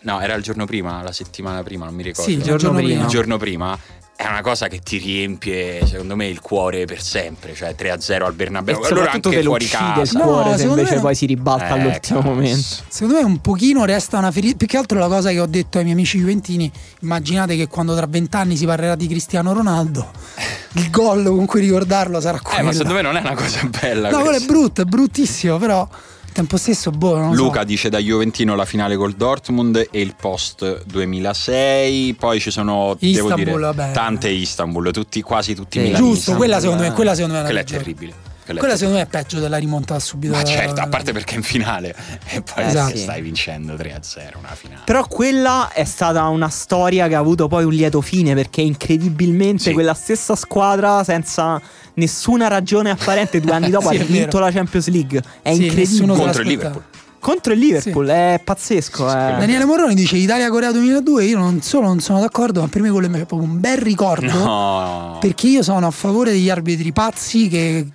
No, 0.00 0.20
era 0.20 0.34
il 0.34 0.42
giorno 0.42 0.66
prima, 0.66 1.02
la 1.02 1.12
settimana 1.12 1.62
prima, 1.62 1.84
non 1.84 1.94
mi 1.94 2.02
ricordo. 2.02 2.30
Sì, 2.30 2.36
il 2.36 2.42
giorno, 2.42 2.72
prima. 2.72 3.00
Il 3.02 3.06
giorno 3.06 3.38
prima 3.38 3.78
è 4.22 4.28
una 4.28 4.40
cosa 4.40 4.68
che 4.68 4.78
ti 4.78 4.98
riempie, 4.98 5.84
secondo 5.84 6.14
me, 6.14 6.28
il 6.28 6.40
cuore 6.40 6.84
per 6.84 7.02
sempre. 7.02 7.54
Cioè 7.54 7.74
3-0 7.76 8.22
al 8.22 8.32
Bernabeu. 8.34 8.80
E 8.80 8.86
allora 8.86 9.10
anche 9.10 9.42
fuori 9.42 9.66
casa. 9.66 10.00
il 10.02 10.22
cuore 10.22 10.50
no, 10.50 10.56
se 10.56 10.66
invece 10.66 10.94
me... 10.94 11.00
poi 11.00 11.14
si 11.16 11.26
ribalta 11.26 11.66
eh, 11.66 11.70
all'ultimo 11.72 12.20
cazzo. 12.20 12.32
momento. 12.32 12.66
Secondo 12.86 13.14
me 13.18 13.24
un 13.24 13.40
pochino 13.40 13.84
resta 13.84 14.18
una 14.18 14.30
ferita. 14.30 14.56
Più 14.58 14.66
che 14.68 14.76
altro 14.76 14.98
la 15.00 15.08
cosa 15.08 15.30
che 15.30 15.40
ho 15.40 15.46
detto 15.46 15.78
ai 15.78 15.84
miei 15.84 15.96
amici 15.96 16.18
juventini, 16.18 16.70
immaginate 17.00 17.56
che 17.56 17.66
quando 17.66 17.96
tra 17.96 18.06
vent'anni 18.06 18.56
si 18.56 18.64
parlerà 18.64 18.94
di 18.94 19.08
Cristiano 19.08 19.52
Ronaldo, 19.52 20.12
il 20.74 20.88
gol 20.90 21.24
con 21.24 21.46
cui 21.46 21.60
ricordarlo 21.60 22.20
sarà 22.20 22.38
quello. 22.40 22.60
Eh, 22.60 22.62
ma 22.62 22.72
secondo 22.72 22.94
me 22.94 23.02
non 23.02 23.16
è 23.16 23.20
una 23.20 23.34
cosa 23.34 23.68
bella. 23.80 24.08
No, 24.10 24.20
quello 24.20 24.36
è 24.36 24.44
brutto, 24.44 24.82
è 24.82 24.84
bruttissimo, 24.84 25.58
però 25.58 25.88
tempo 26.32 26.56
stesso, 26.56 26.90
boh. 26.90 27.32
Luca 27.32 27.60
so. 27.60 27.66
dice 27.66 27.88
da 27.88 27.98
Juventino 27.98 28.54
la 28.54 28.64
finale 28.64 28.96
col 28.96 29.12
Dortmund 29.12 29.88
e 29.90 30.00
il 30.00 30.14
post 30.18 30.84
2006. 30.84 32.14
Poi 32.14 32.40
ci 32.40 32.50
sono 32.50 32.96
Istanbul, 32.98 33.36
devo 33.36 33.50
dire, 33.50 33.72
vabbè. 33.72 33.92
tante 33.92 34.28
Istanbul, 34.28 34.90
tutti, 34.90 35.22
quasi 35.22 35.54
tutti 35.54 35.78
eh. 35.78 35.92
Giusto, 35.92 36.34
quella 36.34 36.60
secondo 36.60 36.82
me, 36.82 36.92
quella 36.92 37.14
secondo 37.14 37.36
me 37.36 37.42
è, 37.42 37.44
quella 37.44 37.60
è 37.60 37.64
terribile. 37.64 38.30
Quella, 38.44 38.58
quella 38.58 38.76
secondo 38.76 38.98
me 38.98 39.04
è 39.04 39.06
peggio 39.08 39.38
della 39.38 39.56
rimonta 39.56 39.98
subito. 40.00 40.34
Ma 40.34 40.42
certo, 40.42 40.80
a 40.80 40.88
parte 40.88 41.12
perché 41.12 41.34
è 41.34 41.36
in 41.36 41.44
finale 41.44 41.94
e 42.28 42.42
poi 42.42 42.64
esatto. 42.64 42.96
stai 42.96 43.22
vincendo 43.22 43.74
3-0 43.74 44.38
una 44.38 44.54
finale. 44.54 44.82
Però 44.84 45.06
quella 45.06 45.70
è 45.72 45.84
stata 45.84 46.26
una 46.26 46.48
storia 46.48 47.06
che 47.06 47.14
ha 47.14 47.20
avuto 47.20 47.46
poi 47.46 47.64
un 47.64 47.72
lieto 47.72 48.00
fine 48.00 48.34
perché 48.34 48.60
incredibilmente 48.60 49.62
sì. 49.64 49.72
quella 49.72 49.94
stessa 49.94 50.34
squadra 50.34 51.04
senza 51.04 51.60
nessuna 51.94 52.48
ragione 52.48 52.90
apparente 52.90 53.38
due 53.38 53.52
anni 53.52 53.70
dopo 53.70 53.90
sì, 53.90 53.98
ha 53.98 54.04
vinto 54.04 54.40
la 54.40 54.50
Champions 54.50 54.88
League. 54.88 55.22
È 55.40 55.54
sì, 55.54 55.66
incredibile. 55.66 56.16
Contro 56.16 56.42
il 56.42 56.48
Liverpool. 56.48 56.82
Contro 57.20 57.52
il 57.52 57.60
Liverpool, 57.60 58.06
sì. 58.06 58.12
è 58.12 58.40
pazzesco. 58.42 59.08
Eh. 59.08 59.12
Daniele 59.12 59.64
Morroni 59.64 59.94
dice 59.94 60.16
Italia-Corea 60.16 60.72
2002. 60.72 61.24
Io 61.26 61.38
non 61.38 61.62
solo 61.62 61.86
non 61.86 62.00
sono 62.00 62.18
d'accordo, 62.18 62.60
ma 62.60 62.66
per 62.66 62.82
me 62.82 62.90
quello 62.90 63.06
è 63.06 63.24
proprio 63.24 63.48
un 63.48 63.60
bel 63.60 63.78
ricordo. 63.78 64.32
No. 64.32 65.18
Perché 65.20 65.46
io 65.46 65.62
sono 65.62 65.86
a 65.86 65.92
favore 65.92 66.32
degli 66.32 66.50
arbitri 66.50 66.90
pazzi 66.90 67.46
che 67.46 67.86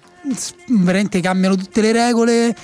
veramente 0.67 1.19
cambiano 1.21 1.55
tutte 1.55 1.81
le 1.81 1.91
regole 1.91 2.55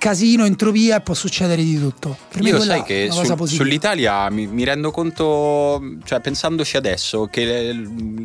casino, 0.00 0.46
entropia 0.46 0.96
e 0.96 1.00
può 1.02 1.12
succedere 1.12 1.62
di 1.62 1.78
tutto. 1.78 2.16
Per 2.32 2.42
Io 2.42 2.58
sai 2.60 2.82
che 2.82 3.08
sul, 3.10 3.46
sull'Italia 3.46 4.30
mi, 4.30 4.46
mi, 4.46 4.64
rendo 4.64 4.90
conto, 4.90 5.98
cioè 6.04 6.20
pensandoci 6.20 6.78
adesso, 6.78 7.26
che 7.30 7.70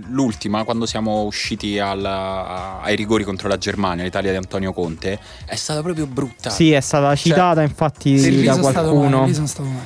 l'ultima, 0.08 0.64
quando 0.64 0.86
siamo 0.86 1.24
usciti 1.24 1.78
alla, 1.78 2.80
ai 2.82 2.96
rigori 2.96 3.26
contro 3.26 3.50
la 3.50 3.58
Germania, 3.58 4.06
l'Italia 4.06 4.32
di 4.32 4.38
Antonio 4.38 4.72
Conte, 4.72 5.20
è 5.46 5.56
stata 5.56 5.82
proprio 5.82 6.08
brutta. 6.08 6.50
Sì, 6.50 6.72
è 6.72 6.80
stata 6.80 7.08
cioè, 7.08 7.18
citata 7.18 7.56
cioè, 7.56 7.64
infatti 7.66 8.44
da 8.44 8.58
qualcuno. 8.58 9.30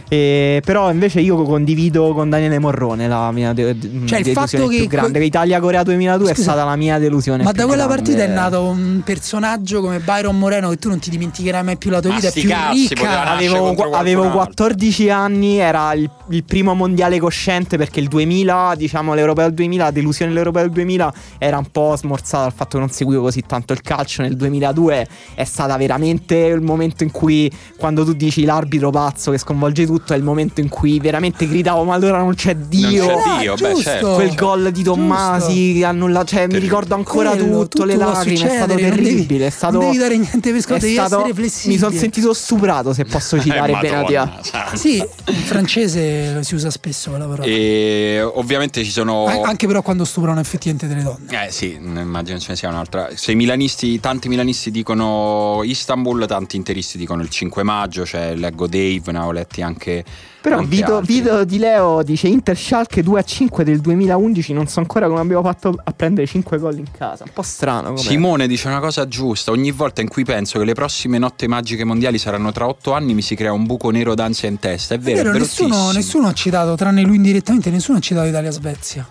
E, 0.08 0.62
però 0.64 0.92
invece 0.92 1.22
io 1.22 1.42
condivido 1.42 2.14
con 2.14 2.30
Daniele 2.30 2.60
Morrone 2.60 3.08
la 3.08 3.32
mia 3.32 3.52
de- 3.52 3.76
cioè, 4.06 4.20
il 4.20 4.28
fatto 4.28 4.68
che 4.68 4.78
più 4.78 4.88
grande. 4.88 5.18
Que- 5.18 5.26
Italia-Corea 5.26 5.82
2002 5.82 6.28
Scusa, 6.28 6.40
è 6.40 6.44
stata 6.44 6.64
la 6.64 6.76
mia 6.76 7.00
delusione. 7.00 7.42
Ma 7.42 7.52
da 7.52 7.66
quella 7.66 7.88
grande. 7.88 8.04
partita 8.04 8.24
è 8.24 8.28
nato 8.28 8.64
un 8.66 9.02
personaggio 9.04 9.82
come 9.82 9.98
Byron 9.98 10.38
Moreno 10.38 10.70
che 10.70 10.78
tu 10.78 10.90
non 10.90 11.00
ti 11.00 11.10
dimenticherai 11.10 11.64
mai 11.64 11.78
più 11.80 11.90
la 11.90 12.00
tua 12.00 12.14
vita 12.14 12.28
è 12.28 12.32
più 12.32 12.48
cazzi, 12.48 12.88
ricca. 12.90 13.26
Avevo, 13.26 13.74
avevo 13.94 14.30
14 14.30 15.10
anni, 15.10 15.58
era 15.58 15.92
il, 15.94 16.08
il, 16.30 16.44
primo 16.44 16.76
mondiale 16.76 17.20
cosciente 17.20 17.78
perché 17.78 18.00
il 18.00 18.08
2000, 18.08 18.76
diciamo 18.78 19.16
l'Europeo 19.16 19.46
del 19.46 19.54
2000, 19.56 19.84
la 19.86 19.92
delusione 19.92 20.32
dell'Europeo 20.32 20.64
del 20.64 20.72
2000 20.72 21.14
era 21.40 21.58
un 21.58 21.72
po' 21.72 21.96
smorzata 21.96 22.44
dal 22.44 22.54
fatto 22.54 22.72
che 22.72 22.80
non 22.80 22.90
seguivo 22.90 23.24
così 23.24 23.42
tanto 23.48 23.74
il 23.74 23.82
calcio. 23.82 24.22
Nel 24.22 24.36
2002 24.36 25.08
è 25.34 25.44
stata 25.44 25.76
veramente 25.78 26.36
il 26.36 26.62
momento 26.62 27.04
in 27.04 27.12
cui 27.12 27.52
quando 27.78 28.06
tu 28.06 28.14
dici 28.14 28.44
l'arbitro 28.44 28.92
pazzo 28.92 29.32
che 29.32 29.40
sconvolge 29.40 29.86
tutto, 29.86 30.14
è 30.14 30.18
il 30.18 30.24
momento 30.24 30.62
in 30.62 30.70
cui 30.70 31.00
veramente 31.00 31.48
gridavo 31.48 31.84
ma 31.86 31.96
allora 31.96 32.20
non 32.20 32.36
c'è 32.36 32.56
Dio. 32.56 33.06
Non 33.06 33.22
c'è 33.24 33.40
Dio, 33.40 33.56
beh, 33.56 33.76
certo. 33.82 34.14
Quel 34.14 34.36
gol 34.36 34.72
di 34.72 34.84
Tommasi 34.84 35.76
che 35.78 35.86
annulla, 35.86 36.24
cioè 36.26 36.48
mi 36.48 36.60
ricordo 36.60 36.96
ancora 36.96 37.30
Quello, 37.32 37.68
tutto, 37.68 37.86
le 37.86 37.96
lacrime, 37.96 38.52
è 38.52 38.56
stato 38.56 38.76
terribile, 38.76 39.26
devi, 39.26 39.44
è 39.44 39.50
stato 39.50 39.78
non 39.78 39.86
devi 39.86 39.98
dare 39.98 40.18
niente 40.18 40.52
per 40.52 40.62
scontato, 40.62 40.86
devi 40.86 40.94
stato, 40.94 41.18
essere 41.20 41.34
flessibile. 41.34 41.69
Mi 41.70 41.78
sono 41.78 41.96
sentito 41.96 42.34
stuprato, 42.34 42.94
se 42.94 43.06
posso 43.06 43.36
eh, 43.36 43.42
citare 43.42 43.72
eh, 43.72 43.80
Benatia. 43.80 44.40
Sì, 44.74 44.98
in 44.98 45.36
francese 45.36 46.44
si 46.44 46.56
usa 46.56 46.70
spesso 46.70 47.10
quella 47.10 47.26
parola. 47.26 47.48
E 47.48 48.22
ovviamente 48.22 48.84
ci 48.84 48.92
sono. 48.92 49.26
Anche 49.26 49.68
però 49.68 49.82
quando 49.82 50.06
stuprano 50.06 50.40
effettivamente 50.40 50.88
delle 50.88 51.04
donne. 51.04 51.46
Eh 51.46 51.52
sì, 51.52 51.74
immagino 51.74 52.40
ce 52.40 52.48
ne 52.50 52.56
sia 52.56 52.70
un'altra. 52.70 53.10
Se 53.14 53.32
i 53.32 53.36
milanisti, 53.36 54.00
tanti 54.00 54.28
milanisti 54.28 54.72
dicono 54.72 55.62
Istanbul, 55.64 56.26
tanti 56.28 56.56
interisti 56.56 56.98
dicono 56.98 57.22
il 57.22 57.30
5 57.30 57.64
maggio, 57.64 58.06
cioè 58.06 58.36
leggo 58.36 58.68
Dave, 58.68 59.12
ne 59.12 59.20
ho 59.20 59.32
letti 59.32 59.62
anche 59.62 60.04
però 60.50 60.62
Vito, 60.64 61.02
Vito, 61.02 61.44
di 61.44 61.58
Leo 61.58 62.04
dice 62.04 62.28
Inter 62.28 62.58
Schalke 62.58 63.04
2 63.04 63.20
a 63.20 63.24
5 63.24 63.64
del 63.64 63.80
2011 63.80 64.54
non 64.54 64.68
so 64.68 64.80
ancora 64.80 65.08
come 65.08 65.20
abbiamo 65.20 65.44
fatto 65.44 65.80
a 65.84 65.92
prendere 65.92 66.28
5 66.28 66.58
gol 66.58 66.78
in 66.78 66.92
casa. 66.92 67.24
Un 67.24 67.32
po' 67.34 67.42
strano 67.42 67.94
com'è. 67.94 68.00
Simone 68.00 68.48
dice 68.48 68.68
una 68.68 68.80
cosa 68.80 69.08
giusta 69.08 69.52
ogni 69.52 69.72
volta 69.72 70.02
in 70.02 70.08
cui 70.08 70.24
penso 70.24 70.60
che 70.60 70.66
le 70.66 70.74
prossime 70.74 71.18
notte 71.18 71.48
magiche 71.48 71.84
mondiali 71.84 72.18
saranno 72.18 72.52
tra 72.52 72.68
8 72.68 72.94
anni 72.94 73.14
mi 73.14 73.22
si 73.22 73.36
crea 73.36 73.52
un 73.52 73.66
buco 73.66 73.90
nero 73.90 74.16
d'ansia 74.16 74.50
in 74.50 74.60
testa 74.60 74.96
è 74.96 75.00
vero, 75.00 75.20
è 75.20 75.24
vero 75.24 75.38
nessuno, 75.38 75.92
nessuno, 75.92 76.28
ha 76.28 76.34
citato 76.34 76.76
tranne 76.76 77.02
lui 77.04 77.16
indirettamente 77.16 77.70
nessuno 77.70 77.98
ha 77.98 78.02
citato 78.02 78.28
Italia-Svezia 78.28 79.08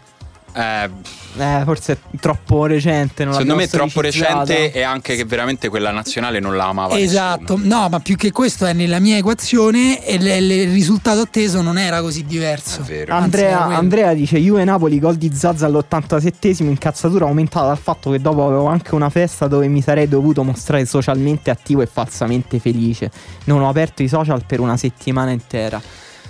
eh, 0.52 0.90
eh, 1.36 1.62
forse 1.64 1.92
è 1.92 2.18
troppo 2.18 2.66
recente. 2.66 3.24
Secondo 3.30 3.54
me 3.54 3.64
è 3.64 3.68
troppo 3.68 4.00
recente 4.00 4.72
e 4.72 4.82
anche 4.82 5.14
che 5.14 5.24
veramente 5.24 5.68
quella 5.68 5.90
nazionale 5.90 6.40
non 6.40 6.56
la 6.56 6.66
amava. 6.66 6.98
Esatto, 6.98 7.56
nessuno. 7.56 7.80
no, 7.80 7.88
ma 7.88 8.00
più 8.00 8.16
che 8.16 8.32
questo 8.32 8.66
è 8.66 8.72
nella 8.72 8.98
mia 8.98 9.16
equazione 9.16 10.04
e 10.04 10.14
il 10.14 10.70
risultato 10.70 11.20
atteso 11.20 11.62
non 11.62 11.78
era 11.78 12.00
così 12.00 12.24
diverso. 12.24 12.84
Andrea, 13.08 13.64
Andrea, 13.64 14.14
dice: 14.14 14.38
Juve 14.38 14.64
Napoli, 14.64 14.98
gol 14.98 15.16
di 15.16 15.30
Zazza 15.32 15.66
all'87esimo, 15.66 16.64
incazzatura 16.64 17.26
aumentata 17.26 17.66
dal 17.66 17.78
fatto 17.78 18.10
che 18.10 18.20
dopo 18.20 18.46
avevo 18.46 18.66
anche 18.66 18.94
una 18.94 19.10
festa 19.10 19.46
dove 19.46 19.68
mi 19.68 19.82
sarei 19.82 20.08
dovuto 20.08 20.42
mostrare 20.42 20.84
socialmente 20.86 21.50
attivo 21.50 21.82
e 21.82 21.86
falsamente 21.86 22.58
felice. 22.58 23.10
Non 23.44 23.60
ho 23.60 23.68
aperto 23.68 24.02
i 24.02 24.08
social 24.08 24.44
per 24.44 24.60
una 24.60 24.76
settimana 24.76 25.30
intera. 25.30 25.80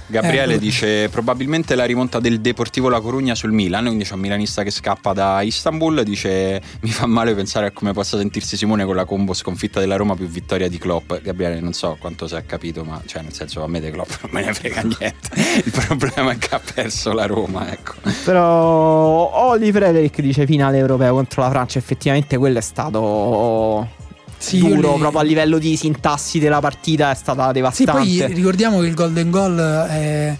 Gabriele 0.08 0.54
eh, 0.54 0.58
dice 0.58 1.08
probabilmente 1.10 1.74
la 1.74 1.84
rimonta 1.84 2.18
del 2.18 2.40
Deportivo 2.40 2.88
La 2.88 3.00
Corugna 3.00 3.34
sul 3.34 3.52
Milan, 3.52 3.84
quindi 3.84 4.04
c'è 4.04 4.14
un 4.14 4.20
milanista 4.20 4.62
che 4.62 4.70
scappa 4.70 5.12
da 5.12 5.42
Istanbul, 5.42 6.02
dice 6.02 6.60
mi 6.80 6.90
fa 6.90 7.06
male 7.06 7.34
pensare 7.34 7.66
a 7.66 7.70
come 7.70 7.92
possa 7.92 8.16
sentirsi 8.16 8.56
Simone 8.56 8.84
con 8.84 8.96
la 8.96 9.04
combo 9.04 9.34
sconfitta 9.34 9.80
della 9.80 9.96
Roma 9.96 10.14
più 10.14 10.26
vittoria 10.26 10.68
di 10.68 10.78
Klopp. 10.78 11.12
Gabriele 11.22 11.60
non 11.60 11.74
so 11.74 11.96
quanto 12.00 12.26
si 12.26 12.34
è 12.34 12.44
capito, 12.46 12.84
ma 12.84 13.00
cioè 13.04 13.22
nel 13.22 13.34
senso 13.34 13.62
a 13.62 13.68
me 13.68 13.80
di 13.80 13.90
Klopp 13.90 14.10
non 14.22 14.30
me 14.32 14.44
ne 14.44 14.54
frega 14.54 14.80
niente. 14.98 15.30
Il 15.64 15.72
problema 15.72 16.32
è 16.32 16.38
che 16.38 16.54
ha 16.54 16.60
perso 16.74 17.12
la 17.12 17.26
Roma, 17.26 17.70
ecco. 17.70 17.94
Però 18.24 19.48
Oli 19.50 19.70
Frederick 19.70 20.20
dice 20.20 20.46
finale 20.46 20.78
europeo 20.78 21.14
contro 21.14 21.42
la 21.42 21.50
Francia, 21.50 21.78
effettivamente 21.78 22.38
quello 22.38 22.58
è 22.58 22.62
stato 22.62 24.06
sì, 24.38 24.58
duro 24.58 24.92
li... 24.94 24.98
proprio 24.98 25.20
a 25.20 25.24
livello 25.24 25.58
di 25.58 25.76
sintassi 25.76 26.38
della 26.38 26.60
partita 26.60 27.10
è 27.10 27.14
stata 27.14 27.52
devastante. 27.52 28.08
Sì, 28.08 28.18
poi 28.18 28.34
ricordiamo 28.34 28.80
che 28.80 28.86
il 28.86 28.94
Golden 28.94 29.30
Goal 29.30 29.58
è 29.90 30.36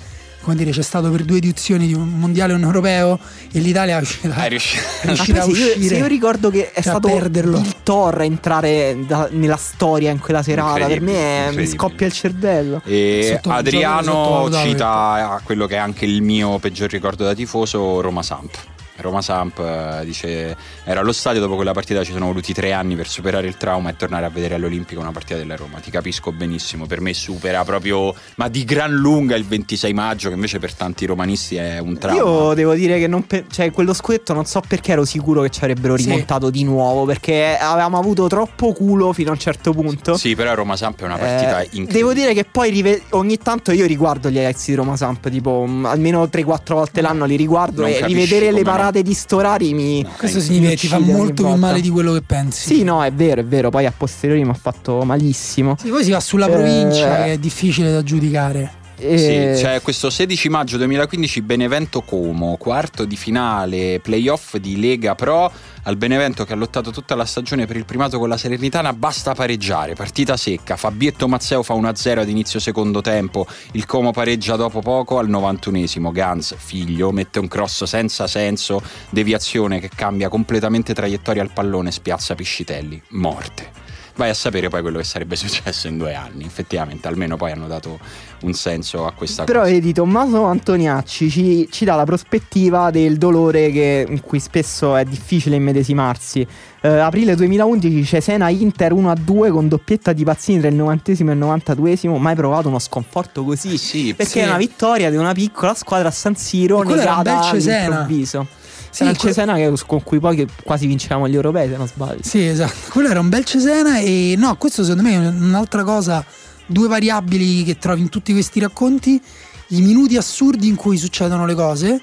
come 0.48 0.60
dire, 0.60 0.70
c'è 0.70 0.82
stato 0.82 1.10
per 1.10 1.24
due 1.24 1.36
edizioni 1.36 1.86
di 1.86 1.92
un 1.92 2.08
mondiale 2.08 2.54
e 2.54 2.56
un 2.56 2.62
europeo 2.62 3.18
e 3.52 3.58
l'Italia 3.58 3.96
è 3.96 3.98
riuscita, 3.98 4.34
è 4.34 4.48
riuscita, 4.48 4.82
è 5.02 5.06
riuscita 5.06 5.42
a 5.42 5.44
uscire. 5.44 5.74
Io, 5.74 5.96
io 5.96 6.06
ricordo 6.06 6.48
che 6.48 6.70
è 6.70 6.80
cioè 6.80 6.82
stato 6.82 7.08
perderlo. 7.08 7.58
il 7.58 7.74
Thor 7.82 8.20
a 8.20 8.24
entrare 8.24 8.96
da, 9.06 9.28
nella 9.30 9.58
storia 9.58 10.10
in 10.10 10.18
quella 10.18 10.42
serata. 10.42 10.86
Per 10.86 11.02
me 11.02 11.48
è, 11.48 11.52
mi 11.52 11.66
scoppia 11.66 12.06
il 12.06 12.12
cervello. 12.12 12.80
E 12.86 13.38
Adriano 13.44 14.48
cita 14.50 15.38
quello 15.44 15.66
che 15.66 15.74
è 15.74 15.78
anche 15.78 16.06
il 16.06 16.22
mio 16.22 16.58
peggior 16.58 16.88
ricordo 16.88 17.24
da 17.24 17.34
tifoso, 17.34 18.00
Roma 18.00 18.22
Samp. 18.22 18.56
Roma 18.98 19.22
Samp 19.22 19.58
eh, 19.58 20.04
dice 20.04 20.56
era 20.84 21.00
allo 21.00 21.12
stadio 21.12 21.40
dopo 21.40 21.54
quella 21.54 21.72
partita 21.72 22.02
ci 22.02 22.12
sono 22.12 22.26
voluti 22.26 22.52
tre 22.52 22.72
anni 22.72 22.96
per 22.96 23.08
superare 23.08 23.46
il 23.46 23.56
trauma 23.56 23.90
e 23.90 23.96
tornare 23.96 24.26
a 24.26 24.28
vedere 24.28 24.54
all'Olimpico 24.54 25.00
una 25.00 25.12
partita 25.12 25.36
della 25.38 25.56
Roma. 25.56 25.78
Ti 25.78 25.90
capisco 25.90 26.32
benissimo, 26.32 26.86
per 26.86 27.00
me 27.00 27.14
supera 27.14 27.64
proprio, 27.64 28.14
ma 28.36 28.48
di 28.48 28.64
gran 28.64 28.92
lunga 28.92 29.36
il 29.36 29.44
26 29.44 29.92
maggio 29.92 30.28
che 30.28 30.34
invece 30.34 30.58
per 30.58 30.74
tanti 30.74 31.06
romanisti 31.06 31.56
è 31.56 31.78
un 31.78 31.96
trauma. 31.98 32.20
Io 32.20 32.54
devo 32.54 32.74
dire 32.74 32.98
che 32.98 33.06
non 33.06 33.26
pe- 33.26 33.44
cioè, 33.50 33.70
quello 33.70 33.92
scudetto 33.92 34.32
non 34.32 34.44
so 34.44 34.62
perché 34.66 34.92
ero 34.92 35.04
sicuro 35.04 35.42
che 35.42 35.50
ci 35.50 35.60
avrebbero 35.62 35.94
rimontato 35.94 36.46
sì. 36.46 36.52
di 36.52 36.64
nuovo 36.64 37.04
perché 37.04 37.56
avevamo 37.56 37.98
avuto 37.98 38.26
troppo 38.26 38.72
culo 38.72 39.12
fino 39.12 39.30
a 39.30 39.32
un 39.32 39.38
certo 39.38 39.72
punto. 39.72 40.16
Sì, 40.16 40.34
però 40.34 40.54
Roma 40.54 40.76
Samp 40.76 41.00
è 41.00 41.04
una 41.04 41.16
partita 41.16 41.60
eh, 41.60 41.68
incredibile. 41.72 41.98
Devo 41.98 42.12
dire 42.14 42.34
che 42.34 42.44
poi 42.44 42.70
rive- 42.70 43.02
ogni 43.10 43.38
tanto 43.38 43.72
io 43.72 43.86
riguardo 43.86 44.30
gli 44.30 44.38
ex 44.38 44.66
di 44.66 44.74
Roma 44.74 44.96
Samp, 44.96 45.28
tipo 45.28 45.64
mm, 45.66 45.84
almeno 45.84 46.24
3-4 46.24 46.72
volte 46.72 47.00
l'anno 47.00 47.24
li 47.24 47.36
riguardo 47.36 47.82
non 47.82 47.90
e 47.90 48.04
rivedere 48.06 48.50
le 48.50 48.62
parate 48.62 48.87
no. 48.92 49.02
di 49.02 49.14
Storari 49.14 49.74
mi 49.74 50.02
no, 50.02 50.10
Questo 50.16 50.40
significa 50.40 50.70
che 50.70 50.76
ti 50.76 50.86
fa 50.86 50.98
molto 50.98 51.44
più 51.44 51.54
male 51.54 51.80
di 51.80 51.90
quello 51.90 52.12
che 52.12 52.22
pensi. 52.22 52.74
Sì, 52.74 52.82
no, 52.82 53.02
è 53.02 53.12
vero, 53.12 53.40
è 53.40 53.44
vero, 53.44 53.70
poi 53.70 53.86
a 53.86 53.92
posteriori 53.96 54.42
mi 54.44 54.50
ha 54.50 54.54
fatto 54.54 55.02
malissimo. 55.04 55.76
Sì, 55.78 55.88
poi 55.88 56.04
si 56.04 56.10
va 56.10 56.20
sulla 56.20 56.48
provincia 56.48 57.20
eh, 57.20 57.24
che 57.24 57.32
è 57.32 57.38
difficile 57.38 57.92
da 57.92 58.02
giudicare. 58.02 58.86
E... 59.00 59.16
Sì, 59.16 59.62
c'è 59.62 59.80
questo 59.80 60.10
16 60.10 60.48
maggio 60.48 60.76
2015 60.76 61.42
Benevento 61.42 62.02
Como, 62.02 62.56
quarto 62.56 63.04
di 63.04 63.16
finale 63.16 64.00
playoff 64.00 64.56
di 64.56 64.78
Lega 64.80 65.14
Pro. 65.14 65.52
Al 65.84 65.96
Benevento 65.96 66.44
che 66.44 66.52
ha 66.52 66.56
lottato 66.56 66.90
tutta 66.90 67.14
la 67.14 67.24
stagione 67.24 67.64
per 67.64 67.76
il 67.76 67.84
primato 67.84 68.18
con 68.18 68.28
la 68.28 68.36
Salernitana 68.36 68.92
basta 68.92 69.34
pareggiare, 69.34 69.94
partita 69.94 70.36
secca, 70.36 70.76
Fabietto 70.76 71.28
Mazzeo 71.28 71.62
fa 71.62 71.72
1-0 71.74 72.18
ad 72.18 72.28
inizio 72.28 72.60
secondo 72.60 73.00
tempo, 73.00 73.46
il 73.72 73.86
Como 73.86 74.10
pareggia 74.10 74.56
dopo 74.56 74.80
poco 74.80 75.18
al 75.18 75.30
91esimo, 75.30 76.12
Gans, 76.12 76.54
figlio, 76.58 77.10
mette 77.10 77.38
un 77.38 77.48
cross 77.48 77.84
senza 77.84 78.26
senso, 78.26 78.82
deviazione 79.08 79.80
che 79.80 79.88
cambia 79.94 80.28
completamente 80.28 80.92
traiettoria 80.92 81.40
al 81.40 81.52
pallone, 81.52 81.90
spiazza 81.90 82.34
Piscitelli, 82.34 83.00
morte 83.10 83.87
vai 84.18 84.30
a 84.30 84.34
sapere 84.34 84.68
poi 84.68 84.82
quello 84.82 84.98
che 84.98 85.04
sarebbe 85.04 85.36
successo 85.36 85.86
in 85.86 85.96
due 85.96 86.14
anni. 86.14 86.44
Effettivamente, 86.44 87.08
almeno 87.08 87.36
poi 87.36 87.52
hanno 87.52 87.68
dato 87.68 87.98
un 88.42 88.52
senso 88.52 89.06
a 89.06 89.12
questa 89.12 89.44
Però, 89.44 89.60
cosa. 89.60 89.70
Però 89.70 89.80
vedi, 89.80 89.94
Tommaso 89.94 90.42
Antoniacci 90.42 91.30
ci, 91.30 91.68
ci, 91.70 91.84
dà 91.84 91.94
la 91.94 92.04
prospettiva 92.04 92.90
del 92.90 93.16
dolore 93.16 93.70
che, 93.70 94.04
in 94.06 94.20
cui 94.20 94.40
spesso 94.40 94.96
è 94.96 95.04
difficile 95.04 95.56
immedesimarsi. 95.56 96.46
Uh, 96.80 96.86
aprile 96.86 97.34
2011 97.34 98.04
Cesena 98.04 98.48
Inter 98.50 98.92
1-2 98.92 99.50
con 99.50 99.66
doppietta 99.66 100.12
di 100.12 100.22
Pazzini 100.22 100.60
tra 100.60 100.68
il 100.68 100.76
90 100.76 101.10
e 101.10 101.14
il 101.18 101.24
92esimo 101.24 102.18
mai 102.18 102.36
provato 102.36 102.68
uno 102.68 102.78
sconforto 102.78 103.42
così 103.42 103.76
sì, 103.76 104.14
perché 104.14 104.30
sì. 104.30 104.38
è 104.38 104.44
una 104.44 104.58
vittoria 104.58 105.10
di 105.10 105.16
una 105.16 105.32
piccola 105.32 105.74
squadra 105.74 106.06
a 106.06 106.12
San 106.12 106.36
Siro 106.36 106.82
negata 106.82 107.40
all'improvviso 107.40 108.46
sì, 108.90 109.02
era 109.02 109.10
il 109.10 109.16
Cesena 109.16 109.54
que- 109.54 109.74
con 109.86 110.02
cui 110.02 110.18
poi 110.18 110.46
quasi 110.62 110.86
vincevamo 110.86 111.28
gli 111.28 111.34
europei, 111.34 111.68
se 111.68 111.76
non 111.76 111.86
sbaglio. 111.86 112.22
Sì, 112.22 112.46
esatto. 112.46 112.90
Quello 112.90 113.08
era 113.08 113.20
un 113.20 113.28
bel 113.28 113.44
Cesena 113.44 113.98
e 113.98 114.34
no, 114.36 114.56
questo 114.56 114.82
secondo 114.82 115.08
me 115.08 115.14
è 115.14 115.26
un'altra 115.28 115.84
cosa, 115.84 116.24
due 116.66 116.88
variabili 116.88 117.64
che 117.64 117.78
trovi 117.78 118.00
in 118.00 118.08
tutti 118.08 118.32
questi 118.32 118.60
racconti, 118.60 119.20
i 119.68 119.80
minuti 119.82 120.16
assurdi 120.16 120.68
in 120.68 120.76
cui 120.76 120.96
succedono 120.96 121.46
le 121.46 121.54
cose, 121.54 122.00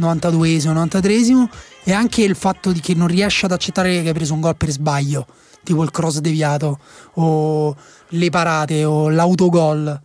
92esimo, 0.00 0.72
93esimo, 0.72 1.48
e 1.84 1.92
anche 1.92 2.22
il 2.22 2.34
fatto 2.34 2.72
di 2.72 2.80
che 2.80 2.94
non 2.94 3.06
riesci 3.06 3.44
ad 3.44 3.52
accettare 3.52 4.02
che 4.02 4.08
hai 4.08 4.14
preso 4.14 4.34
un 4.34 4.40
gol 4.40 4.56
per 4.56 4.70
sbaglio, 4.70 5.26
tipo 5.62 5.82
il 5.82 5.90
cross 5.90 6.18
deviato 6.18 6.78
o 7.14 7.76
le 8.08 8.30
parate 8.30 8.84
o 8.84 9.08
l'autogol. 9.10 10.00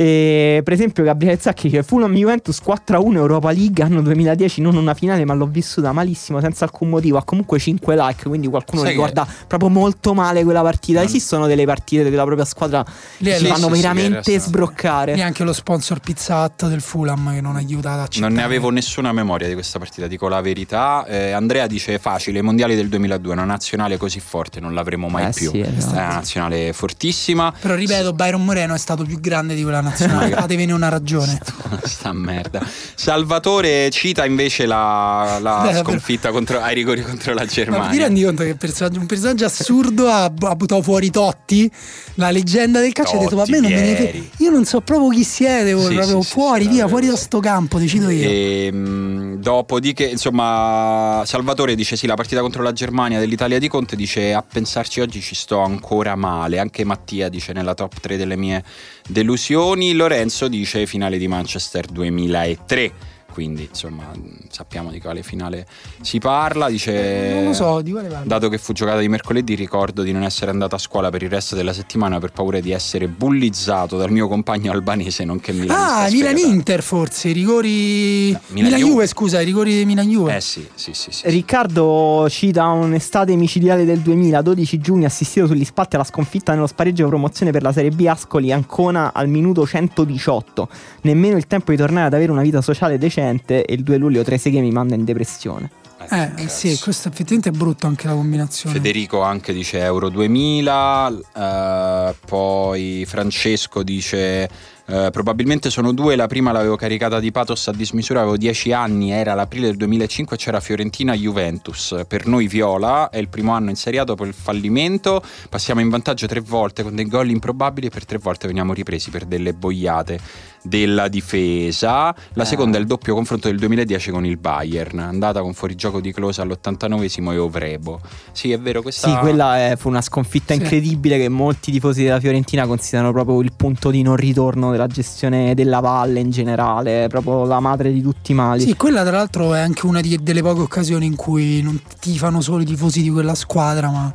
E, 0.00 0.62
per 0.64 0.72
esempio 0.72 1.04
Gabriele 1.04 1.38
Zacchi 1.38 1.68
che 1.68 1.82
Fulham 1.82 2.14
Juventus 2.14 2.58
4-1 2.64 3.16
Europa 3.16 3.52
League 3.52 3.84
anno 3.84 4.00
2010 4.00 4.62
non 4.62 4.76
una 4.76 4.94
finale 4.94 5.26
ma 5.26 5.34
l'ho 5.34 5.44
vissuta 5.44 5.92
malissimo 5.92 6.40
senza 6.40 6.64
alcun 6.64 6.88
motivo. 6.88 7.18
Ha 7.18 7.22
comunque 7.22 7.58
5 7.58 7.96
like 7.96 8.26
quindi 8.26 8.48
qualcuno 8.48 8.80
Sai 8.80 8.92
ricorda 8.92 9.26
che... 9.26 9.44
proprio 9.46 9.68
molto 9.68 10.14
male 10.14 10.42
quella 10.42 10.62
partita. 10.62 11.02
Esistono 11.02 11.46
delle 11.46 11.66
partite 11.66 12.02
della 12.04 12.24
propria 12.24 12.46
squadra 12.46 12.82
che 13.18 13.36
ci 13.36 13.44
fanno 13.44 13.68
veramente 13.68 14.38
sbroccare. 14.38 15.14
Neanche 15.16 15.44
lo 15.44 15.52
sponsor 15.52 16.00
Pizza 16.00 16.44
Hut 16.44 16.66
del 16.68 16.80
Fulham 16.80 17.34
che 17.34 17.42
non 17.42 17.56
aiuta 17.56 17.92
ad 17.92 18.00
accettare 18.00 18.32
non 18.32 18.38
ne 18.38 18.42
avevo 18.42 18.70
nessuna 18.70 19.12
memoria 19.12 19.48
di 19.48 19.54
questa 19.54 19.78
partita 19.78 20.06
dico 20.06 20.28
la 20.28 20.40
verità. 20.40 21.04
Eh, 21.06 21.32
Andrea 21.32 21.66
dice 21.66 21.98
facile 21.98 22.38
i 22.38 22.42
mondiali 22.42 22.74
del 22.74 22.88
2002 22.88 23.32
una 23.32 23.44
nazionale 23.44 23.98
così 23.98 24.20
forte 24.20 24.60
non 24.60 24.72
l'avremo 24.72 25.08
mai 25.08 25.28
eh 25.28 25.32
più. 25.34 25.50
sì, 25.50 25.60
esatto. 25.60 25.94
è 25.94 25.98
una 25.98 26.14
nazionale 26.14 26.72
fortissima. 26.72 27.52
Però 27.60 27.74
ripeto 27.74 28.14
Byron 28.14 28.42
Moreno 28.42 28.72
è 28.72 28.78
stato 28.78 29.04
più 29.04 29.20
grande 29.20 29.54
di 29.54 29.60
quella 29.60 29.72
nazionale. 29.72 29.88
Fatevene 29.90 30.72
una 30.72 30.88
ragione. 30.88 31.38
Sta 31.84 32.12
merda. 32.12 32.64
Salvatore 32.94 33.90
cita 33.90 34.24
invece 34.24 34.66
la, 34.66 35.38
la 35.40 35.68
Beh, 35.70 35.78
sconfitta 35.78 36.30
contro, 36.30 36.60
ai 36.60 36.74
rigori 36.74 37.02
contro 37.02 37.34
la 37.34 37.44
Germania. 37.44 37.84
Ma 37.84 37.90
ti 37.90 37.98
rendi 37.98 38.22
conto 38.22 38.42
che 38.42 38.54
personaggio, 38.54 39.00
un 39.00 39.06
personaggio 39.06 39.44
assurdo 39.44 40.08
ha, 40.08 40.24
ha 40.24 40.30
buttato 40.30 40.82
fuori 40.82 41.10
Totti, 41.10 41.70
la 42.14 42.30
leggenda 42.30 42.80
del 42.80 42.92
calcio, 42.92 43.16
ha 43.16 43.20
detto: 43.20 43.36
Vabbè, 43.36 43.60
non 43.60 43.70
me 43.70 43.80
ne 43.80 43.96
fe- 43.96 44.30
Io 44.38 44.50
non 44.50 44.64
so 44.64 44.80
proprio 44.80 45.08
chi 45.08 45.24
siete, 45.24 45.72
voi, 45.72 45.86
sì, 45.86 45.94
proprio 45.94 46.22
sì, 46.22 46.30
fuori, 46.30 46.64
sì, 46.64 46.70
via, 46.70 46.88
fuori 46.88 47.06
da 47.06 47.16
sto 47.16 47.40
campo, 47.40 47.78
decido 47.78 48.10
io. 48.10 48.28
E, 48.28 48.66
ehm, 48.66 49.36
dopodiché, 49.36 50.04
insomma, 50.04 51.22
Salvatore 51.24 51.74
dice: 51.74 51.96
Sì, 51.96 52.06
la 52.06 52.14
partita 52.14 52.40
contro 52.40 52.62
la 52.62 52.72
Germania 52.72 53.18
dell'Italia 53.18 53.58
di 53.58 53.68
Conte 53.68 53.96
dice: 53.96 54.34
A 54.34 54.42
pensarci 54.42 55.00
oggi 55.00 55.20
ci 55.20 55.34
sto 55.34 55.60
ancora 55.60 56.14
male. 56.16 56.58
Anche 56.58 56.84
Mattia 56.84 57.28
dice 57.28 57.52
nella 57.52 57.74
top 57.74 58.00
3 58.00 58.16
delle 58.16 58.36
mie 58.36 58.62
delusioni. 59.08 59.69
Lorenzo 59.92 60.48
dice 60.48 60.84
finale 60.86 61.16
di 61.16 61.28
Manchester 61.28 61.86
2003 61.86 62.92
quindi 63.32 63.66
insomma 63.68 64.04
sappiamo 64.48 64.90
di 64.90 65.00
quale 65.00 65.22
finale 65.22 65.66
si 66.00 66.18
parla. 66.18 66.68
Dice, 66.68 67.32
non 67.34 67.44
lo 67.44 67.52
so, 67.52 67.80
di 67.80 67.92
quale 67.92 68.08
parla. 68.08 68.26
Dato 68.26 68.48
che 68.48 68.58
fu 68.58 68.72
giocata 68.72 68.98
di 68.98 69.08
mercoledì, 69.08 69.54
ricordo 69.54 70.02
di 70.02 70.12
non 70.12 70.22
essere 70.22 70.50
andato 70.50 70.74
a 70.74 70.78
scuola 70.78 71.10
per 71.10 71.22
il 71.22 71.30
resto 71.30 71.54
della 71.54 71.72
settimana 71.72 72.18
per 72.18 72.32
paura 72.32 72.60
di 72.60 72.72
essere 72.72 73.08
bullizzato 73.08 73.96
dal 73.96 74.10
mio 74.10 74.28
compagno 74.28 74.72
albanese, 74.72 75.24
nonché 75.24 75.52
Milan. 75.52 75.76
Ah, 75.78 76.08
Milan-Inter 76.10 76.82
forse, 76.82 77.28
i 77.28 77.32
rigori... 77.32 78.32
No, 78.32 78.40
Milan-Juve, 78.48 79.06
scusa, 79.06 79.40
i 79.40 79.44
rigori 79.44 79.76
di 79.76 79.84
Milan-Juve. 79.84 80.36
Eh 80.36 80.40
sì, 80.40 80.66
sì, 80.74 80.92
sì, 80.92 81.10
sì. 81.12 81.28
Riccardo 81.30 82.26
cita 82.28 82.66
un'estate 82.66 83.34
micidiale 83.36 83.84
del 83.84 84.00
2000, 84.00 84.42
12 84.42 84.78
giugno, 84.78 85.06
assistito 85.06 85.46
sugli 85.46 85.64
spalti 85.64 85.94
alla 85.94 86.04
sconfitta 86.04 86.52
nello 86.52 86.66
spareggio 86.66 87.06
promozione 87.06 87.52
per 87.52 87.62
la 87.62 87.72
Serie 87.72 87.90
B 87.90 88.04
Ascoli 88.08 88.52
Ancona 88.52 89.12
al 89.14 89.28
minuto 89.28 89.66
118. 89.66 90.68
Nemmeno 91.02 91.36
il 91.36 91.46
tempo 91.46 91.70
di 91.70 91.76
tornare 91.76 92.06
ad 92.06 92.14
avere 92.14 92.32
una 92.32 92.42
vita 92.42 92.60
sociale 92.60 92.98
decente 92.98 93.18
recente 93.20 93.64
e 93.64 93.74
il 93.74 93.82
2 93.82 93.96
luglio 93.96 94.22
Trezeguet 94.22 94.62
mi 94.62 94.70
manda 94.70 94.94
in 94.94 95.04
depressione. 95.04 95.70
Eh, 96.10 96.30
eh 96.36 96.48
sì, 96.48 96.78
questo 96.80 97.08
effettivamente 97.08 97.50
è 97.50 97.52
brutto 97.52 97.86
anche 97.86 98.06
la 98.06 98.14
combinazione. 98.14 98.74
Federico 98.74 99.20
anche 99.20 99.52
dice 99.52 99.80
Euro 99.80 100.08
2000, 100.08 101.12
eh, 101.36 102.14
poi 102.26 103.04
Francesco 103.06 103.82
dice 103.82 104.48
eh, 104.92 105.10
probabilmente 105.12 105.70
sono 105.70 105.92
due, 105.92 106.16
la 106.16 106.26
prima 106.26 106.50
l'avevo 106.50 106.74
caricata 106.74 107.20
di 107.20 107.30
pathos 107.30 107.68
a 107.68 107.72
dismisura, 107.72 108.20
avevo 108.20 108.36
10 108.36 108.72
anni, 108.72 109.12
era 109.12 109.34
l'aprile 109.34 109.66
del 109.66 109.76
2005 109.76 110.36
c'era 110.36 110.58
Fiorentina-Juventus, 110.58 112.02
per 112.08 112.26
noi 112.26 112.48
Viola, 112.48 113.08
è 113.08 113.18
il 113.18 113.28
primo 113.28 113.52
anno 113.52 113.70
in 113.70 113.76
Serie 113.76 114.00
A 114.00 114.04
dopo 114.04 114.24
il 114.24 114.34
fallimento, 114.34 115.22
passiamo 115.48 115.80
in 115.80 115.90
vantaggio 115.90 116.26
tre 116.26 116.40
volte 116.40 116.82
con 116.82 116.96
dei 116.96 117.06
gol 117.06 117.30
improbabili 117.30 117.86
e 117.86 117.90
per 117.90 118.04
tre 118.04 118.18
volte 118.18 118.48
veniamo 118.48 118.72
ripresi 118.72 119.10
per 119.10 119.26
delle 119.26 119.52
boiate 119.52 120.18
della 120.62 121.08
difesa. 121.08 122.14
La 122.34 122.42
eh. 122.42 122.46
seconda 122.46 122.76
è 122.76 122.80
il 122.80 122.86
doppio 122.86 123.14
confronto 123.14 123.48
del 123.48 123.58
2010 123.58 124.10
con 124.10 124.24
il 124.24 124.36
Bayern, 124.36 124.98
andata 124.98 125.40
con 125.40 125.54
fuorigioco 125.54 126.00
di 126.00 126.12
Close 126.12 126.40
all'89 126.40 127.32
e 127.32 127.38
Ovrebo. 127.38 128.00
Sì, 128.32 128.52
è 128.52 128.58
vero, 128.58 128.82
questa 128.82 129.08
Sì, 129.08 129.16
quella 129.18 129.58
è, 129.58 129.76
fu 129.76 129.88
una 129.88 130.02
sconfitta 130.02 130.54
sì. 130.54 130.60
incredibile 130.60 131.18
che 131.18 131.28
molti 131.28 131.70
tifosi 131.70 132.04
della 132.04 132.20
Fiorentina 132.20 132.66
considerano 132.66 133.12
proprio 133.12 133.40
il 133.40 133.52
punto 133.54 133.90
di 133.90 134.02
non 134.02 134.16
ritorno 134.16 134.70
della 134.70 134.86
gestione 134.86 135.54
della 135.54 135.80
valle 135.80 136.20
in 136.20 136.30
generale, 136.30 137.06
proprio 137.08 137.44
la 137.44 137.60
madre 137.60 137.92
di 137.92 138.02
tutti 138.02 138.32
i 138.32 138.34
mali. 138.34 138.62
Sì, 138.62 138.76
quella 138.76 139.02
tra 139.02 139.16
l'altro 139.16 139.54
è 139.54 139.60
anche 139.60 139.86
una 139.86 140.00
di, 140.00 140.18
delle 140.22 140.42
poche 140.42 140.60
occasioni 140.60 141.06
in 141.06 141.16
cui 141.16 141.62
non 141.62 141.80
tifano 141.98 142.40
solo 142.40 142.62
i 142.62 142.66
tifosi 142.66 143.02
di 143.02 143.10
quella 143.10 143.34
squadra, 143.34 143.90
ma 143.90 144.12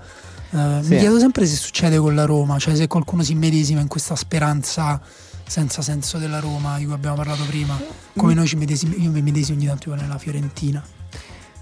eh, 0.51 0.83
sì. 0.83 0.93
mi 0.93 0.97
chiedo 0.99 1.19
sempre 1.19 1.45
se 1.45 1.55
succede 1.55 1.97
con 1.97 2.15
la 2.15 2.25
Roma, 2.25 2.57
cioè 2.59 2.75
se 2.75 2.87
qualcuno 2.87 3.23
si 3.23 3.35
medesima 3.35 3.81
in 3.81 3.87
questa 3.87 4.15
speranza 4.15 5.01
senza 5.47 5.81
senso 5.81 6.17
della 6.17 6.39
Roma 6.39 6.77
di 6.77 6.85
cui 6.85 6.93
abbiamo 6.93 7.15
parlato 7.15 7.43
prima, 7.45 7.79
come 8.15 8.33
noi 8.33 8.47
ci 8.47 8.55
medesimi, 8.55 9.01
io 9.01 9.11
mi 9.11 9.21
medesimo 9.21 9.57
ogni 9.57 9.67
tanto 9.67 9.93
nella 9.93 10.17
Fiorentina. 10.17 10.83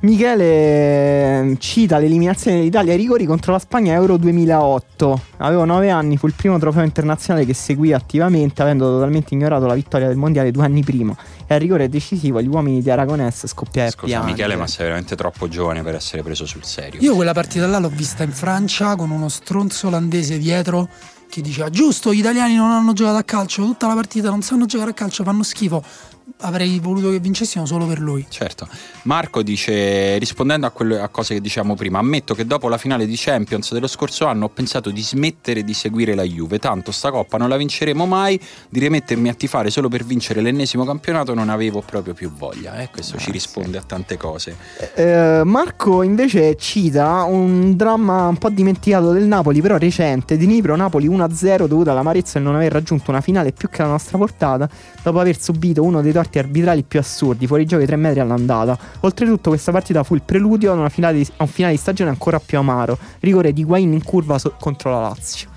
Michele 0.03 1.39
ehm, 1.39 1.57
cita 1.59 1.97
l'eliminazione 1.97 2.57
dell'Italia 2.57 2.91
ai 2.91 2.97
rigori 2.97 3.25
contro 3.25 3.53
la 3.53 3.59
Spagna 3.59 3.93
Euro 3.93 4.17
2008. 4.17 5.21
Avevo 5.37 5.63
9 5.63 5.89
anni, 5.91 6.17
fu 6.17 6.27
il 6.27 6.33
primo 6.35 6.59
trofeo 6.59 6.83
internazionale 6.83 7.45
che 7.45 7.53
seguì 7.53 7.93
attivamente, 7.93 8.61
avendo 8.61 8.85
totalmente 8.89 9.33
ignorato 9.33 9.65
la 9.65 9.75
vittoria 9.75 10.07
del 10.07 10.17
mondiale 10.17 10.51
due 10.51 10.65
anni 10.65 10.83
prima. 10.83 11.15
E 11.47 11.53
al 11.53 11.61
rigore 11.61 11.87
decisivo 11.87 12.41
gli 12.41 12.47
uomini 12.47 12.81
di 12.81 12.89
Aragonés 12.89 13.47
scoppiai 13.47 13.91
Scusa, 13.91 14.05
piangere. 14.07 14.31
Michele, 14.33 14.55
ma 14.57 14.67
sei 14.67 14.87
veramente 14.87 15.15
troppo 15.15 15.47
giovane 15.47 15.81
per 15.83 15.95
essere 15.95 16.21
preso 16.21 16.45
sul 16.45 16.65
serio. 16.65 16.99
Io 16.99 17.15
quella 17.15 17.33
partita 17.33 17.65
là 17.65 17.79
l'ho 17.79 17.87
vista 17.87 18.23
in 18.23 18.33
Francia 18.33 18.97
con 18.97 19.09
uno 19.09 19.29
stronzo 19.29 19.87
olandese 19.87 20.37
dietro 20.37 20.89
che 21.33 21.41
diceva 21.41 21.71
giusto 21.71 22.13
gli 22.13 22.19
italiani 22.19 22.53
non 22.53 22.69
hanno 22.69 22.93
giocato 22.93 23.17
a 23.17 23.23
calcio 23.23 23.63
tutta 23.63 23.87
la 23.87 23.95
partita 23.95 24.29
non 24.29 24.43
sanno 24.43 24.67
giocare 24.67 24.91
a 24.91 24.93
calcio 24.93 25.23
fanno 25.23 25.41
schifo 25.41 25.83
avrei 26.39 26.79
voluto 26.79 27.09
che 27.09 27.19
vincessimo 27.19 27.65
solo 27.65 27.85
per 27.85 27.99
lui. 27.99 28.25
Certo. 28.29 28.67
Marco 29.03 29.41
dice, 29.41 30.17
rispondendo 30.17 30.65
a, 30.65 30.71
quelle, 30.71 30.99
a 30.99 31.07
cose 31.09 31.35
che 31.35 31.41
diciamo 31.41 31.75
prima, 31.75 31.99
ammetto 31.99 32.33
che 32.33 32.45
dopo 32.45 32.69
la 32.69 32.77
finale 32.77 33.05
di 33.05 33.15
Champions 33.17 33.73
dello 33.73 33.87
scorso 33.87 34.25
anno 34.25 34.45
ho 34.45 34.49
pensato 34.49 34.89
di 34.89 35.01
smettere 35.01 35.63
di 35.63 35.73
seguire 35.73 36.15
la 36.15 36.23
Juve, 36.23 36.59
tanto 36.59 36.91
sta 36.91 37.11
coppa 37.11 37.37
non 37.37 37.49
la 37.49 37.57
vinceremo 37.57 38.05
mai, 38.05 38.39
di 38.69 38.79
rimettermi 38.79 39.29
a 39.29 39.33
tifare 39.33 39.69
solo 39.69 39.89
per 39.89 40.03
vincere 40.03 40.41
l'ennesimo 40.41 40.85
campionato 40.85 41.33
non 41.33 41.49
avevo 41.49 41.81
proprio 41.81 42.13
più 42.13 42.31
voglia. 42.31 42.77
Eh, 42.79 42.89
questo 42.89 43.17
ah, 43.17 43.19
ci 43.19 43.31
risponde 43.31 43.71
sì. 43.71 43.77
a 43.77 43.81
tante 43.81 44.17
cose. 44.17 44.55
Eh, 44.95 45.41
Marco 45.43 46.03
invece 46.03 46.55
cita 46.55 47.23
un 47.23 47.75
dramma 47.75 48.27
un 48.27 48.37
po' 48.37 48.49
dimenticato 48.49 49.11
del 49.11 49.25
Napoli, 49.25 49.61
però 49.61 49.77
recente, 49.77 50.37
di 50.37 50.45
Nipro 50.45 50.75
Napoli 50.75 51.09
1-0 51.09 51.67
dovuta 51.67 51.91
all'amarezza 51.91 52.39
e 52.39 52.41
non 52.41 52.55
aver 52.55 52.71
raggiunto 52.71 53.11
una 53.11 53.21
finale 53.21 53.51
più 53.51 53.69
che 53.69 53.81
la 53.81 53.89
nostra 53.89 54.17
portata, 54.17 54.69
dopo 55.01 55.19
aver 55.19 55.39
subito 55.39 55.83
uno 55.83 56.01
dei 56.01 56.11
torti 56.13 56.39
arbitrali 56.39 56.83
più 56.83 56.99
assurdi, 56.99 57.47
fuori 57.47 57.65
gioco 57.65 57.81
di 57.81 57.87
3 57.87 57.95
metri 57.97 58.19
all'andata. 58.19 58.77
Oltretutto 59.01 59.49
questa 59.49 59.71
partita 59.71 60.03
fu 60.03 60.15
il 60.15 60.21
preludio 60.23 60.71
a, 60.71 61.11
di, 61.11 61.27
a 61.37 61.43
un 61.43 61.47
finale 61.47 61.73
di 61.73 61.79
stagione 61.79 62.09
ancora 62.09 62.39
più 62.39 62.57
amaro, 62.57 62.97
rigore 63.19 63.51
di 63.51 63.63
Guain 63.63 63.91
in 63.91 64.03
curva 64.03 64.37
so- 64.39 64.55
contro 64.59 64.91
la 64.91 65.01
Lazio 65.01 65.52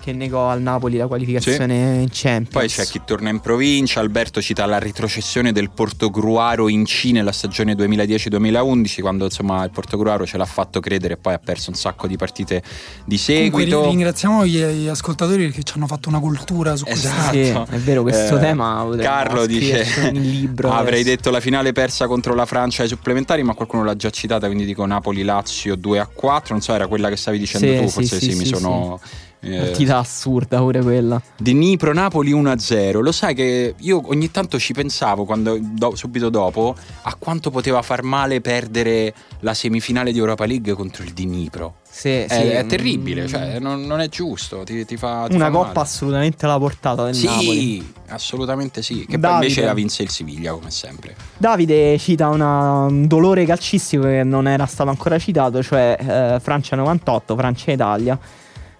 che 0.00 0.12
negò 0.12 0.48
al 0.48 0.62
Napoli 0.62 0.96
la 0.96 1.06
qualificazione 1.06 1.94
sì. 1.94 2.02
in 2.02 2.08
Champions. 2.10 2.50
Poi 2.50 2.68
c'è 2.68 2.84
chi 2.84 3.00
torna 3.04 3.30
in 3.30 3.40
provincia, 3.40 4.00
Alberto 4.00 4.40
cita 4.40 4.64
la 4.66 4.78
retrocessione 4.78 5.52
del 5.52 5.70
Portogruaro 5.70 6.68
in 6.68 6.84
C 6.84 7.10
nella 7.12 7.32
stagione 7.32 7.74
2010-2011 7.74 9.00
quando 9.00 9.24
insomma 9.24 9.64
il 9.64 9.70
Portogruaro 9.70 10.26
ce 10.26 10.36
l'ha 10.36 10.44
fatto 10.44 10.80
credere 10.80 11.14
e 11.14 11.16
poi 11.16 11.34
ha 11.34 11.38
perso 11.38 11.70
un 11.70 11.76
sacco 11.76 12.06
di 12.06 12.16
partite 12.16 12.62
di 13.04 13.18
seguito. 13.18 13.56
Comunque, 13.56 13.88
ringraziamo 13.90 14.46
gli, 14.46 14.62
gli, 14.62 14.88
ascoltatori 14.88 15.50
che 15.50 15.62
ci 15.62 15.74
hanno 15.76 15.86
fatto 15.86 16.08
una 16.08 16.20
cultura 16.20 16.76
su 16.76 16.84
esatto. 16.86 17.30
questo. 17.30 17.66
Sì, 17.68 17.74
è 17.74 17.78
vero 17.78 18.02
questo 18.02 18.36
eh, 18.36 18.40
tema. 18.40 18.86
Carlo 18.98 19.46
dice 19.46 20.10
libro 20.12 20.70
avrei 20.72 21.00
adesso. 21.00 21.16
detto 21.16 21.30
la 21.30 21.40
finale 21.40 21.72
persa 21.72 22.06
contro 22.06 22.34
la 22.34 22.46
Francia 22.46 22.82
ai 22.82 22.88
supplementari 22.88 23.42
ma 23.42 23.54
qualcuno 23.54 23.84
l'ha 23.84 23.96
già 23.96 24.10
citata 24.10 24.46
quindi 24.46 24.64
dico 24.64 24.84
Napoli-Lazio 24.86 25.74
2 25.74 25.98
a 25.98 26.06
4 26.06 26.54
non 26.54 26.62
so 26.62 26.74
era 26.74 26.86
quella 26.86 27.08
che 27.08 27.16
stavi 27.16 27.38
dicendo 27.38 27.66
sì, 27.66 27.78
tu 27.78 27.88
forse 27.88 28.18
sì, 28.18 28.32
sì 28.32 28.38
mi 28.38 28.44
sono 28.44 29.00
Partita 29.40 29.98
assurda 29.98 30.58
pure 30.58 30.82
quella. 30.82 31.20
Di 31.36 31.52
Nipro 31.54 31.92
Napoli 31.92 32.32
1-0. 32.32 33.00
Lo 33.00 33.12
sai 33.12 33.34
che 33.34 33.74
io 33.76 34.02
ogni 34.06 34.30
tanto 34.30 34.58
ci 34.58 34.72
pensavo 34.72 35.24
quando, 35.24 35.58
do, 35.60 35.94
subito 35.94 36.28
dopo 36.28 36.74
a 37.02 37.14
quanto 37.16 37.50
poteva 37.50 37.82
far 37.82 38.02
male 38.02 38.40
perdere 38.40 39.14
la 39.40 39.54
semifinale 39.54 40.12
di 40.12 40.18
Europa 40.18 40.44
League 40.44 40.72
contro 40.74 41.04
il 41.04 41.12
Dnipro. 41.12 41.76
Sì, 41.88 42.10
è, 42.10 42.26
sì, 42.28 42.34
è 42.34 42.66
terribile, 42.66 43.26
cioè, 43.26 43.58
non, 43.58 43.82
non, 43.82 44.00
è 44.00 44.08
giusto. 44.08 44.62
Ti, 44.62 44.84
ti 44.84 44.96
fa, 44.96 45.26
ti 45.28 45.34
Una 45.34 45.46
fa 45.46 45.50
coppa 45.50 45.66
male. 45.68 45.80
assolutamente 45.80 46.44
alla 46.44 46.58
portata 46.58 47.04
del 47.04 47.14
sì, 47.14 47.26
Napoli. 47.26 47.80
Sì, 47.80 47.92
assolutamente 48.08 48.82
sì. 48.82 49.06
Che 49.06 49.18
Davide, 49.18 49.26
poi 49.26 49.34
invece 49.34 49.64
la 49.64 49.74
vinse 49.74 50.02
il 50.02 50.10
Siviglia, 50.10 50.52
come 50.52 50.70
sempre. 50.70 51.16
Davide 51.36 51.98
cita 51.98 52.28
una, 52.28 52.82
un 52.82 53.06
dolore 53.06 53.44
calcistico 53.44 54.02
che 54.02 54.22
non 54.22 54.46
era 54.46 54.66
stato 54.66 54.90
ancora 54.90 55.18
citato, 55.18 55.62
cioè 55.62 55.96
eh, 55.98 56.40
Francia 56.40 56.76
98, 56.76 57.36
Francia 57.36 57.72
Italia 57.72 58.18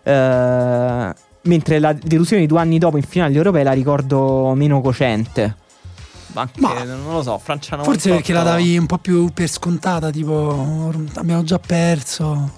eh, 0.09 1.15
mentre 1.43 1.79
la 1.79 1.93
delusione 1.93 2.43
di 2.43 2.49
due 2.49 2.61
anni 2.61 2.79
dopo 2.79 2.97
in 2.97 3.03
finale 3.03 3.35
europea 3.35 3.63
la 3.63 3.73
ricordo 3.73 4.55
meno 4.55 4.81
cocente. 4.81 5.57
Anche, 6.35 6.61
Ma 6.61 6.85
non 6.85 7.13
lo 7.13 7.23
so, 7.23 7.39
Francia 7.39 7.77
98. 7.77 7.91
Forse 7.91 8.11
perché 8.11 8.33
la 8.33 8.43
davi 8.43 8.79
un 8.79 8.87
po' 8.87 8.99
più 8.99 9.31
per 9.33 9.49
scontata, 9.49 10.11
tipo 10.11 10.93
abbiamo 11.15 11.43
già 11.43 11.59
perso 11.59 12.53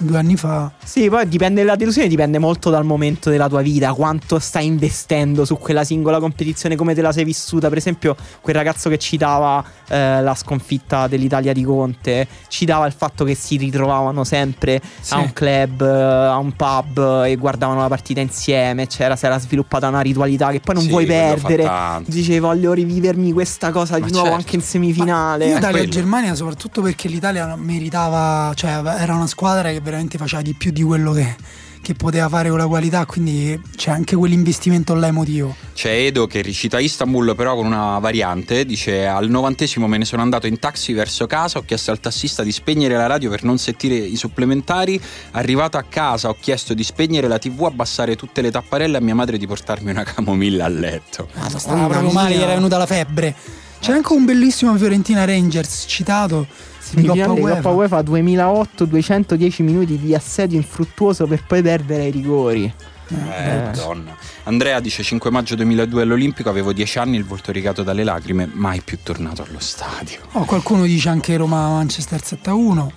due 0.00 0.18
anni 0.18 0.36
fa. 0.36 0.70
Sì, 0.82 1.08
poi 1.08 1.28
dipende, 1.28 1.62
la 1.62 1.76
delusione 1.76 2.08
dipende 2.08 2.38
molto 2.38 2.70
dal 2.70 2.84
momento 2.84 3.30
della 3.30 3.48
tua 3.48 3.60
vita, 3.60 3.92
quanto 3.92 4.38
stai 4.38 4.66
investendo 4.66 5.44
su 5.44 5.56
quella 5.58 5.84
singola 5.84 6.18
competizione, 6.18 6.76
come 6.76 6.94
te 6.94 7.02
la 7.02 7.12
sei 7.12 7.24
vissuta. 7.24 7.68
Per 7.68 7.78
esempio, 7.78 8.16
quel 8.40 8.54
ragazzo 8.54 8.88
che 8.88 8.98
citava 8.98 9.62
eh, 9.88 10.22
la 10.22 10.34
sconfitta 10.34 11.06
dell'Italia 11.06 11.52
di 11.52 11.62
Conte, 11.62 12.26
citava 12.48 12.86
il 12.86 12.92
fatto 12.92 13.24
che 13.24 13.34
si 13.34 13.56
ritrovavano 13.56 14.24
sempre 14.24 14.80
sì. 15.00 15.14
a 15.14 15.18
un 15.18 15.32
club, 15.32 15.80
a 15.82 16.36
un 16.36 16.52
pub 16.52 17.24
e 17.26 17.36
guardavano 17.36 17.80
la 17.80 17.88
partita 17.88 18.20
insieme. 18.20 18.86
C'era, 18.86 19.16
si 19.16 19.26
era 19.26 19.38
sviluppata 19.38 19.88
una 19.88 20.00
ritualità 20.00 20.50
che 20.50 20.60
poi 20.60 20.74
non 20.74 20.84
sì, 20.84 20.90
vuoi 20.90 21.06
perdere. 21.06 21.68
Dicevi, 22.06 22.38
voglio 22.38 22.72
rivivermi 22.72 23.32
questa 23.32 23.70
cosa 23.70 23.96
di 23.96 24.02
Ma 24.02 24.08
nuovo 24.08 24.24
certo. 24.24 24.36
anche 24.38 24.56
in 24.56 24.62
semifinale. 24.62 25.44
Ma 25.46 25.50
io 25.52 25.58
Italia-Germania, 25.58 26.34
soprattutto 26.34 26.82
perché 26.82 27.08
l'Italia 27.08 27.54
meritava, 27.56 28.52
cioè 28.54 28.82
era 28.84 29.14
una 29.14 29.26
squadra 29.26 29.70
che 29.70 29.80
veramente 29.90 30.18
faceva 30.18 30.40
di 30.40 30.54
più 30.54 30.70
di 30.70 30.82
quello 30.82 31.12
che, 31.12 31.34
che 31.82 31.94
poteva 31.94 32.28
fare 32.28 32.48
con 32.48 32.58
la 32.58 32.66
qualità, 32.66 33.04
quindi 33.04 33.60
c'è 33.76 33.90
anche 33.90 34.14
quell'investimento 34.14 34.94
là 34.94 35.08
emotivo. 35.08 35.54
C'è 35.74 35.90
Edo 35.90 36.26
che 36.26 36.42
recita 36.42 36.78
Istanbul 36.78 37.34
però 37.34 37.56
con 37.56 37.66
una 37.66 37.98
variante, 37.98 38.64
dice 38.64 39.06
al 39.06 39.28
novantesimo 39.28 39.88
me 39.88 39.98
ne 39.98 40.04
sono 40.04 40.22
andato 40.22 40.46
in 40.46 40.58
taxi 40.58 40.92
verso 40.92 41.26
casa, 41.26 41.58
ho 41.58 41.64
chiesto 41.64 41.90
al 41.90 41.98
tassista 41.98 42.42
di 42.42 42.52
spegnere 42.52 42.94
la 42.94 43.06
radio 43.06 43.28
per 43.28 43.42
non 43.42 43.58
sentire 43.58 43.96
i 43.96 44.16
supplementari, 44.16 45.00
arrivato 45.32 45.76
a 45.76 45.82
casa 45.82 46.28
ho 46.28 46.36
chiesto 46.40 46.72
di 46.72 46.84
spegnere 46.84 47.26
la 47.26 47.38
tv, 47.38 47.64
abbassare 47.64 48.14
tutte 48.14 48.40
le 48.40 48.50
tapparelle 48.50 48.94
e 48.94 49.00
a 49.00 49.02
mia 49.02 49.14
madre 49.14 49.36
di 49.38 49.46
portarmi 49.46 49.90
una 49.90 50.04
camomilla 50.04 50.66
a 50.66 50.68
letto. 50.68 51.28
Ah, 51.34 51.58
stava 51.58 51.86
proprio 51.86 52.10
male, 52.10 52.36
gli 52.36 52.40
era 52.40 52.54
venuta 52.54 52.78
la 52.78 52.86
febbre. 52.86 53.34
C'è 53.80 53.92
anche 53.92 54.12
un 54.12 54.26
bellissimo 54.26 54.76
Fiorentina 54.76 55.24
Rangers 55.24 55.84
citato 55.88 56.46
Di 56.92 57.06
Coppa 57.06 57.70
UEFA 57.70 58.02
2008, 58.02 58.84
210 58.84 59.62
minuti 59.62 59.98
di 59.98 60.14
assedio 60.14 60.56
infruttuoso 60.56 61.26
per 61.26 61.44
poi 61.46 61.62
perdere 61.62 62.04
ai 62.04 62.10
rigori. 62.10 62.72
Eh, 63.08 63.68
eh. 63.68 63.70
Donna. 63.72 64.16
Andrea 64.44 64.80
dice 64.80 65.02
5 65.02 65.30
maggio 65.30 65.56
2002 65.56 66.02
all'Olimpico, 66.02 66.48
avevo 66.48 66.72
10 66.72 66.98
anni, 66.98 67.16
il 67.16 67.24
volto 67.24 67.52
rigato 67.52 67.82
dalle 67.82 68.04
lacrime, 68.04 68.48
mai 68.52 68.80
più 68.82 68.98
tornato 69.02 69.42
allo 69.42 69.58
stadio. 69.58 70.20
Oh, 70.32 70.44
qualcuno 70.44 70.84
dice 70.84 71.08
anche 71.08 71.36
Roma-Manchester 71.36 72.20
7-1, 72.20 72.88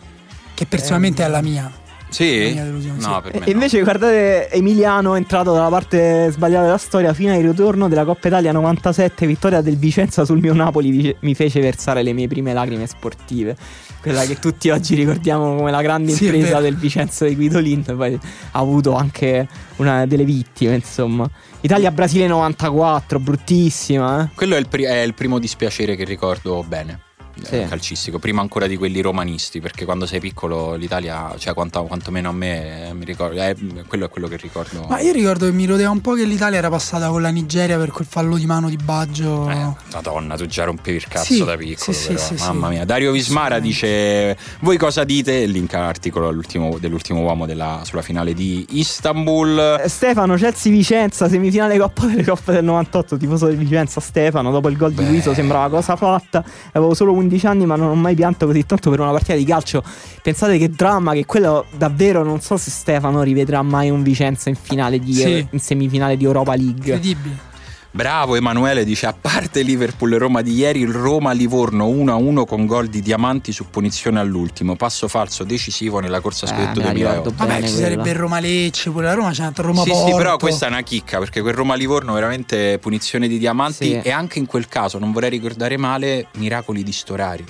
che 0.54 0.66
personalmente 0.66 1.24
eh. 1.24 1.26
è 1.26 1.30
la 1.30 1.42
mia. 1.42 1.72
Sì? 2.14 2.54
No, 2.54 3.22
per 3.22 3.40
me 3.40 3.46
e 3.46 3.52
invece 3.52 3.78
no. 3.78 3.84
guardate 3.84 4.50
Emiliano 4.52 5.16
entrato 5.16 5.52
dalla 5.52 5.70
parte 5.70 6.30
sbagliata 6.32 6.66
della 6.66 6.78
storia, 6.78 7.14
fino 7.14 7.34
al 7.34 7.42
ritorno 7.42 7.88
della 7.88 8.06
Coppa 8.06 8.28
Italia 8.28 8.52
97, 8.52 9.26
vittoria 9.26 9.62
del 9.62 9.78
Vicenza 9.78 10.24
sul 10.24 10.40
mio 10.40 10.54
Napoli 10.54 11.16
mi 11.20 11.34
fece 11.34 11.60
versare 11.60 12.04
le 12.04 12.14
mie 12.14 12.28
prime 12.28 12.54
lacrime 12.54 12.86
sportive. 12.86 13.56
Quella 14.00 14.26
che 14.26 14.38
tutti 14.38 14.70
oggi 14.70 14.96
ricordiamo 14.96 15.56
come 15.56 15.72
la 15.72 15.82
grande 15.82 16.12
sì, 16.12 16.26
impresa 16.26 16.60
del 16.60 16.76
Vicenza 16.76 17.26
di 17.26 17.36
Guidolin, 17.36 17.84
poi 17.84 18.14
ha 18.14 18.60
avuto 18.60 18.94
anche 18.96 19.48
una 19.78 20.06
delle 20.06 20.26
vittime, 20.26 20.76
insomma. 20.76 21.28
Italia-Brasile 21.62 22.28
94, 22.28 23.20
bruttissima. 23.20 24.24
Eh? 24.24 24.36
Quello 24.36 24.56
è 24.56 24.60
il, 24.60 24.68
pri- 24.68 24.84
è 24.84 25.02
il 25.02 25.14
primo 25.14 25.40
dispiacere 25.40 25.96
che 25.96 26.04
ricordo 26.04 26.64
bene 26.68 27.12
sì. 27.44 27.60
Eh, 27.60 27.68
calcistico, 27.68 28.20
prima 28.20 28.42
ancora 28.42 28.68
di 28.68 28.78
quelli 28.78 29.02
romanisti, 29.02 29.60
perché 29.60 29.86
quando 29.86 30.06
sei 30.06 30.20
piccolo 30.20 30.76
l'Italia, 30.76 31.34
cioè 31.38 31.54
quanto, 31.54 31.84
quantomeno 31.84 32.30
a 32.30 32.32
me, 32.32 32.90
eh, 32.90 32.94
mi 32.94 33.06
ricordo, 33.06 33.42
eh, 33.42 33.56
quello 33.88 34.06
è 34.06 34.10
quello 34.10 34.28
che 34.28 34.38
ricordo. 34.38 34.86
Ma 34.88 35.00
io 35.00 35.12
ricordo 35.12 35.46
che 35.46 35.52
mi 35.52 35.66
rodeva 35.66 35.90
un 35.90 36.02
po' 36.02 36.14
che 36.14 36.26
l'Italia 36.26 36.58
era 36.58 36.70
passata 36.70 37.10
con 37.10 37.22
la 37.22 37.30
Nigeria 37.30 37.78
per 37.78 37.92
quel 37.92 38.08
fallo 38.08 38.38
di 38.38 38.46
mano 38.46 38.70
di 38.70 38.78
Baggio. 38.78 39.50
Eh, 39.50 39.74
madonna, 39.92 40.36
tu 40.36 40.46
già 40.46 40.64
rompevi 40.64 40.98
il 40.98 41.08
cazzo 41.08 41.34
sì, 41.34 41.44
da 41.44 41.58
piccolo, 41.58 41.96
sì, 41.96 42.14
però, 42.14 42.36
mamma 42.46 42.70
mia. 42.70 42.86
Dario 42.86 43.12
Vismara 43.12 43.60
dice, 43.60 44.38
voi 44.60 44.78
cosa 44.78 45.04
dite? 45.04 45.46
Link 45.46 45.74
all'articolo 45.74 46.32
dell'ultimo 46.80 47.22
uomo 47.22 47.46
della, 47.46 47.82
sulla 47.84 48.02
finale 48.02 48.34
di 48.34 48.66
Istanbul. 48.72 49.82
Eh, 49.84 49.90
Stefano, 49.90 50.36
Chelsea 50.36 50.72
Vicenza, 50.72 51.28
semifinale 51.28 51.78
Coppa 51.78 52.06
delle 52.06 52.24
Coppe 52.24 52.54
del 52.54 52.64
98, 52.64 53.18
tifoso 53.18 53.48
di 53.48 53.56
Vicenza, 53.56 54.00
Stefano, 54.00 54.52
dopo 54.52 54.70
il 54.70 54.78
gol 54.78 54.94
di 54.94 55.06
Guiso 55.06 55.34
sembrava 55.34 55.70
cosa 55.70 55.96
fatta, 55.96 56.44
avevo 56.72 56.94
solo 56.94 57.12
11 57.14 57.33
anni 57.44 57.66
ma 57.66 57.76
non 57.76 57.90
ho 57.90 57.96
mai 57.96 58.16
pianto 58.16 58.46
così 58.46 58.66
tanto 58.66 58.90
per 58.90 59.00
una 59.00 59.12
partita 59.12 59.36
di 59.36 59.46
calcio. 59.46 59.84
Pensate 60.22 60.58
che 60.58 60.70
dramma 60.70 61.14
che 61.14 61.26
quello 61.26 61.66
davvero 61.76 62.24
non 62.24 62.42
so 62.42 62.58
se 62.58 62.70
Stefano 62.70 63.22
rivedrà 63.22 63.62
mai 63.62 63.90
un 63.90 64.04
Vicenza 64.04 64.50
in 64.50 64.56
finale 64.56 65.00
di 65.00 65.14
sì. 65.14 65.48
in 65.50 65.60
semifinale 65.60 66.18
di 66.18 66.24
Europa 66.24 66.56
League. 66.56 66.94
Incredibile. 66.94 67.52
Bravo 67.96 68.36
Emanuele 68.36 68.86
dice 68.86 69.06
a 69.06 69.14
parte 69.14 69.62
Liverpool 69.62 70.14
e 70.14 70.18
Roma 70.18 70.42
di 70.42 70.56
ieri 70.56 70.80
il 70.80 70.92
Roma-Livorno 70.92 71.88
1-1 71.90 72.44
con 72.44 72.66
gol 72.66 72.88
di 72.88 73.04
Diamanti 73.04 73.52
su 73.52 73.70
punizione 73.70 74.20
all'ultimo. 74.20 74.76
Passo 74.76 75.08
falso 75.08 75.44
decisivo 75.44 76.00
nella 76.00 76.20
corsa 76.20 76.48
scudetto 76.48 76.80
eh, 76.80 76.86
2008 76.86 77.34
vabbè 77.36 77.62
ci 77.62 77.68
sarebbe 77.68 78.10
il 78.10 78.16
Roma-Lecce 78.16 78.90
pure 78.90 79.06
la 79.06 79.14
Roma 79.14 79.30
c'è 79.30 79.44
andato 79.44 79.62
Roma 79.62 79.84
Sì 79.84 79.94
sì 79.94 80.16
però 80.16 80.38
questa 80.38 80.66
è 80.66 80.70
una 80.70 80.82
chicca 80.82 81.20
perché 81.20 81.42
quel 81.42 81.54
Roma-Livorno 81.54 82.14
veramente 82.14 82.80
punizione 82.80 83.28
di 83.28 83.38
Diamanti 83.38 83.86
sì. 83.86 84.00
e 84.02 84.10
anche 84.10 84.40
in 84.40 84.48
quel 84.48 84.68
caso 84.68 84.98
non 84.98 85.12
vorrei 85.12 85.30
ricordare 85.30 85.78
male 85.78 86.30
miracoli 86.38 86.82
di 86.82 86.92
Storari 86.92 87.46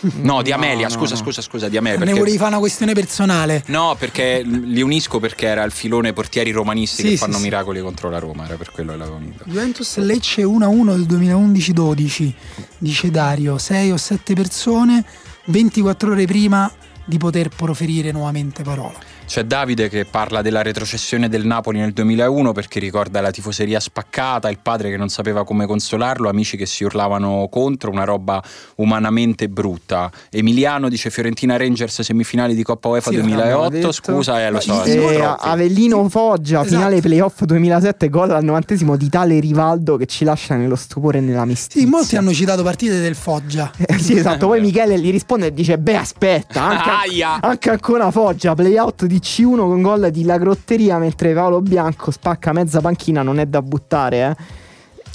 No, 0.00 0.42
di 0.42 0.52
Amelia, 0.52 0.88
no, 0.88 0.92
scusa, 0.92 1.14
no. 1.14 1.20
scusa, 1.20 1.40
scusa, 1.40 1.68
di 1.68 1.76
Amelia. 1.76 1.98
Perché... 1.98 2.12
Ne 2.12 2.18
volevi 2.18 2.36
fare 2.36 2.50
una 2.50 2.58
questione 2.58 2.92
personale? 2.92 3.62
No, 3.66 3.96
perché 3.98 4.42
li 4.44 4.82
unisco 4.82 5.18
perché 5.18 5.46
era 5.46 5.62
il 5.62 5.72
filone 5.72 6.12
portieri 6.12 6.50
romanisti 6.50 7.02
sì, 7.02 7.08
che 7.10 7.16
fanno 7.16 7.36
sì, 7.36 7.42
miracoli 7.42 7.78
sì. 7.78 7.84
contro 7.84 8.10
la 8.10 8.18
Roma, 8.18 8.44
era 8.44 8.56
per 8.56 8.70
quello 8.70 8.92
che 8.92 8.98
l'avevo 8.98 9.16
unito. 9.16 9.44
Juventus 9.46 9.96
Lecce 9.98 10.42
1-1 10.42 10.96
del 10.96 11.06
2011-12, 11.06 12.32
dice 12.78 13.10
Dario, 13.10 13.58
6 13.58 13.92
o 13.92 13.96
7 13.96 14.34
persone, 14.34 15.04
24 15.46 16.12
ore 16.12 16.26
prima 16.26 16.70
di 17.04 17.18
poter 17.18 17.48
proferire 17.48 18.12
nuovamente 18.12 18.62
parola. 18.62 18.98
C'è 19.26 19.42
Davide 19.42 19.88
che 19.88 20.04
parla 20.04 20.40
della 20.40 20.62
retrocessione 20.62 21.28
del 21.28 21.44
Napoli 21.44 21.78
nel 21.80 21.92
2001 21.92 22.52
perché 22.52 22.78
ricorda 22.78 23.20
la 23.20 23.32
tifoseria 23.32 23.80
spaccata, 23.80 24.48
il 24.48 24.60
padre 24.62 24.88
che 24.88 24.96
non 24.96 25.08
sapeva 25.08 25.44
come 25.44 25.66
consolarlo, 25.66 26.28
amici 26.28 26.56
che 26.56 26.64
si 26.64 26.84
urlavano 26.84 27.48
contro, 27.50 27.90
una 27.90 28.04
roba 28.04 28.40
umanamente 28.76 29.48
brutta. 29.48 30.10
Emiliano 30.30 30.88
dice 30.88 31.10
Fiorentina 31.10 31.56
Rangers 31.56 32.02
semifinali 32.02 32.54
di 32.54 32.62
Coppa 32.62 32.88
UEFA 32.88 33.10
sì, 33.10 33.16
2008, 33.16 33.92
scusa, 33.92 34.46
eh, 34.46 34.50
lo 34.50 34.60
so. 34.60 34.84
Eh, 34.84 35.20
Avellino 35.20 36.08
Foggia, 36.08 36.60
esatto. 36.60 36.76
finale 36.76 37.00
playoff 37.00 37.42
2007, 37.42 38.08
gol 38.08 38.30
al 38.30 38.44
novantesimo 38.44 38.96
di 38.96 39.08
tale 39.08 39.40
Rivaldo 39.40 39.96
che 39.96 40.06
ci 40.06 40.24
lascia 40.24 40.54
nello 40.54 40.76
stupore 40.76 41.18
e 41.18 41.20
nella 41.20 41.44
mistizia. 41.44 41.80
Sì, 41.80 41.86
molti 41.86 42.16
hanno 42.16 42.32
citato 42.32 42.62
partite 42.62 43.00
del 43.00 43.16
Foggia. 43.16 43.70
Eh, 43.88 43.98
sì, 43.98 44.16
esatto, 44.16 44.48
poi 44.48 44.60
Michele 44.60 44.98
gli 44.98 45.10
risponde 45.12 45.46
e 45.46 45.52
dice, 45.52 45.78
beh 45.78 45.96
aspetta, 45.96 46.62
anche, 46.62 47.22
anche 47.22 47.70
ancora 47.70 48.10
Foggia, 48.10 48.54
playout 48.54 49.04
di 49.04 49.15
C1 49.18 49.56
con 49.56 49.82
gol 49.82 50.10
di 50.10 50.24
La 50.24 50.38
Grotteria 50.38 50.98
mentre 50.98 51.32
Paolo 51.34 51.60
Bianco 51.60 52.10
spacca 52.10 52.52
mezza 52.52 52.80
panchina, 52.80 53.22
non 53.22 53.38
è 53.38 53.46
da 53.46 53.62
buttare, 53.62 54.36
eh. 54.38 54.64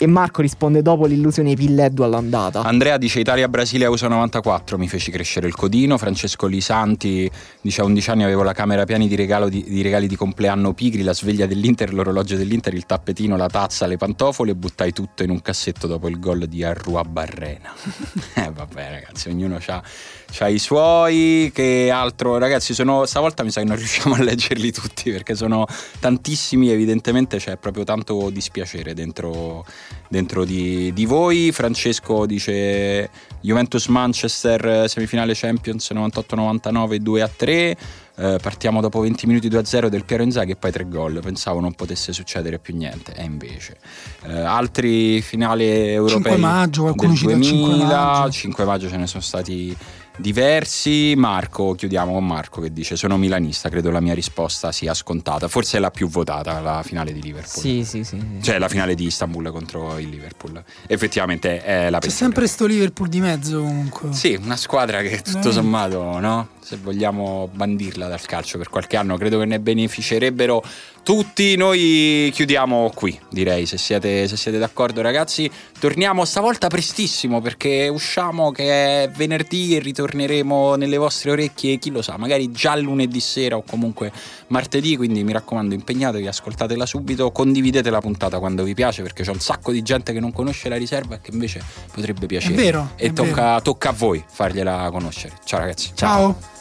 E 0.01 0.07
Marco 0.07 0.41
risponde 0.41 0.81
dopo 0.81 1.05
l'illusione 1.05 1.53
Pilleddu 1.53 2.01
all'andata. 2.01 2.61
Andrea 2.61 2.97
dice 2.97 3.19
Italia-Brasile 3.19 3.85
USA 3.85 4.07
94 4.07 4.75
mi 4.79 4.87
feci 4.87 5.11
crescere 5.11 5.45
il 5.45 5.53
codino. 5.53 5.95
Francesco 5.99 6.47
Lisanti 6.47 7.29
dice 7.61 7.81
a 7.81 7.83
11 7.83 8.09
anni 8.09 8.23
avevo 8.23 8.41
la 8.41 8.53
camera 8.53 8.83
piena 8.85 9.05
di, 9.05 9.15
di, 9.15 9.63
di, 9.63 9.81
regali 9.83 10.07
di 10.07 10.15
compleanno 10.15 10.73
pigri, 10.73 11.03
la 11.03 11.13
sveglia 11.13 11.45
dell'Inter, 11.45 11.93
l'orologio 11.93 12.35
dell'Inter, 12.35 12.73
il 12.73 12.87
tappetino, 12.87 13.37
la 13.37 13.45
tazza, 13.45 13.85
le 13.85 13.97
pantofole 13.97 14.49
e 14.49 14.55
buttai 14.55 14.91
tutto 14.91 15.21
in 15.21 15.29
un 15.29 15.39
cassetto 15.39 15.85
dopo 15.85 16.07
il 16.07 16.19
gol 16.19 16.47
di 16.47 16.63
Arrua 16.63 17.03
Barrena. 17.03 17.71
eh 18.33 18.51
vabbè 18.51 18.89
ragazzi, 18.89 19.29
ognuno 19.29 19.59
ha 19.63 19.83
c'ha 20.31 20.47
i 20.47 20.57
suoi, 20.59 21.51
che 21.53 21.91
altro, 21.93 22.37
ragazzi, 22.37 22.73
sono, 22.73 23.05
stavolta 23.05 23.43
mi 23.43 23.51
sa 23.51 23.61
che 23.61 23.67
non 23.67 23.75
riusciamo 23.77 24.15
a 24.15 24.23
leggerli 24.23 24.71
tutti 24.71 25.11
perché 25.11 25.35
sono 25.35 25.65
tantissimi, 25.99 26.69
evidentemente 26.69 27.37
c'è 27.37 27.57
proprio 27.57 27.83
tanto 27.83 28.29
dispiacere 28.29 28.93
dentro, 28.93 29.65
dentro 30.07 30.45
di, 30.45 30.91
di, 30.93 31.05
voi. 31.05 31.51
Francesco 31.51 32.25
dice 32.25 33.09
Juventus 33.41 33.87
Manchester 33.87 34.89
semifinale 34.89 35.33
Champions 35.35 35.91
98-99 35.91 36.95
2 36.95 37.21
a 37.21 37.29
3. 37.35 37.77
Eh, 38.13 38.37
partiamo 38.41 38.81
dopo 38.81 38.99
20 38.99 39.25
minuti 39.25 39.47
2-0 39.47 39.87
del 39.87 40.03
Piero 40.03 40.21
Inzaghi 40.21 40.51
e 40.51 40.55
poi 40.55 40.71
tre 40.71 40.87
gol. 40.87 41.19
Pensavo 41.23 41.59
non 41.59 41.73
potesse 41.73 42.13
succedere 42.13 42.59
più 42.59 42.75
niente, 42.75 43.13
e 43.15 43.23
invece. 43.23 43.77
Eh, 44.23 44.39
altri 44.39 45.21
finali 45.21 45.65
europei 45.65 46.33
5 46.33 46.37
maggio, 46.37 46.81
qualcuno 46.83 47.13
2000, 47.13 47.43
5 47.43 47.85
maggio. 47.85 48.31
5 48.31 48.65
maggio 48.65 48.89
ce 48.89 48.97
ne 48.97 49.07
sono 49.07 49.23
stati 49.23 49.75
diversi. 50.17 51.13
Marco, 51.15 51.73
chiudiamo 51.73 52.13
con 52.13 52.25
Marco 52.25 52.61
che 52.61 52.71
dice: 52.71 52.95
Sono 52.95 53.17
milanista, 53.17 53.69
credo 53.69 53.91
la 53.91 53.99
mia 53.99 54.13
risposta 54.13 54.71
sia 54.71 54.93
scontata. 54.93 55.47
Forse 55.47 55.77
è 55.77 55.79
la 55.79 55.91
più 55.91 56.07
votata, 56.07 56.59
la 56.59 56.81
finale 56.83 57.13
di 57.13 57.21
Liverpool. 57.21 57.61
Sì, 57.61 57.83
sì, 57.83 58.03
sì. 58.03 58.19
Cioè 58.41 58.59
la 58.59 58.67
finale 58.67 58.95
di 58.95 59.05
Istanbul 59.05 59.49
contro 59.51 59.97
il 59.97 60.09
Liverpool. 60.09 60.63
Effettivamente 60.87 61.63
è 61.63 61.89
la 61.89 61.99
C'è 61.99 62.09
sempre 62.09 62.47
sto 62.47 62.65
Liverpool 62.65 63.09
di 63.09 63.19
mezzo 63.19 63.59
comunque. 63.61 64.13
Sì, 64.13 64.37
una 64.41 64.57
squadra 64.57 65.01
che 65.01 65.21
tutto 65.21 65.49
eh. 65.49 65.53
sommato, 65.53 66.19
no? 66.19 66.49
Se 66.59 66.77
vogliamo 66.77 67.49
bandirla 67.51 68.07
dal 68.07 68.21
calcio 68.21 68.57
per 68.57 68.69
qualche 68.69 68.97
anno, 68.97 69.17
credo 69.17 69.39
che 69.39 69.45
ne 69.45 69.59
beneficerebbero 69.59 70.63
tutti. 71.03 71.55
Noi 71.55 72.29
chiudiamo 72.33 72.91
qui, 72.93 73.17
direi, 73.29 73.65
se 73.65 73.77
siete, 73.77 74.27
se 74.27 74.37
siete 74.37 74.57
d'accordo 74.57 75.01
ragazzi. 75.01 75.49
Torniamo 75.79 76.25
stavolta 76.25 76.67
prestissimo 76.67 77.41
perché 77.41 77.87
usciamo 77.87 78.51
che 78.51 79.03
è 79.03 79.09
venerdì 79.09 79.75
e 79.75 79.79
ritorneremo 79.79 80.75
nelle 80.75 80.97
vostre 80.97 81.31
orecchie, 81.31 81.77
chi 81.77 81.91
lo 81.91 82.01
sa, 82.01 82.17
magari 82.17 82.51
già 82.51 82.75
lunedì 82.75 83.19
sera 83.19 83.57
o 83.57 83.63
comunque 83.63 84.11
martedì, 84.47 84.95
quindi 84.95 85.23
mi 85.23 85.33
raccomando 85.33 85.73
impegnatevi, 85.73 86.27
ascoltatela 86.27 86.85
subito, 86.85 87.31
condividete 87.31 87.89
la 87.89 87.99
puntata 87.99 88.39
quando 88.39 88.63
vi 88.63 88.73
piace 88.73 89.01
perché 89.01 89.23
c'è 89.23 89.31
un 89.31 89.39
sacco 89.39 89.71
di 89.71 89.81
gente 89.81 90.13
che 90.13 90.19
non 90.19 90.31
conosce 90.31 90.69
la 90.69 90.77
riserva 90.77 91.15
e 91.15 91.21
che 91.21 91.31
invece 91.31 91.61
potrebbe 91.91 92.27
piacere. 92.27 92.53
È 92.53 92.57
vero. 92.57 92.91
E 92.95 93.11
tocca, 93.13 93.43
vero. 93.43 93.61
tocca, 93.61 93.89
a 93.89 93.93
voi 93.93 94.23
fargliela 94.27 94.89
conoscere. 94.91 95.33
Ciao 95.43 95.59
ragazzi. 95.59 95.91
Ciao. 95.95 96.35
Ciao. 96.39 96.60